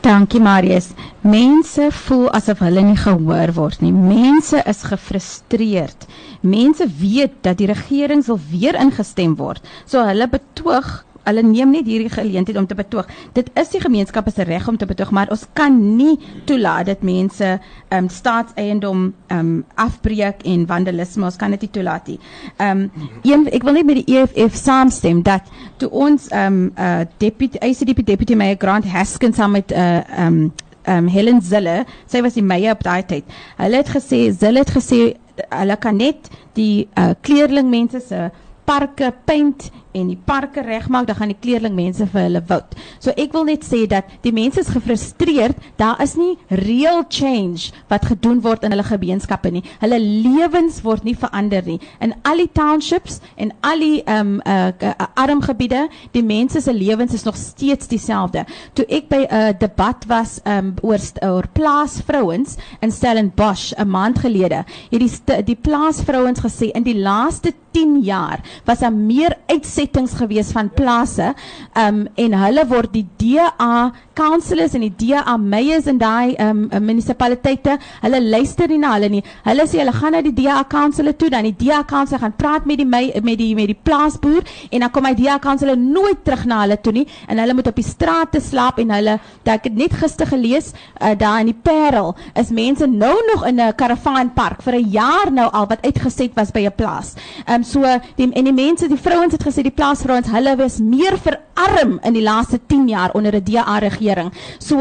Dankie 0.00 0.40
Marius. 0.40 0.94
Mense 1.20 1.90
voel 1.92 2.30
asof 2.30 2.58
hulle 2.58 2.82
nie 2.82 2.96
gehoor 2.96 3.52
word 3.52 3.82
nie. 3.82 3.92
Mense 3.92 4.62
is 4.66 4.82
gefrustreerd. 4.82 6.06
Mense 6.40 6.86
weet 7.00 7.42
dat 7.42 7.58
die 7.58 7.66
regering 7.66 8.24
sal 8.24 8.38
weer 8.50 8.74
ingestem 8.74 9.36
word. 9.36 9.60
So 9.84 10.04
hulle 10.04 10.28
betoog 10.28 11.04
hulle 11.24 11.42
neem 11.42 11.70
net 11.74 11.88
hierdie 11.88 12.10
geleentheid 12.12 12.58
om 12.58 12.66
te 12.66 12.76
betoog. 12.78 13.08
Dit 13.36 13.50
is 13.60 13.72
die 13.74 13.80
gemeenskap 13.80 14.28
se 14.32 14.44
reg 14.48 14.68
om 14.68 14.76
te 14.76 14.86
betoog, 14.86 15.10
maar 15.10 15.30
ons 15.30 15.46
kan 15.58 15.76
nie 15.96 16.18
toelaat 16.48 16.86
dat 16.86 17.02
mense 17.06 17.44
ehm 17.44 18.04
um, 18.04 18.08
staatseiendom 18.08 19.04
ehm 19.28 19.38
um, 19.38 19.64
afbreek 19.74 20.44
en 20.44 20.66
vandalisme. 20.66 21.24
Ons 21.24 21.36
kan 21.36 21.50
dit 21.50 21.66
nie 21.66 21.70
toelaat 21.70 22.06
nie. 22.06 22.18
Ehm 22.56 22.86
um, 22.86 23.10
een 23.22 23.46
ek 23.52 23.66
wil 23.66 23.78
net 23.78 23.86
met 23.86 24.02
die 24.02 24.16
EFF 24.16 24.56
saamstem 24.56 25.22
dat 25.22 25.48
toe 25.76 25.90
ons 25.90 26.28
ehm 26.28 26.46
um, 26.46 26.72
uh 26.78 27.04
deputy 27.18 27.58
ICDP 27.58 28.04
deputy 28.06 28.34
mayor 28.34 28.56
Grant 28.58 28.86
Haskins 28.88 29.36
saam 29.36 29.50
met 29.50 29.70
'n 29.70 29.74
uh, 29.74 29.96
eh, 29.96 30.04
ehm 30.18 30.26
um, 30.26 30.52
ehm 30.82 30.96
um, 31.04 31.08
Helen 31.08 31.42
Zille, 31.42 31.84
sy 32.06 32.22
was 32.22 32.34
die 32.34 32.42
mayor 32.42 32.72
op 32.72 32.82
daai 32.82 33.02
tyd. 33.06 33.24
Hulle 33.56 33.76
het 33.76 33.88
gesê 33.88 34.30
Zille 34.32 34.58
het 34.58 34.70
gesê 34.70 35.16
hulle 35.48 35.76
kan 35.76 35.96
net 35.96 36.30
die 36.52 36.88
uh, 36.98 37.12
kleerling 37.20 37.70
mense 37.70 38.00
se 38.00 38.30
parke 38.64 39.12
paint 39.24 39.70
en 39.92 40.10
die 40.10 40.18
parke 40.24 40.62
regmaak, 40.62 41.06
dan 41.08 41.16
gaan 41.18 41.32
die 41.32 41.38
kleerling 41.40 41.74
mense 41.74 42.06
vir 42.12 42.26
hulle 42.26 42.42
vote. 42.46 42.78
So 43.02 43.14
ek 43.18 43.34
wil 43.34 43.46
net 43.48 43.64
sê 43.66 43.84
dat 43.90 44.08
die 44.24 44.32
mense 44.34 44.62
is 44.62 44.70
gefrustreerd, 44.72 45.58
daar 45.80 46.00
is 46.02 46.16
nie 46.18 46.36
real 46.62 47.02
change 47.08 47.70
wat 47.90 48.06
gedoen 48.10 48.40
word 48.44 48.64
in 48.66 48.74
hulle 48.74 48.86
gemeenskappe 48.86 49.50
nie. 49.52 49.64
Hulle 49.82 49.98
lewens 50.00 50.80
word 50.86 51.04
nie 51.04 51.16
verander 51.18 51.66
nie. 51.66 51.78
In 52.00 52.14
al 52.28 52.44
die 52.44 52.50
townships 52.54 53.20
en 53.36 53.54
al 53.66 53.84
die 53.84 54.00
ehm 54.04 54.18
um, 54.20 54.40
uh, 54.46 54.70
uh, 54.70 55.08
arm 55.20 55.42
gebiede, 55.44 55.86
die 56.14 56.24
mense 56.24 56.60
se 56.60 56.72
lewens 56.74 57.14
is 57.16 57.26
nog 57.26 57.36
steeds 57.36 57.88
dieselfde. 57.90 58.44
Toe 58.74 58.86
ek 58.88 59.08
by 59.10 59.22
'n 59.26 59.34
uh, 59.34 59.52
debat 59.58 60.04
was 60.08 60.40
ehm 60.44 60.72
um, 60.72 60.74
oor 60.82 61.00
oor 61.22 61.48
plaasvrouens 61.52 62.56
in 62.80 62.92
Stellenbosch 62.92 63.72
'n 63.76 63.88
maand 63.88 64.18
gelede, 64.18 64.64
het 64.90 65.00
die 65.00 65.44
die 65.44 65.56
plaasvrouens 65.56 66.40
gesê 66.40 66.70
in 66.74 66.82
die 66.82 66.98
laaste 66.98 67.52
10 67.72 68.00
jaar 68.02 68.40
was 68.64 68.78
daar 68.78 68.92
meer 68.92 69.36
uitse 69.46 69.79
besettings 69.80 70.14
gewees 70.14 70.52
van 70.52 70.70
plase. 70.70 71.32
Um 71.78 72.04
en 72.20 72.36
hulle 72.36 72.66
word 72.68 72.92
die 72.92 73.06
DA 73.16 73.90
councillors 74.20 74.74
en 74.76 74.84
die 74.84 74.92
DA 75.00 75.36
mayors 75.40 75.88
in 75.90 75.98
daai 76.00 76.36
um 76.44 76.66
munisipaliteite, 76.84 77.78
hulle 78.04 78.20
luister 78.20 78.68
nie 78.68 78.80
na 78.82 78.94
hulle 78.96 79.10
nie. 79.16 79.22
Hulle 79.46 79.66
sê 79.70 79.80
hulle 79.80 79.94
gaan 79.96 80.16
na 80.16 80.22
die 80.24 80.34
DA 80.36 80.60
councillor 80.68 81.16
toe, 81.16 81.30
dan 81.32 81.48
die 81.48 81.56
DA 81.56 81.82
councillor 81.88 82.24
gaan 82.24 82.36
praat 82.36 82.66
met 82.68 82.80
die 82.80 82.88
met 82.88 83.38
die 83.38 83.54
met 83.54 83.70
die 83.70 83.78
plaasboer 83.88 84.44
en 84.70 84.84
dan 84.84 84.92
kom 84.94 85.08
hy 85.08 85.14
DA 85.18 85.38
councillor 85.42 85.78
nooit 85.78 86.24
terug 86.24 86.44
na 86.50 86.62
hulle 86.64 86.78
toe 86.80 86.92
nie 86.92 87.06
en 87.28 87.40
hulle 87.40 87.56
moet 87.56 87.70
op 87.70 87.78
die 87.80 87.86
strate 87.86 88.40
slaap 88.44 88.80
en 88.82 88.92
hulle 88.94 89.16
dat 89.46 89.60
ek 89.60 89.72
net 89.76 89.94
gister 90.02 90.28
gelees 90.28 90.72
uh, 90.72 91.14
daar 91.18 91.40
in 91.44 91.52
die 91.52 91.56
Parel 91.56 92.14
is 92.38 92.52
mense 92.54 92.86
nou 92.86 93.14
nog 93.32 93.46
in 93.48 93.60
'n 93.60 93.74
karavaanpark 93.76 94.62
vir 94.62 94.74
'n 94.80 94.90
jaar 94.90 95.32
nou 95.32 95.48
al 95.52 95.66
wat 95.66 95.84
uitgeset 95.84 96.34
was 96.34 96.50
by 96.50 96.66
'n 96.66 96.76
plaas. 96.76 97.14
Um 97.48 97.64
so 97.64 97.80
die 98.16 98.28
en 98.32 98.44
die 98.44 98.52
mense, 98.52 98.88
die 98.88 98.96
vrouens 98.96 99.32
het 99.32 99.44
gesê 99.44 99.62
die 99.62 99.74
plaasvrouens, 99.74 100.30
hulle 100.30 100.56
was 100.56 100.78
meer 100.80 101.16
verarm 101.18 101.98
in 102.04 102.12
die 102.12 102.22
laaste 102.22 102.60
10 102.66 102.88
jaar 102.88 103.10
onder 103.14 103.34
'n 103.34 103.44
DA 103.44 103.78
regering. 103.78 104.09
So 104.58 104.80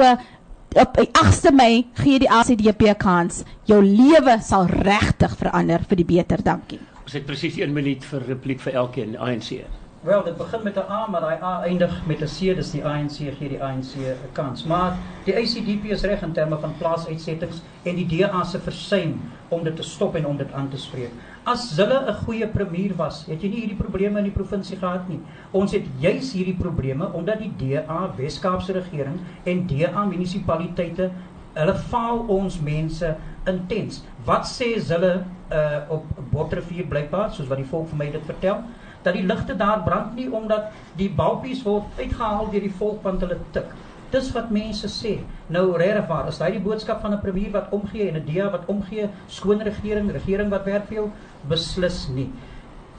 op 0.75 0.97
8de 0.97 1.51
Mei 1.51 1.87
gee 1.93 2.19
die 2.19 2.29
ACDP 2.29 2.93
kans. 2.97 3.43
Jou 3.65 3.81
lewe 3.83 4.37
sal 4.41 4.65
regtig 4.67 5.35
verander 5.37 5.83
vir 5.89 5.97
die 5.97 6.05
beter. 6.05 6.43
Dankie. 6.43 6.79
Ons 7.03 7.13
het 7.17 7.25
presies 7.25 7.57
1 7.57 7.73
minuut 7.73 8.03
vir 8.05 8.25
repliek 8.27 8.59
vir 8.61 8.73
elkeen 8.73 9.17
ANC. 9.17 9.63
Wel, 10.01 10.23
dit 10.23 10.37
begin 10.37 10.63
met 10.63 10.75
'n 10.75 10.85
A, 10.89 11.07
maar 11.07 11.21
daai 11.21 11.41
A 11.41 11.61
eindig 11.63 12.05
met 12.05 12.21
'n 12.21 12.25
C, 12.25 12.55
dis 12.55 12.71
die 12.71 12.85
ANC 12.85 13.17
gee 13.37 13.49
die 13.49 13.63
ANC 13.63 13.95
'n 13.95 14.31
kans. 14.31 14.63
Maar 14.63 14.95
die 15.23 15.35
ACDP 15.35 15.85
is 15.91 16.01
reg 16.01 16.21
in 16.21 16.31
terme 16.31 16.57
van 16.57 16.77
plaasuitsettings 16.77 17.61
en 17.83 17.95
die 17.95 18.05
DA 18.05 18.43
se 18.43 18.59
versuim 18.59 19.21
om 19.47 19.63
dit 19.63 19.75
te 19.75 19.83
stop 19.83 20.15
en 20.15 20.25
om 20.25 20.37
dit 20.37 20.51
aan 20.51 20.69
te 20.69 20.77
spreek. 20.77 21.11
As 21.49 21.61
hulle 21.77 21.97
'n 22.05 22.13
goeie 22.25 22.47
premier 22.47 22.91
was, 22.97 23.25
het 23.25 23.41
jy 23.41 23.49
nie 23.49 23.61
hierdie 23.61 23.77
probleme 23.77 24.19
in 24.19 24.27
die 24.27 24.35
provinsie 24.35 24.77
gehad 24.77 25.07
nie. 25.09 25.19
Ons 25.51 25.71
het 25.71 25.85
juis 25.97 26.33
hierdie 26.33 26.57
probleme 26.59 27.07
omdat 27.19 27.39
die 27.41 27.53
DA 27.61 28.13
Wes-Kaapse 28.17 28.75
regering 28.77 29.17
en 29.45 29.65
DA 29.67 30.03
munisipaliteite 30.05 31.09
hulle 31.55 31.75
faal 31.89 32.21
ons 32.27 32.59
mense 32.61 33.15
intens. 33.47 34.03
Wat 34.25 34.45
sê 34.45 34.75
hulle 34.91 35.13
uh, 35.51 35.79
op 35.89 36.05
Botterrivier 36.31 36.85
blykbaar 36.85 37.33
soos 37.33 37.49
wat 37.49 37.57
die 37.57 37.71
volk 37.71 37.89
vir 37.89 37.97
my 38.03 38.11
dit 38.11 38.29
vertel? 38.29 38.61
dat 39.01 39.13
die 39.13 39.23
ligte 39.23 39.55
daar 39.55 39.83
brand 39.83 40.15
nie 40.15 40.27
omdat 40.31 40.71
die 40.99 41.09
balpies 41.09 41.63
word 41.63 41.83
uitgehaal 41.97 42.49
deur 42.51 42.65
die 42.65 42.77
volk 42.81 43.03
want 43.03 43.23
hulle 43.23 43.37
tik. 43.55 43.71
Dis 44.09 44.31
wat 44.33 44.49
mense 44.49 44.89
sê. 44.89 45.19
Nou 45.53 45.67
waar, 46.09 46.27
is 46.27 46.37
daai 46.37 46.51
die 46.51 46.63
boodskap 46.63 47.01
van 47.01 47.13
'n 47.13 47.21
premier 47.21 47.51
wat 47.51 47.69
omgee 47.71 48.07
en 48.09 48.15
'n 48.17 48.25
DA 48.25 48.49
wat 48.49 48.65
omgee, 48.65 49.09
skoon 49.27 49.61
regering, 49.61 50.11
regering 50.11 50.49
wat 50.49 50.65
werk 50.65 50.87
vir 50.87 50.95
jou? 50.95 51.09
Beslis 51.47 52.07
nie. 52.13 52.29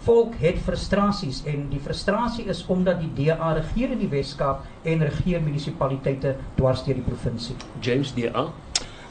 Volk 0.04 0.34
het 0.40 0.58
frustrasies 0.64 1.42
en 1.44 1.66
die 1.68 1.80
frustrasie 1.80 2.46
is 2.48 2.64
omdat 2.72 3.00
die 3.00 3.10
DA 3.18 3.52
regeer 3.52 3.90
in 3.92 3.98
die 3.98 4.08
Wes-Kaap 4.08 4.64
en 4.82 5.04
regeer 5.04 5.42
munisipaliteite 5.44 6.36
dwars 6.56 6.84
deur 6.84 6.96
die 6.96 7.04
provinsie. 7.04 7.56
James 7.80 8.14
DA. 8.16 8.46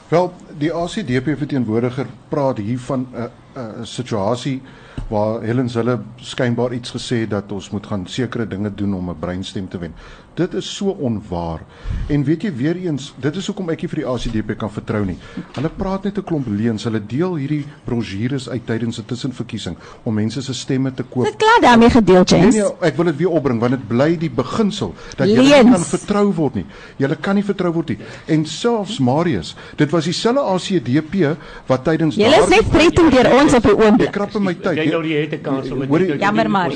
Wel, 0.10 0.32
die 0.58 0.72
ACDP 0.74 1.36
verteenwoordiger 1.38 2.08
praat 2.30 2.58
hier 2.58 2.80
van 2.80 3.06
'n 3.12 3.16
uh, 3.16 3.24
'n 3.56 3.60
uh, 3.60 3.86
situasie 3.86 4.62
waar 5.10 5.42
Helen 5.42 5.70
hulle 5.74 6.00
skynbaar 6.16 6.74
iets 6.74 6.92
gesê 6.92 7.28
dat 7.28 7.52
ons 7.52 7.70
moet 7.70 7.86
gaan 7.86 8.08
sekere 8.08 8.48
dinge 8.48 8.74
doen 8.74 8.94
om 8.94 9.10
'n 9.10 9.20
breinstem 9.20 9.68
te 9.68 9.78
wen. 9.78 9.94
Dit 10.40 10.54
is 10.56 10.68
so 10.76 10.94
onwaar. 11.04 11.60
En 12.08 12.24
weet 12.24 12.46
jy 12.48 12.52
weer 12.56 12.78
eens, 12.86 13.10
dit 13.20 13.36
is 13.36 13.48
hoekom 13.52 13.70
ek 13.74 13.82
nie 13.84 13.90
vir 13.92 14.00
die 14.00 14.06
ACDP 14.08 14.54
kan 14.62 14.72
vertrou 14.72 15.02
nie. 15.06 15.18
Hulle 15.58 15.70
praat 15.76 16.06
net 16.08 16.18
'n 16.18 16.24
klomp 16.24 16.48
leuns. 16.48 16.86
Hulle 16.88 17.02
deel 17.06 17.36
hierdie 17.36 17.66
brosjures 17.84 18.48
uit 18.50 18.66
tydens 18.66 19.00
'n 19.00 19.06
tussenverkiesing 19.06 19.76
om 20.04 20.14
mense 20.14 20.42
se 20.42 20.54
stemme 20.54 20.94
te 20.94 21.04
koop. 21.04 21.26
Dit 21.26 21.36
klaar 21.36 21.60
daarmee 21.62 21.90
gedeel, 21.90 22.24
James. 22.24 22.56
Nee, 22.56 22.64
nee, 22.64 22.72
ek 22.82 22.96
wil 22.96 23.06
dit 23.06 23.18
weer 23.18 23.30
opbring 23.30 23.60
want 23.60 23.72
dit 23.72 23.88
bly 23.88 24.18
die 24.18 24.30
beginsel 24.30 24.94
dat 25.18 25.28
jy 25.28 25.42
nie 25.42 25.72
kan 25.72 25.84
vertrou 25.84 26.34
word 26.34 26.56
nie. 26.56 26.66
Jy 26.98 27.16
kan 27.20 27.36
nie 27.36 27.44
vertrou 27.44 27.74
word 27.74 27.90
nie. 27.90 27.98
En 28.28 28.46
selfs 28.46 29.00
Marius, 29.00 29.56
dit 29.76 29.92
was 29.92 30.06
dieselfde 30.06 30.42
ACDP 30.42 31.36
wat 31.68 31.84
tydens 31.84 32.16
Julle 32.16 32.40
is 32.44 32.48
net 32.50 32.72
threatened 32.72 33.12
deur 33.12 33.42
ons 33.42 33.54
op 33.54 33.64
die 33.64 33.72
Ek 33.72 33.84
oomblik. 33.84 34.12
krap 34.12 34.36
in 34.36 34.44
my 34.44 34.54
tyd. 34.54 34.78
Jy 34.78 34.90
nou 34.90 35.04
die 35.04 35.16
het 35.16 35.34
'n 35.34 35.42
kans 35.42 35.72
om 35.72 35.80
dit 35.80 35.90
jy- 35.90 35.98
te 35.98 36.08
doen. 36.08 36.20
Jammer, 36.20 36.50
maar- 36.50 36.70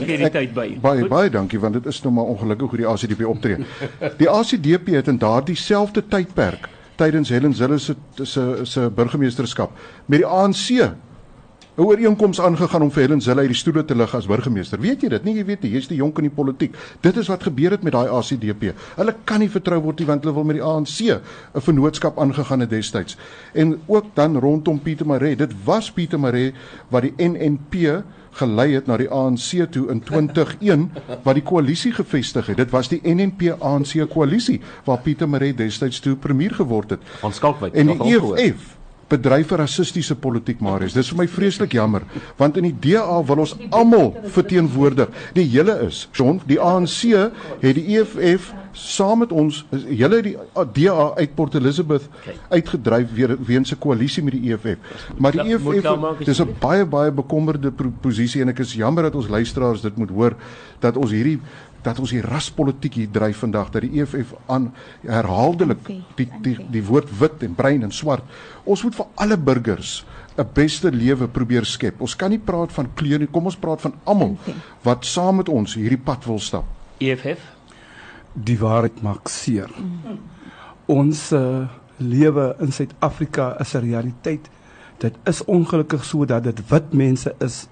by. 0.53 0.77
Baie 0.81 1.07
baie 1.07 1.29
dankie 1.29 1.59
want 1.59 1.73
dit 1.73 1.85
is 1.85 2.01
nou 2.03 2.13
maar 2.13 2.25
ongelukkig 2.25 2.69
hoe 2.69 2.77
die 2.77 2.87
ACDP 2.87 3.25
optree. 3.25 3.52
Die 4.17 4.29
ACDP 4.29 4.87
het 4.87 5.07
in 5.07 5.17
daardie 5.17 5.55
selfde 5.55 6.03
tydperk 6.07 6.69
tydens 6.95 7.29
Helen 7.29 7.53
Zille 7.53 7.79
se 7.79 7.95
se 8.23 8.43
se 8.63 8.89
burgemeesterskap 8.89 9.71
met 10.05 10.21
die 10.21 10.27
ANC 10.27 10.93
'n 11.73 11.81
ooreenkoms 11.81 12.41
aangegaan 12.41 12.81
om 12.81 12.91
vir 12.91 13.01
Helen 13.01 13.21
Zille 13.21 13.39
uit 13.41 13.49
die 13.49 13.57
stoele 13.57 13.85
te 13.85 13.95
lig 13.95 14.15
as 14.15 14.27
burgemeester. 14.29 14.79
Weet 14.79 15.01
jy 15.01 15.09
dit? 15.09 15.23
Nee, 15.23 15.33
jy 15.33 15.45
weet 15.45 15.61
nie, 15.61 15.71
jy's 15.71 15.87
te 15.87 15.95
jonk 15.95 16.17
in 16.17 16.27
die 16.27 16.35
politiek. 16.35 16.75
Dit 17.01 17.17
is 17.17 17.27
wat 17.27 17.43
gebeur 17.43 17.71
het 17.71 17.83
met 17.83 17.93
daai 17.93 18.09
ACDP. 18.13 18.75
Hulle 18.95 19.15
kan 19.25 19.39
nie 19.39 19.49
vertrou 19.49 19.81
word 19.81 19.99
nie 19.99 20.05
want 20.05 20.23
hulle 20.23 20.35
wil 20.35 20.43
met 20.43 20.55
die 20.55 20.63
ANC 20.63 20.99
'n 21.09 21.61
vennootskap 21.61 22.19
aangegaan 22.19 22.59
het 22.59 22.69
destyds. 22.69 23.17
En 23.53 23.81
ook 23.87 24.05
dan 24.13 24.37
rondom 24.37 24.79
Pieter 24.79 25.05
Maree. 25.05 25.35
Dit 25.35 25.51
was 25.63 25.91
Pieter 25.91 26.19
Maree 26.19 26.53
wat 26.89 27.01
die 27.01 27.13
NNP 27.17 28.03
gelei 28.33 28.73
het 28.73 28.87
na 28.89 28.97
die 28.97 29.09
ANC 29.09 29.71
toe 29.71 29.87
in 29.91 30.01
2001 30.03 30.91
wat 31.23 31.37
die 31.37 31.43
koalisie 31.43 31.93
gevestig 31.93 32.51
het. 32.51 32.57
Dit 32.57 32.71
was 32.73 32.89
die 32.91 33.01
NNP 33.03 33.55
ANC 33.59 33.95
koalisie 34.09 34.61
waar 34.85 35.01
Pieter 35.01 35.29
Maree 35.29 35.53
destyds 35.53 35.99
toe 35.99 36.15
premier 36.15 36.53
geword 36.53 36.97
het. 36.97 37.03
Van 37.19 37.33
Skalkwyk. 37.33 37.73
En 37.73 37.87
die. 37.87 38.01
EFF 38.13 38.82
bedryf 39.13 39.51
'n 39.51 39.61
rassistiese 39.61 40.15
politiek 40.15 40.59
Marius. 40.61 40.93
Dis 40.93 41.09
vir 41.09 41.17
my 41.23 41.27
vreeslik 41.27 41.73
jammer 41.73 42.01
want 42.37 42.57
in 42.57 42.63
die 42.63 42.75
DA 42.93 43.21
wil 43.23 43.43
ons 43.45 43.55
almal 43.69 44.13
verteenwoordig. 44.25 45.09
Die 45.33 45.45
hele 45.45 45.79
is, 45.87 46.07
John, 46.13 46.41
die 46.47 46.59
ANC 46.59 47.01
het 47.61 47.75
die 47.75 47.97
EFF 47.99 48.53
saam 48.73 49.19
met 49.19 49.31
ons 49.31 49.65
het 49.71 50.23
die 50.23 50.37
DA 50.73 51.11
uit 51.15 51.35
Port 51.35 51.53
Elizabeth 51.55 52.07
uitgedryf 52.49 53.13
weer 53.13 53.37
weens 53.45 53.71
'n 53.71 53.77
koalisie 53.79 54.23
met 54.23 54.33
die 54.33 54.51
EFF. 54.51 54.77
Maar 55.17 55.31
die 55.31 55.43
Moet- 55.43 55.63
moet 55.63 55.81
klaar 55.81 55.99
maak, 55.99 56.19
EFF 56.19 56.25
dis 56.25 56.39
'n 56.41 56.55
baie 56.59 56.85
baie 56.85 57.11
bekommerde 57.11 57.71
posisie 58.01 58.41
en 58.41 58.49
ek 58.49 58.59
is 58.59 58.73
jammer 58.73 59.03
dat 59.03 59.15
ons 59.15 59.27
luisteraars 59.27 59.81
dit 59.81 59.97
moet 59.97 60.09
hoor 60.09 60.33
dat 60.79 60.97
ons 60.97 61.11
hierdie 61.11 61.39
dat 61.83 61.99
ons 61.99 62.13
die 62.15 62.21
raspolitiek 62.21 62.93
hier 62.93 63.11
dryf 63.11 63.43
vandag 63.43 63.69
dat 63.71 63.85
die 63.85 64.01
EFF 64.01 64.33
aan 64.45 64.71
herhaaldelik 65.01 65.87
die 66.17 66.29
die 66.41 66.57
die 66.71 66.83
woord 66.83 67.09
wit 67.19 67.43
en 67.43 67.55
bruin 67.55 67.83
en 67.83 67.91
swart. 67.91 68.23
Ons 68.63 68.83
moet 68.83 68.95
vir 68.95 69.07
alle 69.15 69.37
burgers 69.37 70.05
'n 70.37 70.47
beste 70.53 70.91
lewe 70.91 71.27
probeer 71.27 71.65
skep. 71.65 72.01
Ons 72.01 72.15
kan 72.15 72.29
nie 72.29 72.39
praat 72.39 72.71
van 72.71 72.89
kleur 72.95 73.19
nie. 73.19 73.27
Kom 73.27 73.45
ons 73.45 73.57
praat 73.57 73.81
van 73.81 73.93
almal 74.03 74.37
wat 74.83 75.05
saam 75.05 75.35
met 75.35 75.49
ons 75.49 75.75
hierdie 75.75 76.01
pad 76.03 76.25
wil 76.25 76.39
stap. 76.39 76.65
EFF. 76.99 77.39
die 78.33 78.57
waarheid 78.57 79.01
maak 79.05 79.29
seer. 79.29 79.69
Ons 80.89 81.31
uh, 81.31 81.67
lewe 82.01 82.55
in 82.59 82.71
Suid-Afrika 82.73 83.53
is 83.61 83.75
'n 83.75 83.85
realiteit. 83.85 84.49
Dit 84.97 85.13
is 85.25 85.45
ongelukkig 85.45 86.03
so 86.05 86.25
dat 86.25 86.43
dit 86.43 86.69
wit 86.69 86.93
mense 86.93 87.35
is 87.39 87.67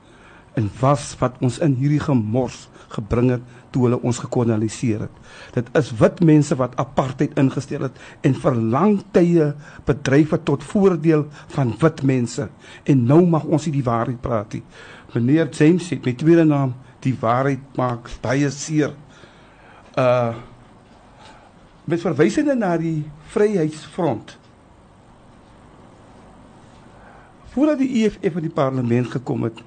en 0.54 0.70
was 0.80 1.16
wat 1.20 1.36
ons 1.40 1.60
in 1.60 1.76
hierdie 1.80 2.00
gemors 2.00 2.70
gebring 2.88 3.30
het 3.30 3.42
toe 3.72 3.86
hulle 3.88 4.00
ons 4.04 4.20
gekoloniseer 4.20 5.06
het. 5.06 5.20
Dit 5.56 5.70
is 5.80 5.92
wit 6.00 6.20
mense 6.28 6.56
wat 6.60 6.76
apartheid 6.82 7.38
ingestel 7.40 7.88
het 7.88 8.00
en 8.28 8.36
vir 8.44 8.60
lang 8.76 9.00
tye 9.16 9.52
bedryf 9.88 10.36
het 10.36 10.46
tot 10.46 10.64
voordeel 10.64 11.26
van 11.56 11.74
wit 11.82 12.04
mense. 12.04 12.48
En 12.84 13.06
nou 13.08 13.22
mag 13.28 13.48
ons 13.48 13.68
nie 13.68 13.78
die 13.80 13.88
waarheid 13.88 14.22
praat 14.22 14.58
nie. 14.58 14.64
Meneer 15.14 15.50
James 15.50 15.88
sê 15.88 16.00
met 16.04 16.20
tweede 16.20 16.46
naam 16.48 16.76
die 17.04 17.16
waarheid 17.20 17.64
maak 17.80 18.12
baie 18.24 18.52
seer. 18.52 18.96
Uh 19.98 20.34
met 21.92 22.00
verwysende 22.00 22.54
na 22.56 22.76
die 22.78 23.02
Vryheidsfront. 23.34 24.36
Voordat 27.52 27.82
die 27.82 28.04
EFF 28.04 28.38
in 28.38 28.46
die 28.46 28.54
parlement 28.54 29.10
gekom 29.12 29.44
het, 29.44 29.58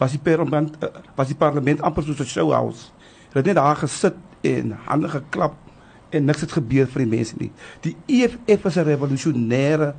was 0.00 0.16
die 0.16 0.22
parlement 0.24 0.72
uh, 0.82 0.88
was 1.14 1.28
die 1.30 1.36
parlement 1.38 1.82
amper 1.86 2.02
soos 2.02 2.24
'n 2.24 2.32
showhouse. 2.32 2.88
Hulle 3.30 3.42
het 3.44 3.46
net 3.46 3.58
daar 3.60 3.76
gesit 3.76 4.16
en 4.46 4.72
hande 4.86 5.08
geklap 5.08 5.54
en 6.10 6.24
niks 6.26 6.40
het 6.40 6.52
gebeur 6.52 6.88
vir 6.90 7.04
die 7.04 7.10
mense 7.10 7.36
nie. 7.38 7.52
Die 7.84 7.96
EFF 8.06 8.64
is 8.66 8.76
'n 8.76 8.88
revolusionêre 8.88 9.94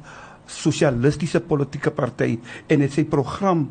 sosialistiese 0.46 1.40
politieke 1.40 1.92
party 1.92 2.40
en 2.68 2.82
het 2.82 2.92
sy 2.92 3.04
program 3.04 3.70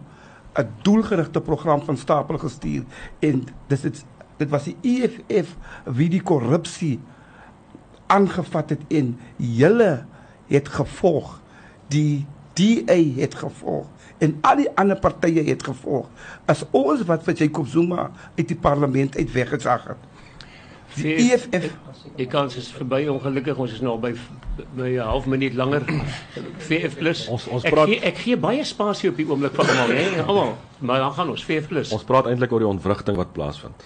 'n 0.58 0.68
doelgerigte 0.82 1.40
program 1.40 1.82
van 1.82 1.96
stapel 1.96 2.38
gestuur 2.38 2.84
en 3.20 3.44
dis 3.68 3.80
dit 3.80 4.04
dit 4.36 4.48
was 4.48 4.64
die 4.64 4.76
EFF 4.82 5.56
wie 5.84 6.08
die 6.08 6.22
korrupsie 6.22 6.98
aangevat 8.06 8.70
het 8.70 8.80
en 8.88 9.18
julle 9.36 10.04
het 10.46 10.68
gevolg 10.68 11.40
die 11.88 12.26
DA 12.54 12.98
het 13.20 13.34
gevolg 13.34 13.86
en 14.20 14.38
al 14.46 14.56
die 14.56 14.68
ander 14.76 14.96
partye 15.00 15.42
het 15.46 15.62
gevolg 15.66 16.06
as 16.46 16.64
ons 16.70 17.02
wat 17.08 17.24
vir 17.24 17.34
Jacob 17.34 17.66
Zuma 17.68 18.10
uit 18.38 18.48
die 18.48 18.56
parlement 18.56 19.16
uit 19.16 19.32
weggesag 19.32 19.84
het 19.92 20.08
die 20.96 21.14
E 21.14 21.32
EFF 21.34 21.70
Die 22.16 22.26
kans 22.26 22.56
is 22.56 22.68
verby 22.72 23.06
ongelukkig. 23.08 23.56
Ons 23.62 23.72
is 23.76 23.80
nou 23.84 23.92
by 24.00 24.10
by 24.76 24.88
'n 24.96 25.04
half 25.04 25.26
minuut 25.26 25.54
langer. 25.54 25.82
VF 26.58 26.96
plus. 26.98 27.28
Ons- 27.28 27.46
ons 27.46 27.64
ek 27.64 27.72
praat- 27.72 27.88
gee 27.88 28.00
ek 28.00 28.16
gee 28.18 28.36
baie 28.36 28.64
spasie 28.64 29.08
op 29.10 29.16
die 29.16 29.26
oomblik 29.28 29.52
vir 29.54 29.68
almal, 29.68 29.88
hè? 29.96 30.22
Almal. 30.22 30.56
Maar 30.80 30.98
dan 30.98 31.12
gaan 31.12 31.30
ons 31.30 31.44
VF 31.44 31.68
plus. 31.68 31.92
Ons 31.92 32.02
praat 32.04 32.26
eintlik 32.26 32.52
oor 32.52 32.58
die 32.58 32.68
ontwrigting 32.68 33.16
wat 33.16 33.32
plaasvind. 33.32 33.84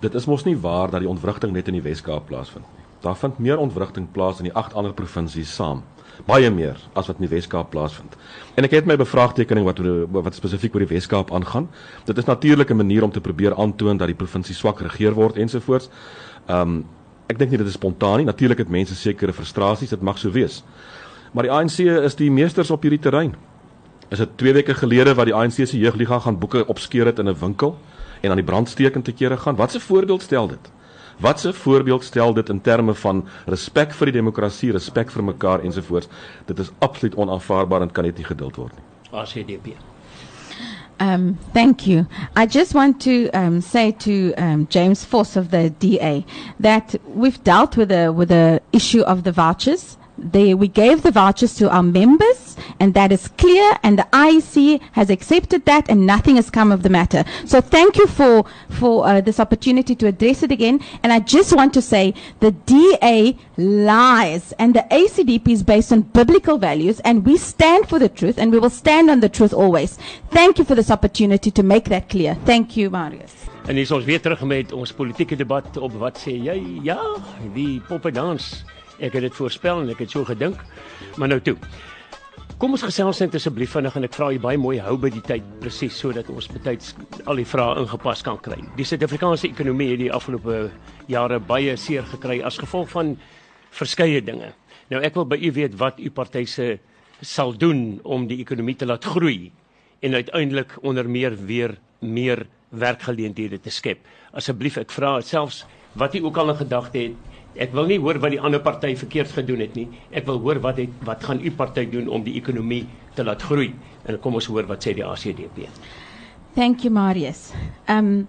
Dit 0.00 0.14
is 0.14 0.26
mos 0.26 0.44
nie 0.44 0.56
waar 0.58 0.90
dat 0.90 1.00
die 1.00 1.08
ontwrigting 1.08 1.52
net 1.52 1.68
in 1.68 1.74
die 1.74 1.82
Wes-Kaap 1.82 2.26
plaasvind 2.26 2.64
nie. 2.74 2.84
Daar 3.02 3.16
vind 3.16 3.38
meer 3.38 3.58
ontwrigting 3.58 4.08
plaas 4.12 4.38
in 4.38 4.44
die 4.44 4.54
agt 4.54 4.74
ander 4.74 4.92
provinsies 4.92 5.54
saam. 5.54 5.82
Baie 6.26 6.50
meer 6.50 6.76
as 6.94 7.06
wat 7.06 7.18
in 7.18 7.26
die 7.26 7.30
Wes-Kaap 7.32 7.70
plaasvind. 7.70 8.16
En 8.54 8.64
ek 8.64 8.70
het 8.70 8.86
my 8.86 8.96
bevraagtekening 8.96 9.64
wat 9.64 9.78
wat 10.12 10.34
spesifiek 10.34 10.74
oor 10.74 10.84
die 10.84 10.94
Wes-Kaap 10.94 11.32
aangaan. 11.32 11.68
Dit 12.04 12.18
is 12.18 12.24
natuurlik 12.24 12.70
'n 12.70 12.76
manier 12.76 13.02
om 13.02 13.10
te 13.10 13.20
probeer 13.20 13.54
aantoon 13.54 13.96
dat 13.96 14.06
die 14.06 14.16
provinsie 14.16 14.54
swak 14.54 14.78
geregeer 14.78 15.14
word 15.14 15.36
ensovoorts. 15.36 15.88
Um 16.48 16.84
ek 17.28 17.38
dink 17.38 17.50
nie 17.50 17.58
dit 17.58 17.66
is 17.66 17.72
spontaan 17.72 18.16
nie. 18.16 18.26
Natuurlik 18.26 18.58
het 18.58 18.68
mense 18.68 18.94
sekere 18.94 19.32
frustrasies, 19.32 19.88
dit 19.88 20.02
mag 20.02 20.18
so 20.18 20.30
wees. 20.30 20.62
Maar 21.32 21.42
die 21.42 21.52
ANC 21.52 21.78
is 21.78 22.14
die 22.14 22.30
meesters 22.30 22.70
op 22.70 22.82
hierdie 22.82 23.00
terrein. 23.00 23.34
Is 24.10 24.18
dit 24.18 24.36
2 24.36 24.52
weke 24.52 24.74
gelede 24.74 25.14
wat 25.14 25.24
die 25.30 25.34
ANC 25.34 25.66
se 25.66 25.78
jeugliga 25.78 26.18
gaan 26.18 26.38
boeke 26.38 26.66
opskeer 26.66 27.06
het 27.06 27.18
in 27.18 27.28
'n 27.28 27.38
winkel 27.40 27.78
en 28.20 28.30
aan 28.30 28.36
die 28.36 28.44
brandsteek 28.44 29.04
te 29.04 29.12
kere 29.12 29.36
gaan? 29.36 29.56
Wat 29.56 29.74
'n 29.74 29.80
voorbeeld 29.80 30.22
stel 30.22 30.48
dit? 30.48 30.72
Wat 31.20 31.44
'n 31.44 31.52
voorbeeld 31.52 32.04
stel 32.04 32.34
dit 32.34 32.48
in 32.48 32.60
terme 32.60 32.94
van 32.94 33.24
respek 33.46 33.92
vir 33.92 34.06
die 34.06 34.14
demokrasie, 34.14 34.72
respek 34.72 35.10
vir 35.10 35.24
mekaar 35.24 35.60
ensovoorts? 35.60 36.08
Dit 36.46 36.58
is 36.58 36.70
absoluut 36.78 37.14
onaanvaarbaar 37.14 37.80
en 37.80 37.92
kan 37.92 38.04
net 38.04 38.16
nie 38.16 38.26
geduld 38.26 38.56
word 38.56 38.72
nie. 38.72 39.20
ACDP. 39.20 39.76
Um, 41.00 41.38
thank 41.52 41.86
you. 41.86 42.06
I 42.36 42.46
just 42.46 42.74
want 42.74 43.00
to 43.02 43.28
um, 43.30 43.60
say 43.60 43.90
to 43.92 44.32
um, 44.34 44.66
James 44.70 45.04
Force 45.04 45.36
of 45.36 45.50
the 45.50 45.70
DA 45.70 46.24
that 46.60 46.94
we've 47.06 47.42
dealt 47.42 47.76
with 47.76 47.88
the 47.88 48.12
with 48.12 48.28
the 48.28 48.60
issue 48.70 49.02
of 49.02 49.22
the 49.22 49.32
vouchers. 49.32 49.96
They, 50.18 50.54
we 50.54 50.68
gave 50.68 51.02
the 51.02 51.10
vouchers 51.10 51.54
to 51.56 51.70
our 51.70 51.82
members, 51.82 52.56
and 52.78 52.94
that 52.94 53.12
is 53.12 53.28
clear. 53.28 53.76
And 53.82 53.98
the 53.98 54.06
IEC 54.12 54.80
has 54.92 55.10
accepted 55.10 55.64
that, 55.64 55.88
and 55.88 56.06
nothing 56.06 56.36
has 56.36 56.50
come 56.50 56.70
of 56.70 56.82
the 56.82 56.90
matter. 56.90 57.24
So 57.44 57.60
thank 57.60 57.96
you 57.96 58.06
for 58.06 58.44
for 58.68 59.06
uh, 59.06 59.20
this 59.20 59.40
opportunity 59.40 59.94
to 59.96 60.06
address 60.06 60.42
it 60.42 60.52
again. 60.52 60.80
And 61.02 61.12
I 61.12 61.20
just 61.20 61.54
want 61.54 61.74
to 61.74 61.82
say 61.82 62.14
the 62.40 62.52
DA 62.52 63.36
lies, 63.56 64.52
and 64.58 64.74
the 64.74 64.86
ACDP 64.90 65.48
is 65.48 65.62
based 65.62 65.92
on 65.92 66.02
biblical 66.02 66.58
values, 66.58 67.00
and 67.00 67.24
we 67.26 67.36
stand 67.36 67.88
for 67.88 67.98
the 67.98 68.08
truth, 68.08 68.38
and 68.38 68.52
we 68.52 68.58
will 68.58 68.70
stand 68.70 69.10
on 69.10 69.20
the 69.20 69.28
truth 69.28 69.52
always. 69.52 69.98
Thank 70.30 70.58
you 70.58 70.64
for 70.64 70.74
this 70.74 70.90
opportunity 70.90 71.50
to 71.50 71.62
make 71.62 71.86
that 71.86 72.08
clear. 72.08 72.36
Thank 72.44 72.76
you, 72.76 72.90
Marius. 72.90 73.42
En 73.66 73.74
hier 73.74 73.84
is 73.86 73.90
ons 73.94 74.04
weer 74.04 74.20
terug 74.20 74.40
met 74.42 74.72
ons 74.74 74.92
politieke 74.92 75.36
debat 75.38 75.76
op 75.78 75.92
wat 76.00 76.18
sê 76.18 76.32
jy? 76.34 76.56
Ja, 76.82 76.98
die 77.54 77.78
poppedans. 77.86 78.64
Ek 78.98 79.14
het 79.16 79.22
dit 79.28 79.34
voorspel 79.34 79.82
en 79.82 79.90
ek 79.94 80.04
het 80.04 80.10
so 80.10 80.24
gedink. 80.24 80.60
Maar 81.16 81.28
nou 81.28 81.40
toe. 81.40 81.56
Kom 82.62 82.76
ons 82.76 82.84
gesels 82.86 83.18
net 83.18 83.34
asseblief 83.34 83.72
vinnig 83.74 83.96
en 83.98 84.06
ek 84.06 84.14
vra 84.14 84.28
u 84.30 84.36
baie 84.38 84.58
mooi 84.60 84.76
hou 84.78 84.94
by 85.00 85.08
die 85.10 85.22
tyd 85.26 85.46
presies 85.58 85.96
sodat 85.98 86.28
ons 86.30 86.46
betyds 86.52 86.92
al 87.26 87.40
die 87.40 87.46
vrae 87.48 87.80
ingepas 87.80 88.22
kan 88.22 88.38
kry. 88.38 88.60
Die 88.78 88.86
Suid-Afrikaanse 88.86 89.48
ekonomie 89.48 89.88
het 89.90 89.98
die 90.04 90.12
afgelope 90.14 90.68
jare 91.10 91.40
baie 91.42 91.74
seer 91.80 92.06
gekry 92.12 92.38
as 92.46 92.60
gevolg 92.62 92.92
van 92.92 93.16
verskeie 93.74 94.22
dinge. 94.22 94.52
Nou 94.92 95.00
ek 95.02 95.18
wil 95.18 95.26
by 95.32 95.40
u 95.42 95.50
weet 95.56 95.74
wat 95.80 95.98
u 95.98 96.12
party 96.14 96.44
se 96.46 96.68
sal 97.18 97.50
doen 97.58 97.98
om 98.06 98.28
die 98.30 98.38
ekonomie 98.44 98.76
te 98.78 98.86
laat 98.86 99.10
groei 99.10 99.50
en 100.02 100.14
uiteindelik 100.14 100.76
onder 100.82 101.10
meer 101.10 101.34
weer 101.34 101.78
meer 101.98 102.46
werkgeleenthede 102.70 103.58
te 103.62 103.74
skep. 103.74 104.06
Asseblief 104.38 104.78
ek 104.78 104.94
vra 104.94 105.16
selfs 105.20 105.64
wat 105.98 106.14
u 106.14 106.22
ook 106.26 106.38
al 106.38 106.54
in 106.54 106.62
gedagte 106.62 107.06
het. 107.08 107.31
Ek 107.60 107.72
wil 107.76 107.88
nie 107.90 107.98
hoor 108.00 108.20
wat 108.22 108.32
die 108.32 108.40
ander 108.40 108.62
party 108.64 108.94
verkeerd 108.96 109.32
gedoen 109.36 109.60
het 109.60 109.74
nie. 109.76 109.88
Ek 110.10 110.26
wil 110.28 110.40
hoor 110.40 110.60
wat 110.64 110.78
het 110.80 110.92
wat 111.04 111.24
gaan 111.24 111.42
u 111.44 111.50
party 111.50 111.84
doen 111.90 112.08
om 112.08 112.24
die 112.24 112.36
ekonomie 112.40 112.86
te 113.16 113.24
laat 113.24 113.42
groei? 113.42 113.72
En 114.08 114.18
kom 114.20 114.38
ons 114.40 114.48
hoor 114.48 114.68
wat 114.70 114.84
sê 114.84 114.94
die 114.96 115.04
ACDP. 115.04 115.68
Thank 116.54 116.84
you, 116.84 116.92
Marius. 116.92 117.52
Um, 117.88 118.28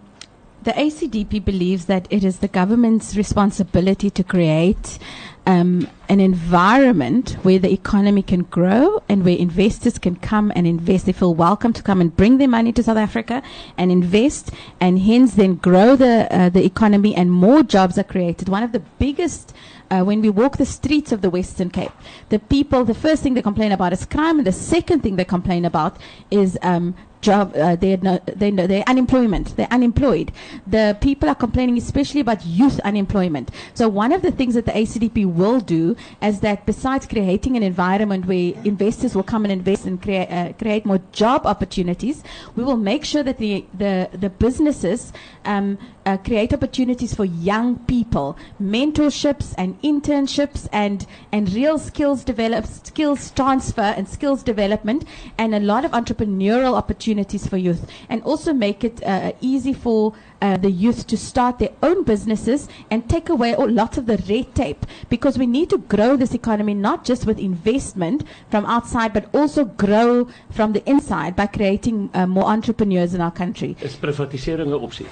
the 0.63 0.71
ACDP 0.71 1.43
believes 1.43 1.85
that 1.85 2.07
it 2.09 2.23
is 2.23 2.39
the 2.39 2.47
government's 2.47 3.15
responsibility 3.15 4.09
to 4.09 4.23
create 4.23 4.99
um, 5.45 5.89
an 6.07 6.19
environment 6.19 7.31
where 7.43 7.59
the 7.59 7.71
economy 7.71 8.21
can 8.21 8.43
grow 8.43 9.03
and 9.09 9.25
where 9.25 9.37
investors 9.37 9.97
can 9.97 10.15
come 10.15 10.51
and 10.55 10.65
invest. 10.65 11.05
They 11.05 11.11
feel 11.11 11.33
welcome 11.33 11.73
to 11.73 11.83
come 11.83 11.99
and 11.99 12.15
bring 12.15 12.37
their 12.37 12.47
money 12.47 12.71
to 12.73 12.83
South 12.83 12.97
Africa 12.97 13.43
and 13.77 13.91
invest, 13.91 14.51
and 14.79 14.99
hence 14.99 15.33
then 15.35 15.55
grow 15.55 15.95
the 15.95 16.27
uh, 16.31 16.49
the 16.49 16.63
economy 16.63 17.15
and 17.15 17.31
more 17.31 17.63
jobs 17.63 17.97
are 17.97 18.03
created. 18.03 18.47
One 18.47 18.63
of 18.63 18.71
the 18.71 18.83
biggest 18.99 19.53
uh, 19.91 20.03
when 20.03 20.21
we 20.21 20.29
walk 20.29 20.57
the 20.57 20.65
streets 20.65 21.11
of 21.11 21.21
the 21.21 21.29
Western 21.29 21.69
Cape, 21.69 21.91
the 22.29 22.39
people, 22.39 22.85
the 22.85 22.93
first 22.93 23.21
thing 23.21 23.33
they 23.33 23.41
complain 23.41 23.71
about 23.71 23.93
is 23.93 24.05
crime, 24.05 24.37
and 24.39 24.47
the 24.47 24.51
second 24.51 25.01
thing 25.01 25.17
they 25.17 25.25
complain 25.25 25.65
about 25.65 25.97
is 26.31 26.57
um, 26.61 26.95
job 27.23 27.55
uh, 27.55 27.75
they're, 27.75 27.97
no, 27.97 28.19
they 28.27 28.51
know 28.51 28.67
they're 28.67 28.83
unemployment 28.87 29.55
they're 29.55 29.71
unemployed. 29.71 30.31
The 30.67 30.97
people 31.01 31.29
are 31.29 31.35
complaining 31.35 31.77
especially 31.77 32.21
about 32.21 32.45
youth 32.45 32.79
unemployment. 32.81 33.49
So 33.73 33.87
one 33.87 34.11
of 34.11 34.21
the 34.21 34.31
things 34.31 34.53
that 34.55 34.65
the 34.65 34.71
ACDP 34.71 35.25
will 35.25 35.59
do 35.59 35.95
is 36.21 36.41
that 36.41 36.65
besides 36.65 37.07
creating 37.07 37.57
an 37.57 37.63
environment 37.63 38.25
where 38.25 38.53
investors 38.63 39.15
will 39.15 39.23
come 39.23 39.45
and 39.45 39.51
invest 39.51 39.85
and 39.85 40.01
create 40.01 40.29
uh, 40.29 40.53
create 40.53 40.85
more 40.85 41.01
job 41.11 41.45
opportunities 41.45 42.23
we 42.55 42.63
will 42.63 42.77
make 42.77 43.05
sure 43.05 43.23
that 43.23 43.37
the 43.37 43.65
the, 43.73 44.09
the 44.13 44.29
businesses 44.29 45.13
um, 45.45 45.77
uh, 46.05 46.17
create 46.17 46.53
opportunities 46.53 47.13
for 47.13 47.25
young 47.25 47.77
people. 47.79 48.37
Mentorships 48.61 49.53
and 49.57 49.81
internships 49.81 50.67
and 50.71 51.05
and 51.31 51.51
real 51.53 51.77
skills 51.79 52.23
develop 52.23 52.65
skills 52.65 53.31
transfer 53.31 53.81
and 53.81 54.07
skills 54.07 54.43
development 54.43 55.05
and 55.37 55.55
a 55.55 55.59
lot 55.59 55.85
of 55.85 55.91
entrepreneurial 55.91 56.75
opportunities 56.75 57.12
opportunities 57.13 57.47
for 57.47 57.57
youth 57.57 57.85
and 58.09 58.21
also 58.23 58.53
make 58.53 58.83
it 58.83 59.03
uh, 59.03 59.31
easy 59.41 59.73
for 59.73 60.13
uh, 60.41 60.57
the 60.57 60.69
youth 60.69 61.05
to 61.07 61.17
start 61.17 61.59
their 61.59 61.71
own 61.81 62.03
businesses 62.03 62.67
and 62.89 63.07
take 63.09 63.29
away 63.29 63.53
a 63.53 63.59
lot 63.59 63.97
of 63.97 64.05
the 64.05 64.17
red 64.29 64.53
tape 64.55 64.85
because 65.09 65.37
we 65.37 65.45
need 65.45 65.69
to 65.69 65.77
grow 65.77 66.17
this 66.17 66.33
economy 66.33 66.73
not 66.73 67.05
just 67.05 67.25
with 67.25 67.37
investment 67.37 68.23
from 68.49 68.65
outside 68.65 69.13
but 69.13 69.25
also 69.33 69.63
grow 69.65 70.27
from 70.49 70.73
the 70.73 70.83
inside 70.89 71.35
by 71.35 71.45
creating 71.45 72.09
uh, 72.13 72.25
more 72.25 72.45
entrepreneurs 72.45 73.13
in 73.13 73.21
our 73.21 73.31
country. 73.31 73.75
Is 73.81 73.95
privatisering 73.95 74.67
'n 74.67 74.79
opsie? 74.87 75.07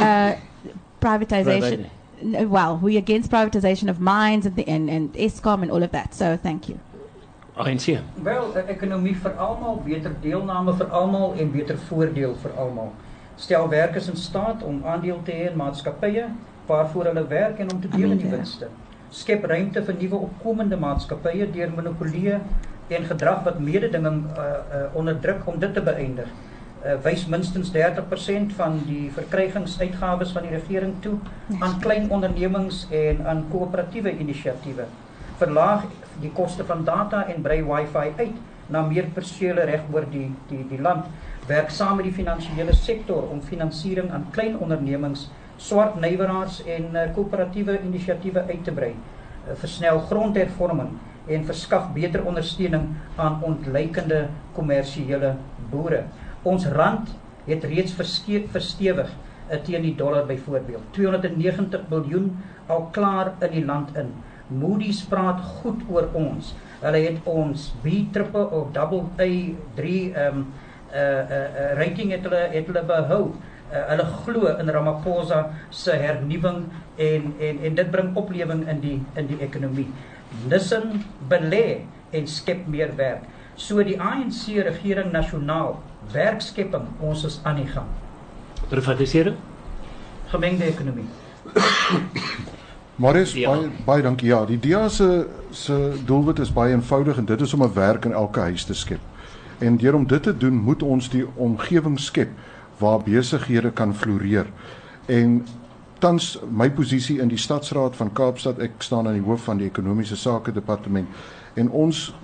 Uh, 0.00 0.34
privatization. 1.00 1.88
Well, 2.56 2.76
we're 2.82 2.98
against 2.98 3.30
privatization 3.30 3.88
of 3.88 3.98
mines 3.98 4.44
and, 4.46 4.54
the, 4.54 4.64
and, 4.68 4.90
and 4.90 5.14
ESCOM 5.14 5.62
and 5.62 5.70
all 5.70 5.82
of 5.82 5.90
that. 5.92 6.14
So 6.14 6.36
thank 6.36 6.68
you. 6.68 6.78
ANC. 7.66 7.98
Wel, 8.22 8.52
'n 8.54 8.68
ekonomie 8.68 9.16
vir 9.16 9.32
almal, 9.36 9.82
beter 9.84 10.12
deelname 10.20 10.74
vir 10.74 10.86
almal 10.86 11.34
en 11.38 11.52
beter 11.52 11.78
voordeel 11.88 12.36
vir 12.42 12.50
almal. 12.56 12.92
Stel 13.36 13.68
werkers 13.68 14.08
in 14.08 14.16
staat 14.16 14.62
om 14.62 14.82
aandeel 14.84 15.20
te 15.24 15.32
hê 15.32 15.50
in 15.50 15.56
maatskappye 15.56 16.24
waarvoor 16.66 17.04
hulle 17.04 17.26
werk 17.26 17.58
en 17.58 17.72
om 17.72 17.80
te 17.80 17.88
deel 17.88 18.10
in 18.10 18.18
die 18.18 18.30
winste. 18.30 18.68
Skep 19.10 19.44
ruimte 19.44 19.82
vir 19.84 19.94
nuwe 19.94 20.20
opkomende 20.26 20.76
maatskappye 20.76 21.50
deur 21.50 21.72
monopolie 21.74 22.36
en 22.88 23.04
gedrag 23.04 23.42
wat 23.46 23.58
mededinging 23.58 24.24
uh, 24.36 24.44
uh, 24.44 24.84
onderdruk 24.92 25.46
om 25.46 25.58
dit 25.58 25.74
te 25.74 25.82
beëindig. 25.82 26.30
Uh, 26.84 26.94
wys 27.04 27.26
minstens 27.26 27.72
30% 27.74 28.54
van 28.56 28.78
die 28.86 29.10
verkrygingsuitgawes 29.14 30.32
van 30.36 30.46
die 30.46 30.54
regering 30.54 30.94
toe 31.04 31.18
aan 31.58 31.78
klein 31.80 32.10
ondernemings 32.10 32.86
en 32.90 33.26
aan 33.26 33.44
koöperatiewe 33.50 34.14
inisiatiewe. 34.18 34.86
Verlaag 35.42 35.84
die 36.20 36.32
koste 36.36 36.64
van 36.64 36.84
data 36.84 37.24
en 37.28 37.42
brei 37.42 37.62
wifi 37.64 38.12
uit 38.18 38.38
na 38.70 38.82
meer 38.86 39.08
persele 39.14 39.64
reg 39.66 39.88
oor 39.92 40.06
die 40.10 40.28
die 40.48 40.64
die 40.70 40.80
land 40.80 41.08
werk 41.50 41.70
saam 41.74 41.96
met 41.98 42.06
die 42.06 42.14
finansiële 42.14 42.74
sektor 42.78 43.26
om 43.32 43.40
finansiering 43.42 44.10
aan 44.14 44.28
klein 44.34 44.58
ondernemings, 44.62 45.28
swart 45.60 45.96
nywerheids 46.00 46.60
en 46.76 46.92
uh, 46.94 47.06
koöperatiewe 47.16 47.78
inisiatiewe 47.86 48.44
uit 48.48 48.62
te 48.64 48.74
brei. 48.76 48.92
Uh, 48.92 49.56
versnel 49.62 49.98
grondhervorming 50.10 50.92
en 51.30 51.48
verskaf 51.48 51.90
beter 51.96 52.22
ondersteuning 52.26 52.86
aan 53.16 53.40
ontleikende 53.46 54.28
kommersiële 54.54 55.34
boere. 55.72 56.04
Ons 56.42 56.68
rand 56.76 57.10
het 57.48 57.66
reeds 57.66 57.96
verstewig 57.98 59.10
uh, 59.10 59.58
teen 59.66 59.82
die 59.88 59.96
dollar 59.98 60.26
byvoorbeeld. 60.30 60.92
290 60.96 61.88
miljard 61.90 62.30
al 62.70 62.88
klaar 62.94 63.34
in 63.40 63.56
die 63.58 63.64
land 63.66 63.96
in. 63.98 64.14
Moody's 64.50 65.02
praat 65.06 65.40
goed 65.60 65.82
oor 65.88 66.08
ons. 66.18 66.54
Hulle 66.80 67.00
het 67.04 67.28
ons 67.28 67.70
B 67.84 68.02
triple 68.14 68.48
of 68.56 68.72
double 68.76 69.06
A3 69.20 69.86
ehm 69.86 70.42
um, 70.42 70.44
uh 70.90 70.98
uh, 70.98 71.48
uh 71.62 71.72
rating 71.78 72.10
het 72.10 72.24
hulle 72.26 72.48
het 72.50 72.66
hulle 72.66 72.82
behou. 72.86 73.22
Uh, 73.70 73.82
hulle 73.92 74.06
glo 74.24 74.48
in 74.58 74.70
Ramaphosa 74.74 75.44
se 75.70 75.94
hernuwing 75.94 76.64
en 76.98 77.34
en 77.38 77.60
en 77.62 77.74
dit 77.74 77.90
bring 77.90 78.16
oplewing 78.16 78.66
in 78.68 78.80
die 78.80 78.98
in 79.14 79.30
die 79.30 79.38
ekonomie. 79.38 79.86
Listen, 80.48 81.04
belê 81.28 81.86
en 82.10 82.26
skep 82.26 82.66
meer 82.66 82.96
werk. 82.96 83.22
So 83.54 83.82
die 83.86 83.98
ANC 84.00 84.48
regering 84.66 85.12
nasionaal 85.12 85.78
werkskepping 86.12 86.88
ons 87.00 87.24
is 87.28 87.40
aan 87.44 87.60
die 87.62 87.68
gang. 87.70 87.90
Privatisering? 88.70 89.36
Gemengde 90.30 90.64
ekonomie. 90.64 91.06
Marius 93.00 93.32
ja. 93.32 93.48
baie 93.48 93.70
baie 93.84 94.02
dankie. 94.02 94.28
Ja, 94.28 94.44
die 94.44 94.58
DEA 94.60 94.88
se 94.88 95.26
se 95.50 95.92
doelwit 96.04 96.38
is 96.38 96.52
baie 96.52 96.74
eenvoudig 96.74 97.16
en 97.16 97.24
dit 97.24 97.40
is 97.40 97.54
om 97.54 97.62
'n 97.62 97.72
werk 97.74 98.04
in 98.04 98.12
elke 98.12 98.40
huis 98.40 98.64
te 98.64 98.74
skep. 98.74 99.00
En 99.58 99.76
deur 99.76 99.94
om 99.94 100.06
dit 100.06 100.22
te 100.22 100.36
doen, 100.36 100.54
moet 100.54 100.82
ons 100.82 101.08
die 101.08 101.26
omgewing 101.34 102.00
skep 102.00 102.28
waar 102.78 103.02
besighede 103.02 103.70
kan 103.70 103.94
floreer. 103.94 104.46
En 105.06 105.46
tans 105.98 106.40
my 106.50 106.70
posisie 106.70 107.20
in 107.20 107.28
die 107.28 107.38
stadsraad 107.38 107.96
van 107.96 108.12
Kaapstad, 108.12 108.58
ek 108.58 108.72
staan 108.78 109.06
aan 109.06 109.14
die 109.14 109.22
hoof 109.22 109.44
van 109.44 109.56
die 109.56 109.66
ekonomiese 109.66 110.16
sake 110.16 110.52
departement 110.52 111.08
en 111.54 111.70
ons 111.70 112.14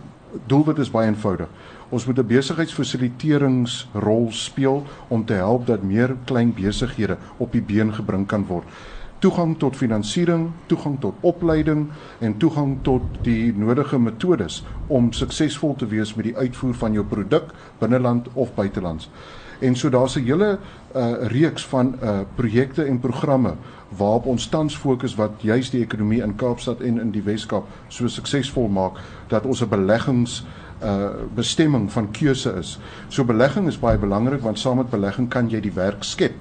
doelwit 0.47 0.78
is 0.78 0.90
baie 0.90 1.07
eenvoudig. 1.07 1.48
Ons 1.89 2.07
moet 2.07 2.19
'n 2.19 2.27
besigheidsfasilitereringsrol 2.27 4.28
speel 4.31 4.86
om 5.09 5.24
te 5.24 5.35
help 5.35 5.66
dat 5.66 5.82
meer 5.82 6.16
klein 6.24 6.55
besighede 6.55 7.16
op 7.36 7.53
die 7.53 7.62
been 7.62 7.94
gebring 7.94 8.27
kan 8.27 8.47
word 8.47 8.65
toegang 9.18 9.56
tot 9.59 9.76
finansiering, 9.76 10.51
toegang 10.66 11.01
tot 11.01 11.14
opleiding 11.20 11.88
en 12.18 12.36
toegang 12.36 12.76
tot 12.82 13.02
die 13.22 13.52
nodige 13.56 13.98
metodes 13.98 14.62
om 14.86 15.12
suksesvol 15.12 15.74
te 15.76 15.86
wees 15.86 16.14
met 16.14 16.30
die 16.30 16.36
uitvoer 16.36 16.74
van 16.74 16.93
jou 16.93 17.05
produk 17.05 17.52
binneland 17.78 18.28
of 18.34 18.55
buitelands. 18.55 19.10
En 19.60 19.76
so 19.76 19.88
daar's 19.88 20.16
'n 20.16 20.24
hele 20.24 20.59
uh, 20.97 21.12
reeks 21.26 21.64
van 21.66 21.97
uh, 22.02 22.20
projekte 22.34 22.84
en 22.84 23.01
programme 23.01 23.55
waarop 23.88 24.26
ons 24.26 24.48
tans 24.48 24.76
fokus 24.76 25.14
wat 25.14 25.30
juis 25.40 25.70
die 25.70 25.80
ekonomie 25.80 26.22
in 26.22 26.36
Kaapstad 26.36 26.80
en 26.80 27.01
in 27.01 27.10
die 27.10 27.22
Wes-Kaap 27.22 27.64
so 27.88 28.09
suksesvol 28.09 28.68
maak 28.68 28.93
dat 29.28 29.47
ons 29.47 29.62
'n 29.62 29.68
beleggings 29.68 30.44
uh 30.82 31.09
bestemming 31.34 31.93
van 31.93 32.10
keuse 32.10 32.52
is. 32.59 32.78
So 33.09 33.24
belegging 33.24 33.66
is 33.66 33.78
baie 33.78 33.98
belangrik 33.98 34.40
want 34.40 34.59
saam 34.59 34.76
met 34.76 34.90
belegging 34.90 35.28
kan 35.28 35.48
jy 35.48 35.60
die 35.60 35.72
werk 35.72 36.05
skep 36.05 36.34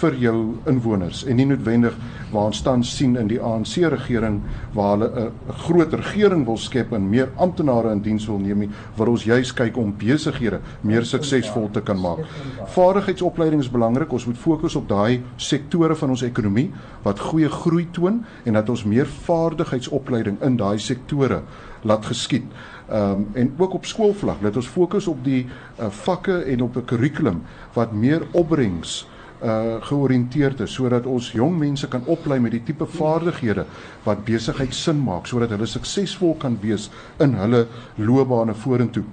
vir 0.00 0.14
jou 0.14 0.36
inwoners 0.70 1.24
en 1.28 1.36
nie 1.36 1.46
noodwendig 1.46 1.96
waar 2.32 2.48
ons 2.50 2.62
tans 2.64 2.90
sien 2.96 3.16
in 3.20 3.28
die 3.28 3.40
ANC 3.40 3.76
regering 3.92 4.40
waar 4.74 4.96
hulle 4.96 5.08
'n 5.20 5.52
groot 5.66 5.92
regering 5.92 6.44
wil 6.46 6.56
skep 6.56 6.92
en 6.92 7.10
meer 7.10 7.28
amptenare 7.36 7.92
in 7.92 8.00
diens 8.00 8.26
wil 8.26 8.38
neem 8.38 8.70
waar 8.96 9.08
ons 9.08 9.24
juis 9.24 9.52
kyk 9.52 9.76
om 9.76 9.94
besighede 9.96 10.60
meer 10.82 11.04
suksesvol 11.04 11.70
te 11.70 11.80
kan 11.80 12.00
maak. 12.00 12.18
Vaardigheidsopleiding 12.66 13.60
is 13.60 13.70
belangrik. 13.70 14.12
Ons 14.12 14.26
moet 14.26 14.38
fokus 14.38 14.76
op 14.76 14.88
daai 14.88 15.22
sektore 15.36 15.94
van 15.94 16.10
ons 16.10 16.22
ekonomie 16.22 16.70
wat 17.02 17.20
goeie 17.20 17.48
groei 17.48 17.86
toon 17.90 18.24
en 18.44 18.52
dat 18.52 18.68
ons 18.68 18.84
meer 18.84 19.06
vaardigheidsopleiding 19.06 20.42
in 20.42 20.56
daai 20.56 20.78
sektore 20.78 21.42
laat 21.82 22.06
geskied. 22.06 22.44
Ehm 22.88 23.10
um, 23.10 23.26
en 23.34 23.54
ook 23.58 23.74
op 23.74 23.84
skoolvlak 23.86 24.42
dat 24.42 24.56
ons 24.56 24.66
fokus 24.66 25.06
op 25.06 25.24
die 25.24 25.46
uh, 25.46 25.88
vakke 25.88 26.42
en 26.44 26.62
op 26.62 26.76
'n 26.76 26.84
kurrikulum 26.84 27.42
wat 27.74 27.92
meer 27.92 28.22
opbrengs 28.32 29.06
uh 29.42 29.80
georiënteerd 29.82 30.60
is 30.60 30.74
sodat 30.74 31.06
ons 31.06 31.32
jong 31.32 31.56
mense 31.58 31.88
kan 31.88 32.04
oplei 32.06 32.38
met 32.40 32.52
die 32.52 32.62
tipe 32.62 32.86
vaardighede 32.86 33.64
wat 34.04 34.24
besigheid 34.24 34.74
sin 34.74 35.02
maak 35.02 35.26
sodat 35.26 35.50
hulle 35.50 35.66
suksesvol 35.66 36.36
kan 36.38 36.58
wees 36.62 36.90
in 37.18 37.34
hulle 37.34 37.66
loopbane 37.96 38.54
vorentoe. 38.54 39.04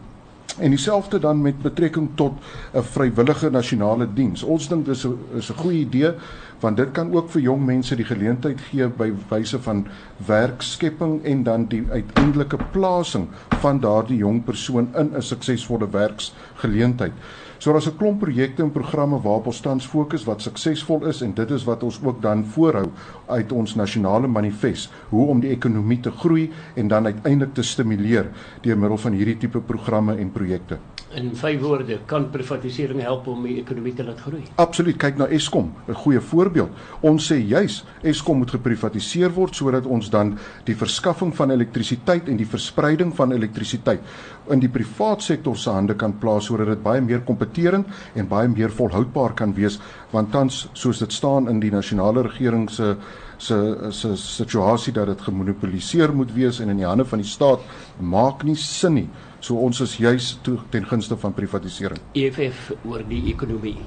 En 0.59 0.69
dieselfde 0.69 1.19
dan 1.19 1.41
met 1.41 1.61
betrekking 1.61 2.09
tot 2.15 2.33
'n 2.73 2.83
vrywillige 2.83 3.49
nasionale 3.49 4.07
diens. 4.13 4.43
Ons 4.43 4.67
dink 4.67 4.85
dis 4.85 5.05
'n 5.05 5.17
is 5.35 5.49
'n 5.49 5.57
goeie 5.57 5.79
idee 5.79 6.13
want 6.59 6.77
dit 6.77 6.91
kan 6.91 7.13
ook 7.13 7.29
vir 7.29 7.41
jong 7.41 7.65
mense 7.65 7.95
die 7.95 8.05
geleentheid 8.05 8.59
gee 8.61 8.87
by 8.87 9.13
wyse 9.29 9.59
van 9.59 9.87
werkskepping 10.25 11.23
en 11.23 11.43
dan 11.43 11.65
die 11.65 11.83
uiteindelike 11.91 12.57
plasing 12.71 13.27
van 13.61 13.79
daardie 13.79 14.17
jong 14.17 14.43
persoon 14.43 14.87
in 14.95 15.15
'n 15.15 15.21
suksesvolle 15.21 15.89
werksgeleentheid. 15.89 17.13
So 17.59 17.71
daar's 17.71 17.87
'n 17.87 17.97
klomp 17.97 18.19
projekte 18.19 18.63
en 18.63 18.71
programme 18.71 19.21
waarop 19.21 19.45
ons 19.45 19.59
tans 19.59 19.85
fokus 19.85 20.23
wat 20.23 20.41
suksesvol 20.41 21.05
is 21.07 21.21
en 21.21 21.33
dit 21.33 21.51
is 21.51 21.63
wat 21.63 21.83
ons 21.83 21.99
ook 22.03 22.21
dan 22.21 22.45
voorhou 22.45 22.87
uit 23.27 23.51
ons 23.51 23.75
nasionale 23.75 24.27
manifest 24.27 24.91
hoe 25.09 25.27
om 25.27 25.39
die 25.39 25.49
ekonomie 25.49 25.99
te 25.99 26.11
groei 26.11 26.51
en 26.75 26.87
dan 26.87 27.05
uiteindelik 27.05 27.53
te 27.53 27.61
stimuleer 27.61 28.29
deur 28.61 28.77
middel 28.77 28.97
van 28.97 29.13
hierdie 29.13 29.37
tipe 29.37 29.59
programme 29.59 30.15
en 30.15 30.31
projekte. 30.31 30.77
In 31.17 31.31
vyf 31.33 31.61
woorde, 31.61 31.95
kan 32.05 32.27
privatisering 32.29 33.01
help 33.01 33.27
om 33.31 33.41
die 33.47 33.55
ekonomie 33.63 33.95
te 33.97 34.03
laat 34.05 34.19
groei? 34.21 34.43
Absoluut. 34.61 34.97
Kyk 35.01 35.17
na 35.17 35.25
Eskom, 35.25 35.73
'n 35.87 35.93
goeie 35.93 36.19
voorbeeld. 36.21 36.69
Ons 37.01 37.31
sê 37.31 37.37
juis 37.47 37.83
Eskom 38.03 38.37
moet 38.37 38.51
geprivatiseer 38.51 39.33
word 39.33 39.55
sodat 39.55 39.85
ons 39.85 40.09
dan 40.09 40.37
die 40.65 40.75
verskaffing 40.75 41.35
van 41.35 41.51
elektrisiteit 41.51 42.29
en 42.29 42.37
die 42.37 42.45
verspreiding 42.45 43.15
van 43.15 43.31
elektrisiteit 43.31 44.01
in 44.49 44.59
die 44.59 44.69
privaat 44.69 45.21
sektor 45.21 45.57
se 45.57 45.69
hande 45.69 45.95
kan 45.95 46.13
plaas 46.19 46.45
sodat 46.45 46.67
dit 46.67 46.83
baie 46.83 47.01
meer 47.01 47.21
kompeterend 47.25 47.87
en 48.15 48.27
baie 48.27 48.47
meer 48.47 48.69
volhoubaar 48.69 49.33
kan 49.33 49.53
wees 49.53 49.79
want 50.11 50.31
tans 50.31 50.67
soos 50.73 50.99
dit 50.99 51.13
staan 51.13 51.49
in 51.49 51.59
die 51.59 51.71
nasionale 51.71 52.23
regering 52.23 52.69
se 52.69 52.95
se 53.37 53.87
se 53.91 54.15
situasie 54.17 54.93
dat 54.93 55.07
dit 55.07 55.21
gemonopoliseer 55.21 56.13
moet 56.13 56.31
wees 56.35 56.59
en 56.59 56.69
in 56.69 56.77
die 56.77 56.87
hande 56.87 57.05
van 57.05 57.21
die 57.21 57.27
staat 57.27 57.59
maak 57.99 58.43
nie 58.43 58.55
sin 58.55 58.93
nie. 58.93 59.09
So 59.39 59.55
ons 59.55 59.79
is 59.79 59.95
juis 59.97 60.33
toe 60.43 60.57
ten 60.69 60.85
gunste 60.85 61.17
van 61.17 61.33
privatisering. 61.33 62.01
EFF 62.11 62.73
oor 62.83 63.03
die 63.07 63.21
ekonomie. 63.31 63.77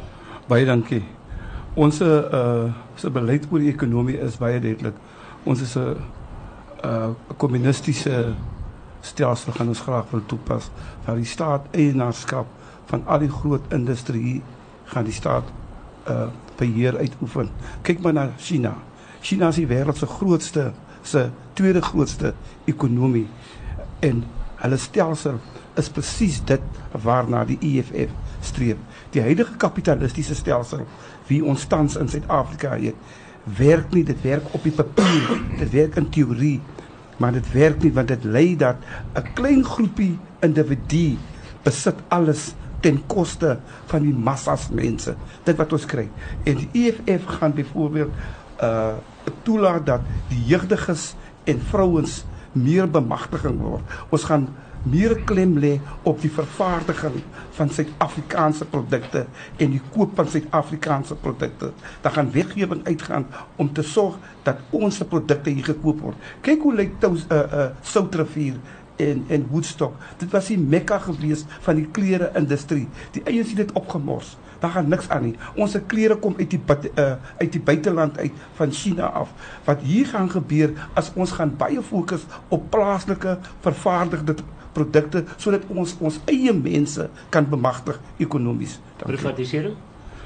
Baie 0.49 0.65
dankie. 0.65 1.03
Ons 1.75 2.01
uh 2.01 2.71
se 2.97 3.11
beleid 3.11 3.47
oor 3.51 3.61
die 3.61 3.73
ekonomie 3.73 4.19
is 4.21 4.39
baie 4.41 4.61
duidelik. 4.61 4.97
Ons 5.45 5.61
is 5.61 5.77
'n 5.77 5.97
uh 6.85 7.11
kommunistiese 7.37 8.35
stelsel 9.01 9.53
gaan 9.53 9.69
ons 9.69 9.81
graag 9.81 10.11
wil 10.11 10.23
toepas 10.27 10.71
waar 11.05 11.17
die 11.17 11.25
staat 11.25 11.67
eienaarskap 11.71 12.47
van 12.87 13.07
al 13.07 13.19
die 13.19 13.31
groot 13.31 13.73
industrie 13.73 14.43
gaan 14.85 15.05
die 15.05 15.13
staat 15.13 15.45
uh 16.09 16.29
beheer 16.57 16.99
uitoefen. 16.99 17.49
Kyk 17.83 18.01
maar 18.01 18.13
na 18.13 18.31
China. 18.39 18.77
China 19.21 19.49
is 19.49 19.57
die 19.57 19.67
wêreld 19.67 19.97
se 19.97 20.07
grootste 20.07 20.73
se 21.03 21.31
tweede 21.53 21.83
grootste 21.83 22.35
ekonomie 22.65 23.29
en 24.01 24.25
hulle 24.63 24.79
stelsel 24.79 25.41
is 25.81 25.91
presies 25.91 26.41
dit 26.47 26.63
waarna 27.05 27.43
die 27.49 27.59
EFF 27.61 28.13
streef. 28.45 28.79
Die 29.15 29.23
huidige 29.25 29.57
kapitalistiese 29.61 30.37
stelsel 30.39 30.85
wie 31.29 31.43
ons 31.45 31.67
tans 31.71 31.97
in 31.99 32.11
Suid-Afrika 32.11 32.77
het, 32.79 32.99
werk 33.59 33.91
nie, 33.95 34.05
dit 34.07 34.19
werk 34.23 34.47
op 34.55 34.63
die 34.67 34.75
papier, 34.75 35.31
dit 35.59 35.71
werk 35.75 35.99
in 35.99 36.09
teorie, 36.15 36.59
maar 37.23 37.35
dit 37.35 37.49
werk 37.55 37.83
nie 37.83 37.93
want 37.95 38.11
dit 38.11 38.25
lei 38.25 38.57
dat 38.57 38.77
'n 39.15 39.35
klein 39.35 39.65
groepie 39.65 40.19
individu 40.43 41.19
besit 41.63 41.99
alles 42.09 42.55
ten 42.81 42.99
koste 43.07 43.59
van 43.87 44.03
die 44.03 44.15
massas 44.15 44.69
mense. 44.71 45.15
Dit 45.45 45.57
wat 45.57 45.73
ons 45.73 45.87
kry. 45.87 46.09
En 46.45 46.57
die 46.57 46.69
EFF 46.73 47.25
gaan 47.39 47.55
byvoorbeeld 47.55 48.13
uh 48.63 48.95
toelaat 49.43 49.87
dat 49.87 50.01
die 50.29 50.45
jeugdiges 50.45 51.15
en 51.45 51.61
vrouens 51.71 52.25
meer 52.53 52.91
bemagtiging 52.91 53.59
word. 53.61 53.97
Ons 54.11 54.27
gaan 54.29 54.49
meer 54.83 55.15
klem 55.29 55.55
lê 55.63 55.77
op 56.03 56.21
die 56.23 56.31
vervaardiging 56.33 57.21
van 57.57 57.71
Suid-Afrikaanse 57.71 58.67
produkte 58.71 59.25
en 59.57 59.75
die 59.77 59.81
koop 59.95 60.17
van 60.19 60.29
Suid-Afrikaanse 60.29 61.15
produkte. 61.23 61.71
Daar 62.03 62.17
gaan 62.19 62.33
wetgewing 62.35 62.85
uitgaan 62.87 63.27
om 63.57 63.73
te 63.73 63.83
sorg 63.83 64.19
dat 64.43 64.63
ons 64.71 64.99
produkte 65.09 65.51
hier 65.51 65.71
gekoop 65.71 66.01
word. 66.01 66.31
Kyk 66.41 66.63
hoe 66.63 66.75
lyk 66.75 66.95
uh 67.03 67.13
uh 67.31 67.67
Soutrivier 67.83 68.59
en 68.97 69.25
en 69.29 69.47
Woodstock. 69.51 69.95
Dit 70.19 70.31
was 70.31 70.51
die 70.51 70.59
mekka 70.59 70.99
gewees 70.99 71.45
van 71.61 71.79
die 71.79 71.87
klere 71.91 72.31
industrie. 72.35 72.89
Die 73.13 73.23
eiers 73.23 73.55
het 73.55 73.57
dit 73.57 73.73
opgemors. 73.79 74.37
Daar 74.63 74.71
gaan 74.71 74.89
niks 74.89 75.09
aan 75.11 75.25
nie. 75.27 75.35
Ons 75.59 75.75
klere 75.91 76.17
kom 76.23 76.37
uit 76.39 76.55
die 76.55 76.61
uh, 76.71 77.13
uit 77.39 77.53
die 77.53 77.61
buiteland 77.61 78.19
uit 78.19 78.43
van 78.55 78.73
China 78.73 79.11
af. 79.23 79.33
Wat 79.67 79.83
hier 79.83 80.07
gaan 80.07 80.31
gebeur 80.31 80.71
as 80.95 81.11
ons 81.19 81.35
gaan 81.35 81.57
baie 81.59 81.83
fokus 81.83 82.27
op 82.49 82.71
plaaslike 82.71 83.39
vervaardigde 83.67 84.37
produkte 84.73 85.25
sodat 85.37 85.67
ons 85.69 85.97
ons 86.01 86.21
eie 86.31 86.55
mense 86.55 87.09
kan 87.35 87.49
bemagtig 87.49 87.99
ekonomies. 88.23 88.79
Privatisering? 89.03 89.75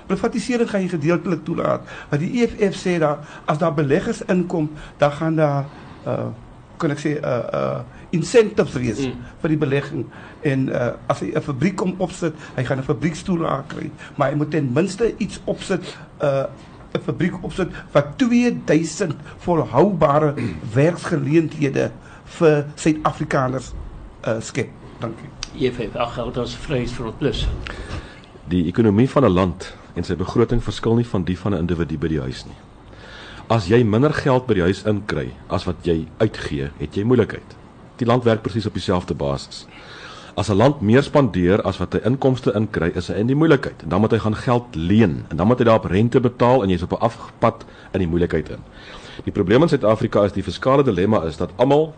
Privatisering 0.06 0.70
gaan 0.70 0.84
jy 0.84 0.92
gedeeltelik 0.92 1.42
toelaat. 1.46 1.86
Wat 2.10 2.20
die 2.22 2.42
EFF 2.42 2.76
sê 2.78 2.98
daar 3.02 3.24
as 3.48 3.58
daar 3.58 3.74
beleggers 3.74 4.22
inkom, 4.30 4.68
dan 5.00 5.16
gaan 5.20 5.40
daar 5.40 5.64
uh 6.06 6.26
kan 6.76 6.92
ek 6.92 7.00
sê 7.00 7.14
uh 7.16 7.36
uh 7.56 7.78
incentives 8.12 8.76
wees 8.76 9.00
mm. 9.00 9.28
vir 9.40 9.52
die 9.54 9.58
belegging 9.60 10.02
en 10.46 10.68
uh 10.70 10.92
as 11.10 11.20
hy 11.24 11.32
'n 11.34 11.42
fabriek 11.42 11.76
kom 11.76 11.94
opsit, 11.98 12.34
hy 12.56 12.64
gaan 12.64 12.78
'n 12.78 12.86
fabriekstoel 12.86 13.46
kry, 13.68 13.90
maar 14.16 14.30
hy 14.30 14.36
moet 14.36 14.50
ten 14.50 14.70
minste 14.72 15.14
iets 15.18 15.40
opsit 15.44 15.96
uh 16.22 16.46
'n 16.94 17.02
fabriek 17.04 17.44
opsit 17.44 17.68
wat 17.92 18.18
2000 18.18 19.14
volhoubare 19.38 20.34
werksgeleenthede 20.80 21.90
vir 22.38 22.66
Suid-Afrikaners 22.74 23.72
uh, 24.26 24.40
skep. 24.40 24.70
Dankie. 25.00 25.28
EFF, 25.56 25.96
ag 25.96 26.14
geld 26.14 26.36
ons 26.36 26.54
Vryheidsfront 26.66 27.18
Plus. 27.18 27.46
Die 28.48 28.66
ekonomie 28.66 29.08
van 29.10 29.24
'n 29.24 29.32
land 29.32 29.74
en 29.94 30.04
sy 30.04 30.16
begroting 30.16 30.62
verskil 30.62 30.94
nie 30.94 31.06
van 31.06 31.24
die 31.24 31.38
van 31.38 31.54
'n 31.54 31.58
individu 31.58 31.98
by 31.98 32.08
die 32.08 32.20
huis 32.20 32.44
nie. 32.44 32.56
As 33.48 33.66
jy 33.66 33.84
minder 33.84 34.12
geld 34.12 34.46
by 34.46 34.54
die 34.54 34.62
huis 34.62 34.82
inkry 34.84 35.30
as 35.48 35.64
wat 35.64 35.76
jy 35.82 36.06
uitgee, 36.18 36.70
het 36.78 36.94
jy 36.94 37.04
moeilikheid. 37.04 37.56
Die 37.96 38.06
land 38.06 38.24
werk 38.24 38.42
presies 38.42 38.66
op 38.66 38.74
dieselfde 38.74 39.14
basis. 39.14 39.66
As 40.36 40.50
'n 40.50 40.56
land 40.56 40.80
meer 40.80 41.02
spandeer 41.02 41.62
as 41.64 41.78
wat 41.80 41.94
hy 41.96 42.00
inkomste 42.04 42.52
inkry, 42.52 42.90
is 42.94 43.06
hy 43.08 43.14
in 43.22 43.26
die 43.30 43.36
moeilikheid. 43.36 43.82
En 43.82 43.88
dan 43.88 44.00
moet 44.00 44.10
hy 44.12 44.18
gaan 44.18 44.36
geld 44.36 44.74
leen 44.74 45.24
en 45.28 45.36
dan 45.36 45.46
moet 45.46 45.58
hy 45.58 45.64
daarop 45.64 45.88
rente 45.88 46.20
betaal 46.20 46.62
en 46.62 46.68
jy's 46.68 46.82
op 46.82 46.92
'n 46.92 47.00
afpad 47.08 47.64
in 47.92 48.00
die 48.00 48.08
moeilikheid 48.08 48.50
in. 48.50 48.60
Die 49.24 49.32
probleem 49.32 49.62
in 49.62 49.68
Suid-Afrika 49.68 50.24
is 50.24 50.32
die 50.32 50.42
fiskale 50.42 50.84
dilemma 50.84 51.22
is 51.24 51.36
dat 51.36 51.50
almal 51.56 51.94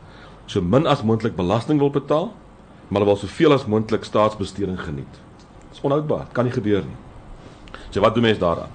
so 0.46 0.60
min 0.60 0.86
as 0.86 1.02
moontlik 1.02 1.36
belasting 1.36 1.78
wil 1.78 1.90
betaal, 1.90 2.32
maar 2.88 3.02
hulle 3.02 3.14
wil 3.14 3.16
soveel 3.16 3.52
as 3.52 3.66
moontlik 3.66 4.04
staatsbesteding 4.04 4.80
geniet. 4.80 5.14
Dis 5.70 5.80
onhoudbaar, 5.80 6.26
kan 6.32 6.44
nie 6.44 6.52
gebeur 6.52 6.82
nie. 6.82 6.96
So 7.90 8.00
wat 8.00 8.14
doen 8.14 8.22
mense 8.22 8.40
daaraan? 8.40 8.70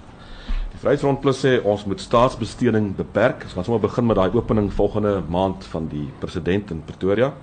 Die 0.72 0.80
Vryheidsfront 0.80 1.22
Plus 1.22 1.46
sê 1.46 1.62
ons 1.64 1.86
moet 1.86 2.02
staatsbesteding 2.02 2.96
beperk. 2.96 3.44
Ons 3.44 3.54
gaan 3.54 3.64
sommer 3.64 3.82
begin 3.82 4.06
met 4.06 4.16
daai 4.16 4.34
opening 4.34 4.74
volgende 4.74 5.24
maand 5.30 5.64
van 5.66 5.88
die 5.88 6.10
president 6.20 6.72
in 6.72 6.84
Pretoria. 6.86 7.34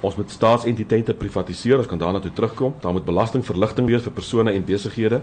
Ons 0.00 0.16
moet 0.16 0.30
staatsentiteite 0.32 1.12
privatiseer, 1.14 1.76
ons 1.78 1.88
kan 1.88 1.98
daarna 2.00 2.20
toe 2.24 2.32
terugkom. 2.32 2.74
Daar 2.80 2.92
moet 2.96 3.04
belastingverligting 3.04 3.86
wees 3.86 4.02
vir 4.02 4.12
persone 4.16 4.52
en 4.52 4.64
besighede. 4.64 5.20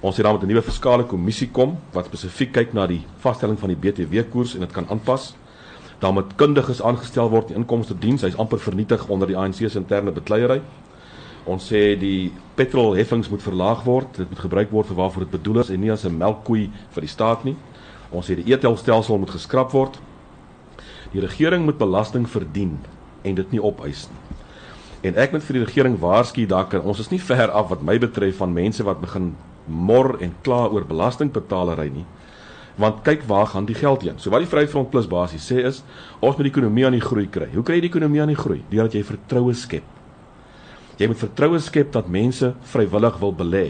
Ons 0.00 0.16
het 0.16 0.24
dan 0.26 0.34
met 0.34 0.42
'n 0.42 0.46
nuwe 0.46 0.62
fiskale 0.62 1.04
kommissie 1.04 1.50
kom 1.50 1.78
wat 1.92 2.06
spesifiek 2.06 2.52
kyk 2.52 2.72
na 2.72 2.86
die 2.86 3.06
vaststelling 3.18 3.58
van 3.58 3.68
die 3.68 3.76
BTW 3.76 4.30
koers 4.30 4.54
en 4.54 4.60
dit 4.60 4.72
kan 4.72 4.86
aanpas 4.88 5.34
dan 5.98 6.14
met 6.14 6.34
kundiges 6.36 6.82
aangestel 6.82 7.30
word 7.30 7.50
in 7.50 7.56
inkomste 7.56 7.94
diens. 7.98 8.22
Hy's 8.22 8.36
amper 8.36 8.58
vernietig 8.58 9.08
onder 9.08 9.26
die 9.26 9.36
ANC 9.36 9.54
se 9.54 9.78
interne 9.78 10.12
bekleierery. 10.12 10.60
Ons 11.44 11.72
sê 11.72 11.98
die 11.98 12.32
petrolheffings 12.54 13.28
moet 13.28 13.42
verlaag 13.42 13.84
word. 13.84 14.16
Dit 14.16 14.28
moet 14.28 14.38
gebruik 14.38 14.70
word 14.70 14.86
vir 14.86 14.96
waarvoor 14.96 15.20
dit 15.26 15.30
bedoel 15.30 15.58
is 15.58 15.70
en 15.70 15.80
nie 15.80 15.92
as 15.92 16.04
'n 16.04 16.18
melkkoei 16.18 16.70
vir 16.90 17.00
die 17.00 17.10
staat 17.10 17.44
nie. 17.44 17.56
Ons 18.10 18.30
sê 18.30 18.34
die 18.34 18.52
etelstelsel 18.52 19.18
moet 19.18 19.30
geskraap 19.30 19.72
word. 19.72 19.98
Die 21.12 21.20
regering 21.20 21.64
moet 21.64 21.78
belasting 21.78 22.28
verdien 22.28 22.78
en 23.24 23.34
dit 23.34 23.50
nie 23.50 23.62
opeis 23.62 24.08
nie. 24.10 24.22
En 25.10 25.16
ek 25.20 25.32
moet 25.32 25.44
vir 25.44 25.58
die 25.58 25.64
regering 25.64 25.98
waarsku 26.00 26.46
dalk 26.46 26.76
ons 26.80 27.00
is 27.00 27.10
nie 27.10 27.20
ver 27.20 27.50
af 27.50 27.68
wat 27.68 27.82
my 27.82 27.98
betref 27.98 28.36
van 28.36 28.52
mense 28.52 28.84
wat 28.84 29.00
begin 29.00 29.34
mor 29.66 30.16
en 30.20 30.34
kla 30.42 30.68
oor 30.68 30.84
belastingbetalery 30.84 31.90
nie 31.90 32.06
want 32.80 33.02
kyk 33.06 33.22
waar 33.30 33.46
gaan 33.46 33.64
die 33.64 33.74
geld 33.74 34.02
heen. 34.02 34.18
So 34.18 34.30
wat 34.34 34.42
die 34.42 34.50
Vryheidsfront 34.50 34.90
Plus 34.90 35.06
basies 35.06 35.46
sê 35.46 35.62
is 35.62 35.82
ons 36.18 36.36
moet 36.36 36.48
die 36.48 36.52
ekonomie 36.52 36.86
aan 36.86 36.96
die 36.96 37.04
groei 37.04 37.28
kry. 37.30 37.46
Hoe 37.54 37.62
kry 37.62 37.78
jy 37.78 37.86
die 37.86 37.92
ekonomie 37.92 38.22
aan 38.22 38.32
die 38.32 38.38
groei? 38.38 38.62
Deurdat 38.70 38.96
jy 38.98 39.04
vertroue 39.06 39.54
skep. 39.58 39.86
Jy 40.98 41.08
moet 41.10 41.20
vertroue 41.20 41.60
skep 41.62 41.92
dat 41.94 42.10
mense 42.10 42.52
vrywillig 42.72 43.18
wil 43.22 43.34
belê. 43.34 43.64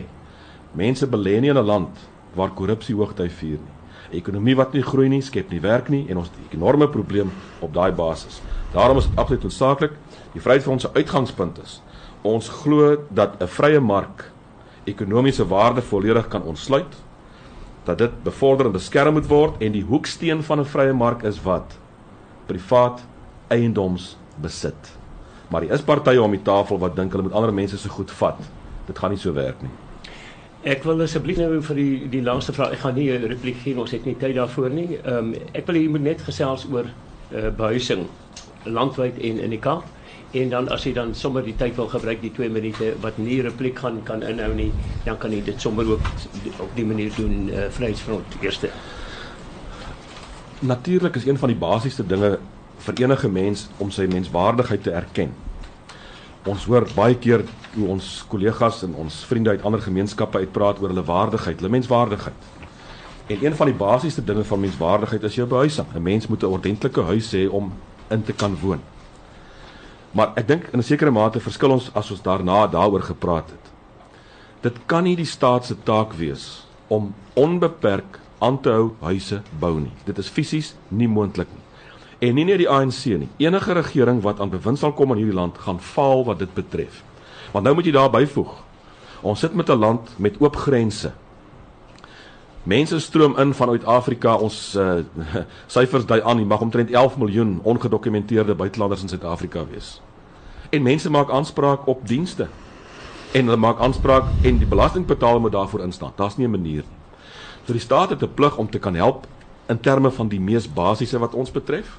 Mense 0.77 1.07
belê 1.09 1.41
nie 1.41 1.53
in 1.53 1.59
'n 1.59 1.67
land 1.67 2.09
waar 2.35 2.51
korrupsie 2.51 2.95
hoogtyd 2.95 3.33
vier 3.33 3.59
nie. 3.59 3.75
'n 4.13 4.17
Ekonomie 4.17 4.57
wat 4.57 4.73
nie 4.75 4.83
groei 4.83 5.09
nie, 5.09 5.23
skep 5.23 5.51
nie 5.51 5.61
werk 5.61 5.89
nie 5.89 6.07
en 6.09 6.17
ons 6.17 6.29
het 6.29 6.39
'n 6.39 6.57
enorme 6.57 6.89
probleem 6.89 7.31
op 7.61 7.73
daai 7.73 7.93
basis. 7.93 8.41
Daarom 8.75 8.99
is 8.99 9.07
dit 9.07 9.17
absoluut 9.17 9.43
noodsaaklik 9.43 9.93
die 10.35 10.41
Vryheidsfront 10.43 10.81
se 10.81 10.91
uitgangspunt 10.93 11.61
is 11.63 11.81
ons 12.25 12.49
glo 12.49 12.97
dat 13.09 13.37
'n 13.41 13.47
vrye 13.47 13.81
mark 13.81 14.31
ekonomiese 14.85 15.47
waarde 15.47 15.83
volledig 15.83 16.29
kan 16.29 16.43
ontsluit 16.43 16.95
dat 17.85 17.99
dit 17.99 18.23
bevorder 18.23 18.67
en 18.67 18.73
beskerm 18.73 19.13
moet 19.13 19.27
word 19.27 19.63
en 19.63 19.73
die 19.73 19.85
hoeksteen 19.85 20.43
van 20.43 20.61
'n 20.61 20.65
vrye 20.65 20.93
mark 20.93 21.23
is 21.23 21.43
wat 21.43 21.79
privaat 22.47 23.05
eiendoms 23.49 24.17
besit. 24.41 24.97
Maar 25.49 25.61
daar 25.61 25.71
is 25.71 25.83
partye 25.83 26.23
om 26.23 26.31
die 26.31 26.43
tafel 26.43 26.79
wat 26.79 26.97
dink 26.97 27.11
hulle 27.11 27.23
moet 27.23 27.33
ander 27.33 27.55
mense 27.55 27.79
se 27.79 27.89
goed 27.89 28.11
vat. 28.11 28.39
Dit 28.87 28.99
gaan 28.99 29.11
nie 29.11 29.19
so 29.19 29.33
werk 29.33 29.63
nie. 29.63 29.71
Ek 30.63 30.83
wil 30.83 31.03
asseblief 31.03 31.37
nou 31.37 31.61
vir 31.63 31.77
die 31.77 32.09
die 32.09 32.23
laaste 32.23 32.53
vraag. 32.53 32.73
Ek 32.73 32.79
gaan 32.79 32.95
nie 32.95 33.11
'n 33.11 33.29
repliek 33.29 33.57
gee, 33.57 33.79
ons 33.79 33.91
het 33.91 34.05
nie 34.05 34.17
tyd 34.17 34.35
daarvoor 34.35 34.71
nie. 34.71 34.99
Ehm 35.05 35.17
um, 35.17 35.35
ek 35.53 35.67
wil 35.67 35.75
hier 35.75 35.91
moet 35.91 36.03
net 36.03 36.23
gesels 36.23 36.67
oor 36.73 36.85
uh, 37.35 37.51
behuising 37.51 38.09
landwyd 38.65 39.19
en 39.19 39.39
in 39.39 39.51
die 39.51 39.59
Kaap. 39.59 39.85
En 40.35 40.51
dan 40.51 40.69
as 40.69 40.83
jy 40.85 40.93
dan 40.93 41.15
sommer 41.15 41.45
die 41.47 41.55
tyd 41.57 41.77
wil 41.77 41.89
gebruik 41.89 42.21
die 42.21 42.33
2 42.35 42.51
minute 42.51 42.95
wat 43.01 43.19
nie 43.23 43.39
repliek 43.43 43.79
gaan 43.79 44.01
kan 44.03 44.23
inhou 44.23 44.51
nie, 44.55 44.73
dan 45.05 45.19
kan 45.19 45.31
jy 45.31 45.43
dit 45.47 45.61
sommer 45.61 45.87
ook 45.87 46.09
op 46.59 46.75
die 46.75 46.85
manier 46.85 47.13
doen 47.17 47.49
uh, 47.49 47.69
Vryheidsfront 47.71 48.37
eerste. 48.41 48.71
Natuurlik 50.59 51.17
is 51.17 51.27
een 51.27 51.39
van 51.39 51.53
die 51.53 51.59
basiese 51.59 52.07
dinge 52.07 52.39
vir 52.85 53.01
enige 53.05 53.29
mens 53.29 53.69
om 53.79 53.91
sy 53.95 54.09
menswaardigheid 54.11 54.83
te 54.83 54.91
erken. 54.91 55.31
Ons 56.51 56.67
hoor 56.69 56.89
baie 56.97 57.15
keer 57.17 57.45
hoe 57.75 57.87
ons 57.95 58.25
kollegas 58.29 58.83
en 58.85 58.95
ons 59.01 59.23
vriende 59.29 59.55
uit 59.55 59.63
ander 59.65 59.81
gemeenskappe 59.81 60.43
uitpraat 60.43 60.83
oor 60.83 60.93
hulle 60.93 61.07
waardigheid, 61.07 61.61
hulle 61.61 61.73
menswaardigheid. 61.73 62.51
En 63.33 63.45
een 63.45 63.55
van 63.57 63.71
die 63.71 63.77
basiese 63.77 64.25
dinge 64.25 64.45
van 64.45 64.61
menswaardigheid 64.61 65.23
is 65.23 65.35
jou 65.35 65.47
behuising. 65.49 65.87
'n 65.95 66.03
Mens 66.03 66.27
moet 66.27 66.43
'n 66.43 66.53
ordentlike 66.59 67.03
huis 67.03 67.33
hê 67.33 67.49
om 67.49 67.73
in 68.11 68.23
te 68.23 68.33
kan 68.33 68.57
woon. 68.61 68.81
Maar 70.15 70.33
ek 70.39 70.49
dink 70.49 70.69
in 70.73 70.79
'n 70.79 70.83
sekere 70.83 71.11
mate 71.11 71.41
verskil 71.41 71.71
ons 71.71 71.91
as 71.95 72.11
ons 72.11 72.23
daarna 72.23 72.67
daaroor 72.67 73.03
gepraat 73.03 73.51
het. 73.51 73.65
Dit 74.61 74.79
kan 74.87 75.05
nie 75.05 75.17
die 75.17 75.29
staat 75.29 75.65
se 75.65 75.75
taak 75.83 76.13
wees 76.13 76.67
om 76.89 77.15
onbeperk 77.35 78.21
aan 78.39 78.61
te 78.61 78.71
hou 78.71 78.93
huise 79.01 79.43
bou 79.59 79.81
nie. 79.81 79.93
Dit 80.05 80.19
is 80.19 80.29
fisies 80.29 80.75
nie 80.89 81.09
moontlik 81.09 81.49
nie. 81.53 81.65
En 82.29 82.35
nie 82.35 82.45
net 82.45 82.59
die 82.59 82.69
ANC 82.71 83.05
nie. 83.05 83.29
Enige 83.37 83.73
regering 83.73 84.23
wat 84.23 84.41
aan 84.41 84.51
bewind 84.51 84.79
sal 84.79 84.93
kom 84.93 85.11
in 85.11 85.17
hierdie 85.17 85.35
land 85.35 85.59
gaan 85.59 85.81
faal 85.81 86.25
wat 86.25 86.39
dit 86.39 86.55
betref. 86.55 87.03
Want 87.53 87.65
nou 87.65 87.75
moet 87.75 87.85
jy 87.85 87.93
daar 87.93 88.11
byvoeg. 88.11 88.55
Ons 89.23 89.41
sit 89.41 89.55
met 89.55 89.69
'n 89.69 89.79
land 89.79 90.15
met 90.19 90.41
oop 90.41 90.57
grense. 90.57 91.13
Mense 92.65 93.01
stroom 93.01 93.37
in 93.39 93.55
vanuit 93.55 93.85
Afrika. 93.85 94.35
Ons 94.41 94.75
uh, 94.77 95.05
syfers 95.77 96.07
dui 96.09 96.23
aan, 96.25 96.39
jy 96.41 96.47
mag 96.49 96.63
omtrent 96.65 96.91
11 96.91 97.19
miljoen 97.21 97.59
ongedokumenteerde 97.63 98.55
buitelanders 98.57 99.03
in 99.05 99.13
Suid-Afrika 99.13 99.67
wees. 99.69 99.99
En 100.73 100.83
mense 100.83 101.11
maak 101.11 101.31
aanspraak 101.31 101.85
op 101.87 102.07
dienste. 102.09 102.49
En 103.37 103.45
hulle 103.45 103.61
maak 103.61 103.83
aanspraak 103.85 104.31
en 104.43 104.59
die 104.63 104.69
belastingbetaler 104.69 105.45
moet 105.45 105.53
daarvoor 105.53 105.85
instaan. 105.85 106.17
Daar's 106.17 106.37
nie 106.37 106.47
'n 106.47 106.51
manier 106.51 106.85
nie. 106.89 107.01
So 107.67 107.73
die 107.73 107.81
staat 107.81 108.11
het 108.11 108.23
'n 108.23 108.35
plig 108.35 108.57
om 108.57 108.71
te 108.71 108.79
kan 108.79 108.95
help 108.95 109.27
in 109.69 109.81
terme 109.81 110.11
van 110.11 110.29
die 110.29 110.41
mees 110.41 110.73
basiese 110.73 111.19
wat 111.19 111.35
ons 111.35 111.51
betref. 111.51 111.99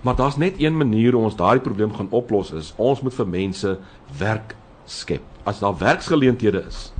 Maar 0.00 0.16
daar's 0.16 0.36
net 0.36 0.54
een 0.58 0.76
manier 0.76 1.12
hoe 1.12 1.24
ons 1.24 1.36
daardie 1.36 1.62
probleem 1.62 1.94
gaan 1.94 2.10
oplos 2.10 2.50
is 2.50 2.72
ons 2.76 3.00
moet 3.00 3.14
vir 3.14 3.28
mense 3.28 3.78
werk 4.18 4.56
skep. 4.84 5.22
As 5.42 5.58
daar 5.58 5.78
werksgeleenthede 5.78 6.64
is 6.66 6.92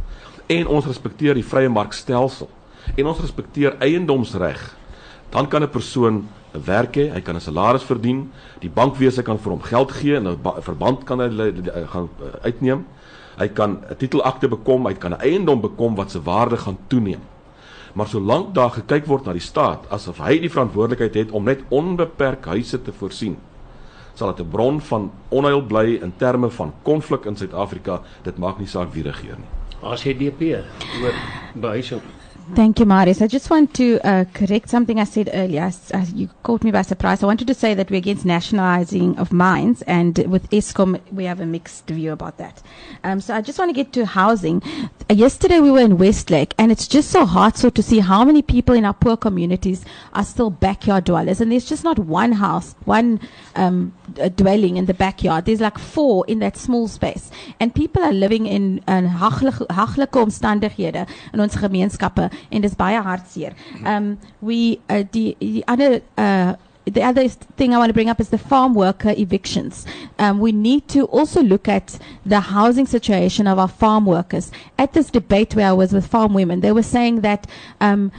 en 0.47 0.67
ons 0.67 0.87
respekteer 0.87 1.35
die 1.35 1.45
vrye 1.45 1.69
markstelsel 1.69 2.49
en 2.97 3.07
ons 3.07 3.21
respekteer 3.21 3.77
eiendomsreg, 3.79 4.77
dan 5.31 5.49
kan 5.49 5.63
'n 5.63 5.71
persoon 5.71 6.29
'n 6.55 6.63
werk 6.65 6.95
hê, 6.97 7.11
hy 7.13 7.21
kan 7.21 7.35
'n 7.37 7.41
salaris 7.41 7.83
verdien, 7.83 8.31
die 8.61 8.71
bankwese 8.71 9.23
kan 9.23 9.39
vir 9.39 9.51
hom 9.51 9.63
geld 9.63 9.93
gee 9.93 10.17
en 10.17 10.29
'n 10.29 10.39
verband 10.61 11.05
kan 11.05 11.19
hy 11.19 11.29
gaan 11.87 12.09
eh, 12.21 12.45
uitneem. 12.45 12.87
Hy 13.39 13.49
kan 13.49 13.83
'n 13.91 13.97
titelakte 13.97 14.49
bekom, 14.49 14.87
hy 14.87 14.95
kan 14.95 15.13
'n 15.13 15.21
eiendom 15.21 15.61
bekom 15.61 15.95
wat 15.97 16.11
se 16.11 16.23
waarde 16.23 16.57
gaan 16.57 16.79
toeneem. 16.89 17.21
Maar 17.95 18.07
solank 18.07 18.55
daar 18.55 18.71
gekyk 18.71 19.07
word 19.07 19.25
na 19.25 19.33
die 19.33 19.41
staat 19.41 19.91
asof 19.91 20.19
hy 20.19 20.39
die 20.39 20.51
verantwoordelikheid 20.51 21.15
het 21.15 21.31
om 21.31 21.45
net 21.45 21.61
onbeperk 21.69 22.45
huise 22.45 22.83
te 22.83 22.93
voorsien, 22.93 23.37
sal 24.15 24.35
dit 24.35 24.47
'n 24.47 24.51
bron 24.51 24.81
van 24.81 25.11
onheil 25.29 25.63
bly 25.63 25.99
in 26.03 26.13
terme 26.17 26.51
van 26.51 26.73
konflik 26.83 27.25
in 27.25 27.37
Suid-Afrika. 27.37 28.01
Dit 28.23 28.39
maak 28.39 28.59
nie 28.59 28.67
saak 28.67 28.93
wie 28.93 29.03
regeer 29.03 29.37
nie. 29.37 29.51
As 29.83 30.03
hy 30.03 30.15
DP 30.15 30.65
oor 31.03 31.15
behuising 31.55 32.01
Thank 32.53 32.79
you, 32.79 32.85
Marius. 32.85 33.23
I 33.23 33.27
just 33.27 33.49
want 33.49 33.73
to 33.75 33.99
uh, 34.05 34.27
correct 34.35 34.69
something 34.69 35.01
I 35.01 35.05
said 35.05 35.31
earlier. 35.33 35.63
As, 35.63 35.91
as 35.93 36.13
you 36.13 36.29
caught 36.43 36.63
me 36.63 36.71
by 36.71 36.83
surprise. 36.83 37.23
I 37.23 37.27
wanted 37.27 37.47
to 37.47 37.55
say 37.55 37.73
that 37.75 37.91
we're 37.91 37.97
against 37.97 38.27
nationalizing 38.27 39.17
of 39.19 39.33
mines, 39.33 39.83
and 39.83 40.19
with 40.27 40.49
ESCOM, 40.51 41.01
we 41.11 41.25
have 41.25 41.41
a 41.41 41.47
mixed 41.47 41.87
view 41.87 42.13
about 42.13 42.37
that. 42.39 42.63
Um, 43.03 43.21
so 43.21 43.35
I 43.35 43.41
just 43.41 43.59
want 43.59 43.71
to 43.71 43.73
get 43.73 43.93
to 43.95 44.05
housing. 44.05 44.63
Yesterday, 45.11 45.59
we 45.61 45.71
were 45.71 45.81
in 45.81 45.97
Westlake, 45.97 46.55
and 46.59 46.71
it's 46.71 46.87
just 46.87 47.11
so 47.11 47.25
heartsore 47.25 47.73
to 47.73 47.83
see 47.83 48.01
how 48.01 48.25
many 48.25 48.43
people 48.43 48.75
in 48.75 48.85
our 48.85 48.95
poor 48.95 49.17
communities 49.17 49.85
are 50.13 50.25
still 50.25 50.51
backyard 50.51 51.05
dwellers. 51.05 51.41
And 51.41 51.51
there's 51.51 51.65
just 51.65 51.83
not 51.83 51.99
one 51.99 52.33
house, 52.33 52.75
one 52.85 53.21
um, 53.57 53.95
dwelling 54.37 54.77
in 54.77 54.85
the 54.85 54.95
backyard. 54.95 55.47
There's 55.47 55.61
like 55.61 55.79
four 55.79 56.25
in 56.27 56.41
that 56.41 56.57
small 56.57 56.89
space. 56.89 57.31
And 57.59 57.75
people 57.75 58.03
are 58.03 58.13
living 58.13 58.47
in 58.47 58.83
uh, 58.87 59.03
hagelijke 59.69 60.19
omstandighede 60.19 61.07
in 61.33 61.41
onze 61.41 61.59
gemeenskappe 61.59 62.31
en 62.51 62.63
dis 62.63 62.77
baie 62.77 63.01
hartseer. 63.01 63.55
Um 63.85 64.19
we 64.41 64.79
uh, 64.89 65.03
die 65.11 65.35
die 65.41 65.65
ander 65.67 66.01
uh 66.19 66.55
the 66.87 67.03
other 67.03 67.29
thing 67.29 67.75
I 67.75 67.79
want 67.79 67.89
to 67.89 67.95
bring 67.95 68.11
up 68.11 68.21
is 68.21 68.29
the 68.29 68.39
farm 68.39 68.75
worker 68.75 69.15
evictions. 69.17 69.87
Um, 70.19 70.39
we 70.39 70.53
need 70.53 70.87
to 70.89 71.05
also 71.07 71.43
look 71.43 71.67
at 71.67 71.99
the 72.27 72.41
housing 72.41 72.87
situation 72.87 73.47
of 73.47 73.59
our 73.59 73.69
farm 73.69 74.05
workers. 74.05 74.51
At 74.79 74.93
this 74.93 75.11
debate 75.11 75.55
where 75.55 75.69
I 75.69 75.73
was 75.73 75.93
with 75.93 76.07
farm 76.07 76.35
women, 76.35 76.61
they 76.61 76.73
were 76.73 76.83
saying 76.83 77.23
that 77.23 77.47
um, 77.81 78.13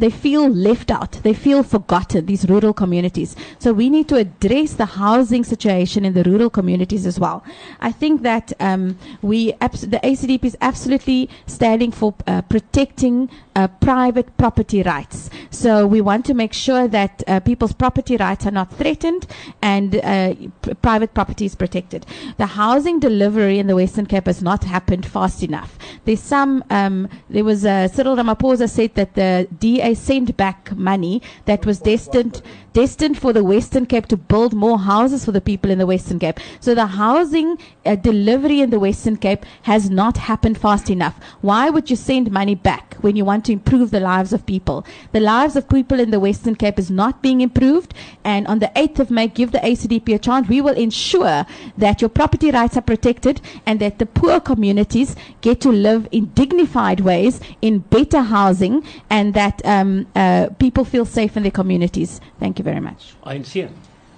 they 0.00 0.10
feel 0.10 0.48
left 0.48 0.90
out. 0.90 1.12
They 1.22 1.34
feel 1.34 1.62
forgotten, 1.62 2.26
these 2.26 2.48
rural 2.48 2.72
communities. 2.72 3.36
So 3.58 3.72
we 3.72 3.90
need 3.90 4.08
to 4.08 4.16
address 4.16 4.72
the 4.72 4.86
housing 4.86 5.44
situation 5.44 6.04
in 6.04 6.14
the 6.14 6.24
rural 6.24 6.50
communities 6.50 7.06
as 7.06 7.20
well. 7.20 7.44
I 7.80 7.92
think 7.92 8.22
that 8.22 8.52
um, 8.60 8.98
we, 9.20 9.52
the 9.52 10.00
ACDP 10.02 10.44
is 10.44 10.56
absolutely 10.62 11.28
standing 11.46 11.92
for 11.92 12.14
uh, 12.26 12.40
protecting 12.42 13.28
uh, 13.54 13.68
private 13.68 14.34
property 14.38 14.82
rights. 14.82 15.28
So 15.50 15.86
we 15.86 16.00
want 16.00 16.24
to 16.26 16.34
make 16.34 16.54
sure 16.54 16.88
that 16.88 17.22
uh, 17.26 17.40
people's 17.40 17.74
property 17.74 18.16
rights 18.16 18.46
are 18.46 18.50
not 18.50 18.72
threatened 18.72 19.26
and 19.60 19.96
uh, 19.96 20.34
p- 20.62 20.74
private 20.80 21.12
property 21.12 21.44
is 21.44 21.54
protected. 21.54 22.06
The 22.38 22.46
housing 22.46 23.00
delivery 23.00 23.58
in 23.58 23.66
the 23.66 23.76
Western 23.76 24.06
Cape 24.06 24.26
has 24.26 24.42
not 24.42 24.64
happened 24.64 25.04
fast 25.04 25.42
enough. 25.42 25.78
There's 26.06 26.20
some, 26.20 26.64
um, 26.70 27.08
there 27.28 27.44
was 27.44 27.62
Cyril 27.62 28.16
Ramaphosa 28.16 28.68
said 28.68 28.94
that 28.94 29.14
the 29.14 29.46
DA 29.58 29.89
sent 29.94 30.36
back 30.36 30.76
money 30.76 31.22
that 31.44 31.66
was 31.66 31.78
destined 31.80 32.42
destined 32.72 33.18
for 33.18 33.32
the 33.32 33.42
Western 33.42 33.86
Cape 33.86 34.06
to 34.06 34.16
build 34.16 34.54
more 34.54 34.78
houses 34.78 35.24
for 35.24 35.32
the 35.32 35.40
people 35.40 35.70
in 35.70 35.78
the 35.78 35.86
Western 35.86 36.18
Cape. 36.18 36.38
So 36.60 36.74
the 36.74 36.86
housing 36.86 37.58
uh, 37.84 37.96
delivery 37.96 38.60
in 38.60 38.70
the 38.70 38.78
Western 38.78 39.16
Cape 39.16 39.44
has 39.62 39.90
not 39.90 40.16
happened 40.16 40.58
fast 40.58 40.90
enough. 40.90 41.18
Why 41.40 41.70
would 41.70 41.90
you 41.90 41.96
send 41.96 42.30
money 42.30 42.54
back 42.54 42.94
when 43.00 43.16
you 43.16 43.24
want 43.24 43.44
to 43.46 43.52
improve 43.52 43.90
the 43.90 44.00
lives 44.00 44.32
of 44.32 44.46
people? 44.46 44.86
The 45.12 45.20
lives 45.20 45.56
of 45.56 45.68
people 45.68 45.98
in 45.98 46.10
the 46.10 46.20
Western 46.20 46.54
Cape 46.54 46.78
is 46.78 46.90
not 46.90 47.22
being 47.22 47.40
improved. 47.40 47.94
And 48.24 48.46
on 48.46 48.60
the 48.60 48.70
8th 48.76 49.00
of 49.00 49.10
May, 49.10 49.28
give 49.28 49.52
the 49.52 49.58
ACDP 49.58 50.14
a 50.14 50.18
chance. 50.18 50.48
We 50.48 50.60
will 50.60 50.76
ensure 50.76 51.46
that 51.76 52.00
your 52.00 52.08
property 52.08 52.50
rights 52.50 52.76
are 52.76 52.82
protected 52.82 53.40
and 53.66 53.80
that 53.80 53.98
the 53.98 54.06
poor 54.06 54.40
communities 54.40 55.16
get 55.40 55.60
to 55.62 55.70
live 55.70 56.08
in 56.12 56.26
dignified 56.26 57.00
ways 57.00 57.40
in 57.62 57.80
better 57.80 58.20
housing 58.20 58.84
and 59.08 59.34
that 59.34 59.64
um, 59.80 60.06
uh, 60.14 60.46
people 60.58 60.84
feel 60.84 61.04
safe 61.04 61.36
in 61.36 61.42
their 61.42 61.52
communities. 61.52 62.20
Thank 62.38 62.58
you 62.58 62.64
very 62.64 62.80
much. 62.80 63.14
ANC. 63.24 63.68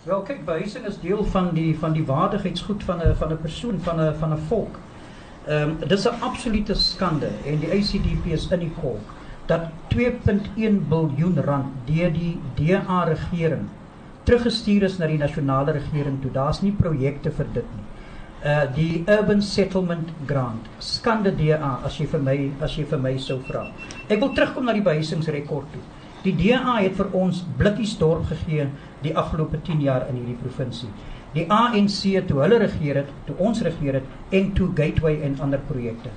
Wel 0.04 0.22
kyk, 0.26 0.44
behuising 0.44 0.86
is 0.86 0.98
deel 1.00 1.24
van 1.24 1.52
die 1.54 1.78
van 1.78 1.92
die 1.94 2.04
waardigheidsgoed 2.04 2.82
van 2.84 3.02
'n 3.02 3.14
van 3.14 3.32
'n 3.32 3.38
persoon, 3.38 3.80
van 3.80 4.00
'n 4.00 4.14
van 4.18 4.32
'n 4.32 4.38
volk. 4.48 4.78
Ehm 5.46 5.68
um, 5.82 5.88
dis 5.88 6.06
'n 6.08 6.20
absolute 6.20 6.74
skande 6.74 7.30
en 7.46 7.58
die 7.58 7.70
ACDP 7.70 8.26
is 8.32 8.48
in 8.50 8.58
die 8.58 8.72
kolk 8.80 9.14
dat 9.46 9.60
2.1 9.88 10.88
biljoen 10.88 11.40
rand 11.44 11.66
deur 11.84 12.12
die 12.12 12.38
DA 12.54 13.04
regering 13.04 13.68
teruggestuur 14.24 14.82
is 14.82 14.98
na 14.98 15.06
die 15.06 15.18
nasionale 15.18 15.72
regering 15.72 16.20
toe. 16.22 16.30
Daar's 16.30 16.62
nie 16.62 16.72
projekte 16.72 17.30
vir 17.30 17.46
dit 17.52 17.74
nie. 17.76 17.86
Uh 18.42 18.64
die 18.74 19.04
Urban 19.06 19.42
Settlement 19.42 20.08
Grant. 20.26 20.66
Skande 20.82 21.30
DA 21.30 21.78
as 21.86 21.94
jy 22.00 22.08
vir 22.10 22.22
my 22.26 22.32
as 22.66 22.72
jy 22.74 22.82
vir 22.90 22.98
my 22.98 23.12
sou 23.22 23.36
vra. 23.46 23.68
Ek 24.08 24.18
wil 24.18 24.32
terugkom 24.34 24.66
na 24.66 24.74
die 24.74 24.82
behuisingsrekord 24.82 25.68
toe. 25.70 25.82
Die 26.24 26.32
DA 26.40 26.74
het 26.80 26.96
vir 26.98 27.14
ons 27.14 27.44
blikkies 27.60 27.92
dorp 28.00 28.26
gegee 28.32 28.66
die 29.04 29.14
afgelope 29.14 29.62
10 29.62 29.84
jaar 29.86 30.08
in 30.10 30.18
hierdie 30.18 30.40
provinsie. 30.40 30.90
Die 31.36 31.46
ANC 31.46 32.02
toe 32.26 32.42
hulle 32.42 32.58
regeer 32.64 32.96
het, 33.04 33.14
toe 33.28 33.38
ons 33.38 33.62
regeer 33.62 34.00
het 34.00 34.34
en 34.34 34.50
toe 34.58 34.68
Gateway 34.74 35.22
en 35.22 35.38
ander 35.38 35.62
projekte. 35.70 36.10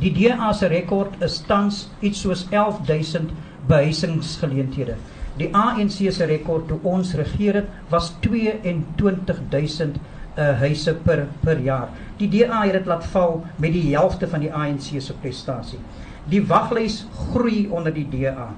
Die 0.00 0.14
DA 0.16 0.52
se 0.56 0.72
rekord 0.72 1.20
is 1.28 1.44
tans 1.44 1.90
iets 2.00 2.24
soos 2.24 2.48
11000 2.56 3.36
behuisingsgeleenthede. 3.68 4.96
Die 5.36 5.52
ANC 5.52 6.08
se 6.08 6.24
rekord 6.24 6.72
toe 6.72 6.80
ons 6.88 7.12
regeer 7.20 7.54
het 7.60 7.68
was 7.92 8.14
22000 8.24 10.00
uh, 10.36 10.52
huise 10.60 10.94
per 11.04 11.26
per 11.44 11.60
jaar. 11.60 11.88
Die 12.16 12.28
DA 12.28 12.62
het 12.64 12.72
dit 12.72 12.86
laat 12.86 13.04
val 13.12 13.42
met 13.56 13.72
die 13.72 13.90
helfte 13.94 14.28
van 14.28 14.40
die 14.44 14.52
ANC 14.52 15.00
se 15.00 15.14
prestasie. 15.20 15.80
Die 16.30 16.42
waglys 16.46 17.04
groei 17.30 17.66
onder 17.70 17.94
die 17.94 18.08
DA. 18.10 18.50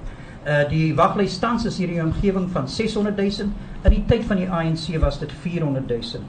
Uh 0.47 0.61
die 0.69 0.93
waglys 0.95 1.37
tans 1.39 1.65
is 1.65 1.77
hier 1.77 1.89
in 1.89 1.99
die 1.99 2.03
omgewing 2.03 2.49
van 2.51 2.67
600 2.67 3.17
000. 3.17 3.49
In 3.83 3.91
die 3.91 4.03
tyd 4.07 4.23
van 4.27 4.39
die 4.39 4.49
ANC 4.49 4.87
was 4.99 5.19
dit 5.19 5.31
400 5.41 5.87
000. 5.87 6.23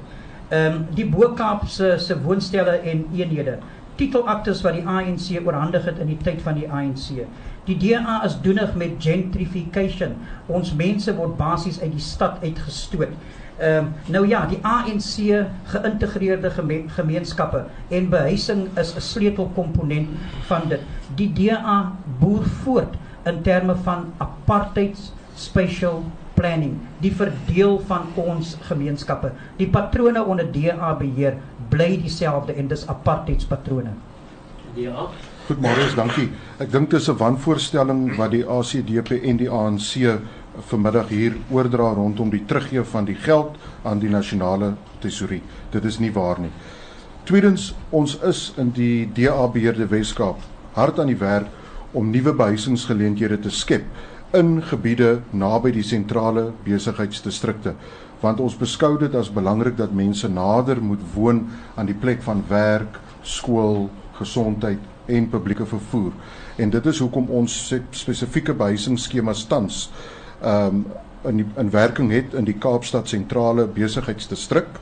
Ehm 0.51 0.75
um, 0.75 0.87
die 0.95 1.07
Bo-Kaap 1.07 1.69
se 1.69 1.95
se 1.99 2.17
woonstelle 2.23 2.81
en 2.83 3.07
eenhede 3.15 3.59
titelaktes 4.01 4.63
wat 4.65 4.79
die 4.79 4.87
ANC 4.89 5.29
oorhandig 5.45 5.85
het 5.89 6.01
in 6.03 6.11
die 6.15 6.21
tyd 6.25 6.41
van 6.45 6.57
die 6.59 6.69
ANC. 6.69 7.21
Die 7.69 7.77
DA 7.77 8.21
is 8.25 8.39
doenig 8.43 8.73
met 8.81 8.97
gentrification. 9.05 10.17
Ons 10.49 10.73
mense 10.77 11.13
word 11.19 11.37
basies 11.39 11.81
uit 11.83 11.93
die 11.93 12.05
stad 12.05 12.41
uitgestoot. 12.45 13.13
Ehm 13.61 13.85
um, 13.85 13.89
nou 14.09 14.23
ja, 14.25 14.47
die 14.49 14.59
ANC 14.65 15.21
geïntegreerde 15.69 16.51
geme 16.55 16.79
gemeenskappe 16.97 17.67
en 17.93 18.09
behuising 18.09 18.63
is 18.81 18.95
'n 18.97 19.05
sleutelkomponent 19.05 20.09
van 20.49 20.69
dit. 20.69 20.81
Die 21.15 21.29
DA 21.33 21.93
boer 22.21 22.45
voort 22.65 22.97
in 23.25 23.43
terme 23.43 23.77
van 23.85 24.13
apartheid 24.17 24.97
spatial 25.37 26.05
planning, 26.35 26.79
die 27.05 27.13
verdeel 27.13 27.81
van 27.87 28.09
ons 28.15 28.57
gemeenskappe. 28.69 29.33
Die 29.57 29.69
patrone 29.69 30.25
onder 30.25 30.49
DA 30.53 30.95
beheer 30.97 31.37
bly 31.71 31.97
dieselfde 32.03 32.53
en 32.53 32.69
dis 32.69 32.87
apartheidspatrone. 32.89 33.95
DA. 34.75 35.09
Goed 35.47 35.61
Marius, 35.61 35.95
dankie. 35.99 36.29
Ek 36.59 36.71
dink 36.71 36.91
dis 36.91 37.09
'n 37.09 37.17
wanvoorstelling 37.17 38.17
wat 38.17 38.31
die 38.31 38.45
ACDP 38.47 39.23
en 39.23 39.37
die 39.37 39.51
ANC 39.51 40.21
vanmiddag 40.69 41.09
hier 41.09 41.37
oordra 41.51 41.93
rondom 41.95 42.31
die 42.31 42.45
teruggee 42.47 42.83
van 42.83 43.05
die 43.05 43.15
geld 43.15 43.57
aan 43.83 43.99
die 43.99 44.11
nasionale 44.11 44.75
tesourie. 44.99 45.43
Dit 45.71 45.85
is 45.85 45.99
nie 45.99 46.13
waar 46.13 46.41
nie. 46.41 46.53
Tweedens, 47.25 47.75
ons 47.91 48.19
is 48.23 48.53
in 48.57 48.71
die 48.71 49.09
DA 49.15 49.47
beheerde 49.49 49.87
Weskaap 49.87 50.39
hard 50.73 50.99
aan 50.99 51.07
die 51.07 51.19
werk 51.19 51.47
om 51.93 52.11
nuwe 52.11 52.33
behuisingsgeleenthede 52.33 53.41
te 53.41 53.51
skep 53.51 53.85
in 54.33 54.61
gebiede 54.63 55.21
naby 55.31 55.73
die 55.75 55.83
sentrale 55.83 56.53
besigheidsdistrikte 56.65 57.75
want 58.21 58.41
ons 58.41 58.57
beskou 58.57 58.99
dit 58.99 59.15
as 59.15 59.33
belangrik 59.33 59.77
dat 59.77 59.93
mense 59.97 60.29
nader 60.29 60.83
moet 60.83 61.03
woon 61.15 61.47
aan 61.75 61.89
die 61.89 61.97
plek 61.97 62.23
van 62.23 62.45
werk, 62.49 62.99
skool, 63.23 63.89
gesondheid 64.19 64.79
en 65.07 65.29
publieke 65.29 65.67
vervoer. 65.67 66.13
En 66.57 66.71
dit 66.71 66.87
is 66.87 66.99
hoekom 66.99 67.31
ons 67.31 67.61
spesifieke 67.91 68.55
behuisingsskemas 68.55 69.47
tans 69.47 69.89
ehm 70.41 70.83
um, 70.83 70.85
in 71.29 71.37
die, 71.37 71.47
in 71.61 71.71
werking 71.71 72.09
het 72.13 72.35
in 72.35 72.47
die 72.49 72.57
Kaapstad 72.57 73.09
sentrale 73.09 73.67
besigheidsdistrik, 73.69 74.79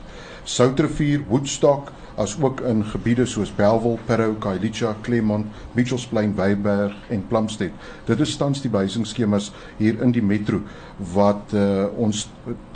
Soutrivier, 0.47 1.25
Woodstock, 1.27 1.91
as 2.19 2.35
ook 2.41 2.61
in 2.67 2.83
gebiede 2.83 3.25
soos 3.25 3.51
Belwel, 3.55 3.99
Parow, 4.05 4.33
Khayelitsha, 4.43 4.95
Claremont, 5.01 5.45
Mitchells 5.71 6.07
Plain, 6.07 6.35
Weyburg 6.35 6.95
en 7.09 7.23
Plumstead. 7.27 7.71
Dit 8.05 8.19
is 8.19 8.35
tans 8.37 8.59
die 8.61 8.71
behuisingsskemas 8.71 9.51
hier 9.77 10.01
in 10.03 10.11
die 10.11 10.23
metro 10.23 10.59
wat 11.13 11.55
uh, 11.55 11.87
ons 11.95 12.25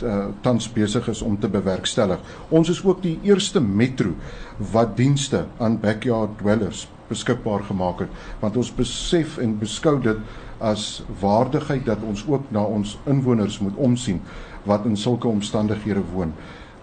uh, 0.00 0.30
tans 0.40 0.70
besig 0.72 1.08
is 1.12 1.20
om 1.22 1.36
te 1.40 1.50
bewerkstellig. 1.52 2.24
Ons 2.48 2.72
is 2.72 2.80
ook 2.84 3.02
die 3.04 3.18
eerste 3.28 3.60
metro 3.60 4.14
wat 4.72 4.96
dienste 4.96 5.44
aan 5.58 5.76
backyard 5.80 6.38
dwellers 6.40 6.86
beskikbaar 7.08 7.66
gemaak 7.68 8.06
het 8.06 8.40
want 8.40 8.56
ons 8.56 8.72
besef 8.72 9.36
en 9.42 9.58
beskou 9.60 9.98
dit 10.02 10.20
as 10.64 11.02
waardigheid 11.20 11.84
dat 11.84 12.02
ons 12.08 12.24
ook 12.30 12.48
na 12.54 12.62
ons 12.64 12.96
inwoners 13.10 13.58
moet 13.60 13.76
omsien 13.76 14.22
wat 14.64 14.86
in 14.88 14.96
sulke 14.96 15.28
omstandighede 15.28 16.00
woon. 16.14 16.32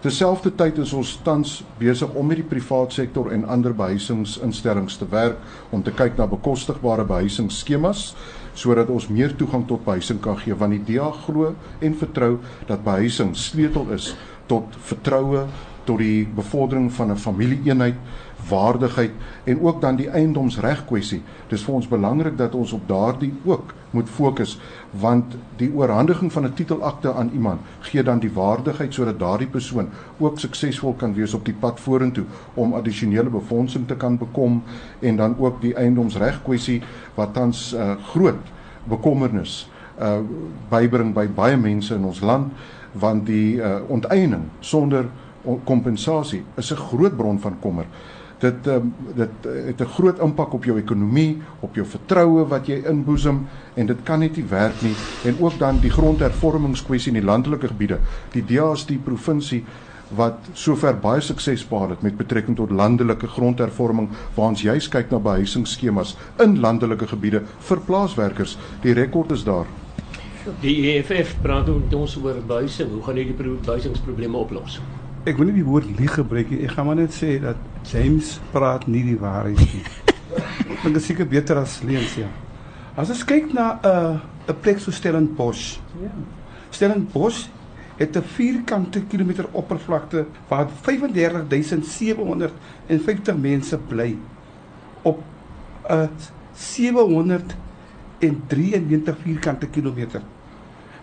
Terselfdertyd 0.02 0.80
is 0.82 0.90
ons 0.98 1.12
tans 1.22 1.50
besig 1.78 2.10
om 2.18 2.26
met 2.26 2.40
die 2.40 2.46
privaat 2.50 2.90
sektor 2.90 3.28
en 3.30 3.44
ander 3.46 3.70
behuisingsinstellings 3.78 4.96
te 4.98 5.06
werk 5.12 5.36
om 5.70 5.84
te 5.86 5.92
kyk 5.94 6.16
na 6.18 6.26
bekostigbare 6.26 7.04
behuisingsskemas 7.06 8.08
sodat 8.58 8.90
ons 8.90 9.06
meer 9.14 9.30
toegang 9.38 9.62
tot 9.70 9.84
behuising 9.86 10.18
kan 10.24 10.40
gee. 10.40 10.56
Want 10.58 10.74
die 10.74 10.96
DA 10.96 11.06
glo 11.22 11.52
en 11.78 11.94
vertrou 12.00 12.32
dat 12.66 12.82
behuising 12.82 13.30
sleutel 13.38 13.94
is 13.94 14.10
tot 14.50 14.74
vertroue 14.90 15.46
tot 15.86 16.02
die 16.02 16.26
bevordering 16.34 16.90
van 16.98 17.14
'n 17.14 17.22
familieeenheid 17.22 17.94
waardigheid 18.48 19.10
en 19.44 19.60
ook 19.60 19.80
dan 19.80 19.96
die 19.96 20.08
eiendomsreg 20.08 20.84
kwessie. 20.84 21.22
Dis 21.48 21.64
vir 21.64 21.74
ons 21.74 21.88
belangrik 21.88 22.36
dat 22.38 22.54
ons 22.54 22.72
op 22.72 22.88
daardie 22.88 23.32
ook 23.44 23.74
moet 23.92 24.08
fokus 24.08 24.58
want 24.90 25.36
die 25.56 25.70
oorhandiging 25.74 26.32
van 26.32 26.44
'n 26.44 26.54
titelakte 26.54 27.12
aan 27.12 27.30
iemand 27.32 27.60
gee 27.80 28.02
dan 28.02 28.18
die 28.18 28.32
waardigheid 28.32 28.94
sodat 28.94 29.18
daardie 29.18 29.46
persoon 29.46 29.88
ook 30.18 30.38
suksesvol 30.38 30.94
kan 30.94 31.14
wees 31.14 31.34
op 31.34 31.44
die 31.44 31.54
pad 31.54 31.80
vorentoe 31.80 32.24
om 32.54 32.74
addisionele 32.74 33.30
befondsing 33.30 33.86
te 33.86 33.96
kan 33.96 34.18
bekom 34.18 34.62
en 35.00 35.16
dan 35.16 35.36
ook 35.38 35.60
die 35.60 35.74
eiendomsreg 35.74 36.42
kwessie 36.42 36.82
wat 37.14 37.34
tans 37.34 37.74
uh, 37.74 37.92
groot 38.02 38.40
bekommernis 38.84 39.70
uh 40.00 40.18
bybring 40.70 41.14
by 41.14 41.28
baie 41.28 41.56
mense 41.56 41.94
in 41.94 42.04
ons 42.04 42.20
land 42.20 42.52
want 42.92 43.26
die 43.26 43.56
uh, 43.56 43.76
onteiening 43.88 44.42
sonder 44.60 45.06
kompensasie 45.64 46.44
is 46.56 46.72
'n 46.72 46.76
groot 46.76 47.16
bron 47.16 47.40
van 47.40 47.56
kommer 47.60 47.86
dit 48.42 48.66
um, 48.66 48.90
dit 49.14 49.46
uh, 49.46 49.52
het 49.66 49.80
'n 49.80 49.92
groot 49.96 50.18
impak 50.18 50.52
op 50.52 50.64
jou 50.64 50.78
ekonomie, 50.78 51.42
op 51.60 51.74
jou 51.74 51.86
vertroue 51.86 52.44
wat 52.48 52.66
jy 52.66 52.82
inboesem 52.88 53.46
en 53.74 53.86
dit 53.86 54.02
kan 54.02 54.18
net 54.18 54.36
nie 54.36 54.48
werk 54.48 54.82
nie 54.82 54.94
en 55.24 55.36
ook 55.40 55.58
dan 55.58 55.80
die 55.80 55.90
grondhervormingskwessie 55.90 57.12
in 57.12 57.20
die 57.20 57.30
landelike 57.30 57.68
gebiede. 57.68 57.98
Die 58.32 58.44
DA 58.44 58.72
is 58.72 58.86
die 58.86 58.98
provinsie 58.98 59.64
wat 60.16 60.48
sover 60.52 60.96
baie 61.00 61.20
sukses 61.20 61.64
behaal 61.68 61.94
het 61.94 62.02
met 62.02 62.16
betrekking 62.16 62.56
tot 62.56 62.70
landelike 62.70 63.26
grondhervorming 63.26 64.08
waar 64.34 64.48
ons 64.48 64.62
juis 64.62 64.88
kyk 64.88 65.10
na 65.10 65.18
behuisingsskemas 65.18 66.16
in 66.38 66.60
landelike 66.60 67.06
gebiede 67.06 67.42
vir 67.68 67.80
plaaswerkers. 67.80 68.58
Die 68.82 68.92
rekord 68.92 69.30
is 69.30 69.44
daar. 69.44 69.66
Die 70.60 70.74
EFF 70.90 71.36
praat 71.42 71.68
ons 71.94 72.16
oor 72.16 72.42
behuising. 72.46 72.90
Hoe 72.90 73.02
gaan 73.02 73.16
hierdie 73.16 73.54
behuisingsprobleme 73.62 74.36
oplos? 74.36 74.80
Ek 75.22 75.36
wil 75.38 75.52
nie 75.52 75.60
die 75.60 75.66
woord 75.66 75.86
lieg 76.00 76.16
gebruik 76.18 76.48
nie. 76.50 76.64
Ek 76.66 76.72
gaan 76.74 76.88
maar 76.88 76.96
net 76.98 77.12
sê 77.14 77.36
dat 77.38 77.54
James 77.86 78.40
praat 78.50 78.88
nie 78.90 79.04
die 79.06 79.20
waarheid 79.20 79.60
nie. 79.62 79.82
Ek 80.34 80.82
dink 80.82 80.96
dit 80.96 81.04
seker 81.04 81.28
beter 81.30 81.60
as 81.60 81.76
leens 81.86 82.16
ja. 82.18 82.26
As 82.98 83.06
ons 83.14 83.22
kyk 83.24 83.54
na 83.54 83.78
'n 83.78 83.86
uh, 83.86 84.18
'n 84.50 84.56
plek 84.64 84.82
so 84.82 84.90
Stellenbosch. 84.90 85.78
Ja. 86.02 86.10
Stellenbosch 86.74 87.46
het 88.00 88.16
'n 88.16 88.22
vierkante 88.34 89.00
kilometer 89.06 89.46
oppervlakte 89.52 90.26
waar 90.48 90.68
35750 90.82 93.36
mense 93.36 93.78
bly 93.78 94.16
op 95.02 95.22
'n 95.88 95.92
uh, 95.92 96.08
793 96.52 99.16
vierkante 99.22 99.66
kilometer. 99.66 100.22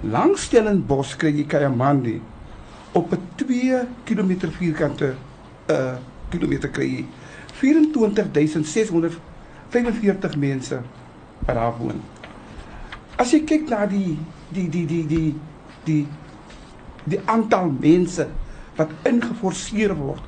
Langs 0.02 0.44
Stellenbosch 0.44 1.16
kry 1.16 1.32
jy 1.32 1.46
Kayamandi 1.46 2.22
op 2.92 3.12
'n 3.12 3.22
2 3.36 3.74
km 4.04 4.50
vierkante 4.50 5.14
uh 5.70 5.94
kilometer 6.30 6.70
kry 6.70 6.86
jy 6.86 7.06
24645 7.60 10.36
mense 10.38 10.82
per 11.46 11.56
daar 11.56 11.78
woon. 11.78 12.02
As 13.18 13.32
jy 13.32 13.44
kyk 13.44 13.70
na 13.70 13.86
die 13.86 14.18
die 14.50 14.70
die 14.70 14.86
die 14.86 15.08
die 15.08 15.36
die 15.84 16.08
die 17.04 17.20
aantal 17.26 17.76
mense 17.80 18.28
wat 18.78 18.90
ingeforseer 19.04 19.96
word 19.98 20.22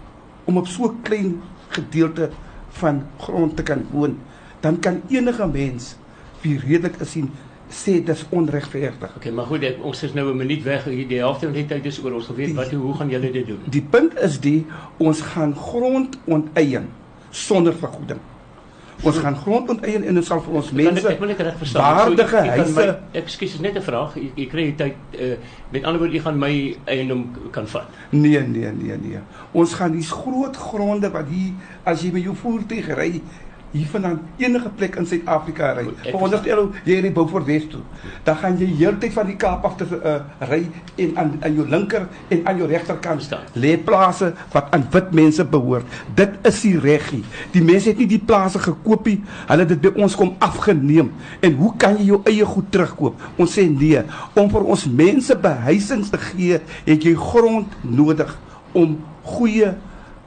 om 0.45 0.57
op 0.57 0.67
so 0.67 0.83
'n 0.89 1.01
klein 1.01 1.41
gedeelte 1.69 2.29
van 2.69 3.03
grond 3.17 3.55
te 3.55 3.63
kan 3.63 3.87
woon, 3.91 4.17
dan 4.59 4.79
kan 4.79 5.01
enige 5.09 5.47
mens 5.47 5.95
wie 6.41 6.59
redelik 6.59 7.01
is 7.01 7.11
sien 7.11 7.31
sê 7.71 7.99
dis 8.03 8.25
onregverdig. 8.29 9.13
Okay, 9.17 9.31
maar 9.31 9.45
goed, 9.45 9.65
ons 9.81 10.03
is 10.03 10.13
nou 10.13 10.29
'n 10.31 10.37
minuut 10.37 10.63
weg. 10.63 10.83
Die 10.83 11.17
helfte 11.17 11.45
van 11.45 11.55
die 11.55 11.65
tyd 11.65 11.85
is 11.85 12.03
oor 12.03 12.13
ons 12.13 12.25
geweet. 12.25 12.53
Wat 12.53 12.71
hoe 12.71 12.93
gaan 12.93 13.09
julle 13.09 13.31
dit 13.31 13.47
doen? 13.47 13.59
Die 13.65 13.81
punt 13.81 14.19
is 14.19 14.39
die 14.39 14.65
ons 14.97 15.21
gaan 15.21 15.55
grond 15.55 16.17
onteien 16.25 16.89
sonder 17.29 17.73
vergoeding. 17.73 18.19
Ons 19.01 19.17
gaan 19.17 19.35
grond 19.35 19.69
onteien 19.69 20.03
en 20.03 20.17
ons 20.17 20.27
sal 20.27 20.41
vir 20.41 20.53
ons 20.59 20.71
mense 20.71 21.07
Ek 21.09 21.19
wil 21.19 21.27
net 21.27 21.39
reg 21.41 21.57
verstaan. 21.57 21.95
Waardige 21.95 22.37
huise. 22.37 22.99
Ekskuus, 23.11 23.59
net 23.59 23.75
'n 23.75 23.81
vraag. 23.81 24.15
Jy 24.35 24.45
kry 24.47 24.63
die 24.63 24.75
tyd 24.75 24.95
uh, 25.17 25.37
met 25.71 25.83
ander 25.83 25.99
woorde, 25.99 26.13
jy 26.13 26.21
gaan 26.21 26.37
my 26.37 26.77
eiendom 26.85 27.31
kan 27.51 27.67
vat. 27.67 27.87
Nee, 28.09 28.39
nee, 28.39 28.71
nee, 28.71 28.97
nee. 29.01 29.19
Ons 29.51 29.73
gaan 29.73 29.91
die 29.91 30.05
groot 30.05 30.55
gronde 30.55 31.09
wat 31.09 31.27
hier 31.27 31.53
as 31.83 32.01
jy 32.01 32.11
met 32.11 32.23
jou 32.23 32.35
voertuig 32.35 32.87
ry 32.95 33.21
hiervandaan 33.71 34.19
enige 34.37 34.69
plek 34.75 34.95
in 34.99 35.07
Suid-Afrika 35.07 35.71
ry. 35.77 35.85
Veronderstel 36.03 36.69
jy 36.87 36.99
ry 37.05 37.11
Beaufort 37.15 37.47
West 37.47 37.71
toe. 37.71 37.81
Dan 38.27 38.39
gaan 38.41 38.57
jy 38.59 38.67
heeltyd 38.81 39.15
van 39.15 39.29
die 39.29 39.37
Kaap 39.39 39.65
af 39.67 39.77
te 39.79 39.87
uh, 39.97 40.17
ry 40.49 40.61
en 41.01 41.13
aan 41.17 41.31
aan 41.41 41.55
jou 41.59 41.67
linker 41.69 42.07
en 42.29 42.43
aan 42.47 42.59
jou 42.59 42.67
regterkant 42.69 43.23
staan. 43.23 43.47
Lê 43.55 43.77
plase 43.79 44.33
wat 44.53 44.71
aan 44.75 44.85
wit 44.93 45.11
mense 45.15 45.45
behoort. 45.45 45.99
Dit 46.15 46.35
is 46.47 46.61
die 46.65 46.75
reggie. 46.83 47.23
Die 47.55 47.63
mense 47.65 47.91
het 47.91 48.01
nie 48.01 48.09
die 48.11 48.21
plase 48.21 48.59
gekoop 48.61 49.07
nie. 49.07 49.19
Hulle 49.47 49.65
het 49.65 49.73
dit 49.73 49.83
by 49.87 49.93
ons 50.03 50.17
kom 50.19 50.33
afgeneem. 50.43 51.13
En 51.39 51.59
hoe 51.61 51.71
kan 51.79 51.97
jy 51.99 52.11
jou 52.11 52.21
eie 52.29 52.47
goed 52.47 52.71
terugkoop? 52.73 53.21
Ons 53.41 53.55
sê 53.57 53.67
nee, 53.71 54.03
om 54.35 54.49
vir 54.51 54.67
ons 54.75 54.87
mense 54.87 55.37
behuisings 55.41 56.11
te 56.11 56.19
gee, 56.31 56.59
het 56.87 57.07
jy 57.07 57.15
grond 57.19 57.71
nodig 57.87 58.35
om 58.77 58.97
goeie 59.37 59.73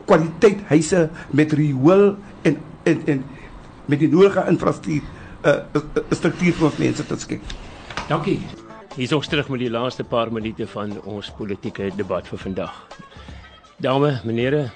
kwaliteit 0.08 0.60
huise 0.68 1.08
met 1.32 1.52
riool 1.56 2.14
en 2.44 2.58
en 2.84 3.06
en 3.06 3.24
met 3.84 3.98
die 3.98 4.08
nodige 4.08 4.44
infrastruktuur 4.48 5.02
uh, 5.44 5.52
uh, 5.76 6.04
struktuur 6.10 6.54
vir 6.56 6.68
ons 6.70 6.78
mense 6.80 7.06
te 7.06 7.18
skep. 7.20 7.54
Dankie. 8.08 8.38
Hier 8.94 9.08
is 9.08 9.12
ons 9.12 9.28
terug 9.28 9.48
met 9.52 9.60
die 9.60 9.72
laaste 9.72 10.04
paar 10.06 10.32
minute 10.32 10.66
van 10.70 10.94
ons 11.02 11.30
politieke 11.36 11.90
debat 11.98 12.28
vir 12.30 12.40
vandag. 12.40 12.74
Dame, 13.82 14.14
menere, 14.24 14.68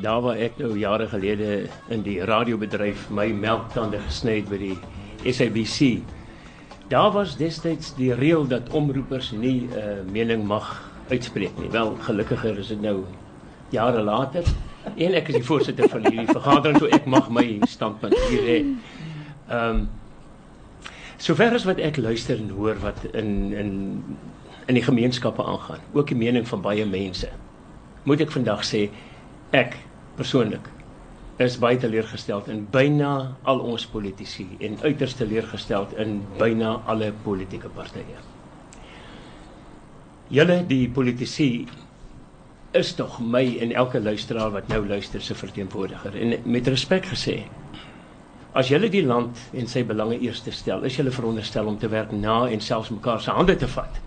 daar 0.00 0.22
waar 0.24 0.40
ek 0.40 0.60
nou 0.62 0.72
jare 0.78 1.08
gelede 1.10 1.66
in 1.92 2.04
die 2.06 2.20
radiobedryf 2.24 3.08
my 3.10 3.26
melktande 3.36 4.00
gesny 4.06 4.38
het 4.38 4.48
by 4.48 4.60
die 4.62 5.32
SABC. 5.32 6.04
Daar 6.92 7.10
was 7.12 7.36
destyds 7.40 7.94
die 7.98 8.12
reël 8.14 8.46
dat 8.48 8.70
omroepers 8.72 9.32
nie 9.32 9.66
'n 9.66 9.72
uh, 9.76 10.12
mening 10.12 10.46
mag 10.46 10.80
uitspreek 11.10 11.58
nie. 11.58 11.70
Wel, 11.70 11.96
gelukkiger 12.00 12.58
is 12.58 12.68
dit 12.68 12.80
nou 12.80 13.04
jare 13.70 14.02
later 14.02 14.44
en 14.92 15.16
ek 15.18 15.28
is 15.32 15.40
die 15.40 15.46
voorsitter 15.46 15.88
van 15.90 16.06
hierdie 16.06 16.26
vergadering 16.30 16.78
so 16.78 16.90
ek 16.92 17.06
mag 17.10 17.30
my 17.32 17.46
standpunt 17.70 18.16
hier 18.28 18.48
hê. 18.48 18.58
Ehm 19.48 19.68
um, 19.68 19.84
sover 21.24 21.54
as 21.56 21.64
wat 21.64 21.78
ek 21.80 21.96
luister 21.96 22.36
en 22.36 22.50
hoor 22.52 22.76
wat 22.82 23.04
in 23.12 23.52
in 23.52 23.70
in 24.66 24.78
die 24.78 24.84
gemeenskappe 24.84 25.44
aangaan, 25.44 25.82
ook 25.92 26.08
die 26.08 26.16
mening 26.16 26.48
van 26.48 26.62
baie 26.64 26.86
mense. 26.88 27.28
Moet 28.04 28.24
ek 28.24 28.32
vandag 28.32 28.64
sê 28.64 28.88
ek 29.52 29.76
persoonlik 30.16 30.70
is 31.42 31.56
baie 31.58 31.78
teleurgesteld 31.80 32.48
in 32.48 32.62
byna 32.70 33.36
al 33.50 33.60
ons 33.60 33.86
politici 33.90 34.46
en 34.62 34.78
uiters 34.84 35.16
teleurgesteld 35.18 35.96
in 35.98 36.20
byna 36.38 36.76
alle 36.86 37.10
politieke 37.24 37.68
partye. 37.74 38.20
Julle 40.30 40.60
die 40.68 40.86
politici 40.88 41.66
is 42.74 42.94
tog 42.94 43.20
my 43.20 43.44
en 43.60 43.72
elke 43.72 44.00
luisteraar 44.00 44.50
wat 44.50 44.68
nou 44.68 44.86
luister 44.86 45.22
se 45.22 45.34
verteenwoordiger. 45.34 46.16
En 46.20 46.34
met 46.44 46.66
respek 46.66 47.06
gesê 47.06 47.44
as 48.54 48.68
julle 48.70 48.88
die 48.90 49.02
land 49.02 49.38
en 49.52 49.66
sy 49.66 49.82
belange 49.86 50.18
eerste 50.22 50.52
stel 50.54 50.84
is 50.86 50.94
julle 50.94 51.10
veronderstel 51.10 51.66
om 51.66 51.78
te 51.78 51.90
werk 51.90 52.12
na 52.14 52.44
en 52.46 52.60
selfs 52.62 52.92
mekaar 52.94 53.22
se 53.22 53.34
hande 53.34 53.56
te 53.58 53.68
vat 53.68 53.98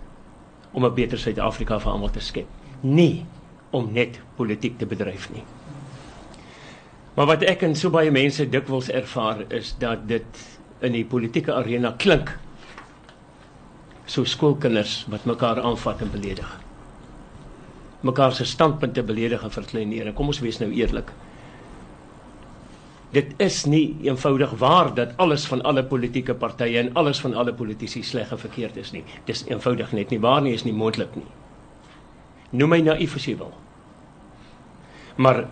om 0.72 0.84
'n 0.84 0.94
beter 0.94 1.18
Suid-Afrika 1.18 1.78
vir 1.78 1.92
almal 1.92 2.10
te 2.10 2.20
skep. 2.20 2.46
Nie 2.80 3.26
om 3.70 3.92
net 3.92 4.20
politiek 4.36 4.78
te 4.78 4.86
bedryf 4.86 5.30
nie. 5.32 5.44
Maar 7.14 7.26
wat 7.26 7.42
ek 7.42 7.62
en 7.62 7.76
so 7.76 7.90
baie 7.90 8.10
mense 8.10 8.48
dikwels 8.48 8.88
ervaar 8.88 9.44
is 9.48 9.74
dat 9.78 10.08
dit 10.08 10.58
in 10.80 10.92
die 10.92 11.04
politieke 11.04 11.54
arena 11.54 11.94
klink 11.98 12.38
so 14.06 14.24
skoolkinders 14.24 15.06
wat 15.08 15.24
mekaar 15.24 15.60
aanvat 15.60 16.00
en 16.00 16.10
beledig 16.10 16.67
mekaar 18.00 18.32
se 18.32 18.44
standpunte 18.44 19.02
beledig 19.02 19.42
en 19.42 19.50
verkleineer. 19.50 20.12
Kom 20.14 20.30
ons 20.30 20.40
wees 20.40 20.60
nou 20.62 20.70
eerlik. 20.74 21.10
Dit 23.12 23.32
is 23.40 23.62
nie 23.64 23.96
eenvoudig 24.04 24.50
waar 24.60 24.90
dat 24.94 25.14
alles 25.16 25.46
van 25.48 25.62
alle 25.64 25.84
politieke 25.84 26.34
partye 26.36 26.78
en 26.78 26.90
alles 27.00 27.20
van 27.24 27.34
alle 27.34 27.54
politici 27.56 28.02
sleg 28.04 28.30
en 28.30 28.38
verkeerd 28.38 28.76
is 28.76 28.92
nie. 28.92 29.04
Dis 29.24 29.46
eenvoudig 29.48 29.94
net 29.96 30.12
nie 30.12 30.20
waar 30.20 30.42
nie, 30.44 30.52
is 30.52 30.66
nie 30.66 30.76
moontlik 30.76 31.16
nie. 31.16 31.26
Noem 32.50 32.76
my 32.76 32.80
naïef 32.84 33.16
as 33.16 33.24
jy 33.28 33.34
wil. 33.40 33.54
Maar 35.16 35.46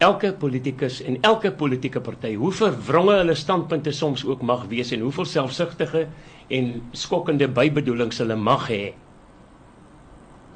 elke 0.00 0.32
politikus 0.32 1.02
en 1.04 1.20
elke 1.20 1.52
politieke 1.52 2.00
party, 2.00 2.32
hoe 2.40 2.52
verwronge 2.56 3.18
hulle 3.20 3.36
standpunte 3.36 3.92
soms 3.92 4.24
ook 4.24 4.40
mag 4.42 4.64
wees 4.72 4.94
en 4.96 5.04
hoeveel 5.04 5.28
selfsugtige 5.28 6.06
en 6.48 6.72
skokkende 6.96 7.48
bybedoelings 7.52 8.18
hulle 8.24 8.36
mag 8.40 8.64
hê, 8.72 8.94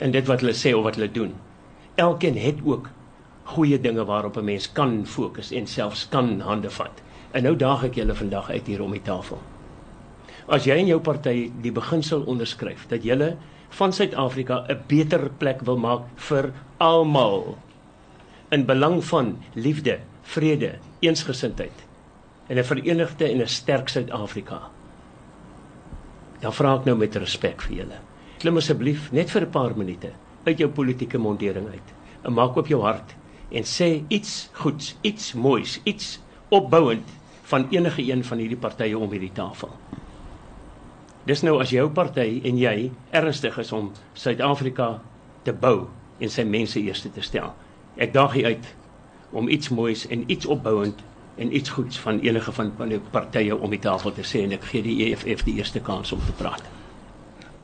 in 0.05 0.13
dit 0.13 0.27
wat 0.29 0.45
hulle 0.45 0.55
sê 0.57 0.75
of 0.77 0.85
wat 0.85 0.99
hulle 0.99 1.09
doen. 1.13 1.33
Elkeen 2.01 2.37
het 2.37 2.61
ook 2.65 2.91
goeie 3.55 3.79
dinge 3.81 4.05
waarop 4.05 4.37
'n 4.37 4.45
mens 4.45 4.73
kan 4.73 5.07
fokus 5.07 5.51
en 5.53 5.67
selfs 5.67 6.09
kan 6.09 6.41
hande 6.41 6.71
vat. 6.71 7.03
En 7.33 7.43
nou 7.43 7.57
daag 7.57 7.85
ek 7.85 7.95
julle 7.95 8.15
vandag 8.15 8.51
uit 8.51 8.67
hier 8.67 8.83
om 8.83 8.91
die 8.91 9.03
tafel. 9.03 9.39
As 10.47 10.65
jy 10.65 10.77
in 10.77 10.87
jou 10.87 11.01
party 11.01 11.51
die 11.63 11.73
beginsel 11.73 12.23
onderskryf 12.23 12.87
dat 12.89 13.05
jy 13.05 13.37
van 13.69 13.93
Suid-Afrika 13.93 14.65
'n 14.69 14.83
beter 14.87 15.31
plek 15.39 15.61
wil 15.61 15.77
maak 15.77 16.03
vir 16.17 16.53
almal 16.79 17.57
in 18.51 18.67
belang 18.67 19.05
van 19.05 19.39
liefde, 19.55 19.99
vrede, 20.23 20.79
eensgesindheid 21.01 21.85
en 22.49 22.59
'n 22.59 22.65
verenigde 22.65 23.25
en 23.25 23.41
'n 23.41 23.49
sterk 23.49 23.89
Suid-Afrika. 23.89 24.61
Dan 26.41 26.53
vra 26.53 26.75
ek 26.75 26.85
nou 26.85 26.97
met 26.97 27.17
respek 27.17 27.63
vir 27.63 27.77
julle 27.77 28.04
klim 28.45 28.61
asseblief 28.61 29.07
net 29.17 29.31
vir 29.33 29.47
'n 29.47 29.51
paar 29.51 29.73
minute 29.77 30.11
uit 30.45 30.59
jou 30.59 30.69
politieke 30.69 31.19
mondering 31.19 31.69
uit. 31.69 31.89
En 32.25 32.33
maak 32.33 32.57
oop 32.57 32.67
jou 32.69 32.83
hart 32.83 33.15
en 33.51 33.63
sê 33.65 34.05
iets 34.09 34.51
goeds, 34.53 34.97
iets 35.03 35.33
moois, 35.33 35.81
iets 35.85 36.21
opbouend 36.51 37.09
van 37.43 37.67
enige 37.71 38.03
een 38.03 38.25
van 38.25 38.39
hierdie 38.39 38.61
partye 38.61 38.99
om 38.99 39.11
hierdie 39.11 39.33
tafel. 39.33 39.71
Dis 41.25 41.43
nou 41.43 41.61
as 41.61 41.71
jou 41.71 41.89
party 41.89 42.41
en 42.45 42.59
jy 42.59 42.91
ernstig 43.11 43.59
is 43.59 43.73
om 43.73 43.93
Suid-Afrika 44.13 45.01
te 45.43 45.53
bou 45.53 45.89
en 46.19 46.29
sy 46.29 46.43
mense 46.43 46.81
eerste 46.81 47.11
te 47.11 47.21
stel. 47.21 47.55
Ek 47.97 48.13
daag 48.13 48.37
u 48.37 48.45
uit 48.45 48.75
om 49.33 49.49
iets 49.49 49.69
moois 49.69 50.07
en 50.09 50.31
iets 50.31 50.47
opbouend 50.47 51.01
en 51.37 51.57
iets 51.57 51.71
goeds 51.71 51.99
van 51.99 52.21
enige 52.21 52.53
van 52.53 52.73
die 52.89 53.01
partye 53.11 53.57
om 53.57 53.71
die 53.71 53.81
tafel 53.81 54.13
te 54.13 54.23
sê 54.23 54.45
en 54.45 54.53
ek 54.53 54.65
gee 54.65 54.83
die 54.83 55.13
EFF 55.13 55.45
die 55.45 55.57
eerste 55.57 55.81
kans 55.81 56.13
om 56.13 56.21
te 56.21 56.33
praat. 56.33 56.84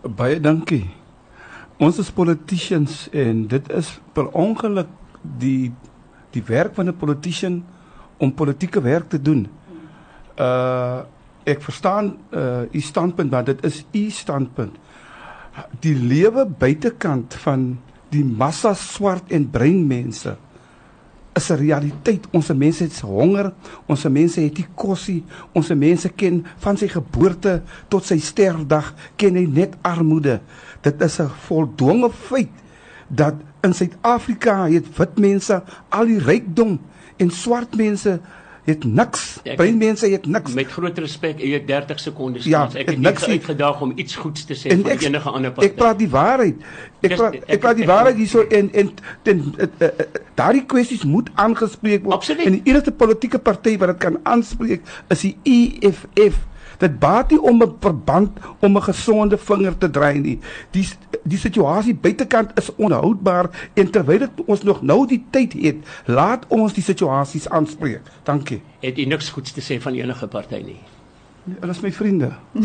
Baie 0.00 0.40
dankie. 0.40 0.86
Ons 1.76 1.98
is 2.00 2.08
politicians 2.12 3.08
en 3.12 3.44
dit 3.48 3.66
is 3.76 3.88
per 4.16 4.30
ongeluk 4.36 4.88
die 5.20 5.72
die 6.30 6.42
werk 6.46 6.74
van 6.74 6.88
'n 6.88 6.96
politician 6.96 7.64
om 8.16 8.32
politieke 8.32 8.80
werk 8.80 9.08
te 9.08 9.20
doen. 9.22 9.48
Uh 10.38 11.02
ek 11.44 11.62
verstaan 11.62 12.16
uh 12.32 12.62
u 12.72 12.80
standpunt 12.80 13.30
want 13.30 13.46
dit 13.46 13.64
is 13.64 13.84
u 13.92 14.10
standpunt. 14.10 14.76
Die 15.80 15.94
lewe 15.94 16.46
buitekant 16.46 17.34
van 17.34 17.80
die 18.08 18.24
massa 18.24 18.74
swart 18.74 19.32
en 19.32 19.50
bruin 19.50 19.86
mense 19.86 20.36
is 21.32 21.50
'n 21.50 21.56
realiteit. 21.56 22.26
Ons 22.30 22.52
mense 22.52 22.82
het 22.82 23.00
honger, 23.00 23.52
ons 23.86 24.04
mense 24.04 24.40
het 24.40 24.56
nie 24.56 24.66
kos 24.74 25.08
nie. 25.08 25.24
Ons 25.52 25.68
mense 25.68 26.08
ken 26.08 26.46
van 26.58 26.76
sy 26.76 26.88
geboorte 26.88 27.62
tot 27.88 28.04
sy 28.04 28.18
sterfdag 28.18 28.94
ken 29.16 29.34
hy 29.34 29.46
net 29.46 29.76
armoede. 29.82 30.40
Dit 30.80 31.00
is 31.02 31.20
'n 31.20 31.28
voldonge 31.28 32.10
feit 32.10 32.50
dat 33.08 33.34
in 33.60 33.74
Suid-Afrika 33.74 34.68
het 34.68 34.86
wit 34.96 35.18
mense 35.18 35.62
al 35.88 36.06
die 36.06 36.18
rykdom 36.18 36.78
en 37.16 37.30
swart 37.30 37.76
mense 37.76 38.20
het 38.64 38.84
niks. 38.84 39.40
Bruin 39.56 39.78
mense 39.78 40.06
het 40.06 40.26
niks. 40.26 40.52
Met 40.52 40.72
groot 40.72 40.98
respek, 40.98 41.40
jy 41.40 41.52
het 41.56 41.66
30 41.68 42.00
sekondes 42.00 42.44
ja, 42.44 42.64
kans. 42.64 42.76
Ek 42.80 42.90
het 42.92 43.00
niks 43.00 43.24
uitgedaag 43.28 43.80
om 43.80 43.92
iets 43.96 44.16
goeds 44.20 44.44
te 44.48 44.56
sê 44.58 44.74
vir 44.74 45.06
enige 45.06 45.30
ander 45.30 45.52
party. 45.52 45.70
Ek 45.70 45.78
praat 45.78 45.98
die 46.00 46.10
waarheid. 46.10 46.66
Ek 47.00 47.16
praat 47.16 47.38
ek 47.40 47.64
praat 47.64 47.80
die 47.80 47.88
waarheid 47.88 48.20
hierso 48.20 48.44
en 48.60 48.70
en 48.72 48.92
ten 49.26 49.42
eh, 49.56 49.88
eh, 49.88 50.06
daardie 50.38 50.64
kwessies 50.68 51.04
moet 51.08 51.32
aangespreek 51.34 52.04
word. 52.04 52.20
Absoluut. 52.20 52.46
En 52.46 52.58
die 52.58 52.62
enigste 52.72 52.92
politieke 52.92 53.38
party 53.38 53.76
wat 53.80 53.94
dit 53.94 54.04
kan 54.06 54.20
aanspreek 54.22 54.86
is 55.08 55.26
die 55.26 55.36
EFF. 55.42 56.46
Dit 56.80 56.98
baat 56.98 57.30
nie 57.30 57.40
om 57.40 57.62
'n 57.62 57.76
verband 57.80 58.38
om 58.60 58.76
'n 58.76 58.82
gesonde 58.82 59.38
vinger 59.38 59.78
te 59.78 59.90
dry 59.90 60.16
nie. 60.16 60.38
Die 60.70 60.88
die 61.22 61.38
situasie 61.38 61.94
buitekant 61.94 62.50
is 62.58 62.74
onhoudbaar 62.76 63.50
en 63.74 63.90
terwyl 63.90 64.28
ons 64.46 64.62
nog 64.62 64.82
nou 64.82 65.06
die 65.06 65.24
tyd 65.30 65.52
het, 65.52 65.76
laat 66.06 66.46
ons 66.48 66.72
die 66.72 66.82
situasies 66.82 67.48
aanspreek. 67.48 68.00
Dankie. 68.22 68.62
Het 68.80 68.98
u 68.98 69.04
niks 69.04 69.28
goeds 69.28 69.52
te 69.52 69.60
sê 69.60 69.80
van 69.82 69.94
enige 69.94 70.26
party 70.26 70.62
nie? 70.64 70.80
Hulle 71.60 71.72
is 71.72 71.80
my 71.80 71.92
vriende. 71.92 72.32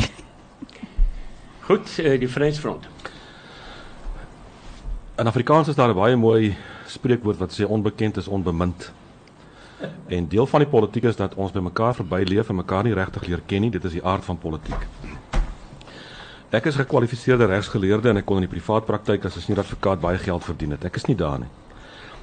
Goed, 1.67 1.99
eh, 1.99 2.19
die 2.19 2.29
Vryheidsfront. 2.29 2.87
In 5.17 5.27
Afrikaans 5.27 5.67
is 5.67 5.75
daar 5.75 5.89
'n 5.89 5.95
baie 5.95 6.15
mooi 6.15 6.55
spreekwoord 6.87 7.37
wat 7.37 7.59
sê 7.59 7.65
onbekend 7.65 8.17
is 8.17 8.27
onbemind. 8.27 8.91
En 10.07 10.27
deel 10.27 10.47
van 10.47 10.59
die 10.59 10.69
politiek 10.69 11.03
is 11.03 11.15
dat 11.15 11.35
ons 11.35 11.51
by 11.51 11.59
mekaar 11.59 11.95
verbyleef 11.95 12.49
en 12.49 12.55
mekaar 12.55 12.83
nie 12.83 12.93
regtig 12.93 13.25
leer 13.27 13.41
ken 13.45 13.61
nie. 13.61 13.71
Dit 13.73 13.83
is 13.83 13.97
die 13.97 14.03
aard 14.03 14.23
van 14.25 14.37
politiek. 14.37 14.87
Ek 16.55 16.69
is 16.69 16.77
gekwalifiseerde 16.79 17.49
regsgeleerde 17.49 18.09
en 18.09 18.21
ek 18.21 18.25
kon 18.29 18.39
in 18.39 18.45
die 18.45 18.51
privaat 18.51 18.85
praktyk 18.85 19.25
as 19.25 19.35
'n 19.35 19.41
senior 19.41 19.63
advokaat 19.63 19.99
baie 19.99 20.17
geld 20.17 20.43
verdien 20.43 20.71
het. 20.71 20.85
Ek 20.85 20.95
is 20.95 21.05
nie 21.05 21.15
daar 21.15 21.39
nie. 21.39 21.49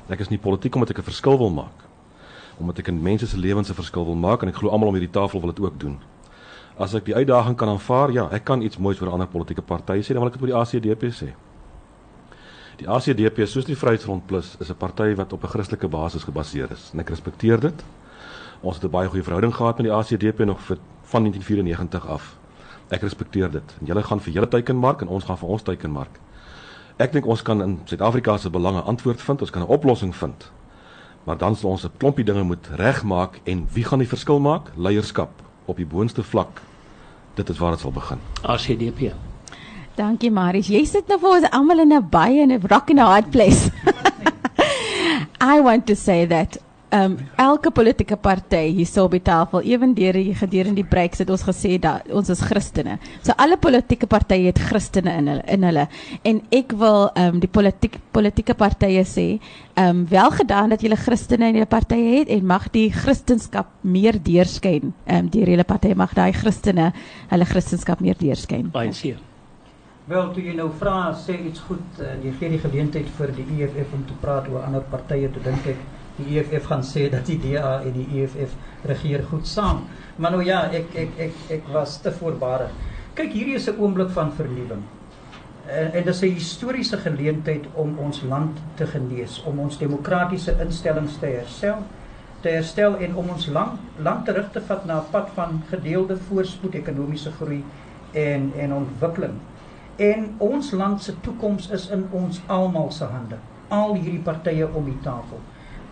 Ek 0.09 0.20
is 0.20 0.31
nie 0.31 0.39
politiek 0.39 0.74
omdat 0.74 0.91
ek 0.91 0.99
'n 0.99 1.11
verskil 1.11 1.39
wil 1.39 1.51
maak. 1.51 1.85
Omdat 2.59 2.79
ek 2.79 2.89
in 2.89 3.03
mense 3.03 3.27
se 3.27 3.37
lewens 3.37 3.69
'n 3.69 3.74
verskil 3.74 4.05
wil 4.05 4.15
maak 4.15 4.43
en 4.43 4.49
ek 4.49 4.57
glo 4.57 4.70
almal 4.70 4.89
om 4.89 4.95
hierdie 4.95 5.20
tafel 5.20 5.41
wil 5.41 5.53
dit 5.53 5.61
ook 5.65 5.79
doen. 5.79 5.99
As 6.79 6.95
ek 6.95 7.05
die 7.05 7.15
uitdaging 7.15 7.57
kan 7.57 7.69
aanvaar, 7.69 8.12
ja, 8.12 8.29
ek 8.31 8.45
kan 8.45 8.62
iets 8.62 8.79
moois 8.79 8.99
vir 8.99 9.09
'n 9.09 9.12
ander 9.12 9.27
politieke 9.27 9.62
party 9.62 10.01
sê, 10.01 10.15
dan 10.15 10.23
wil 10.23 10.27
ek 10.27 10.33
dit 10.33 10.41
vir 10.41 10.49
die 10.49 10.57
ACDP 10.57 11.11
sê. 11.11 11.35
Die 12.82 12.90
ACDP 12.90 13.44
soos 13.46 13.68
die 13.68 13.76
Vryheidsfront 13.78 14.24
Plus 14.26 14.56
is 14.59 14.70
'n 14.70 14.74
party 14.74 15.14
wat 15.14 15.32
op 15.32 15.44
'n 15.44 15.48
Christelike 15.48 15.88
basis 15.88 16.24
gebaseer 16.24 16.70
is 16.72 16.90
en 16.92 16.98
ek 16.98 17.10
respekteer 17.10 17.60
dit. 17.60 17.84
Ons 18.60 18.74
het 18.74 18.84
'n 18.84 18.90
baie 18.90 19.09
goeie 19.09 19.22
verhouding 19.22 19.54
gehad 19.54 19.76
met 19.76 19.86
die 19.86 19.92
ACDP 19.92 20.44
nog 20.44 20.60
vir, 20.60 20.78
van 21.02 21.22
1994 21.22 22.06
af. 22.06 22.36
Ek 22.88 23.00
respekteer 23.00 23.50
dit. 23.50 23.76
En 23.80 23.86
julle 23.86 24.02
gaan 24.02 24.20
vir 24.20 24.32
julle 24.32 24.48
teikenmark 24.48 25.00
en 25.00 25.09
ons 25.09 25.24
gaan 25.24 25.38
vir 25.38 25.48
ons 25.48 25.62
teikenmark. 25.62 26.18
Ek 26.96 27.12
dink 27.12 27.26
ons 27.26 27.42
kan 27.42 27.62
in 27.62 27.80
Suid-Afrika 27.84 28.36
se 28.36 28.50
belange 28.50 28.80
antwoord 28.80 29.20
vind, 29.20 29.40
ons 29.40 29.50
kan 29.50 29.62
'n 29.62 29.68
oplossing 29.68 30.16
vind. 30.16 30.50
Maar 31.24 31.38
dan 31.38 31.56
sal 31.56 31.70
ons 31.70 31.84
'n 31.84 31.90
klompie 31.98 32.24
dinge 32.24 32.42
moet 32.42 32.68
regmaak 32.74 33.40
en 33.44 33.68
wie 33.72 33.84
gaan 33.84 33.98
die 33.98 34.09
verskil 34.09 34.40
maak? 34.40 34.72
Leierskap 34.76 35.30
op 35.64 35.76
die 35.76 35.86
boonste 35.86 36.22
vlak. 36.22 36.60
Dit 37.34 37.48
is 37.48 37.59
waar 37.59 37.70
dit 37.70 37.80
sal 37.80 37.92
begin. 37.92 38.18
ACDP. 38.42 39.14
Dankie 39.97 40.31
Marius. 40.31 40.70
Jy 40.73 40.85
sit 40.89 41.09
nou 41.09 41.19
vir 41.20 41.39
ons 41.39 41.48
almal 41.52 41.85
in 41.85 41.93
'n 41.93 42.09
baie 42.09 42.43
in 42.43 42.52
'n 42.52 42.66
rock 42.70 42.90
and 42.90 43.01
a 43.01 43.05
hard 43.05 43.31
place. 43.31 43.70
I 45.40 45.60
want 45.60 45.86
to 45.86 45.94
say 45.94 46.24
that 46.27 46.56
um 46.93 47.16
elke 47.40 47.70
politieke 47.70 48.16
party 48.16 48.60
hierso 48.77 49.06
op 49.06 49.14
die 49.16 49.23
tafel, 49.24 49.62
ewendeur 49.64 50.12
die 50.12 50.35
gedurende 50.36 50.82
die 50.82 50.89
break 50.89 51.16
het 51.16 51.31
ons 51.32 51.44
gesê 51.47 51.78
dat 51.81 52.09
ons 52.12 52.28
is 52.32 52.43
Christene. 52.44 52.98
So 53.24 53.32
alle 53.36 53.56
politieke 53.56 54.06
partye 54.06 54.51
het 54.51 54.60
Christene 54.60 55.16
in 55.16 55.31
hulle 55.32 55.43
in 55.48 55.64
hulle. 55.64 55.86
En 56.28 56.43
ek 56.52 56.77
wil 56.77 57.09
um 57.16 57.40
die 57.40 57.48
politiek 57.48 57.97
politieke 58.12 58.55
partye 58.55 59.05
sê, 59.09 59.27
um 59.81 60.05
wel 60.09 60.31
gedaan 60.36 60.77
dat 60.77 60.85
julle 60.85 61.01
Christene 61.01 61.48
in 61.48 61.60
julle 61.60 61.70
partye 61.70 62.20
het 62.20 62.28
en 62.28 62.47
mag 62.47 62.69
die 62.77 62.90
Christendom 62.93 63.69
meer 63.81 64.20
deurskyn. 64.20 64.93
Um 65.06 65.32
deur 65.32 65.48
julle 65.56 65.69
partye 65.69 65.97
mag 65.97 66.14
daai 66.14 66.32
Christene 66.32 66.93
hulle 67.32 67.44
Christendom 67.44 68.05
meer 68.05 68.20
deurskyn. 68.20 68.70
ANC. 68.73 69.31
Wel, 70.11 70.33
toe 70.35 70.43
jy 70.43 70.53
nou 70.59 70.65
vra, 70.81 71.12
sê 71.15 71.37
iets 71.47 71.61
goed, 71.62 71.99
uh, 72.03 72.16
jy 72.24 72.33
gee 72.41 72.49
die 72.51 72.59
geleentheid 72.59 73.11
vir 73.15 73.31
die 73.37 73.45
EFF 73.55 73.93
om 73.95 74.01
te 74.09 74.16
praat 74.19 74.49
oor 74.51 74.65
ander 74.66 74.83
partye, 74.91 75.29
toe 75.31 75.43
dink 75.45 75.69
ek 75.70 75.85
die 76.16 76.41
EFF 76.41 76.65
gaan 76.73 76.83
sê 76.83 77.05
dat 77.12 77.23
die 77.31 77.37
DA 77.39 77.77
en 77.87 77.95
die 77.95 78.09
EFF 78.19 78.57
regeer 78.91 79.23
goed 79.31 79.47
saam. 79.47 79.85
Maar 80.19 80.35
nou 80.35 80.41
ja, 80.43 80.65
ek 80.74 80.91
ek 80.99 81.20
ek 81.29 81.37
ek 81.57 81.70
was 81.70 82.01
te 82.03 82.11
voorbarig. 82.16 82.73
Kyk, 83.15 83.31
hierdie 83.31 83.55
is 83.61 83.69
'n 83.70 83.79
oomblik 83.79 84.11
van 84.16 84.33
vernuwing. 84.33 84.83
En, 85.69 85.93
en 85.93 86.03
dit 86.03 86.11
is 86.15 86.23
'n 86.23 86.35
historiese 86.35 86.99
geleentheid 86.99 87.70
om 87.74 87.95
ons 87.99 88.23
land 88.23 88.59
te 88.74 88.87
genees, 88.87 89.39
om 89.47 89.59
ons 89.59 89.79
demokratiese 89.79 90.57
instellings 90.59 91.19
te 91.19 91.27
herstel, 91.27 91.87
te 92.41 92.49
herstel 92.49 92.99
en 92.99 93.15
om 93.15 93.29
ons 93.29 93.47
land 93.47 93.79
land 94.03 94.27
terug 94.27 94.51
te 94.51 94.61
vat 94.61 94.85
na 94.85 94.99
'n 94.99 95.11
pad 95.11 95.31
van 95.35 95.62
gedeelde 95.70 96.16
voorspoed, 96.16 96.74
ekonomiese 96.74 97.31
groei 97.39 97.62
en 98.12 98.53
en 98.59 98.73
ontwikkeling. 98.73 99.39
En 99.97 100.35
ons 100.39 100.70
land 100.70 101.02
se 101.02 101.14
toekoms 101.20 101.69
is 101.70 101.89
in 101.93 102.06
ons 102.10 102.40
almal 102.47 102.90
se 102.90 103.05
hande. 103.05 103.36
Al 103.69 103.94
hierdie 103.94 104.23
partye 104.24 104.69
om 104.69 104.85
die 104.89 104.98
tafel. 105.05 105.40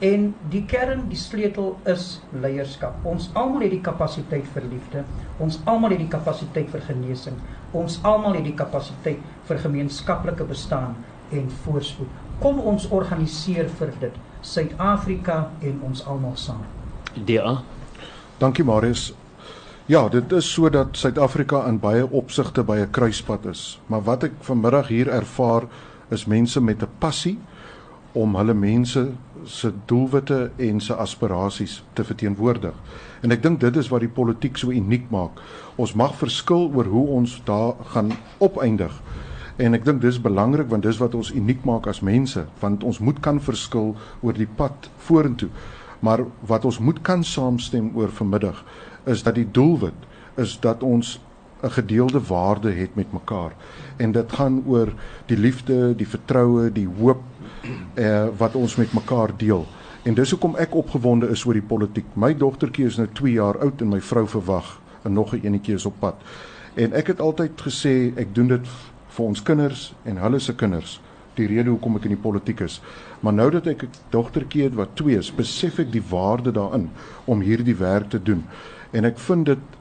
En 0.00 0.30
die 0.48 0.62
kern, 0.64 1.02
die 1.10 1.18
sleutel 1.20 1.74
is 1.84 2.22
leierskap. 2.32 3.04
Ons 3.04 3.28
almal 3.36 3.66
het 3.66 3.74
die 3.74 3.82
kapasiteit 3.84 4.48
vir 4.54 4.64
liefde. 4.70 5.04
Ons 5.38 5.58
almal 5.68 5.92
het 5.92 6.00
die 6.00 6.08
kapasiteit 6.08 6.72
vir 6.72 6.84
genesing. 6.88 7.36
Ons 7.76 7.98
almal 8.08 8.38
het 8.38 8.48
die 8.48 8.56
kapasiteit 8.56 9.20
vir 9.48 9.60
gemeenskaplike 9.60 10.48
bestaan 10.48 10.96
en 11.36 11.52
voorspoed. 11.66 12.08
Kom 12.40 12.64
ons 12.64 12.88
organiseer 12.88 13.68
vir 13.76 13.92
dit. 14.00 14.20
Suid-Afrika 14.40 15.50
en 15.60 15.82
ons 15.84 16.06
almal 16.08 16.36
saam. 16.40 16.64
DA. 17.28 17.58
Dankie 18.40 18.64
Marius. 18.64 19.10
Ja, 19.90 20.08
dit 20.08 20.30
is 20.32 20.46
sodat 20.46 20.94
Suid-Afrika 20.94 21.64
in 21.66 21.80
baie 21.82 22.04
opsigte 22.14 22.62
by 22.62 22.76
'n 22.78 22.90
kruispunt 22.90 23.44
is. 23.44 23.80
Maar 23.86 24.02
wat 24.02 24.22
ek 24.22 24.32
vanmiddag 24.40 24.88
hier 24.88 25.08
ervaar 25.08 25.64
is 26.10 26.26
mense 26.26 26.60
met 26.60 26.82
'n 26.82 26.88
passie 26.98 27.38
om 28.12 28.36
hulle 28.36 28.54
mense 28.54 29.10
se 29.44 29.72
doelwitte 29.86 30.50
en 30.56 30.80
se 30.80 30.94
aspirasies 30.94 31.82
te 31.92 32.04
verteenwoordig. 32.04 32.74
En 33.22 33.30
ek 33.30 33.42
dink 33.42 33.60
dit 33.60 33.76
is 33.76 33.88
wat 33.88 34.00
die 34.00 34.08
politiek 34.08 34.56
so 34.56 34.70
uniek 34.70 35.10
maak. 35.10 35.40
Ons 35.76 35.94
mag 35.94 36.14
verskil 36.14 36.70
oor 36.74 36.84
hoe 36.84 37.06
ons 37.06 37.42
daar 37.44 37.74
gaan 37.84 38.12
opeindig. 38.38 39.02
En 39.56 39.74
ek 39.74 39.84
dink 39.84 40.00
dis 40.00 40.20
belangrik 40.20 40.68
want 40.68 40.82
dis 40.82 40.98
wat 40.98 41.14
ons 41.14 41.32
uniek 41.32 41.64
maak 41.64 41.86
as 41.86 42.00
mense, 42.00 42.46
want 42.60 42.84
ons 42.84 42.98
moet 42.98 43.20
kan 43.20 43.40
verskil 43.40 43.96
oor 44.20 44.32
die 44.32 44.48
pad 44.56 44.90
vorentoe. 44.96 45.48
Maar 46.00 46.24
wat 46.46 46.64
ons 46.64 46.78
moet 46.78 47.02
kan 47.02 47.24
saamstem 47.24 47.90
oor 47.94 48.08
vanmiddag 48.08 48.64
is 49.04 49.22
dat 49.22 49.34
die 49.34 49.48
doelwit 49.50 50.08
is 50.36 50.58
dat 50.60 50.82
ons 50.82 51.20
'n 51.62 51.70
gedeelde 51.70 52.20
waarde 52.20 52.70
het 52.70 52.94
met 52.94 53.12
mekaar. 53.12 53.52
En 53.96 54.12
dit 54.12 54.32
gaan 54.32 54.62
oor 54.66 54.92
die 55.26 55.38
liefde, 55.38 55.96
die 55.96 56.08
vertroue, 56.08 56.72
die 56.72 56.88
hoop 56.98 57.22
eh 57.94 58.26
wat 58.36 58.54
ons 58.54 58.76
met 58.76 58.92
mekaar 58.92 59.30
deel. 59.36 59.66
En 60.02 60.14
dis 60.14 60.30
hoekom 60.30 60.56
ek 60.56 60.74
opgewonde 60.74 61.28
is 61.28 61.44
oor 61.44 61.52
die 61.52 61.62
politiek. 61.62 62.04
My 62.12 62.36
dogtertjie 62.36 62.86
is 62.86 62.96
nou 62.96 63.08
2 63.12 63.32
jaar 63.32 63.58
oud 63.58 63.80
en 63.80 63.88
my 63.88 64.00
vrou 64.00 64.26
verwag 64.28 64.80
en 65.02 65.12
nog 65.12 65.34
'n 65.34 65.40
enetjie 65.44 65.74
is 65.74 65.86
op 65.86 65.94
pad. 65.98 66.14
En 66.74 66.92
ek 66.92 67.06
het 67.06 67.20
altyd 67.20 67.60
gesê 67.60 68.12
ek 68.16 68.34
doen 68.34 68.48
dit 68.48 68.66
vir 69.08 69.24
ons 69.24 69.42
kinders 69.42 69.94
en 70.02 70.16
hulle 70.16 70.38
se 70.38 70.54
kinders. 70.54 71.00
Die 71.34 71.46
rede 71.46 71.70
hoekom 71.70 71.96
ek 71.96 72.04
in 72.04 72.14
die 72.14 72.22
politiek 72.22 72.60
is. 72.60 72.80
Maar 73.20 73.32
nou 73.32 73.50
dat 73.50 73.66
ek 73.66 73.82
'n 73.82 73.88
dogtertjie 74.10 74.62
het 74.62 74.74
wat 74.74 74.96
2 74.96 75.18
is, 75.18 75.34
besef 75.34 75.78
ek 75.78 75.92
die 75.92 76.02
waarde 76.10 76.52
daarin 76.52 76.90
om 77.24 77.40
hierdie 77.40 77.76
werk 77.76 78.08
te 78.10 78.22
doen. 78.22 78.44
En 78.92 79.04
ek 79.04 79.18
vind 79.18 79.46
dit 79.46 79.78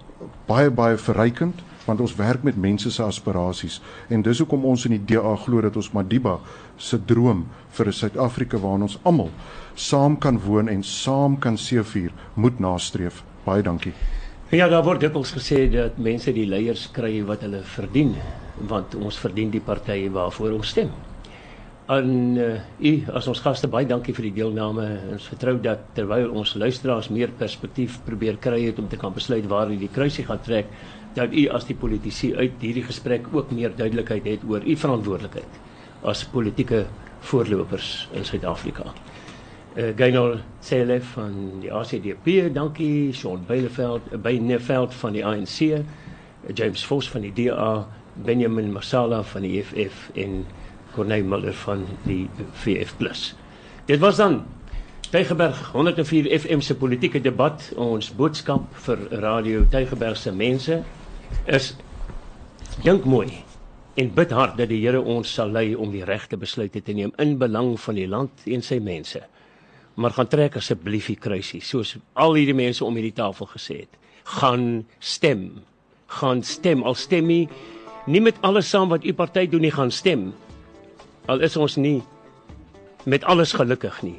baie 0.50 0.70
baie 0.70 0.98
verrykend 0.98 1.66
want 1.86 2.02
ons 2.06 2.16
werk 2.20 2.44
met 2.46 2.58
mense 2.58 2.92
se 2.92 3.02
aspirasies 3.04 3.80
en 4.14 4.22
dis 4.22 4.42
hoekom 4.44 4.66
ons 4.70 4.86
in 4.86 4.94
die 4.98 5.16
DA 5.16 5.32
glo 5.46 5.62
dat 5.66 5.78
ons 5.80 5.92
Madiba 5.96 6.36
se 6.78 7.00
droom 7.12 7.48
vir 7.78 7.88
'n 7.88 7.98
Suid-Afrika 8.02 8.58
waarin 8.58 8.86
ons 8.86 9.00
almal 9.04 9.32
saam 9.76 10.18
kan 10.18 10.40
woon 10.40 10.70
en 10.70 10.84
saam 10.84 11.40
kan 11.40 11.58
seëvier 11.58 12.12
moet 12.36 12.60
nastreef. 12.60 13.24
Baie 13.46 13.64
dankie. 13.64 13.94
Ja, 14.52 14.68
daar 14.68 14.84
word 14.84 15.00
dikwels 15.00 15.32
gesê 15.32 15.72
dat 15.72 15.98
mense 15.98 16.34
die 16.34 16.46
leiers 16.46 16.88
kry 16.92 17.24
wat 17.26 17.42
hulle 17.42 17.62
verdien, 17.64 18.16
want 18.68 18.96
ons 18.96 19.18
verdien 19.18 19.50
die 19.50 19.62
partye 19.62 20.10
waarvoor 20.10 20.52
ons 20.52 20.68
stem. 20.68 20.90
En 21.90 22.10
uh, 22.38 22.50
u 22.86 22.92
as 23.18 23.28
ons 23.32 23.40
gaste 23.42 23.68
baie 23.72 23.88
dankie 23.90 24.14
vir 24.14 24.28
die 24.28 24.36
deelname. 24.36 24.84
Ons 25.16 25.26
vertrou 25.32 25.56
dat 25.64 25.88
terwyl 25.98 26.30
ons 26.38 26.52
luisteraars 26.62 27.10
meer 27.10 27.32
perspektief 27.40 27.96
probeer 28.06 28.38
kry 28.38 28.60
het 28.68 28.78
om 28.78 28.86
te 28.92 29.00
kan 29.02 29.16
besluit 29.16 29.48
waar 29.50 29.66
hulle 29.66 29.82
die 29.82 29.90
kruisie 29.96 30.28
gaan 30.28 30.44
trek, 30.46 30.70
dat 31.18 31.34
u 31.34 31.48
as 31.50 31.66
die 31.66 31.78
politici 31.78 32.30
uit 32.38 32.62
hierdie 32.62 32.86
gesprek 32.86 33.32
ook 33.34 33.50
meer 33.58 33.74
duidelikheid 33.74 34.30
het 34.30 34.46
oor 34.46 34.62
u 34.62 34.76
verantwoordelikheid 34.78 35.58
as 36.06 36.22
politieke 36.30 36.84
voorlopers 37.32 38.06
in 38.14 38.26
Suid-Afrika. 38.26 38.94
Uh, 39.74 39.90
Gaynor 39.98 40.38
Celef 40.62 41.16
van 41.18 41.34
die 41.64 41.74
ACDP, 41.74 42.54
dankie 42.54 43.10
Sean 43.18 43.42
Beileveld, 43.50 44.14
uh, 44.14 44.22
Beileveld 44.22 44.94
van 45.02 45.18
die 45.18 45.26
ANC, 45.26 45.82
James 46.54 46.86
Vos 46.86 47.10
van 47.10 47.26
die 47.26 47.34
DA, 47.34 47.88
Benjamin 48.14 48.70
Masala 48.78 49.24
van 49.34 49.42
die 49.46 49.58
EFF 49.58 50.12
en 50.14 50.44
Corneille 50.96 51.26
Muller 51.26 51.54
van 51.54 51.86
die 52.06 52.30
VF+. 52.64 52.96
Dit 53.90 54.00
was 54.00 54.18
dan 54.18 54.44
Tygerberg 55.10 55.72
104 55.74 56.40
FM 56.40 56.60
se 56.62 56.76
politieke 56.78 57.22
debat. 57.22 57.64
Ons 57.82 58.12
boodskap 58.14 58.68
vir 58.86 59.00
Radio 59.24 59.64
Tygerberg 59.66 60.18
se 60.22 60.30
mense 60.32 60.84
is 61.50 61.72
dink 62.84 63.08
mooi 63.10 63.32
en 64.00 64.12
bid 64.14 64.32
hard 64.38 64.60
dat 64.60 64.70
die 64.70 64.84
Here 64.84 65.02
ons 65.02 65.32
sal 65.34 65.50
lei 65.54 65.74
om 65.74 65.90
die 65.92 66.06
regte 66.06 66.38
besluite 66.38 66.84
te 66.86 66.94
neem 66.94 67.12
in 67.18 67.38
belang 67.42 67.74
van 67.82 67.98
die 67.98 68.06
land 68.08 68.46
en 68.46 68.62
sy 68.66 68.78
mense. 68.84 69.24
Maar 69.98 70.14
gaan 70.16 70.30
trek 70.30 70.60
asseblief 70.62 71.10
die 71.10 71.18
kruisie 71.18 71.64
soos 71.66 71.96
al 72.14 72.38
hierdie 72.38 72.56
mense 72.56 72.86
om 72.86 72.96
hierdie 72.96 73.18
tafel 73.18 73.50
gesê 73.50 73.82
het. 73.82 73.98
Gaan 74.40 74.86
stem. 75.02 75.50
Gaan 76.20 76.46
stem. 76.46 76.86
Al 76.86 76.96
stem 76.96 77.28
nie 77.28 77.48
nie 78.10 78.22
met 78.22 78.38
alles 78.46 78.70
saam 78.70 78.90
wat 78.90 79.04
u 79.06 79.14
party 79.14 79.48
doen 79.50 79.62
nie, 79.66 79.74
gaan 79.74 79.92
stem. 79.92 80.30
Al 81.30 81.46
is 81.46 81.58
ons 81.58 81.78
nie 81.78 82.00
met 83.06 83.24
alles 83.30 83.54
gelukkig 83.54 84.02
nie. 84.04 84.18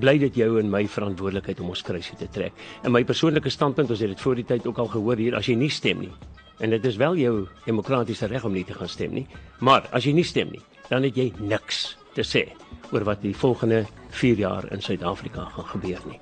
Bly 0.00 0.16
dit 0.22 0.38
jou 0.38 0.54
en 0.60 0.70
my 0.70 0.84
verantwoordelikheid 0.90 1.60
om 1.62 1.74
ons 1.74 1.82
kruisie 1.86 2.16
te 2.18 2.30
trek. 2.30 2.54
En 2.82 2.94
my 2.94 3.04
persoonlike 3.06 3.50
standpunt, 3.50 3.90
ons 3.90 4.02
het 4.02 4.14
dit 4.14 4.22
voor 4.22 4.38
die 4.38 4.46
tyd 4.46 4.66
ook 4.66 4.78
al 4.82 4.90
gehoor 4.94 5.20
hier, 5.20 5.36
as 5.38 5.50
jy 5.50 5.58
nie 5.58 5.70
stem 5.70 6.06
nie, 6.06 6.14
En 6.58 6.70
dit 6.70 6.84
is 6.84 6.96
wel 6.96 7.16
jou 7.16 7.46
demokratiese 7.64 8.26
reg 8.26 8.44
om 8.44 8.52
nie 8.52 8.64
te 8.64 8.74
gaan 8.74 8.88
stem 8.88 9.12
nie. 9.12 9.26
Maar 9.58 9.88
as 9.90 10.06
jy 10.06 10.12
nie 10.14 10.26
stem 10.26 10.52
nie, 10.54 10.62
dan 10.88 11.02
het 11.02 11.16
jy 11.18 11.32
niks 11.38 11.96
te 12.14 12.22
sê 12.22 12.46
oor 12.92 13.06
wat 13.08 13.24
die 13.24 13.34
volgende 13.34 13.84
4 14.14 14.38
jaar 14.38 14.68
in 14.72 14.82
Suid-Afrika 14.82 15.48
gaan 15.56 15.70
gebeur 15.72 16.04
nie. 16.06 16.20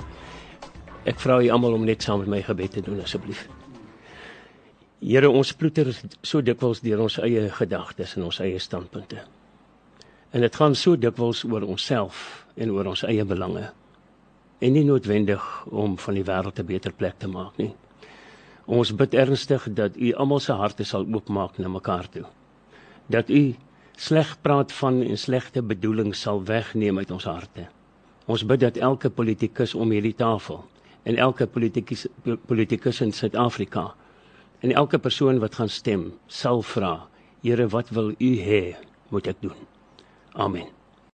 Ek 1.04 1.20
vra 1.20 1.40
u 1.42 1.50
almal 1.50 1.76
om 1.76 1.84
net 1.84 2.02
saam 2.02 2.22
met 2.22 2.30
my 2.30 2.40
gebed 2.46 2.78
te 2.78 2.84
doen 2.86 3.02
asseblief. 3.02 3.44
Here, 5.02 5.28
ons 5.28 5.52
ploeter 5.58 5.90
so 6.22 6.40
dikwels 6.40 6.80
deur 6.80 7.02
ons 7.02 7.18
eie 7.18 7.48
gedagtes 7.50 8.16
en 8.16 8.28
ons 8.30 8.40
eie 8.40 8.60
standpunte. 8.62 9.24
En 10.32 10.40
dit 10.40 10.54
gaan 10.56 10.74
so 10.74 10.96
dikwels 10.96 11.44
oor 11.44 11.66
onsself 11.68 12.46
en 12.56 12.70
oor 12.72 12.88
ons 12.94 13.02
eie 13.04 13.24
belange. 13.28 13.66
En 14.64 14.72
nie 14.72 14.84
noodwendig 14.84 15.42
om 15.68 15.98
van 16.00 16.14
die 16.16 16.24
wêreld 16.24 16.58
'n 16.58 16.66
beter 16.66 16.92
plek 16.92 17.18
te 17.18 17.28
maak 17.28 17.56
nie. 17.56 17.74
Ons 18.64 18.94
bid 18.94 19.14
ernstig 19.14 19.66
dat 19.74 19.96
u 19.96 20.12
almal 20.12 20.40
se 20.40 20.52
harte 20.52 20.84
sal 20.84 21.06
oopmaak 21.12 21.58
na 21.58 21.68
mekaar 21.68 22.08
toe. 22.08 22.24
Dat 23.06 23.28
u 23.28 23.54
sleg 23.96 24.40
praat 24.40 24.72
van 24.72 25.02
en 25.02 25.18
slegte 25.18 25.62
bedoelings 25.62 26.20
sal 26.20 26.44
wegneem 26.44 26.98
uit 26.98 27.10
ons 27.10 27.24
harte. 27.24 27.66
Ons 28.26 28.46
bid 28.46 28.60
dat 28.60 28.76
elke 28.76 29.10
politikus 29.10 29.74
om 29.74 29.90
hierdie 29.90 30.14
tafel 30.14 30.64
en 31.02 31.16
elke 31.16 31.46
politikus 31.46 32.06
politikus 32.46 33.00
in 33.00 33.12
Suid-Afrika 33.12 33.94
en 34.60 34.72
elke 34.72 34.98
persoon 34.98 35.38
wat 35.38 35.54
gaan 35.54 35.68
stem 35.68 36.12
sal 36.26 36.62
vra: 36.62 37.08
Here, 37.42 37.68
wat 37.68 37.88
wil 37.88 38.14
u 38.18 38.36
hê 38.38 38.76
moet 39.08 39.26
ek 39.26 39.36
doen? 39.40 39.71
Amen. 40.36 40.70